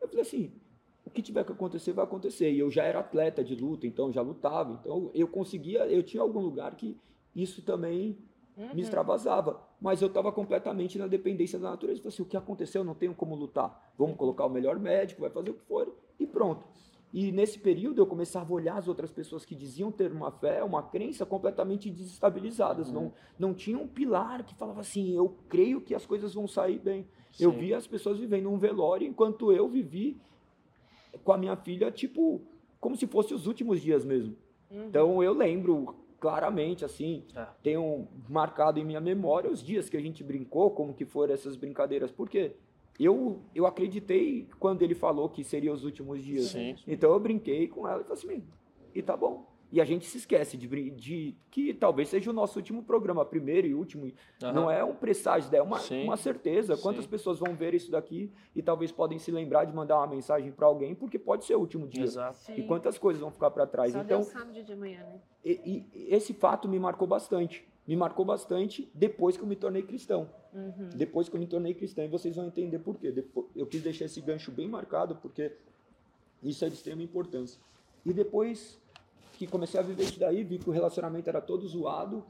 Eu 0.00 0.08
falei 0.08 0.22
assim, 0.22 0.52
o 1.04 1.10
que 1.10 1.20
tiver 1.20 1.44
que 1.44 1.52
acontecer, 1.52 1.92
vai 1.92 2.04
acontecer. 2.04 2.50
E 2.50 2.58
eu 2.58 2.70
já 2.70 2.84
era 2.84 3.00
atleta 3.00 3.44
de 3.44 3.54
luta, 3.54 3.86
então 3.86 4.10
já 4.10 4.22
lutava. 4.22 4.78
Então, 4.80 5.10
eu 5.14 5.28
conseguia, 5.28 5.86
eu 5.86 6.02
tinha 6.02 6.22
algum 6.22 6.40
lugar 6.40 6.74
que 6.74 6.96
isso 7.36 7.62
também 7.62 8.18
uhum. 8.58 8.74
me 8.74 8.82
extravasava. 8.82 9.60
Mas 9.80 10.02
eu 10.02 10.08
estava 10.08 10.32
completamente 10.32 10.98
na 10.98 11.06
dependência 11.06 11.58
da 11.58 11.70
natureza. 11.70 12.00
Falei 12.00 12.12
assim, 12.12 12.22
o 12.22 12.26
que 12.26 12.36
aconteceu, 12.36 12.80
eu 12.80 12.84
não 12.84 12.94
tenho 12.94 13.14
como 13.14 13.34
lutar. 13.34 13.92
Vamos 13.96 14.16
colocar 14.16 14.44
o 14.44 14.50
melhor 14.50 14.78
médico, 14.78 15.20
vai 15.20 15.30
fazer 15.30 15.50
o 15.50 15.54
que 15.54 15.64
for 15.64 15.94
e 16.18 16.26
pronto. 16.26 16.66
E 17.12 17.32
nesse 17.32 17.58
período 17.58 18.02
eu 18.02 18.06
começava 18.06 18.52
a 18.52 18.54
olhar 18.54 18.76
as 18.76 18.86
outras 18.86 19.10
pessoas 19.10 19.44
que 19.44 19.54
diziam 19.54 19.90
ter 19.90 20.12
uma 20.12 20.30
fé, 20.30 20.62
uma 20.62 20.82
crença 20.82 21.24
completamente 21.24 21.90
desestabilizadas. 21.90 22.88
Uhum. 22.88 22.94
Não, 22.94 23.12
não 23.38 23.54
tinha 23.54 23.78
um 23.78 23.86
pilar 23.86 24.44
que 24.44 24.54
falava 24.54 24.80
assim, 24.80 25.14
eu 25.16 25.34
creio 25.48 25.80
que 25.80 25.94
as 25.94 26.04
coisas 26.04 26.34
vão 26.34 26.46
sair 26.46 26.78
bem. 26.78 27.06
Sim. 27.32 27.44
Eu 27.44 27.52
via 27.52 27.78
as 27.78 27.86
pessoas 27.86 28.18
vivendo 28.18 28.50
um 28.50 28.58
velório 28.58 29.06
enquanto 29.06 29.52
eu 29.52 29.68
vivi 29.68 30.20
com 31.24 31.32
a 31.32 31.38
minha 31.38 31.56
filha, 31.56 31.90
tipo, 31.90 32.42
como 32.78 32.94
se 32.94 33.06
fosse 33.06 33.32
os 33.32 33.46
últimos 33.46 33.80
dias 33.80 34.04
mesmo. 34.04 34.36
Uhum. 34.70 34.84
Então 34.86 35.22
eu 35.22 35.32
lembro 35.32 35.94
claramente, 36.20 36.84
assim, 36.84 37.24
é. 37.34 37.46
tenho 37.62 38.08
marcado 38.28 38.78
em 38.78 38.84
minha 38.84 39.00
memória 39.00 39.50
os 39.50 39.62
dias 39.62 39.88
que 39.88 39.96
a 39.96 40.00
gente 40.00 40.22
brincou, 40.24 40.70
como 40.70 40.94
que 40.94 41.04
foram 41.04 41.32
essas 41.34 41.56
brincadeiras, 41.56 42.10
porque 42.10 42.56
eu, 42.98 43.40
eu 43.54 43.66
acreditei 43.66 44.48
quando 44.58 44.82
ele 44.82 44.94
falou 44.94 45.28
que 45.28 45.44
seriam 45.44 45.72
os 45.74 45.84
últimos 45.84 46.22
dias. 46.22 46.46
Sim. 46.46 46.74
Então 46.86 47.12
eu 47.12 47.20
brinquei 47.20 47.68
com 47.68 47.86
ela 47.86 48.00
e 48.00 48.04
falei 48.04 48.18
assim, 48.18 48.44
e 48.94 49.02
tá 49.02 49.16
bom. 49.16 49.46
E 49.70 49.80
a 49.82 49.84
gente 49.84 50.06
se 50.06 50.16
esquece 50.16 50.56
de, 50.56 50.90
de, 50.90 51.36
que 51.50 51.74
talvez 51.74 52.08
seja 52.08 52.30
o 52.30 52.32
nosso 52.32 52.58
último 52.58 52.82
programa, 52.82 53.24
primeiro 53.24 53.66
e 53.66 53.74
último. 53.74 54.04
Uhum. 54.04 54.52
Não 54.52 54.70
é 54.70 54.82
um 54.82 54.94
presságio, 54.94 55.54
é 55.54 55.60
uma, 55.60 55.78
uma 56.04 56.16
certeza. 56.16 56.76
Quantas 56.76 57.04
Sim. 57.04 57.10
pessoas 57.10 57.38
vão 57.38 57.54
ver 57.54 57.74
isso 57.74 57.90
daqui 57.90 58.32
e 58.56 58.62
talvez 58.62 58.90
podem 58.90 59.18
se 59.18 59.30
lembrar 59.30 59.66
de 59.66 59.74
mandar 59.74 59.98
uma 59.98 60.06
mensagem 60.06 60.50
para 60.50 60.66
alguém, 60.66 60.94
porque 60.94 61.18
pode 61.18 61.44
ser 61.44 61.54
o 61.54 61.60
último 61.60 61.86
dia. 61.86 62.04
Exato. 62.04 62.38
E 62.56 62.62
quantas 62.62 62.96
coisas 62.96 63.20
vão 63.20 63.30
ficar 63.30 63.50
para 63.50 63.66
trás. 63.66 63.92
Só 63.92 64.00
então, 64.00 64.20
Deus 64.20 64.32
sabe 64.32 64.62
de 64.62 64.72
amanhã, 64.72 65.00
né? 65.00 65.20
E, 65.44 65.84
e, 65.94 66.14
esse 66.14 66.32
fato 66.32 66.66
me 66.66 66.78
marcou 66.78 67.06
bastante. 67.06 67.66
Me 67.86 67.96
marcou 67.96 68.24
bastante 68.24 68.90
depois 68.94 69.36
que 69.36 69.42
eu 69.42 69.46
me 69.46 69.56
tornei 69.56 69.82
cristão. 69.82 70.30
Uhum. 70.52 70.90
Depois 70.94 71.28
que 71.28 71.36
eu 71.36 71.40
me 71.40 71.46
tornei 71.46 71.74
cristão. 71.74 72.04
E 72.04 72.08
vocês 72.08 72.36
vão 72.36 72.46
entender 72.46 72.78
por 72.78 72.96
quê. 72.96 73.12
Depois, 73.12 73.46
eu 73.54 73.66
quis 73.66 73.82
deixar 73.82 74.06
esse 74.06 74.20
gancho 74.20 74.50
bem 74.50 74.68
marcado, 74.68 75.16
porque 75.16 75.52
isso 76.42 76.64
é 76.64 76.68
de 76.68 76.74
extrema 76.74 77.02
importância. 77.02 77.60
E 78.04 78.12
depois 78.12 78.80
que 79.38 79.46
comecei 79.46 79.78
a 79.78 79.82
viver 79.84 80.02
isso 80.02 80.18
daí, 80.18 80.42
vi 80.42 80.58
que 80.58 80.68
o 80.68 80.72
relacionamento 80.72 81.30
era 81.30 81.40
todo 81.40 81.66
zoado. 81.66 82.24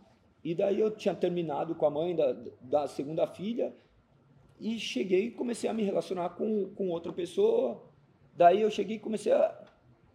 E 0.45 0.55
daí 0.55 0.79
eu 0.79 0.91
tinha 0.91 1.15
terminado 1.15 1.75
com 1.75 1.87
a 1.87 1.91
mãe 1.91 2.15
da, 2.15 2.37
da 2.61 2.87
segunda 2.87 3.27
filha 3.27 3.75
e 4.61 4.79
cheguei 4.79 5.27
e 5.27 5.31
comecei 5.31 5.71
a 5.71 5.73
me 5.73 5.83
relacionar 5.83 6.31
com, 6.31 6.71
com 6.77 6.91
outra 6.91 7.11
pessoa. 7.11 7.83
Daí 8.37 8.61
eu 8.61 8.71
cheguei 8.71 8.97
e 8.97 9.01
comecei 9.01 9.33
a, 9.33 9.59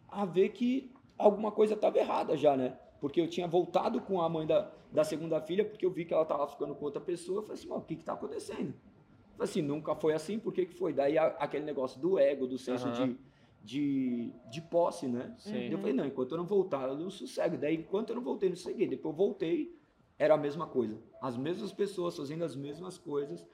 a 0.07 0.23
ver 0.23 0.49
que 0.49 0.91
alguma 1.17 1.51
coisa 1.51 1.73
estava 1.73 1.97
errada 1.97 2.37
já, 2.37 2.55
né? 2.55 2.77
Porque 3.01 3.19
eu 3.19 3.27
tinha 3.27 3.47
voltado 3.47 3.99
com 3.99 4.21
a 4.21 4.29
mãe 4.29 4.45
da, 4.45 4.71
da 4.91 5.03
segunda 5.03 5.41
filha, 5.41 5.65
porque 5.65 5.85
eu 5.85 5.91
vi 5.91 6.05
que 6.05 6.13
ela 6.13 6.23
estava 6.23 6.47
ficando 6.47 6.75
com 6.75 6.85
outra 6.85 7.01
pessoa. 7.01 7.39
Eu 7.39 7.41
falei 7.41 7.59
assim, 7.59 7.71
o 7.71 7.81
que 7.81 7.95
está 7.95 8.13
acontecendo? 8.13 8.69
Eu 8.69 9.37
falei 9.37 9.49
assim, 9.49 9.61
nunca 9.63 9.95
foi 9.95 10.13
assim, 10.13 10.37
por 10.37 10.53
que, 10.53 10.67
que 10.67 10.75
foi? 10.75 10.93
Daí 10.93 11.17
a, 11.17 11.25
aquele 11.39 11.65
negócio 11.65 11.99
do 11.99 12.19
ego, 12.19 12.45
do 12.45 12.59
senso 12.59 12.87
uhum. 12.87 12.93
de 12.93 13.17
de, 13.63 14.33
de 14.51 14.61
posse, 14.61 15.07
né? 15.07 15.33
Sim. 15.37 15.69
Eu 15.69 15.77
falei, 15.77 15.93
não, 15.93 16.05
enquanto 16.05 16.31
eu 16.31 16.37
não 16.37 16.45
voltar, 16.45 16.89
eu 16.89 16.97
não 16.97 17.09
sossego. 17.09 17.57
Daí, 17.57 17.77
enquanto 17.77 18.09
eu 18.09 18.15
não 18.15 18.23
voltei, 18.23 18.49
não 18.49 18.55
sosseguei. 18.57 18.87
Depois 18.87 19.13
eu 19.13 19.17
voltei, 19.17 19.73
era 20.19 20.33
a 20.33 20.37
mesma 20.37 20.67
coisa. 20.67 20.99
As 21.21 21.37
mesmas 21.37 21.71
pessoas 21.71 22.17
fazendo 22.17 22.43
as 22.43 22.55
mesmas 22.55 22.97
coisas. 22.97 23.47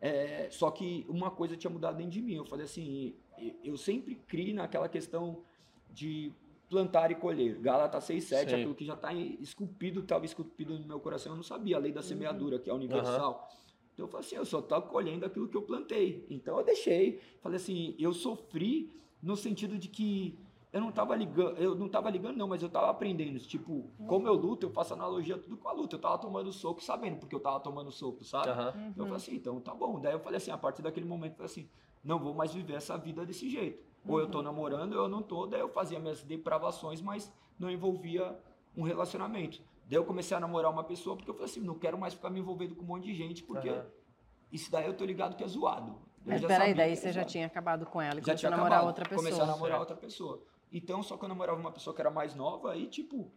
É, 0.00 0.48
só 0.50 0.70
que 0.70 1.04
uma 1.08 1.30
coisa 1.30 1.56
tinha 1.56 1.70
mudado 1.70 1.96
dentro 1.96 2.12
de 2.12 2.22
mim. 2.22 2.34
Eu 2.34 2.44
falei 2.44 2.64
assim, 2.64 3.16
eu 3.64 3.76
sempre 3.76 4.14
criei 4.14 4.54
naquela 4.54 4.88
questão 4.88 5.42
de 5.90 6.32
plantar 6.70 7.10
e 7.10 7.16
colher. 7.16 7.58
Gálatas 7.58 8.04
6, 8.04 8.24
7, 8.24 8.48
Sim. 8.48 8.56
aquilo 8.56 8.74
que 8.74 8.84
já 8.84 8.94
está 8.94 9.12
esculpido, 9.12 10.00
estava 10.00 10.24
esculpido 10.24 10.78
no 10.78 10.86
meu 10.86 11.00
coração, 11.00 11.32
eu 11.32 11.36
não 11.36 11.42
sabia. 11.42 11.76
A 11.76 11.80
lei 11.80 11.90
da 11.90 12.00
uhum. 12.00 12.06
semeadura, 12.06 12.58
que 12.60 12.70
é 12.70 12.74
universal. 12.74 13.50
Uhum. 13.50 13.56
Então 13.94 14.06
eu 14.06 14.10
falei 14.10 14.26
assim, 14.26 14.36
eu 14.36 14.44
só 14.44 14.60
estou 14.60 14.82
colhendo 14.82 15.26
aquilo 15.26 15.48
que 15.48 15.56
eu 15.56 15.62
plantei. 15.62 16.24
Então 16.30 16.56
eu 16.58 16.64
deixei. 16.64 17.18
Falei 17.40 17.56
assim, 17.56 17.96
eu 17.98 18.12
sofri 18.12 18.92
no 19.22 19.36
sentido 19.36 19.78
de 19.78 19.88
que 19.88 20.38
eu 20.72 20.80
não 20.80 20.90
estava 20.90 21.16
ligando, 21.16 21.56
eu 21.56 21.74
não 21.74 21.88
tava 21.88 22.10
ligando 22.10 22.36
não, 22.36 22.48
mas 22.48 22.60
eu 22.60 22.66
estava 22.66 22.90
aprendendo, 22.90 23.38
tipo, 23.38 23.90
como 24.06 24.26
eu 24.26 24.34
luto, 24.34 24.66
eu 24.66 24.70
faço 24.70 24.92
analogia 24.92 25.38
tudo 25.38 25.56
com 25.56 25.68
a 25.68 25.72
luta, 25.72 25.94
eu 25.94 25.98
estava 25.98 26.18
tomando 26.18 26.52
soco 26.52 26.82
sabendo 26.82 27.16
porque 27.16 27.34
eu 27.34 27.38
estava 27.38 27.58
tomando 27.60 27.90
soco, 27.90 28.22
sabe? 28.24 28.50
Uhum. 28.50 28.88
Então 28.88 29.04
eu 29.04 29.08
falei 29.08 29.16
assim, 29.16 29.34
então 29.36 29.60
tá 29.60 29.74
bom. 29.74 29.98
Daí 29.98 30.12
eu 30.12 30.20
falei 30.20 30.36
assim, 30.36 30.50
a 30.50 30.58
partir 30.58 30.82
daquele 30.82 31.06
momento 31.06 31.32
eu 31.32 31.36
falei 31.36 31.50
assim, 31.50 31.68
não 32.04 32.18
vou 32.18 32.34
mais 32.34 32.52
viver 32.52 32.74
essa 32.74 32.96
vida 32.98 33.24
desse 33.24 33.48
jeito. 33.48 33.82
Uhum. 34.04 34.12
Ou 34.12 34.20
eu 34.20 34.28
tô 34.28 34.38
uhum. 34.38 34.44
namorando, 34.44 34.92
ou 34.94 35.04
eu 35.04 35.08
não 35.08 35.22
tô, 35.22 35.46
daí 35.46 35.60
eu 35.60 35.68
fazia 35.68 35.98
minhas 35.98 36.22
depravações, 36.22 37.00
mas 37.00 37.32
não 37.58 37.70
envolvia 37.70 38.38
um 38.76 38.82
relacionamento. 38.82 39.62
Daí 39.88 39.98
eu 39.98 40.04
comecei 40.04 40.36
a 40.36 40.40
namorar 40.40 40.70
uma 40.70 40.84
pessoa 40.84 41.16
porque 41.16 41.30
eu 41.30 41.34
falei 41.34 41.50
assim, 41.50 41.60
não 41.60 41.78
quero 41.78 41.96
mais 41.96 42.12
ficar 42.12 42.28
me 42.28 42.40
envolvendo 42.40 42.74
com 42.74 42.82
um 42.82 42.88
monte 42.88 43.04
de 43.04 43.14
gente, 43.14 43.42
porque 43.42 43.70
uhum. 43.70 43.82
isso 44.52 44.70
daí 44.70 44.86
eu 44.86 44.94
tô 44.94 45.04
ligado 45.04 45.36
que 45.36 45.44
é 45.44 45.48
zoado. 45.48 45.96
Mas 46.26 46.44
peraí, 46.44 46.74
daí 46.74 46.96
você 46.96 47.12
já 47.12 47.24
tinha 47.24 47.46
acabado 47.46 47.86
com 47.86 48.02
ela 48.02 48.18
e 48.18 48.22
já 48.22 48.26
começou 48.26 48.48
a 48.48 48.50
namorar 48.50 48.72
acabado, 48.72 48.86
outra 48.88 49.04
pessoa. 49.04 49.22
Começou 49.22 49.44
a 49.44 49.46
namorar 49.46 49.80
outra 49.80 49.96
pessoa. 49.96 50.42
Então, 50.72 51.02
só 51.02 51.16
que 51.16 51.24
eu 51.24 51.28
namorava 51.28 51.58
uma 51.58 51.70
pessoa 51.70 51.94
que 51.94 52.00
era 52.00 52.10
mais 52.10 52.34
nova, 52.34 52.72
aí, 52.72 52.86
tipo, 52.88 53.30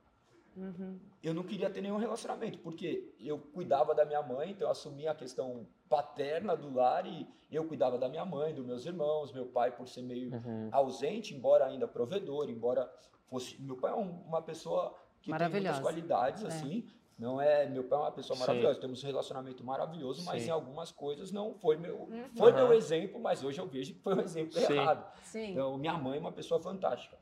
uhum. 0.58 1.00
eu 1.22 1.34
não 1.34 1.44
queria 1.44 1.70
ter 1.70 1.82
nenhum 1.82 1.98
relacionamento, 1.98 2.58
porque 2.60 3.14
eu 3.20 3.38
cuidava 3.38 3.94
da 3.94 4.04
minha 4.04 4.22
mãe, 4.24 4.52
então 4.52 4.68
eu 4.68 4.72
assumia 4.72 5.12
a 5.12 5.16
questão 5.16 5.68
paterna 5.88 6.56
do 6.58 6.74
lar 6.74 7.06
e 7.06 7.28
eu 7.52 7.66
cuidava 7.66 7.98
da 7.98 8.10
minha 8.10 8.26
mãe, 8.26 8.54
dos 8.54 8.66
meus 8.66 8.86
irmãos, 8.86 9.32
meu 9.32 9.46
pai 9.46 9.72
por 9.72 9.88
ser 9.88 10.02
meio 10.02 10.34
uhum. 10.34 10.70
ausente, 10.72 11.36
embora 11.36 11.66
ainda 11.66 11.88
provedor, 11.88 12.50
embora 12.50 12.92
fosse... 13.28 13.62
Meu 13.62 13.78
pai 13.78 13.92
é 13.92 13.96
uma 13.96 14.42
pessoa 14.42 14.96
que 15.22 15.32
tem 15.32 15.50
muitas 15.50 15.80
qualidades, 15.80 16.44
é. 16.44 16.48
assim, 16.48 16.88
não 17.20 17.41
é, 17.41 17.67
meu 17.67 17.84
pai 17.84 17.99
é 17.99 18.01
uma 18.03 18.11
pessoa 18.13 18.39
maravilhosa, 18.39 18.76
Sim. 18.76 18.82
temos 18.82 19.03
um 19.03 19.07
relacionamento 19.07 19.63
maravilhoso, 19.63 20.24
mas 20.24 20.41
Sim. 20.41 20.47
em 20.47 20.51
algumas 20.51 20.89
coisas 20.89 21.34
não 21.34 21.53
foi 21.53 21.76
meu, 21.76 21.97
uhum. 21.97 22.30
foi 22.38 22.53
meu 22.53 22.72
exemplo, 22.72 23.20
mas 23.20 23.43
hoje 23.43 23.59
eu 23.59 23.67
vejo 23.67 23.93
que 23.93 23.99
foi 23.99 24.15
um 24.15 24.22
exemplo 24.22 24.53
Sim. 24.53 24.74
errado. 24.74 25.05
Então, 25.36 25.78
minha 25.78 25.97
mãe 25.97 26.17
é 26.17 26.22
uma 26.22 26.32
pessoa 26.32 26.61
fantástica. 26.61 27.17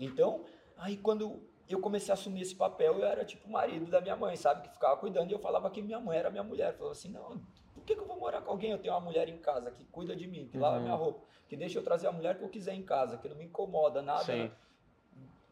Então, 0.00 0.44
aí 0.78 0.96
quando 0.96 1.42
eu 1.68 1.78
comecei 1.78 2.10
a 2.10 2.14
assumir 2.14 2.40
esse 2.40 2.54
papel, 2.54 2.98
eu 2.98 3.04
era 3.04 3.22
tipo 3.22 3.46
o 3.46 3.52
marido 3.52 3.90
da 3.90 4.00
minha 4.00 4.16
mãe, 4.16 4.34
sabe? 4.34 4.62
Que 4.62 4.70
ficava 4.70 4.96
cuidando 4.96 5.30
e 5.30 5.34
eu 5.34 5.38
falava 5.38 5.70
que 5.70 5.82
minha 5.82 6.00
mãe 6.00 6.16
era 6.16 6.30
minha 6.30 6.42
mulher. 6.42 6.70
Eu 6.72 6.78
falava 6.78 6.92
assim, 6.92 7.10
não, 7.10 7.38
por 7.74 7.84
que, 7.84 7.94
que 7.94 8.00
eu 8.00 8.06
vou 8.06 8.18
morar 8.18 8.40
com 8.40 8.50
alguém? 8.50 8.70
Eu 8.70 8.78
tenho 8.78 8.94
uma 8.94 9.00
mulher 9.00 9.28
em 9.28 9.36
casa 9.36 9.70
que 9.70 9.84
cuida 9.84 10.16
de 10.16 10.26
mim, 10.26 10.48
que 10.48 10.56
uhum. 10.56 10.62
lava 10.62 10.80
minha 10.80 10.94
roupa, 10.94 11.26
que 11.48 11.56
deixa 11.56 11.78
eu 11.78 11.84
trazer 11.84 12.06
a 12.06 12.12
mulher 12.12 12.38
que 12.38 12.44
eu 12.44 12.48
quiser 12.48 12.74
em 12.74 12.82
casa, 12.82 13.18
que 13.18 13.28
não 13.28 13.36
me 13.36 13.44
incomoda, 13.44 14.00
nada. 14.00 14.34
Né? 14.34 14.50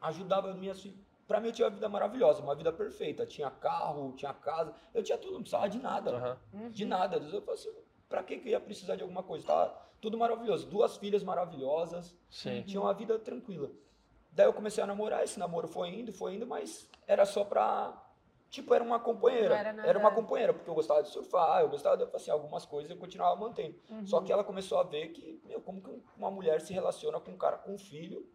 Ajudava 0.01 0.55
me 0.55 0.71
pra 1.31 1.39
mim 1.41 1.47
eu 1.47 1.53
tinha 1.53 1.69
uma 1.69 1.75
vida 1.75 1.89
maravilhosa, 1.89 2.43
uma 2.43 2.57
vida 2.57 2.73
perfeita. 2.73 3.25
Tinha 3.25 3.49
carro, 3.53 4.13
tinha 4.17 4.35
casa, 4.35 4.75
eu 4.93 5.01
tinha 5.01 5.17
tudo, 5.17 5.35
não 5.35 5.41
precisava 5.43 5.69
de 5.69 5.79
nada. 5.79 6.41
Uhum. 6.53 6.71
De 6.71 6.85
nada. 6.85 7.19
Eu 7.19 7.41
falei 7.41 7.55
assim, 7.61 7.71
pra 8.09 8.21
que 8.25 8.37
que 8.39 8.49
eu 8.49 8.51
ia 8.51 8.59
precisar 8.61 8.97
de 8.97 9.03
alguma 9.03 9.23
coisa? 9.23 9.47
Tá 9.47 9.73
tudo 10.01 10.19
maravilhoso. 10.19 10.67
Duas 10.67 10.97
filhas 10.97 11.23
maravilhosas, 11.23 12.17
Sim. 12.29 12.63
tinha 12.63 12.81
uma 12.81 12.93
vida 12.93 13.17
tranquila. 13.17 13.71
Daí 14.33 14.47
eu 14.47 14.53
comecei 14.53 14.83
a 14.83 14.87
namorar, 14.89 15.23
esse 15.23 15.39
namoro 15.39 15.69
foi 15.69 15.91
indo, 15.91 16.13
foi 16.13 16.35
indo, 16.35 16.49
mas 16.49 16.91
era 17.07 17.25
só 17.25 17.45
pra. 17.45 17.97
Tipo, 18.49 18.75
era 18.75 18.83
uma 18.83 18.99
companheira. 18.99 19.51
Não 19.51 19.55
era 19.57 19.73
nada- 19.73 19.99
uma 20.01 20.11
companheira, 20.11 20.53
porque 20.53 20.69
eu 20.69 20.75
gostava 20.75 21.01
de 21.05 21.11
surfar, 21.11 21.61
eu 21.61 21.69
gostava 21.69 21.97
de 21.97 22.17
assim, 22.17 22.33
algumas 22.33 22.67
coisas 22.67 22.91
eu 22.91 22.97
continuava 22.97 23.37
mantendo. 23.37 23.77
Uhum. 23.89 24.05
Só 24.05 24.21
que 24.21 24.33
ela 24.33 24.43
começou 24.43 24.79
a 24.79 24.83
ver 24.83 25.11
que, 25.13 25.41
meu, 25.45 25.61
como 25.61 25.81
que 25.81 26.03
uma 26.19 26.29
mulher 26.33 26.61
se 26.61 26.73
relaciona 26.73 27.21
com 27.21 27.31
um 27.31 27.37
cara 27.37 27.57
com 27.59 27.75
um 27.75 27.79
filho. 27.79 28.27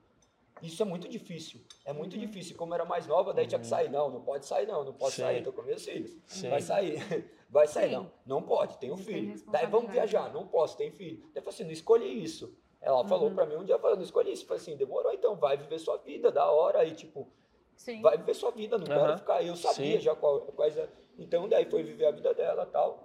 Isso 0.62 0.82
é 0.82 0.86
muito 0.86 1.08
difícil. 1.08 1.60
É 1.84 1.92
muito 1.92 2.14
Uhum. 2.14 2.20
difícil. 2.20 2.56
Como 2.56 2.74
era 2.74 2.86
mais 2.86 3.06
nova, 3.08 3.34
daí 3.34 3.46
tinha 3.46 3.60
que 3.60 3.68
sair. 3.68 3.90
Não, 3.90 4.10
não 4.10 4.22
pode 4.22 4.46
sair, 4.46 4.66
não, 4.68 4.84
não 4.84 4.94
pode 4.94 5.16
Sim. 5.16 5.22
sair, 5.24 5.44
tô 5.44 5.52
com 5.52 5.62
meus 5.62 5.84
filhos. 5.84 6.16
Sim. 6.28 6.50
Vai 6.50 6.62
sair. 6.62 6.96
Vai 7.50 7.68
sair, 7.68 7.90
Sim. 7.90 7.96
não. 7.96 8.12
Não 8.26 8.42
pode, 8.42 8.78
tem 8.80 8.90
Tem 8.94 8.98
filho. 9.06 9.44
Daí 9.52 9.66
vamos 9.68 9.92
viajar, 9.92 10.34
não 10.34 10.48
posso, 10.48 10.76
tem 10.78 10.92
filho. 10.92 11.18
Daí 11.20 11.30
eu 11.36 11.42
falei 11.42 11.50
assim, 11.56 11.64
não 11.64 11.72
escolhi 11.72 12.24
isso. 12.24 12.58
Ela 12.82 13.04
falou 13.08 13.30
Uhum. 13.30 13.36
pra 13.36 13.46
mim 13.46 13.56
um 13.56 13.64
dia, 13.64 13.78
falou, 13.80 13.96
não 13.96 14.04
escolhi 14.04 14.32
isso. 14.34 14.44
Eu 14.44 14.48
falei 14.48 14.62
assim, 14.62 14.76
demorou 14.76 15.12
então, 15.14 15.36
vai 15.36 15.56
viver 15.56 15.80
sua 15.80 15.98
vida, 15.98 16.32
da 16.32 16.50
hora. 16.50 16.84
E 16.86 16.92
tipo, 16.94 17.28
Sim. 17.76 18.02
vai 18.02 18.18
viver 18.18 18.34
sua 18.34 18.52
vida, 18.52 18.78
não 18.78 18.88
Aham. 18.88 19.06
quero 19.06 19.18
ficar. 19.20 19.44
Eu 19.46 19.56
sabia 19.56 19.98
Sim. 19.98 20.02
já 20.02 20.16
qual, 20.16 20.42
quais 20.42 20.76
é. 20.78 20.90
Então 21.18 21.48
daí 21.48 21.66
foi 21.66 21.84
viver 21.84 22.06
a 22.08 22.12
vida 22.12 22.34
dela 22.34 22.64
e 22.68 22.72
tal. 22.72 23.05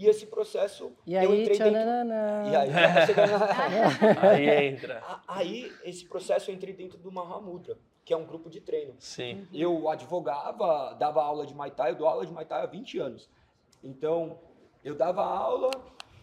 E 0.00 0.08
esse 0.08 0.24
processo, 0.24 0.92
E 1.06 1.12
eu 1.12 1.20
aí, 1.20 1.26
entrei 1.26 1.58
dentro... 1.58 1.74
tchananana. 1.74 2.50
E 2.50 2.56
aí, 2.56 2.70
tá 2.72 3.06
chegando 3.06 3.32
Aí 4.26 4.66
entra. 4.68 5.02
Aí, 5.28 5.70
esse 5.84 6.06
processo 6.06 6.50
eu 6.50 6.54
entrei 6.54 6.72
dentro 6.72 6.96
do 6.96 7.12
Mahamudra, 7.12 7.76
que 8.02 8.14
é 8.14 8.16
um 8.16 8.24
grupo 8.24 8.48
de 8.48 8.62
treino. 8.62 8.94
Sim. 8.98 9.46
Eu 9.52 9.90
advogava, 9.90 10.94
dava 10.94 11.22
aula 11.22 11.44
de 11.44 11.54
Muay 11.54 11.70
Thai, 11.70 11.90
eu 11.90 11.96
dou 11.96 12.08
aula 12.08 12.24
de 12.24 12.32
Muay 12.32 12.46
Thai 12.46 12.62
há 12.62 12.66
20 12.66 12.98
anos. 12.98 13.28
Então, 13.84 14.38
eu 14.82 14.94
dava 14.94 15.22
aula, 15.22 15.70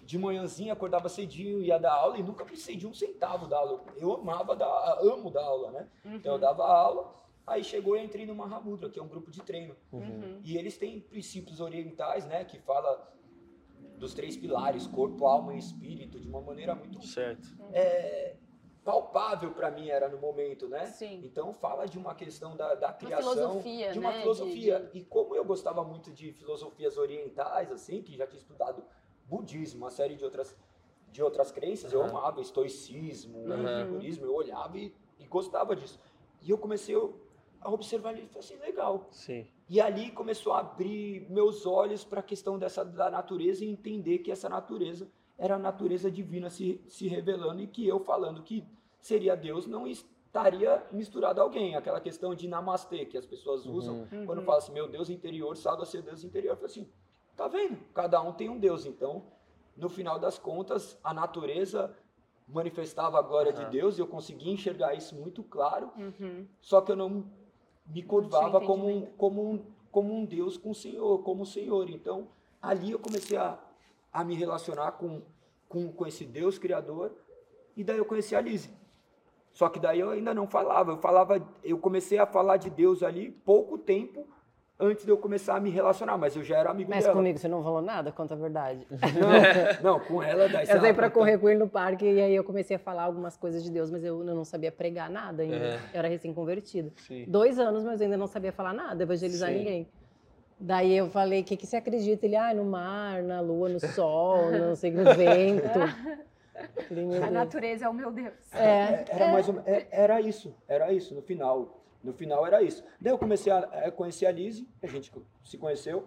de 0.03 0.17
manhãzinha, 0.17 0.73
acordava 0.73 1.07
cedinho, 1.07 1.61
ia 1.61 1.77
dar 1.77 1.93
aula 1.93 2.17
e 2.17 2.23
nunca 2.23 2.43
precisei 2.43 2.77
de 2.77 2.87
um 2.87 2.93
centavo 2.95 3.45
da 3.45 3.59
aula. 3.59 3.83
Eu 3.97 4.11
amava 4.15 4.55
dar, 4.55 4.97
amo 5.01 5.29
dar 5.29 5.43
aula, 5.43 5.69
né? 5.69 5.87
Então 6.03 6.33
eu 6.33 6.39
dava 6.39 6.65
aula, 6.65 7.13
aí 7.45 7.63
chegou 7.63 7.95
e 7.95 7.99
eu 7.99 8.05
entrei 8.05 8.25
no 8.25 8.33
Mahamudra, 8.33 8.89
que 8.89 8.99
é 8.99 9.03
um 9.03 9.07
grupo 9.07 9.29
de 9.29 9.43
treino. 9.43 9.75
Uhum. 9.91 10.41
E 10.43 10.57
eles 10.57 10.79
têm 10.79 10.99
princípios 10.99 11.59
orientais, 11.59 12.25
né, 12.25 12.43
que 12.43 12.57
fala 12.57 13.15
dos 13.97 14.13
três 14.13 14.37
pilares, 14.37 14.87
corpo, 14.87 15.25
alma 15.25 15.53
e 15.53 15.57
espírito, 15.57 16.19
de 16.19 16.27
uma 16.27 16.41
maneira 16.41 16.75
muito 16.75 17.01
Certo. 17.05 17.55
é, 17.73 18.35
palpável 18.83 19.51
para 19.53 19.69
mim 19.71 19.89
era 19.89 20.07
no 20.07 20.17
momento, 20.19 20.67
né? 20.69 20.85
Sim. 20.85 21.21
Então 21.25 21.53
fala 21.53 21.85
de 21.85 21.97
uma 21.97 22.15
questão 22.15 22.55
da, 22.55 22.75
da 22.75 22.87
Uma 22.89 22.93
criação, 22.93 23.33
filosofia, 23.33 23.91
de 23.91 23.99
uma 23.99 24.11
né? 24.11 24.19
filosofia. 24.19 24.79
de- 24.93 24.99
E 24.99 25.05
como 25.05 25.35
eu 25.35 25.43
gostava 25.43 25.83
muito 25.83 26.11
de 26.11 26.31
filosofias 26.31 26.97
orientais, 26.97 27.71
assim, 27.71 28.01
que 28.01 28.15
já 28.15 28.25
tinha 28.27 28.39
estudado 28.39 28.83
budismo, 29.25 29.79
uma 29.83 29.89
série 29.91 30.15
de 30.15 30.23
outras 30.23 30.57
de 31.09 31.23
outras 31.23 31.51
crenças, 31.51 31.93
eu 31.93 32.01
Aham. 32.01 32.09
amava 32.09 32.41
estoicismo, 32.41 33.45
epicurismo, 33.81 34.25
eu 34.25 34.35
olhava 34.35 34.77
e, 34.77 34.93
e 35.17 35.25
gostava 35.25 35.73
disso. 35.75 35.99
E 36.41 36.49
eu 36.51 36.57
comecei 36.57 36.95
a 37.67 37.71
observar 37.73 38.13
ele 38.13 38.23
e 38.23 38.27
falei 38.27 38.39
assim, 38.39 38.55
legal. 38.59 39.07
Sim. 39.11 39.45
E 39.69 39.81
ali 39.81 40.09
começou 40.11 40.53
a 40.53 40.59
abrir 40.61 41.29
meus 41.29 41.65
olhos 41.65 42.05
para 42.05 42.21
a 42.21 42.23
questão 42.23 42.57
dessa 42.57 42.85
da 42.85 43.09
natureza 43.11 43.65
e 43.65 43.69
entender 43.69 44.19
que 44.19 44.31
essa 44.31 44.47
natureza 44.47 45.05
era 45.37 45.55
a 45.55 45.59
natureza 45.59 46.09
divina 46.09 46.49
se, 46.49 46.81
se 46.87 47.09
revelando 47.09 47.61
e 47.61 47.67
que 47.67 47.85
eu 47.85 47.99
falando 47.99 48.41
que 48.41 48.63
seria 49.01 49.35
Deus 49.35 49.67
não 49.67 49.85
estaria 49.85 50.81
misturado 50.93 51.41
a 51.41 51.43
alguém. 51.43 51.75
Aquela 51.75 51.99
questão 51.99 52.33
de 52.33 52.47
namastê 52.47 53.05
que 53.05 53.17
as 53.17 53.25
pessoas 53.25 53.65
usam 53.65 54.07
Uhum. 54.13 54.25
quando 54.25 54.41
falam 54.43 54.59
assim, 54.59 54.71
meu 54.71 54.87
Deus 54.87 55.09
interior, 55.09 55.57
salva 55.57 55.85
seu 55.85 56.01
Deus 56.01 56.23
interior. 56.23 56.51
Eu 56.53 56.55
falei 56.55 56.71
assim, 56.71 56.89
tá 57.35 57.49
vendo? 57.49 57.77
Cada 57.93 58.21
um 58.21 58.31
tem 58.31 58.49
um 58.49 58.57
Deus. 58.57 58.85
Então, 58.85 59.25
no 59.75 59.89
final 59.89 60.17
das 60.17 60.39
contas, 60.39 60.97
a 61.03 61.13
natureza 61.13 61.93
manifestava 62.47 63.19
a 63.19 63.21
glória 63.21 63.51
de 63.51 63.61
Aham. 63.63 63.69
Deus 63.71 63.97
e 63.97 64.01
eu 64.01 64.07
conseguia 64.07 64.53
enxergar 64.53 64.93
isso 64.95 65.13
muito 65.15 65.43
claro 65.43 65.91
Uhum. 65.97 66.47
só 66.61 66.79
que 66.79 66.89
eu 66.93 66.95
não 66.95 67.25
me 67.87 68.03
curvava 68.03 68.59
como 68.61 68.87
um, 68.87 69.05
como, 69.17 69.51
um, 69.51 69.65
como 69.91 70.13
um 70.13 70.25
Deus 70.25 70.57
com 70.57 70.71
o 70.71 70.75
Senhor, 70.75 71.23
como 71.23 71.43
o 71.43 71.45
Senhor. 71.45 71.89
Então, 71.89 72.27
ali 72.61 72.91
eu 72.91 72.99
comecei 72.99 73.37
a, 73.37 73.57
a 74.11 74.23
me 74.23 74.35
relacionar 74.35 74.93
com, 74.93 75.21
com, 75.67 75.91
com 75.91 76.05
esse 76.05 76.25
Deus 76.25 76.57
Criador, 76.57 77.11
e 77.75 77.83
daí 77.83 77.97
eu 77.97 78.05
conheci 78.05 78.35
a 78.35 78.41
Lise. 78.41 78.69
Só 79.53 79.69
que 79.69 79.79
daí 79.79 79.99
eu 79.99 80.11
ainda 80.11 80.33
não 80.33 80.47
falava, 80.47 80.91
eu 80.91 80.97
falava, 80.97 81.47
eu 81.63 81.77
comecei 81.79 82.19
a 82.19 82.25
falar 82.25 82.57
de 82.57 82.69
Deus 82.69 83.01
ali 83.01 83.31
pouco 83.31 83.77
tempo 83.77 84.27
antes 84.79 85.05
de 85.05 85.11
eu 85.11 85.17
começar 85.17 85.55
a 85.55 85.59
me 85.59 85.69
relacionar, 85.69 86.17
mas 86.17 86.35
eu 86.35 86.43
já 86.43 86.57
era 86.57 86.69
amigo 86.69 86.89
Mas 86.89 87.03
dela. 87.03 87.15
comigo 87.15 87.37
você 87.39 87.47
não 87.47 87.63
falou 87.63 87.81
nada? 87.81 88.11
Conta 88.11 88.33
a 88.35 88.37
verdade. 88.37 88.85
Não, 89.81 89.93
não, 89.93 89.99
com 89.99 90.21
ela 90.21 90.47
daí 90.47 90.67
Eu 90.69 90.79
saí 90.79 90.91
então- 90.91 91.09
correr 91.09 91.37
com 91.39 91.49
ele 91.49 91.59
no 91.59 91.67
parque 91.67 92.05
e 92.05 92.21
aí 92.21 92.35
eu 92.35 92.43
comecei 92.43 92.75
a 92.75 92.79
falar 92.79 93.03
algumas 93.03 93.35
coisas 93.35 93.63
de 93.63 93.71
Deus, 93.71 93.89
mas 93.89 94.03
eu 94.03 94.23
não 94.23 94.45
sabia 94.45 94.71
pregar 94.71 95.09
nada 95.09 95.41
ainda. 95.43 95.55
É. 95.55 95.75
Eu 95.93 95.99
era 95.99 96.07
recém-convertida. 96.07 96.91
Sim. 97.07 97.25
Dois 97.27 97.57
anos, 97.59 97.83
mas 97.83 97.99
eu 98.01 98.05
ainda 98.05 98.17
não 98.17 98.27
sabia 98.27 98.51
falar 98.51 98.73
nada, 98.73 99.01
evangelizar 99.03 99.49
Sim. 99.49 99.57
ninguém. 99.57 99.87
Daí 100.59 100.95
eu 100.97 101.07
falei, 101.09 101.41
o 101.41 101.43
que, 101.43 101.55
que 101.55 101.67
você 101.67 101.77
acredita? 101.77 102.25
Ele, 102.25 102.35
ah, 102.35 102.53
no 102.53 102.63
mar, 102.65 103.21
na 103.23 103.39
lua, 103.41 103.69
no 103.69 103.79
sol, 103.79 104.51
no, 104.51 104.57
não 104.69 104.75
sei, 104.75 104.91
no 104.91 105.03
vento. 105.13 105.69
Falei, 106.87 107.17
A 107.23 107.29
natureza 107.29 107.85
é 107.85 107.89
o 107.89 107.93
meu 107.93 108.11
Deus. 108.11 108.33
É, 108.53 109.05
Era 109.09 109.27
mais 109.31 109.47
é- 109.67 109.87
era 109.91 110.19
isso, 110.21 110.55
era 110.67 110.91
isso 110.91 111.13
no 111.13 111.21
final. 111.21 111.79
No 112.07 112.13
final 112.13 112.47
era 112.47 112.63
isso. 112.63 112.81
Daí 113.01 113.11
eu 113.11 113.17
comecei 113.17 113.51
a, 113.51 113.57
a 113.59 113.91
conhecer 113.91 114.25
a 114.27 114.31
Lise, 114.31 114.65
a 114.81 114.87
gente 114.87 115.11
se 115.43 115.57
conheceu. 115.57 116.05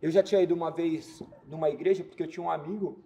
Eu 0.00 0.08
já 0.08 0.22
tinha 0.22 0.40
ido 0.40 0.54
uma 0.54 0.70
vez 0.70 1.20
numa 1.48 1.68
igreja 1.68 2.04
porque 2.04 2.22
eu 2.22 2.28
tinha 2.28 2.46
um 2.46 2.50
amigo 2.50 3.02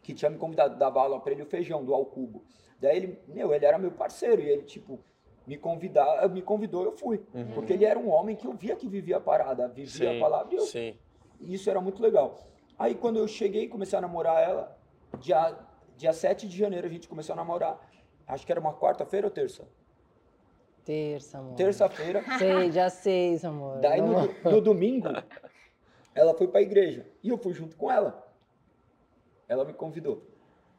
que 0.00 0.14
tinha 0.14 0.30
me 0.30 0.38
convidado, 0.38 0.78
dava 0.78 1.00
aula 1.00 1.18
para 1.18 1.32
ele 1.32 1.42
o 1.42 1.46
feijão 1.46 1.84
do 1.84 1.92
Alcubo. 1.92 2.44
Daí 2.80 2.96
ele, 2.96 3.18
meu, 3.26 3.52
ele 3.52 3.64
era 3.66 3.76
meu 3.76 3.90
parceiro 3.90 4.40
e 4.40 4.48
ele 4.48 4.62
tipo 4.62 5.00
me 5.48 5.56
convidar, 5.56 6.28
me 6.28 6.42
convidou, 6.42 6.84
eu 6.84 6.92
fui, 6.92 7.20
Uhum. 7.34 7.52
porque 7.54 7.72
ele 7.72 7.84
era 7.84 7.98
um 7.98 8.08
homem 8.08 8.36
que 8.36 8.46
eu 8.46 8.52
via 8.52 8.76
que 8.76 8.86
vivia 8.86 9.16
a 9.16 9.20
parada, 9.20 9.66
vivia 9.66 10.16
a 10.16 10.20
palavra 10.20 10.54
e 10.54 10.58
eu 10.58 10.62
Sim. 10.66 10.94
isso 11.40 11.68
era 11.68 11.80
muito 11.80 12.00
legal. 12.00 12.38
Aí 12.78 12.94
quando 12.94 13.18
eu 13.18 13.26
cheguei 13.26 13.64
e 13.64 13.68
comecei 13.68 13.98
a 13.98 14.00
namorar 14.02 14.40
ela, 14.40 14.78
dia, 15.18 15.58
dia 15.96 16.12
7 16.12 16.46
de 16.46 16.56
janeiro 16.56 16.86
a 16.86 16.90
gente 16.90 17.08
começou 17.08 17.32
a 17.32 17.36
namorar. 17.36 17.80
Acho 18.28 18.46
que 18.46 18.52
era 18.52 18.60
uma 18.60 18.74
quarta-feira 18.74 19.26
ou 19.26 19.30
terça? 19.32 19.66
Terça, 20.92 21.38
amor. 21.38 21.54
Terça-feira. 21.54 22.24
Sei, 22.38 22.72
já 22.72 22.88
sei, 22.88 23.38
amor. 23.44 23.78
Daí 23.80 24.00
no, 24.00 24.50
no 24.50 24.60
domingo, 24.62 25.08
ela 26.14 26.32
foi 26.32 26.48
pra 26.48 26.62
igreja. 26.62 27.06
E 27.22 27.28
eu 27.28 27.36
fui 27.36 27.52
junto 27.52 27.76
com 27.76 27.92
ela. 27.92 28.26
Ela 29.46 29.66
me 29.66 29.74
convidou. 29.74 30.22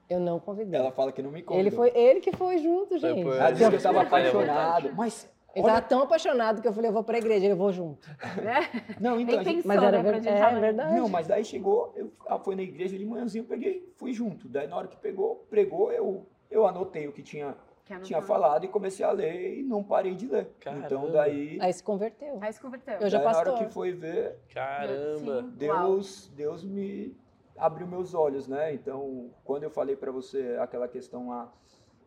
Eu 0.10 0.20
não 0.20 0.40
convidei. 0.40 0.80
Ela 0.80 0.92
fala 0.92 1.12
que 1.12 1.22
não 1.22 1.30
me 1.32 1.44
convidou. 1.44 1.60
Ele 1.62 1.70
foi 1.76 1.92
ele 1.96 2.20
que 2.22 2.32
foi 2.36 2.58
junto, 2.58 2.98
gente. 2.98 3.22
por- 3.24 3.36
Ela 3.36 3.52
disse 3.52 3.70
que 3.70 3.76
eu 3.76 3.78
estava 3.78 4.00
à 4.00 4.02
apaixonado. 4.02 4.92
Mas, 4.96 5.30
Ele 5.54 5.64
tava 5.64 5.78
olha... 5.78 5.86
tão 5.88 6.02
apaixonado 6.02 6.60
que 6.62 6.68
eu 6.68 6.74
falei, 6.74 6.90
eu 6.90 6.94
vou 6.94 7.04
pra 7.04 7.20
igreja, 7.20 7.46
ele 7.46 7.54
eu 7.54 7.58
vou 7.58 7.72
junto. 7.72 8.08
Né? 8.44 8.68
Não, 9.00 9.20
então, 9.20 9.44
gente- 9.44 9.58
pensou, 9.58 9.68
Mas 9.68 9.84
era 9.84 10.02
né, 10.02 10.12
ver- 10.20 10.28
é, 10.28 10.40
tava 10.40 10.60
verdade. 10.60 10.96
Não, 11.00 11.08
mas 11.08 11.28
daí 11.28 11.46
chegou, 11.46 11.94
eu, 11.96 12.12
ela 12.26 12.40
foi 12.40 12.56
na 12.56 12.64
igreja 12.64 12.98
de 12.98 13.06
manhãzinho, 13.06 13.44
eu 13.44 13.48
peguei, 13.48 13.94
fui 13.96 14.12
junto. 14.12 14.50
Daí 14.50 14.66
na 14.68 14.76
hora 14.76 14.88
que 14.88 14.98
pegou, 14.98 15.46
pregou, 15.52 15.92
eu, 15.92 16.26
eu 16.50 16.66
anotei 16.66 17.08
o 17.08 17.12
que 17.12 17.22
tinha. 17.22 17.56
Tinha 18.04 18.22
falado 18.22 18.66
e 18.66 18.68
comecei 18.68 19.04
a 19.06 19.12
ler 19.12 19.60
e 19.60 19.64
não 19.64 19.84
parei 19.84 20.14
de 20.16 20.28
ler. 20.28 20.50
Caramba. 20.60 20.86
Então 20.86 21.12
daí, 21.12 21.58
Aí 21.60 21.74
se 21.74 21.84
converteu. 21.84 22.38
Aí 22.42 22.54
se 22.54 22.62
converteu. 22.62 22.96
Eu 23.00 23.10
já 23.10 23.18
daí 23.18 23.28
na 23.32 23.38
hora 23.38 23.50
pastor. 23.52 23.68
que 23.68 23.74
foi 23.74 23.92
ver, 23.92 24.38
Caramba. 24.54 25.42
Deus, 25.42 26.28
Deus 26.36 26.64
me 26.64 27.16
abriu 27.58 27.88
meus 27.88 28.14
olhos, 28.14 28.48
né? 28.48 28.74
Então, 28.74 29.32
quando 29.44 29.64
eu 29.64 29.70
falei 29.72 29.96
para 29.96 30.12
você 30.12 30.58
aquela 30.62 30.88
questão 30.88 31.30
lá, 31.30 31.52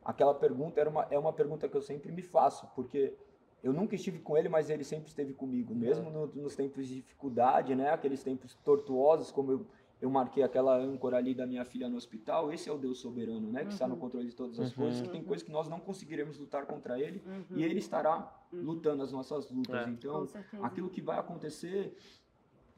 aquela 0.04 0.34
pergunta 0.34 0.80
era 0.80 0.88
uma, 0.88 1.06
é 1.10 1.18
uma 1.18 1.32
pergunta 1.32 1.68
que 1.68 1.76
eu 1.76 1.82
sempre 1.82 2.12
me 2.12 2.22
faço, 2.22 2.66
porque 2.74 3.14
eu 3.62 3.72
nunca 3.72 3.94
estive 3.94 4.18
com 4.18 4.36
ele, 4.36 4.48
mas 4.48 4.70
ele 4.70 4.82
sempre 4.84 5.08
esteve 5.08 5.32
comigo, 5.34 5.74
mesmo 5.74 6.10
no- 6.10 6.26
nos 6.28 6.56
tempos 6.56 6.86
de 6.88 6.96
dificuldade, 6.96 7.74
né? 7.74 7.90
Aqueles 7.90 8.22
tempos 8.22 8.54
tortuosos, 8.64 9.30
como 9.30 9.52
eu, 9.52 9.66
eu 10.02 10.10
marquei 10.10 10.42
aquela 10.42 10.76
âncora 10.76 11.16
ali 11.16 11.32
da 11.32 11.46
minha 11.46 11.64
filha 11.64 11.88
no 11.88 11.96
hospital. 11.96 12.52
Esse 12.52 12.68
é 12.68 12.72
o 12.72 12.76
Deus 12.76 12.98
soberano, 12.98 13.50
né? 13.52 13.64
Que 13.64 13.72
está 13.72 13.86
no 13.86 13.96
controle 13.96 14.26
de 14.28 14.34
todas 14.34 14.58
as 14.58 14.70
Uhum. 14.70 14.82
coisas. 14.82 15.00
Que 15.00 15.08
tem 15.08 15.22
coisas 15.22 15.46
que 15.46 15.52
nós 15.52 15.68
não 15.68 15.78
conseguiremos 15.78 16.36
lutar 16.38 16.66
contra 16.66 16.98
ele 17.00 17.22
Uhum. 17.24 17.44
e 17.56 17.62
ele 17.64 17.78
estará 17.78 18.30
lutando 18.52 19.02
as 19.02 19.12
nossas 19.12 19.48
lutas. 19.48 19.86
É. 19.86 19.90
Então, 19.90 20.28
aquilo 20.60 20.90
que 20.90 21.00
vai 21.00 21.18
acontecer 21.18 21.96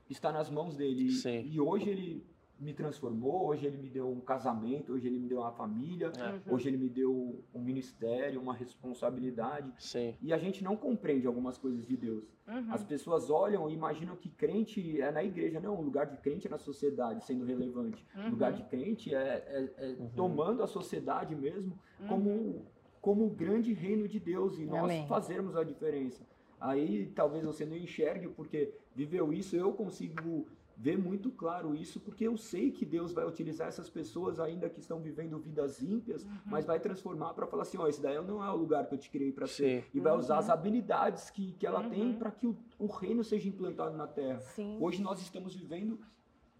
está 0.08 0.30
nas 0.30 0.50
mãos 0.50 0.76
dele. 0.76 1.10
Sim. 1.10 1.40
E 1.50 1.58
hoje 1.58 1.88
ele 1.88 2.26
me 2.58 2.72
transformou, 2.72 3.46
hoje 3.48 3.66
ele 3.66 3.76
me 3.76 3.90
deu 3.90 4.08
um 4.10 4.20
casamento, 4.20 4.92
hoje 4.92 5.06
ele 5.08 5.18
me 5.18 5.28
deu 5.28 5.40
uma 5.40 5.52
família, 5.52 6.12
É. 6.16 6.52
hoje 6.52 6.68
ele 6.68 6.76
me 6.76 6.88
deu 6.88 7.42
um 7.52 7.60
ministério, 7.60 8.40
uma 8.40 8.54
responsabilidade. 8.54 9.72
Sim. 9.78 10.14
E 10.22 10.32
a 10.32 10.38
gente 10.38 10.62
não 10.62 10.76
compreende 10.76 11.26
algumas 11.26 11.58
coisas 11.58 11.86
de 11.86 11.96
Deus. 11.96 12.24
Uhum. 12.46 12.72
As 12.72 12.84
pessoas 12.84 13.28
olham 13.28 13.68
e 13.68 13.74
imaginam 13.74 14.16
que 14.16 14.28
crente 14.28 15.00
é 15.00 15.10
na 15.10 15.22
igreja. 15.24 15.60
Não, 15.60 15.76
o 15.78 15.82
lugar 15.82 16.06
de 16.06 16.16
crente 16.18 16.46
é 16.46 16.50
na 16.50 16.58
sociedade, 16.58 17.24
sendo 17.24 17.44
relevante. 17.44 18.06
O 18.14 18.20
Uhum. 18.20 18.30
lugar 18.30 18.52
de 18.52 18.62
crente 18.64 19.14
é, 19.14 19.18
é- 19.18 19.72
é 19.76 19.96
tomando 20.14 20.62
a 20.62 20.66
sociedade 20.66 21.34
mesmo 21.34 21.78
como, 22.08 22.64
como 23.00 23.26
o 23.26 23.30
grande 23.30 23.72
reino 23.72 24.06
de 24.08 24.20
Deus 24.20 24.58
e 24.58 24.64
nós 24.64 24.84
Amém. 24.84 25.06
fazermos 25.06 25.56
a 25.56 25.64
diferença. 25.64 26.24
Aí 26.60 27.06
talvez 27.14 27.44
você 27.44 27.66
não 27.66 27.76
enxergue 27.76 28.28
porque 28.28 28.72
viveu 28.94 29.32
isso, 29.32 29.56
eu 29.56 29.72
consigo 29.72 30.46
ver 30.76 30.98
muito 30.98 31.30
claro 31.30 31.74
isso, 31.74 32.00
porque 32.00 32.26
eu 32.26 32.36
sei 32.36 32.70
que 32.70 32.84
Deus 32.84 33.12
vai 33.12 33.26
utilizar 33.26 33.68
essas 33.68 33.88
pessoas 33.88 34.40
ainda 34.40 34.68
que 34.68 34.80
estão 34.80 35.00
vivendo 35.00 35.38
vidas 35.38 35.80
ímpias, 35.82 36.26
mas 36.44 36.64
vai 36.64 36.80
transformar 36.80 37.34
para 37.34 37.46
falar 37.46 37.62
assim, 37.62 37.78
ó, 37.78 37.86
esse 37.86 38.02
daí 38.02 38.20
não 38.22 38.44
é 38.44 38.50
o 38.50 38.56
lugar 38.56 38.86
que 38.86 38.94
eu 38.94 38.98
te 38.98 39.08
criei 39.10 39.32
para 39.32 39.46
ser. 39.46 39.88
E 39.94 40.00
vai 40.00 40.16
usar 40.16 40.38
as 40.38 40.50
habilidades 40.50 41.30
que, 41.30 41.52
que 41.52 41.66
ela 41.66 41.88
tem 41.88 42.04
Uhum. 42.04 42.18
para 42.18 42.30
que 42.30 42.46
o, 42.46 42.56
o 42.78 42.86
reino 42.86 43.22
seja 43.24 43.48
implantado 43.48 43.96
na 43.96 44.06
terra. 44.06 44.40
Sim. 44.40 44.78
Hoje 44.80 45.00
nós 45.00 45.20
estamos 45.20 45.54
vivendo 45.54 45.98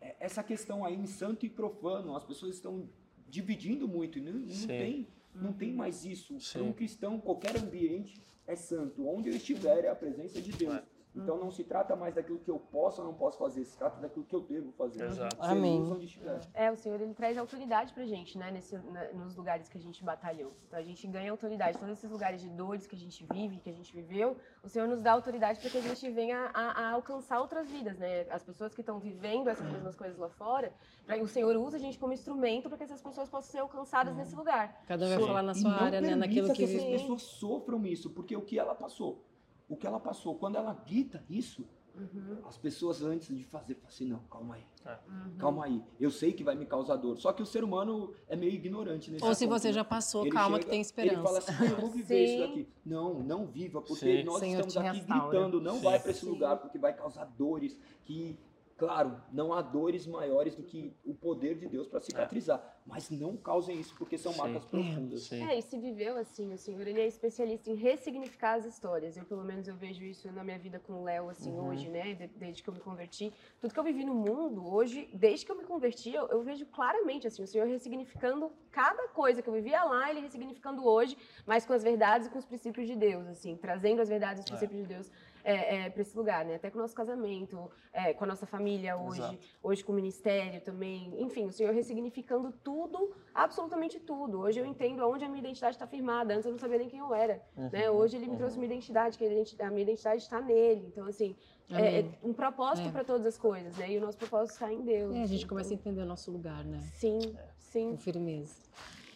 é, 0.00 0.16
essa 0.20 0.42
questão 0.42 0.84
aí 0.84 0.94
em 0.94 1.06
santo 1.06 1.44
e 1.44 1.50
profano. 1.50 2.16
As 2.16 2.24
pessoas 2.24 2.54
estão 2.54 2.88
dividindo 3.28 3.88
muito 3.88 4.18
e 4.18 4.22
não, 4.22 4.32
não 4.32 4.66
tem 4.66 5.08
não 5.34 5.52
tem 5.52 5.72
mais 5.74 6.04
isso. 6.04 6.36
Para 6.52 6.62
um 6.62 6.72
cristão, 6.72 7.18
qualquer 7.18 7.56
ambiente 7.56 8.20
é 8.46 8.54
santo. 8.54 9.06
Onde 9.06 9.28
eu 9.30 9.34
estiver 9.34 9.84
é 9.84 9.90
a 9.90 9.94
presença 9.94 10.40
de 10.40 10.52
Deus. 10.52 10.80
Então 11.16 11.38
não 11.38 11.50
se 11.50 11.62
trata 11.62 11.94
mais 11.94 12.12
daquilo 12.14 12.38
que 12.40 12.50
eu 12.50 12.58
posso 12.58 13.00
ou 13.00 13.06
não 13.06 13.14
posso 13.14 13.38
fazer, 13.38 13.64
se 13.64 13.78
trata 13.78 14.00
daquilo 14.00 14.24
que 14.24 14.34
eu 14.34 14.40
devo 14.40 14.72
fazer. 14.72 15.04
Exato. 15.04 15.36
Amém. 15.38 15.78
luz 15.78 15.90
onde 15.92 16.06
estiver. 16.06 16.40
É, 16.52 16.70
o 16.72 16.76
Senhor 16.76 17.00
ele 17.00 17.14
traz 17.14 17.38
autoridade 17.38 17.92
pra 17.94 18.04
gente, 18.04 18.36
né, 18.36 18.50
nesse, 18.50 18.76
na- 18.78 19.12
nos 19.12 19.36
lugares 19.36 19.68
que 19.68 19.78
a 19.78 19.80
gente 19.80 20.02
batalhou. 20.04 20.52
Então 20.66 20.78
a 20.78 20.82
gente 20.82 21.06
ganha 21.06 21.30
autoridade. 21.30 21.78
Todos 21.78 21.98
esses 21.98 22.10
lugares 22.10 22.40
de 22.40 22.48
dores 22.50 22.86
que 22.86 22.96
a 22.96 22.98
gente 22.98 23.24
vive, 23.32 23.58
que 23.58 23.70
a 23.70 23.72
gente 23.72 23.94
viveu, 23.94 24.36
o 24.62 24.68
Senhor 24.68 24.88
nos 24.88 25.00
dá 25.00 25.12
autoridade 25.12 25.60
para 25.60 25.70
que 25.70 25.78
a 25.78 25.82
gente 25.82 26.10
venha 26.10 26.50
a, 26.52 26.82
a 26.88 26.90
alcançar 26.92 27.38
outras 27.40 27.70
vidas, 27.70 27.96
né? 27.98 28.26
As 28.30 28.42
pessoas 28.42 28.74
que 28.74 28.80
estão 28.80 28.98
vivendo 28.98 29.48
essas 29.48 29.70
mesmas 29.70 29.94
coisas 29.94 30.18
lá 30.18 30.28
fora, 30.30 30.72
pra- 31.06 31.16
o 31.22 31.28
Senhor 31.28 31.54
usa 31.56 31.76
a 31.76 31.80
gente 31.80 31.98
como 31.98 32.12
instrumento 32.12 32.68
para 32.68 32.76
que 32.78 32.84
essas 32.84 33.00
pessoas 33.00 33.28
possam 33.28 33.52
ser 33.52 33.58
alcançadas 33.58 34.16
nesse 34.16 34.34
lugar. 34.34 34.82
Cada 34.88 35.06
um 35.06 35.08
vai 35.10 35.18
falar 35.20 35.42
na 35.42 35.52
E 35.52 35.54
sua 35.54 35.70
não 35.70 35.78
área, 35.78 36.00
né? 36.00 36.14
Naquilo 36.16 36.48
que 36.48 36.54
que 36.54 36.64
essas 36.64 36.82
vive. 36.82 36.92
pessoas 36.98 37.22
sofram 37.22 37.86
isso, 37.86 38.10
porque 38.10 38.36
o 38.36 38.42
que 38.42 38.58
ela 38.58 38.74
passou, 38.74 39.22
o 39.68 39.76
que 39.76 39.86
ela 39.86 39.98
passou, 40.00 40.34
quando 40.36 40.56
ela 40.56 40.72
grita 40.74 41.24
isso, 41.28 41.64
Uhum. 41.96 42.38
as 42.44 42.58
pessoas 42.58 43.02
antes 43.02 43.28
de 43.36 43.44
fazer, 43.44 43.74
falam 43.76 43.88
assim, 43.88 44.04
não, 44.04 44.18
calma 44.28 44.56
aí. 44.56 44.64
Uhum. 45.08 45.36
Calma 45.38 45.64
aí, 45.66 45.80
eu 46.00 46.10
sei 46.10 46.32
que 46.32 46.42
vai 46.42 46.56
me 46.56 46.66
causar 46.66 46.96
dor. 46.96 47.16
Só 47.18 47.32
que 47.32 47.40
o 47.40 47.46
ser 47.46 47.62
humano 47.62 48.12
é 48.26 48.34
meio 48.34 48.52
ignorante 48.52 49.12
nesse 49.12 49.24
Ou 49.24 49.32
se 49.32 49.44
assunto, 49.44 49.60
você 49.60 49.68
né? 49.68 49.74
já 49.74 49.84
passou, 49.84 50.22
Ele 50.22 50.32
calma 50.32 50.56
chega- 50.56 50.64
que 50.64 50.70
tem 50.70 50.78
Ele 50.80 50.86
esperança. 50.86 51.22
fala 51.22 51.38
assim, 51.38 51.52
"Ah, 51.56 51.64
eu 51.66 51.76
vou 51.76 51.90
viver 51.90 52.24
isso 52.24 52.34
Sim. 52.34 52.40
daqui. 52.48 52.68
Não, 52.84 53.22
não 53.22 53.46
viva, 53.46 53.80
porque 53.80 54.18
Sim. 54.18 54.24
nós 54.24 54.40
Senhor 54.40 54.66
estamos 54.66 54.76
aqui 54.76 54.98
restaura. 54.98 55.30
gritando, 55.30 55.60
não 55.60 55.76
Sim. 55.76 55.82
vai 55.82 56.00
para 56.00 56.10
esse 56.10 56.20
Sim. 56.20 56.30
lugar, 56.30 56.56
porque 56.58 56.78
vai 56.78 56.92
causar 56.96 57.26
dores 57.26 57.78
que, 58.04 58.36
claro, 58.76 59.16
não 59.32 59.52
há 59.52 59.62
dores 59.62 60.06
maiores 60.06 60.54
do 60.54 60.62
que 60.62 60.96
o 61.04 61.14
poder 61.14 61.56
de 61.56 61.66
Deus 61.68 61.86
para 61.86 62.00
cicatrizar. 62.00 62.72
Mas 62.86 63.08
não 63.08 63.34
causem 63.36 63.80
isso, 63.80 63.94
porque 63.96 64.18
são 64.18 64.32
Sim. 64.32 64.38
marcas 64.38 64.64
profundas. 64.66 65.22
Sim. 65.22 65.42
É, 65.42 65.58
e 65.58 65.62
se 65.62 65.78
viveu 65.78 66.16
assim, 66.18 66.52
o 66.52 66.58
Senhor, 66.58 66.86
ele 66.86 67.00
é 67.00 67.06
especialista 67.06 67.70
em 67.70 67.74
ressignificar 67.74 68.54
as 68.54 68.66
histórias. 68.66 69.16
Eu, 69.16 69.24
pelo 69.24 69.42
menos, 69.42 69.66
eu 69.66 69.74
vejo 69.74 70.04
isso 70.04 70.30
na 70.32 70.44
minha 70.44 70.58
vida 70.58 70.78
com 70.78 70.92
o 71.00 71.04
Léo, 71.04 71.30
assim, 71.30 71.50
Uhum. 71.52 71.68
hoje, 71.68 71.88
né, 71.88 72.12
de- 72.14 72.26
desde 72.26 72.62
que 72.62 72.68
eu 72.68 72.74
me 72.74 72.80
converti. 72.80 73.32
Tudo 73.60 73.72
que 73.72 73.80
eu 73.80 73.84
vivi 73.84 74.04
no 74.04 74.14
mundo, 74.14 74.66
hoje, 74.66 75.08
desde 75.14 75.46
que 75.46 75.52
eu 75.52 75.56
me 75.56 75.64
converti, 75.64 76.12
eu, 76.12 76.26
eu 76.28 76.42
vejo 76.42 76.66
claramente, 76.66 77.26
assim, 77.26 77.42
o 77.42 77.46
Senhor 77.46 77.66
ressignificando 77.66 78.52
cada 78.70 79.08
coisa 79.08 79.40
que 79.40 79.48
eu 79.48 79.54
vivia 79.54 79.82
lá, 79.84 80.10
ele 80.10 80.20
ressignificando 80.20 80.84
hoje, 80.86 81.16
mas 81.46 81.64
com 81.64 81.72
as 81.72 81.82
verdades 81.82 82.26
e 82.26 82.30
com 82.30 82.38
os 82.38 82.44
princípios 82.44 82.86
de 82.86 82.96
Deus, 82.96 83.26
assim, 83.28 83.56
trazendo 83.56 84.02
as 84.02 84.08
verdades 84.10 84.40
e 84.40 84.44
os 84.44 84.46
É. 84.46 84.50
princípios 84.50 84.82
de 84.82 84.94
Deus 84.94 85.10
é, 85.52 85.90
para 85.90 86.00
esse 86.02 86.16
lugar, 86.16 86.44
né, 86.44 86.54
até 86.54 86.70
com 86.70 86.78
o 86.78 86.80
nosso 86.80 86.94
casamento, 86.94 87.70
é, 87.92 88.14
com 88.14 88.24
a 88.24 88.26
nossa 88.26 88.46
família 88.46 88.96
hoje, 88.96 89.20
Exato. 89.20 89.38
hoje 89.62 89.84
com 89.84 89.92
o 89.92 89.94
ministério 89.94 90.60
também, 90.62 91.14
enfim, 91.20 91.44
o 91.46 91.52
Senhor 91.52 91.72
ressignificando 91.74 92.50
tudo, 92.64 93.14
absolutamente 93.34 94.00
tudo. 94.00 94.40
Hoje 94.40 94.58
eu 94.60 94.64
entendo 94.66 95.02
aonde 95.02 95.24
a 95.24 95.28
minha 95.28 95.40
identidade 95.40 95.76
está 95.76 95.86
firmada. 95.86 96.32
Antes 96.34 96.46
eu 96.46 96.52
não 96.52 96.58
sabia 96.58 96.78
nem 96.78 96.88
quem 96.88 96.98
eu 97.00 97.14
era. 97.14 97.42
Né? 97.54 97.90
Uhum. 97.90 97.96
Hoje 97.98 98.16
ele 98.16 98.26
me 98.26 98.36
trouxe 98.36 98.56
uma 98.56 98.64
identidade, 98.64 99.18
que 99.18 99.24
a 99.60 99.70
minha 99.70 99.82
identidade 99.82 100.22
está 100.22 100.40
nele. 100.40 100.86
Então, 100.86 101.06
assim, 101.06 101.36
é, 101.70 102.00
é 102.00 102.04
um 102.22 102.32
propósito 102.32 102.88
É. 102.88 102.92
para 102.92 103.04
todas 103.04 103.26
as 103.26 103.38
coisas, 103.38 103.76
né? 103.76 103.90
E 103.92 103.98
o 103.98 104.00
nosso 104.00 104.16
propósito 104.18 104.52
está 104.54 104.72
em 104.72 104.82
Deus. 104.82 105.14
É, 105.14 105.22
a 105.22 105.26
gente 105.26 105.38
Então, 105.38 105.48
começa 105.50 105.70
a 105.70 105.74
entender 105.74 106.02
o 106.02 106.06
nosso 106.06 106.30
lugar, 106.30 106.64
né? 106.64 106.80
Sim, 106.94 107.18
sim. 107.58 107.90
Com 107.92 107.96
firmeza. 107.98 108.54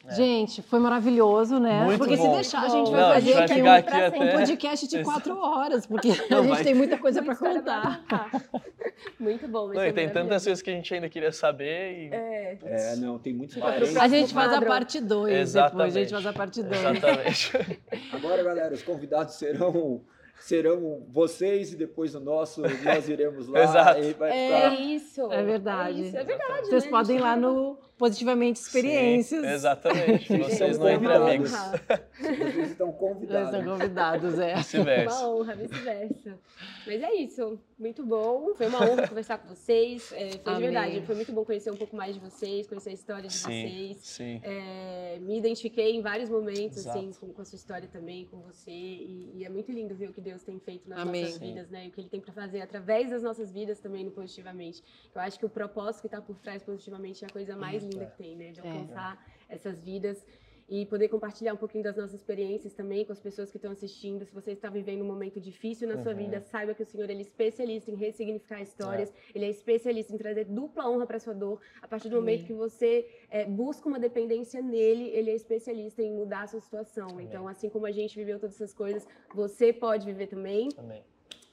É. 0.06 0.14
Gente, 0.14 0.62
foi 0.62 0.78
maravilhoso, 0.78 1.58
né? 1.58 1.84
Muito 1.84 1.98
porque 1.98 2.16
se 2.16 2.22
bom. 2.22 2.34
deixar, 2.34 2.62
a 2.62 2.68
gente 2.68 2.90
vai 2.90 3.00
Não, 3.00 3.08
fazer 3.14 3.26
gente 3.26 3.62
vai 3.62 3.78
aqui 3.80 3.92
um, 3.92 4.06
aqui 4.06 4.18
um 4.18 4.30
podcast 4.32 4.88
de 4.88 5.04
quatro 5.04 5.38
horas, 5.38 5.86
porque 5.86 6.08
Não, 6.30 6.38
a 6.38 6.42
gente 6.42 6.54
vai- 6.54 6.64
tem 6.64 6.74
muita 6.74 6.98
coisa 6.98 7.22
para 7.22 7.32
história 7.34 7.60
contar. 7.60 8.04
pra 8.08 8.40
contar. 8.40 8.62
Muito 9.20 9.46
bom. 9.48 9.68
Não, 9.68 9.84
e 9.86 9.92
tem 9.92 10.08
tantas 10.08 10.44
coisas 10.44 10.62
que 10.62 10.70
a 10.70 10.72
gente 10.72 10.92
ainda 10.92 11.08
queria 11.08 11.30
saber 11.30 11.92
e... 11.92 12.08
É, 12.12 12.58
É, 12.64 12.96
não, 12.96 13.18
tem 13.18 13.32
muitos 13.32 13.54
Fica 13.54 13.66
parentes. 13.66 13.96
A 13.96 14.08
gente 14.08 14.32
faz 14.34 14.52
a 14.52 14.62
parte 14.62 15.00
2 15.00 15.52
depois, 15.52 15.96
a 15.96 16.00
gente 16.00 16.10
faz 16.10 16.26
a 16.26 16.32
parte 16.32 16.62
2. 16.62 16.80
Exatamente. 16.80 17.80
Agora, 18.12 18.42
galera, 18.42 18.74
os 18.74 18.82
convidados 18.82 19.34
serão 19.34 20.00
serão 20.40 21.02
vocês 21.08 21.72
e 21.72 21.76
depois 21.76 22.14
o 22.14 22.20
nosso 22.20 22.62
nós 22.62 23.08
iremos 23.08 23.48
lá 23.48 23.62
Exato. 23.62 24.00
e 24.00 24.12
vai 24.14 24.30
é 24.30 24.46
ficar 24.70 24.80
isso. 24.80 25.32
É 25.32 25.42
verdade. 25.42 26.02
É, 26.02 26.06
isso, 26.06 26.16
é 26.16 26.24
verdade. 26.24 26.66
Vocês 26.66 26.84
né? 26.84 26.90
podem 26.90 27.16
ir 27.16 27.20
lá 27.20 27.36
no 27.36 27.76
Positivamente 27.98 28.60
Experiências. 28.60 29.44
Sim, 29.44 29.52
exatamente. 29.52 30.28
Vocês 30.38 30.70
Estão 30.76 30.84
não 30.86 30.88
entre 30.88 31.08
convidados. 31.08 31.54
amigos. 31.54 31.98
vocês 32.18 32.70
estão 32.70 32.92
convidados. 32.92 33.50
são 33.50 33.64
convidados, 33.64 34.38
é. 34.38 34.54
Vice-versa. 34.54 35.16
Uma 35.26 35.28
honra, 35.28 35.54
vice-versa. 35.56 36.38
Mas 36.86 37.02
é 37.02 37.14
isso. 37.14 37.58
Muito 37.78 38.04
bom. 38.04 38.54
Foi 38.54 38.66
uma 38.68 38.82
honra 38.90 39.08
conversar 39.08 39.38
com 39.38 39.48
vocês. 39.54 40.12
É, 40.12 40.30
foi 40.30 40.38
de 40.38 40.40
Amém. 40.50 40.60
verdade. 40.62 41.02
Foi 41.06 41.14
muito 41.14 41.32
bom 41.32 41.44
conhecer 41.44 41.70
um 41.70 41.76
pouco 41.76 41.94
mais 41.96 42.14
de 42.14 42.20
vocês, 42.20 42.66
conhecer 42.66 42.90
a 42.90 42.92
história 42.92 43.28
de 43.28 43.32
Sim, 43.34 43.42
vocês. 43.46 43.96
sim. 44.02 44.40
É, 44.42 45.18
me 45.20 45.36
identifiquei 45.38 45.94
em 45.96 46.00
vários 46.02 46.28
momentos, 46.30 46.78
Exato. 46.78 46.98
assim, 46.98 47.12
com, 47.20 47.32
com 47.32 47.42
a 47.42 47.44
sua 47.44 47.56
história 47.56 47.88
também, 47.92 48.26
com 48.26 48.38
você. 48.40 48.70
E, 48.70 49.32
e 49.34 49.44
é 49.44 49.48
muito 49.48 49.70
lindo 49.72 49.94
ver 49.94 50.08
o 50.10 50.12
que 50.12 50.20
Deus 50.20 50.42
tem 50.42 50.58
feito 50.58 50.88
nas 50.88 51.00
Amém. 51.00 51.22
nossas 51.22 51.38
Sim. 51.38 51.46
vidas, 51.48 51.68
né? 51.70 51.86
E 51.86 51.88
o 51.88 51.92
que 51.92 52.00
Ele 52.00 52.08
tem 52.08 52.20
para 52.20 52.32
fazer 52.32 52.60
através 52.60 53.10
das 53.10 53.22
nossas 53.22 53.52
vidas 53.52 53.78
também 53.80 54.04
no 54.04 54.10
Positivamente. 54.10 54.82
Eu 55.14 55.20
acho 55.20 55.38
que 55.38 55.46
o 55.46 55.48
propósito 55.48 56.00
que 56.02 56.06
está 56.08 56.20
por 56.20 56.36
trás 56.38 56.62
Positivamente 56.62 57.24
é 57.24 57.28
a 57.28 57.30
coisa 57.30 57.56
mais 57.56 57.84
linda 57.88 58.06
que 58.06 58.16
tem, 58.16 58.36
né? 58.36 58.52
De 58.52 58.60
É. 58.60 58.62
alcançar 58.70 59.24
essas 59.48 59.80
vidas 59.80 60.24
e 60.70 60.84
poder 60.84 61.08
compartilhar 61.08 61.54
um 61.54 61.56
pouquinho 61.56 61.82
das 61.82 61.96
nossas 61.96 62.12
experiências 62.20 62.74
também 62.74 63.02
com 63.02 63.10
as 63.10 63.18
pessoas 63.18 63.50
que 63.50 63.56
estão 63.56 63.72
assistindo. 63.72 64.22
Se 64.26 64.34
você 64.34 64.52
está 64.52 64.68
vivendo 64.68 65.00
um 65.00 65.06
momento 65.06 65.40
difícil 65.40 65.88
na 65.88 65.96
sua 65.96 66.12
Uhum. 66.12 66.18
vida, 66.18 66.42
saiba 66.42 66.74
que 66.74 66.82
o 66.82 66.84
Senhor 66.84 67.08
ele 67.08 67.20
é 67.20 67.22
especialista 67.22 67.90
em 67.90 67.94
ressignificar 67.94 68.60
histórias, 68.60 69.10
ele 69.34 69.46
é 69.46 69.48
especialista 69.48 70.14
em 70.14 70.18
trazer 70.18 70.44
dupla 70.44 70.86
honra 70.90 71.06
para 71.06 71.18
sua 71.18 71.32
dor. 71.32 71.58
A 71.80 71.88
partir 71.88 72.10
do 72.10 72.18
Amém. 72.18 72.34
momento 72.36 72.46
que 72.46 72.52
você 72.52 73.08
é, 73.30 73.46
busca 73.46 73.88
uma 73.88 73.98
dependência 73.98 74.60
nele, 74.60 75.04
ele 75.04 75.30
é 75.30 75.34
especialista 75.34 76.02
em 76.02 76.12
mudar 76.14 76.42
a 76.42 76.46
sua 76.48 76.60
situação. 76.60 77.08
Amém. 77.12 77.24
Então, 77.24 77.48
assim 77.48 77.70
como 77.70 77.86
a 77.86 77.90
gente 77.90 78.14
viveu 78.14 78.38
todas 78.38 78.56
essas 78.56 78.74
coisas, 78.74 79.08
você 79.34 79.72
pode 79.72 80.04
viver 80.04 80.26
também. 80.26 80.68
Amém. 80.76 81.02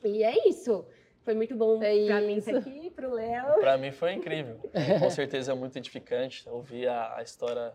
E 0.03 0.23
é 0.23 0.49
isso. 0.49 0.86
Foi 1.26 1.34
muito 1.34 1.55
bom 1.55 1.82
É 1.84 2.05
para 2.05 2.21
mim 2.21 2.38
isso. 2.38 2.49
estar 2.51 2.59
aqui, 2.69 2.89
para 2.91 3.09
o 3.09 3.13
Léo. 3.13 3.59
Para 3.59 3.78
mim 3.78 3.91
foi 3.91 4.13
incrível. 4.13 4.57
Com 4.99 5.09
certeza 5.09 5.51
é 5.51 5.55
muito 5.55 5.76
edificante 5.78 6.47
ouvir 6.47 6.88
a, 6.88 7.15
a 7.17 7.23
história 7.23 7.73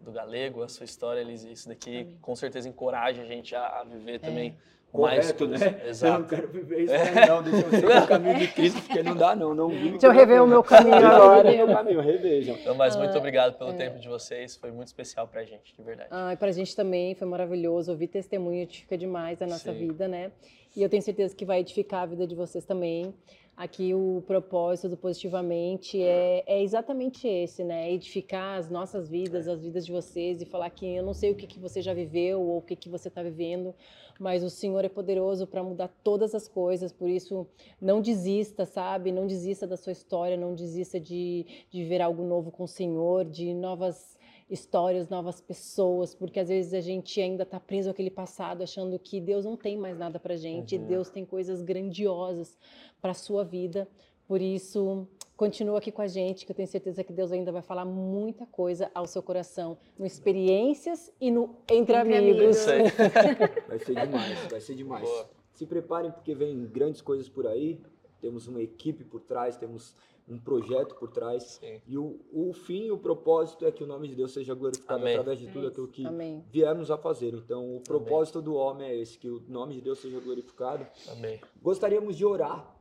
do 0.00 0.10
galego, 0.12 0.62
a 0.62 0.68
sua 0.68 0.84
história, 0.84 1.20
Elise. 1.20 1.50
Isso 1.52 1.68
daqui 1.68 2.00
Amém. 2.02 2.18
com 2.22 2.34
certeza 2.36 2.68
encoraja 2.68 3.22
a 3.22 3.24
gente 3.26 3.54
a, 3.54 3.80
a 3.80 3.84
viver 3.84 4.18
também 4.20 4.56
É. 4.68 4.72
Correto, 4.92 5.48
mais 5.48 5.60
né? 5.60 5.62
coisas. 5.62 5.62
Eu 5.62 5.70
não 5.80 5.88
Exato. 5.88 6.24
quero 6.26 6.48
viver 6.48 6.80
isso 6.82 6.92
aí, 6.94 7.26
não. 7.26 7.42
Deixa 7.42 7.66
eu 7.66 7.70
seguir 7.70 7.86
o 7.86 8.06
caminho 8.06 8.38
de 8.40 8.48
Cristo, 8.48 8.82
porque 8.82 9.02
não 9.02 9.16
dá, 9.16 9.34
não. 9.34 9.54
não 9.54 9.68
vive 9.68 9.90
Deixa 9.92 10.06
eu 10.06 10.12
rever 10.12 10.42
o 10.42 10.46
meu 10.46 10.62
caminho 10.62 10.96
agora. 10.96 11.48
Rever 11.48 11.64
o 11.64 11.66
meu 11.68 11.76
caminho, 11.76 12.00
revejam. 12.02 12.54
Então, 12.56 12.74
mas 12.74 12.94
Ah, 12.94 12.98
muito 12.98 13.16
obrigado 13.16 13.54
é. 13.54 13.56
pelo 13.56 13.72
tempo 13.72 13.98
de 13.98 14.06
vocês. 14.06 14.54
Foi 14.54 14.70
muito 14.70 14.88
especial 14.88 15.26
pra 15.26 15.44
gente, 15.44 15.74
de 15.74 15.82
verdade. 15.82 16.08
Ai, 16.10 16.36
pra 16.36 16.52
gente 16.52 16.76
também 16.76 17.14
foi 17.14 17.26
maravilhoso. 17.26 17.90
Ouvir 17.90 18.08
testemunho 18.08 18.60
edifica 18.62 18.98
demais 18.98 19.40
a 19.40 19.46
nossa 19.46 19.72
Sim. 19.72 19.78
vida, 19.78 20.06
né? 20.06 20.30
E 20.74 20.82
eu 20.82 20.88
tenho 20.88 21.02
certeza 21.02 21.36
que 21.36 21.44
vai 21.44 21.60
edificar 21.60 22.02
a 22.02 22.06
vida 22.06 22.26
de 22.26 22.34
vocês 22.34 22.64
também. 22.64 23.14
Aqui 23.54 23.92
o 23.92 24.22
propósito 24.26 24.88
do 24.88 24.96
Positivamente 24.96 26.02
é, 26.02 26.42
é 26.46 26.62
exatamente 26.62 27.28
esse, 27.28 27.62
né? 27.62 27.92
Edificar 27.92 28.58
as 28.58 28.70
nossas 28.70 29.10
vidas, 29.10 29.46
as 29.46 29.60
vidas 29.60 29.84
de 29.84 29.92
vocês 29.92 30.40
e 30.40 30.46
falar 30.46 30.70
que 30.70 30.86
eu 30.86 31.04
não 31.04 31.12
sei 31.12 31.30
o 31.30 31.34
que, 31.34 31.46
que 31.46 31.58
você 31.58 31.82
já 31.82 31.92
viveu 31.92 32.40
ou 32.40 32.58
o 32.58 32.62
que, 32.62 32.74
que 32.74 32.88
você 32.88 33.08
está 33.08 33.22
vivendo, 33.22 33.74
mas 34.18 34.42
o 34.42 34.48
Senhor 34.48 34.82
é 34.82 34.88
poderoso 34.88 35.46
para 35.46 35.62
mudar 35.62 35.88
todas 36.02 36.34
as 36.34 36.48
coisas, 36.48 36.90
por 36.90 37.10
isso 37.10 37.46
não 37.78 38.00
desista, 38.00 38.64
sabe? 38.64 39.12
Não 39.12 39.26
desista 39.26 39.66
da 39.66 39.76
sua 39.76 39.92
história, 39.92 40.36
não 40.38 40.54
desista 40.54 40.98
de, 40.98 41.44
de 41.70 41.84
ver 41.84 42.00
algo 42.00 42.24
novo 42.24 42.50
com 42.50 42.64
o 42.64 42.68
Senhor, 42.68 43.26
de 43.26 43.52
novas 43.52 44.16
histórias, 44.52 45.08
novas 45.08 45.40
pessoas, 45.40 46.14
porque 46.14 46.38
às 46.38 46.48
vezes 46.48 46.74
a 46.74 46.80
gente 46.80 47.20
ainda 47.20 47.42
está 47.42 47.58
preso 47.58 47.88
àquele 47.90 48.10
passado, 48.10 48.62
achando 48.62 48.98
que 48.98 49.20
Deus 49.20 49.44
não 49.44 49.56
tem 49.56 49.76
mais 49.78 49.96
nada 49.98 50.20
para 50.20 50.36
gente, 50.36 50.76
Uhum. 50.76 50.82
e 50.82 50.86
Deus 50.86 51.08
tem 51.10 51.24
coisas 51.24 51.62
grandiosas 51.62 52.58
para 53.00 53.14
sua 53.14 53.42
vida. 53.44 53.88
Por 54.28 54.40
isso, 54.40 55.06
continua 55.36 55.78
aqui 55.78 55.90
com 55.90 56.02
a 56.02 56.06
gente, 56.06 56.44
que 56.46 56.52
eu 56.52 56.56
tenho 56.56 56.68
certeza 56.68 57.02
que 57.02 57.12
Deus 57.12 57.32
ainda 57.32 57.50
vai 57.50 57.62
falar 57.62 57.84
muita 57.84 58.46
coisa 58.46 58.90
ao 58.94 59.06
seu 59.06 59.22
coração, 59.22 59.76
no 59.98 60.04
experiências 60.06 61.10
e 61.20 61.30
no 61.30 61.56
entre, 61.68 61.96
Entre 61.96 62.16
amigos. 62.16 62.68
Aí. 62.68 62.82
Vai 63.68 63.78
ser 63.78 63.94
demais, 63.94 64.38
vai 64.50 64.60
ser 64.60 64.74
demais. 64.74 65.08
Boa. 65.08 65.30
Se 65.54 65.66
preparem 65.66 66.10
porque 66.10 66.34
vem 66.34 66.66
grandes 66.66 67.00
coisas 67.00 67.28
por 67.28 67.46
aí. 67.46 67.80
Temos 68.20 68.46
uma 68.46 68.62
equipe 68.62 69.02
por 69.04 69.20
trás, 69.20 69.56
temos 69.56 69.94
um 70.28 70.38
projeto 70.38 70.94
por 70.94 71.10
trás. 71.10 71.58
Sim. 71.60 71.80
E 71.86 71.98
o, 71.98 72.20
o 72.32 72.52
fim, 72.52 72.90
o 72.90 72.98
propósito 72.98 73.66
é 73.66 73.72
que 73.72 73.82
o 73.82 73.86
nome 73.86 74.08
de 74.08 74.14
Deus 74.14 74.32
seja 74.32 74.54
glorificado 74.54 75.00
Amém. 75.00 75.14
através 75.14 75.38
de 75.38 75.48
tudo 75.48 75.66
É 75.66 75.68
aquilo 75.68 75.88
que 75.88 76.06
Amém. 76.06 76.44
viemos 76.50 76.90
a 76.90 76.96
fazer. 76.96 77.34
Então, 77.34 77.76
o 77.76 77.80
propósito 77.80 78.40
do 78.40 78.54
homem 78.54 78.86
é 78.88 78.96
esse, 78.96 79.18
que 79.18 79.28
o 79.28 79.42
nome 79.48 79.74
de 79.74 79.80
Deus 79.80 79.98
seja 79.98 80.20
glorificado. 80.20 80.86
Amém. 81.08 81.40
Gostaríamos 81.62 82.16
de 82.16 82.24
orar 82.24 82.74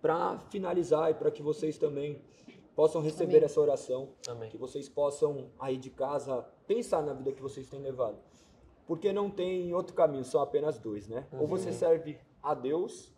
para 0.00 0.38
finalizar 0.50 1.10
e 1.10 1.14
para 1.14 1.30
que 1.30 1.42
vocês 1.42 1.78
também 1.78 2.20
possam 2.76 3.00
receber 3.00 3.36
Amém. 3.36 3.44
essa 3.46 3.60
oração, 3.60 4.10
Amém. 4.28 4.50
que 4.50 4.58
vocês 4.58 4.88
possam 4.88 5.50
aí 5.58 5.78
de 5.78 5.90
casa 5.90 6.44
pensar 6.66 7.02
na 7.02 7.12
vida 7.14 7.32
que 7.32 7.40
vocês 7.40 7.68
têm 7.68 7.80
levado. 7.80 8.18
Porque 8.86 9.12
não 9.12 9.30
tem 9.30 9.72
outro 9.72 9.94
caminho, 9.94 10.24
são 10.24 10.42
apenas 10.42 10.78
dois, 10.78 11.08
né? 11.08 11.26
Ou 11.32 11.46
você 11.46 11.72
serve 11.72 12.18
a 12.42 12.52
Deus 12.52 13.13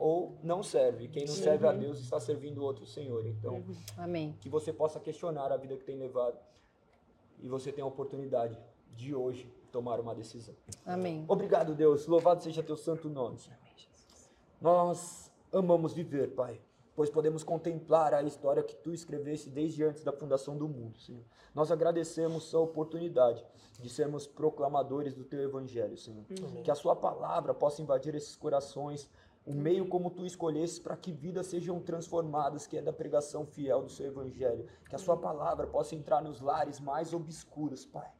ou 0.00 0.38
não 0.42 0.62
serve. 0.62 1.08
Quem 1.08 1.26
não 1.26 1.34
serve 1.34 1.66
a 1.66 1.72
Deus 1.72 2.00
está 2.00 2.18
servindo 2.18 2.64
outro 2.64 2.86
Senhor. 2.86 3.26
Então, 3.26 3.62
Amém. 3.98 4.34
que 4.40 4.48
você 4.48 4.72
possa 4.72 4.98
questionar 4.98 5.52
a 5.52 5.58
vida 5.58 5.76
que 5.76 5.84
tem 5.84 5.98
levado 5.98 6.38
e 7.38 7.46
você 7.46 7.70
tem 7.70 7.84
a 7.84 7.86
oportunidade 7.86 8.58
de 8.96 9.14
hoje 9.14 9.52
tomar 9.70 10.00
uma 10.00 10.14
decisão. 10.14 10.54
Amém. 10.86 11.24
Obrigado, 11.28 11.74
Deus. 11.74 12.06
Louvado 12.06 12.42
seja 12.42 12.62
teu 12.62 12.78
santo 12.78 13.10
nome. 13.10 13.38
Nós 14.58 15.30
amamos 15.52 15.92
viver, 15.92 16.34
Pai, 16.34 16.58
pois 16.96 17.10
podemos 17.10 17.44
contemplar 17.44 18.14
a 18.14 18.22
história 18.22 18.62
que 18.62 18.74
tu 18.76 18.94
escreveste 18.94 19.50
desde 19.50 19.84
antes 19.84 20.02
da 20.02 20.12
fundação 20.12 20.56
do 20.56 20.66
mundo, 20.66 20.98
Senhor. 20.98 21.24
Nós 21.54 21.70
agradecemos 21.70 22.54
a 22.54 22.58
oportunidade 22.58 23.44
de 23.78 23.88
sermos 23.90 24.26
proclamadores 24.26 25.14
do 25.14 25.24
teu 25.24 25.42
evangelho, 25.42 25.96
Senhor. 25.96 26.24
Que 26.62 26.70
a 26.70 26.74
sua 26.74 26.96
palavra 26.96 27.52
possa 27.52 27.82
invadir 27.82 28.14
esses 28.14 28.36
corações, 28.36 29.10
o 29.44 29.52
meio 29.52 29.88
como 29.88 30.10
tu 30.10 30.26
escolheste 30.26 30.80
para 30.80 30.96
que 30.96 31.12
vidas 31.12 31.46
sejam 31.46 31.80
transformadas, 31.80 32.66
que 32.66 32.76
é 32.76 32.82
da 32.82 32.92
pregação 32.92 33.46
fiel 33.46 33.82
do 33.82 33.90
seu 33.90 34.06
evangelho. 34.06 34.66
Que 34.88 34.94
a 34.94 34.98
sua 34.98 35.16
palavra 35.16 35.66
possa 35.66 35.94
entrar 35.94 36.22
nos 36.22 36.40
lares 36.40 36.78
mais 36.78 37.12
obscuros, 37.12 37.84
Pai. 37.86 38.10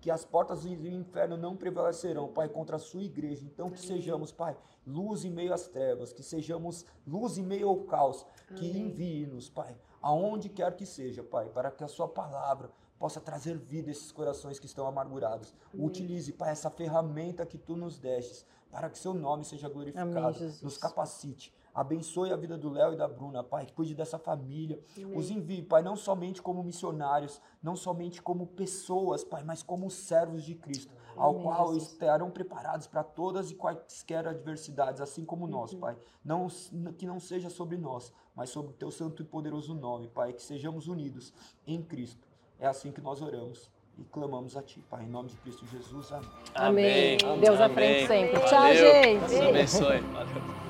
Que 0.00 0.10
as 0.10 0.24
portas 0.24 0.62
do 0.62 0.88
inferno 0.88 1.36
não 1.36 1.54
prevalecerão, 1.54 2.32
Pai, 2.32 2.48
contra 2.48 2.76
a 2.76 2.78
sua 2.78 3.02
igreja. 3.02 3.44
Então 3.44 3.70
que 3.70 3.80
sejamos, 3.80 4.32
Pai, 4.32 4.56
luz 4.86 5.24
em 5.24 5.30
meio 5.30 5.52
às 5.52 5.68
trevas, 5.68 6.12
que 6.12 6.22
sejamos 6.22 6.86
luz 7.06 7.36
em 7.36 7.44
meio 7.44 7.68
ao 7.68 7.84
caos, 7.84 8.26
que 8.56 8.66
envie-nos, 8.66 9.50
Pai, 9.50 9.76
aonde 10.00 10.48
quer 10.48 10.74
que 10.74 10.86
seja, 10.86 11.22
Pai, 11.22 11.50
para 11.50 11.70
que 11.70 11.84
a 11.84 11.88
sua 11.88 12.08
palavra 12.08 12.70
possa 12.98 13.18
trazer 13.18 13.56
vida 13.56 13.88
a 13.88 13.92
esses 13.92 14.12
corações 14.12 14.58
que 14.58 14.66
estão 14.66 14.86
amargurados. 14.86 15.54
Utilize, 15.72 16.32
Pai, 16.32 16.50
essa 16.50 16.68
ferramenta 16.68 17.46
que 17.46 17.56
tu 17.56 17.74
nos 17.74 17.98
destes, 17.98 18.44
para 18.70 18.88
que 18.90 18.98
seu 18.98 19.12
nome 19.14 19.44
seja 19.44 19.68
glorificado. 19.68 20.16
Amém. 20.18 20.54
Nos 20.62 20.76
capacite. 20.76 21.52
Abençoe 21.72 22.32
a 22.32 22.36
vida 22.36 22.58
do 22.58 22.68
Léo 22.68 22.92
e 22.92 22.96
da 22.96 23.06
Bruna, 23.06 23.44
Pai. 23.44 23.66
Cuide 23.74 23.94
dessa 23.94 24.18
família. 24.18 24.82
Os 25.14 25.30
envie, 25.30 25.62
Pai, 25.62 25.82
não 25.82 25.94
somente 25.96 26.42
como 26.42 26.62
missionários, 26.64 27.40
não 27.62 27.76
somente 27.76 28.20
como 28.20 28.46
pessoas, 28.46 29.22
Pai, 29.22 29.44
mas 29.44 29.62
como 29.62 29.88
servos 29.88 30.42
de 30.42 30.56
Cristo, 30.56 30.92
ao 31.16 31.30
Amém, 31.30 31.42
qual 31.44 31.72
Jesus. 31.72 31.92
estarão 31.92 32.28
preparados 32.30 32.88
para 32.88 33.04
todas 33.04 33.50
e 33.52 33.54
quaisquer 33.54 34.26
adversidades, 34.26 35.00
assim 35.00 35.24
como 35.24 35.46
nós, 35.46 35.72
Uhum. 35.72 35.80
Pai. 35.80 35.96
Não, 36.24 36.48
que 36.98 37.06
não 37.06 37.20
seja 37.20 37.48
sobre 37.48 37.76
nós, 37.78 38.12
mas 38.34 38.50
sobre 38.50 38.72
o 38.72 38.74
teu 38.74 38.90
santo 38.90 39.22
e 39.22 39.24
poderoso 39.24 39.72
nome, 39.72 40.08
Pai. 40.08 40.32
Que 40.32 40.42
sejamos 40.42 40.88
unidos 40.88 41.32
em 41.66 41.80
Cristo. 41.82 42.26
É 42.58 42.66
assim 42.66 42.90
que 42.90 43.00
nós 43.00 43.22
oramos 43.22 43.70
e 44.00 44.04
clamamos 44.04 44.56
a 44.56 44.62
Ti, 44.62 44.82
Pai. 44.88 45.04
Em 45.04 45.08
nome 45.08 45.28
de 45.28 45.36
Cristo 45.36 45.64
Jesus. 45.66 46.10
Amém. 46.12 46.28
Amém. 46.54 47.18
Amém. 47.22 47.40
Deus 47.40 47.60
à 47.60 47.64
Amém. 47.66 47.74
frente 47.76 48.06
sempre. 48.06 48.40
Valeu. 48.40 48.48
Tchau, 48.48 48.74
gente. 48.74 49.28
Deus 49.28 49.46
abençoe. 49.46 50.00
Valeu. 50.00 50.69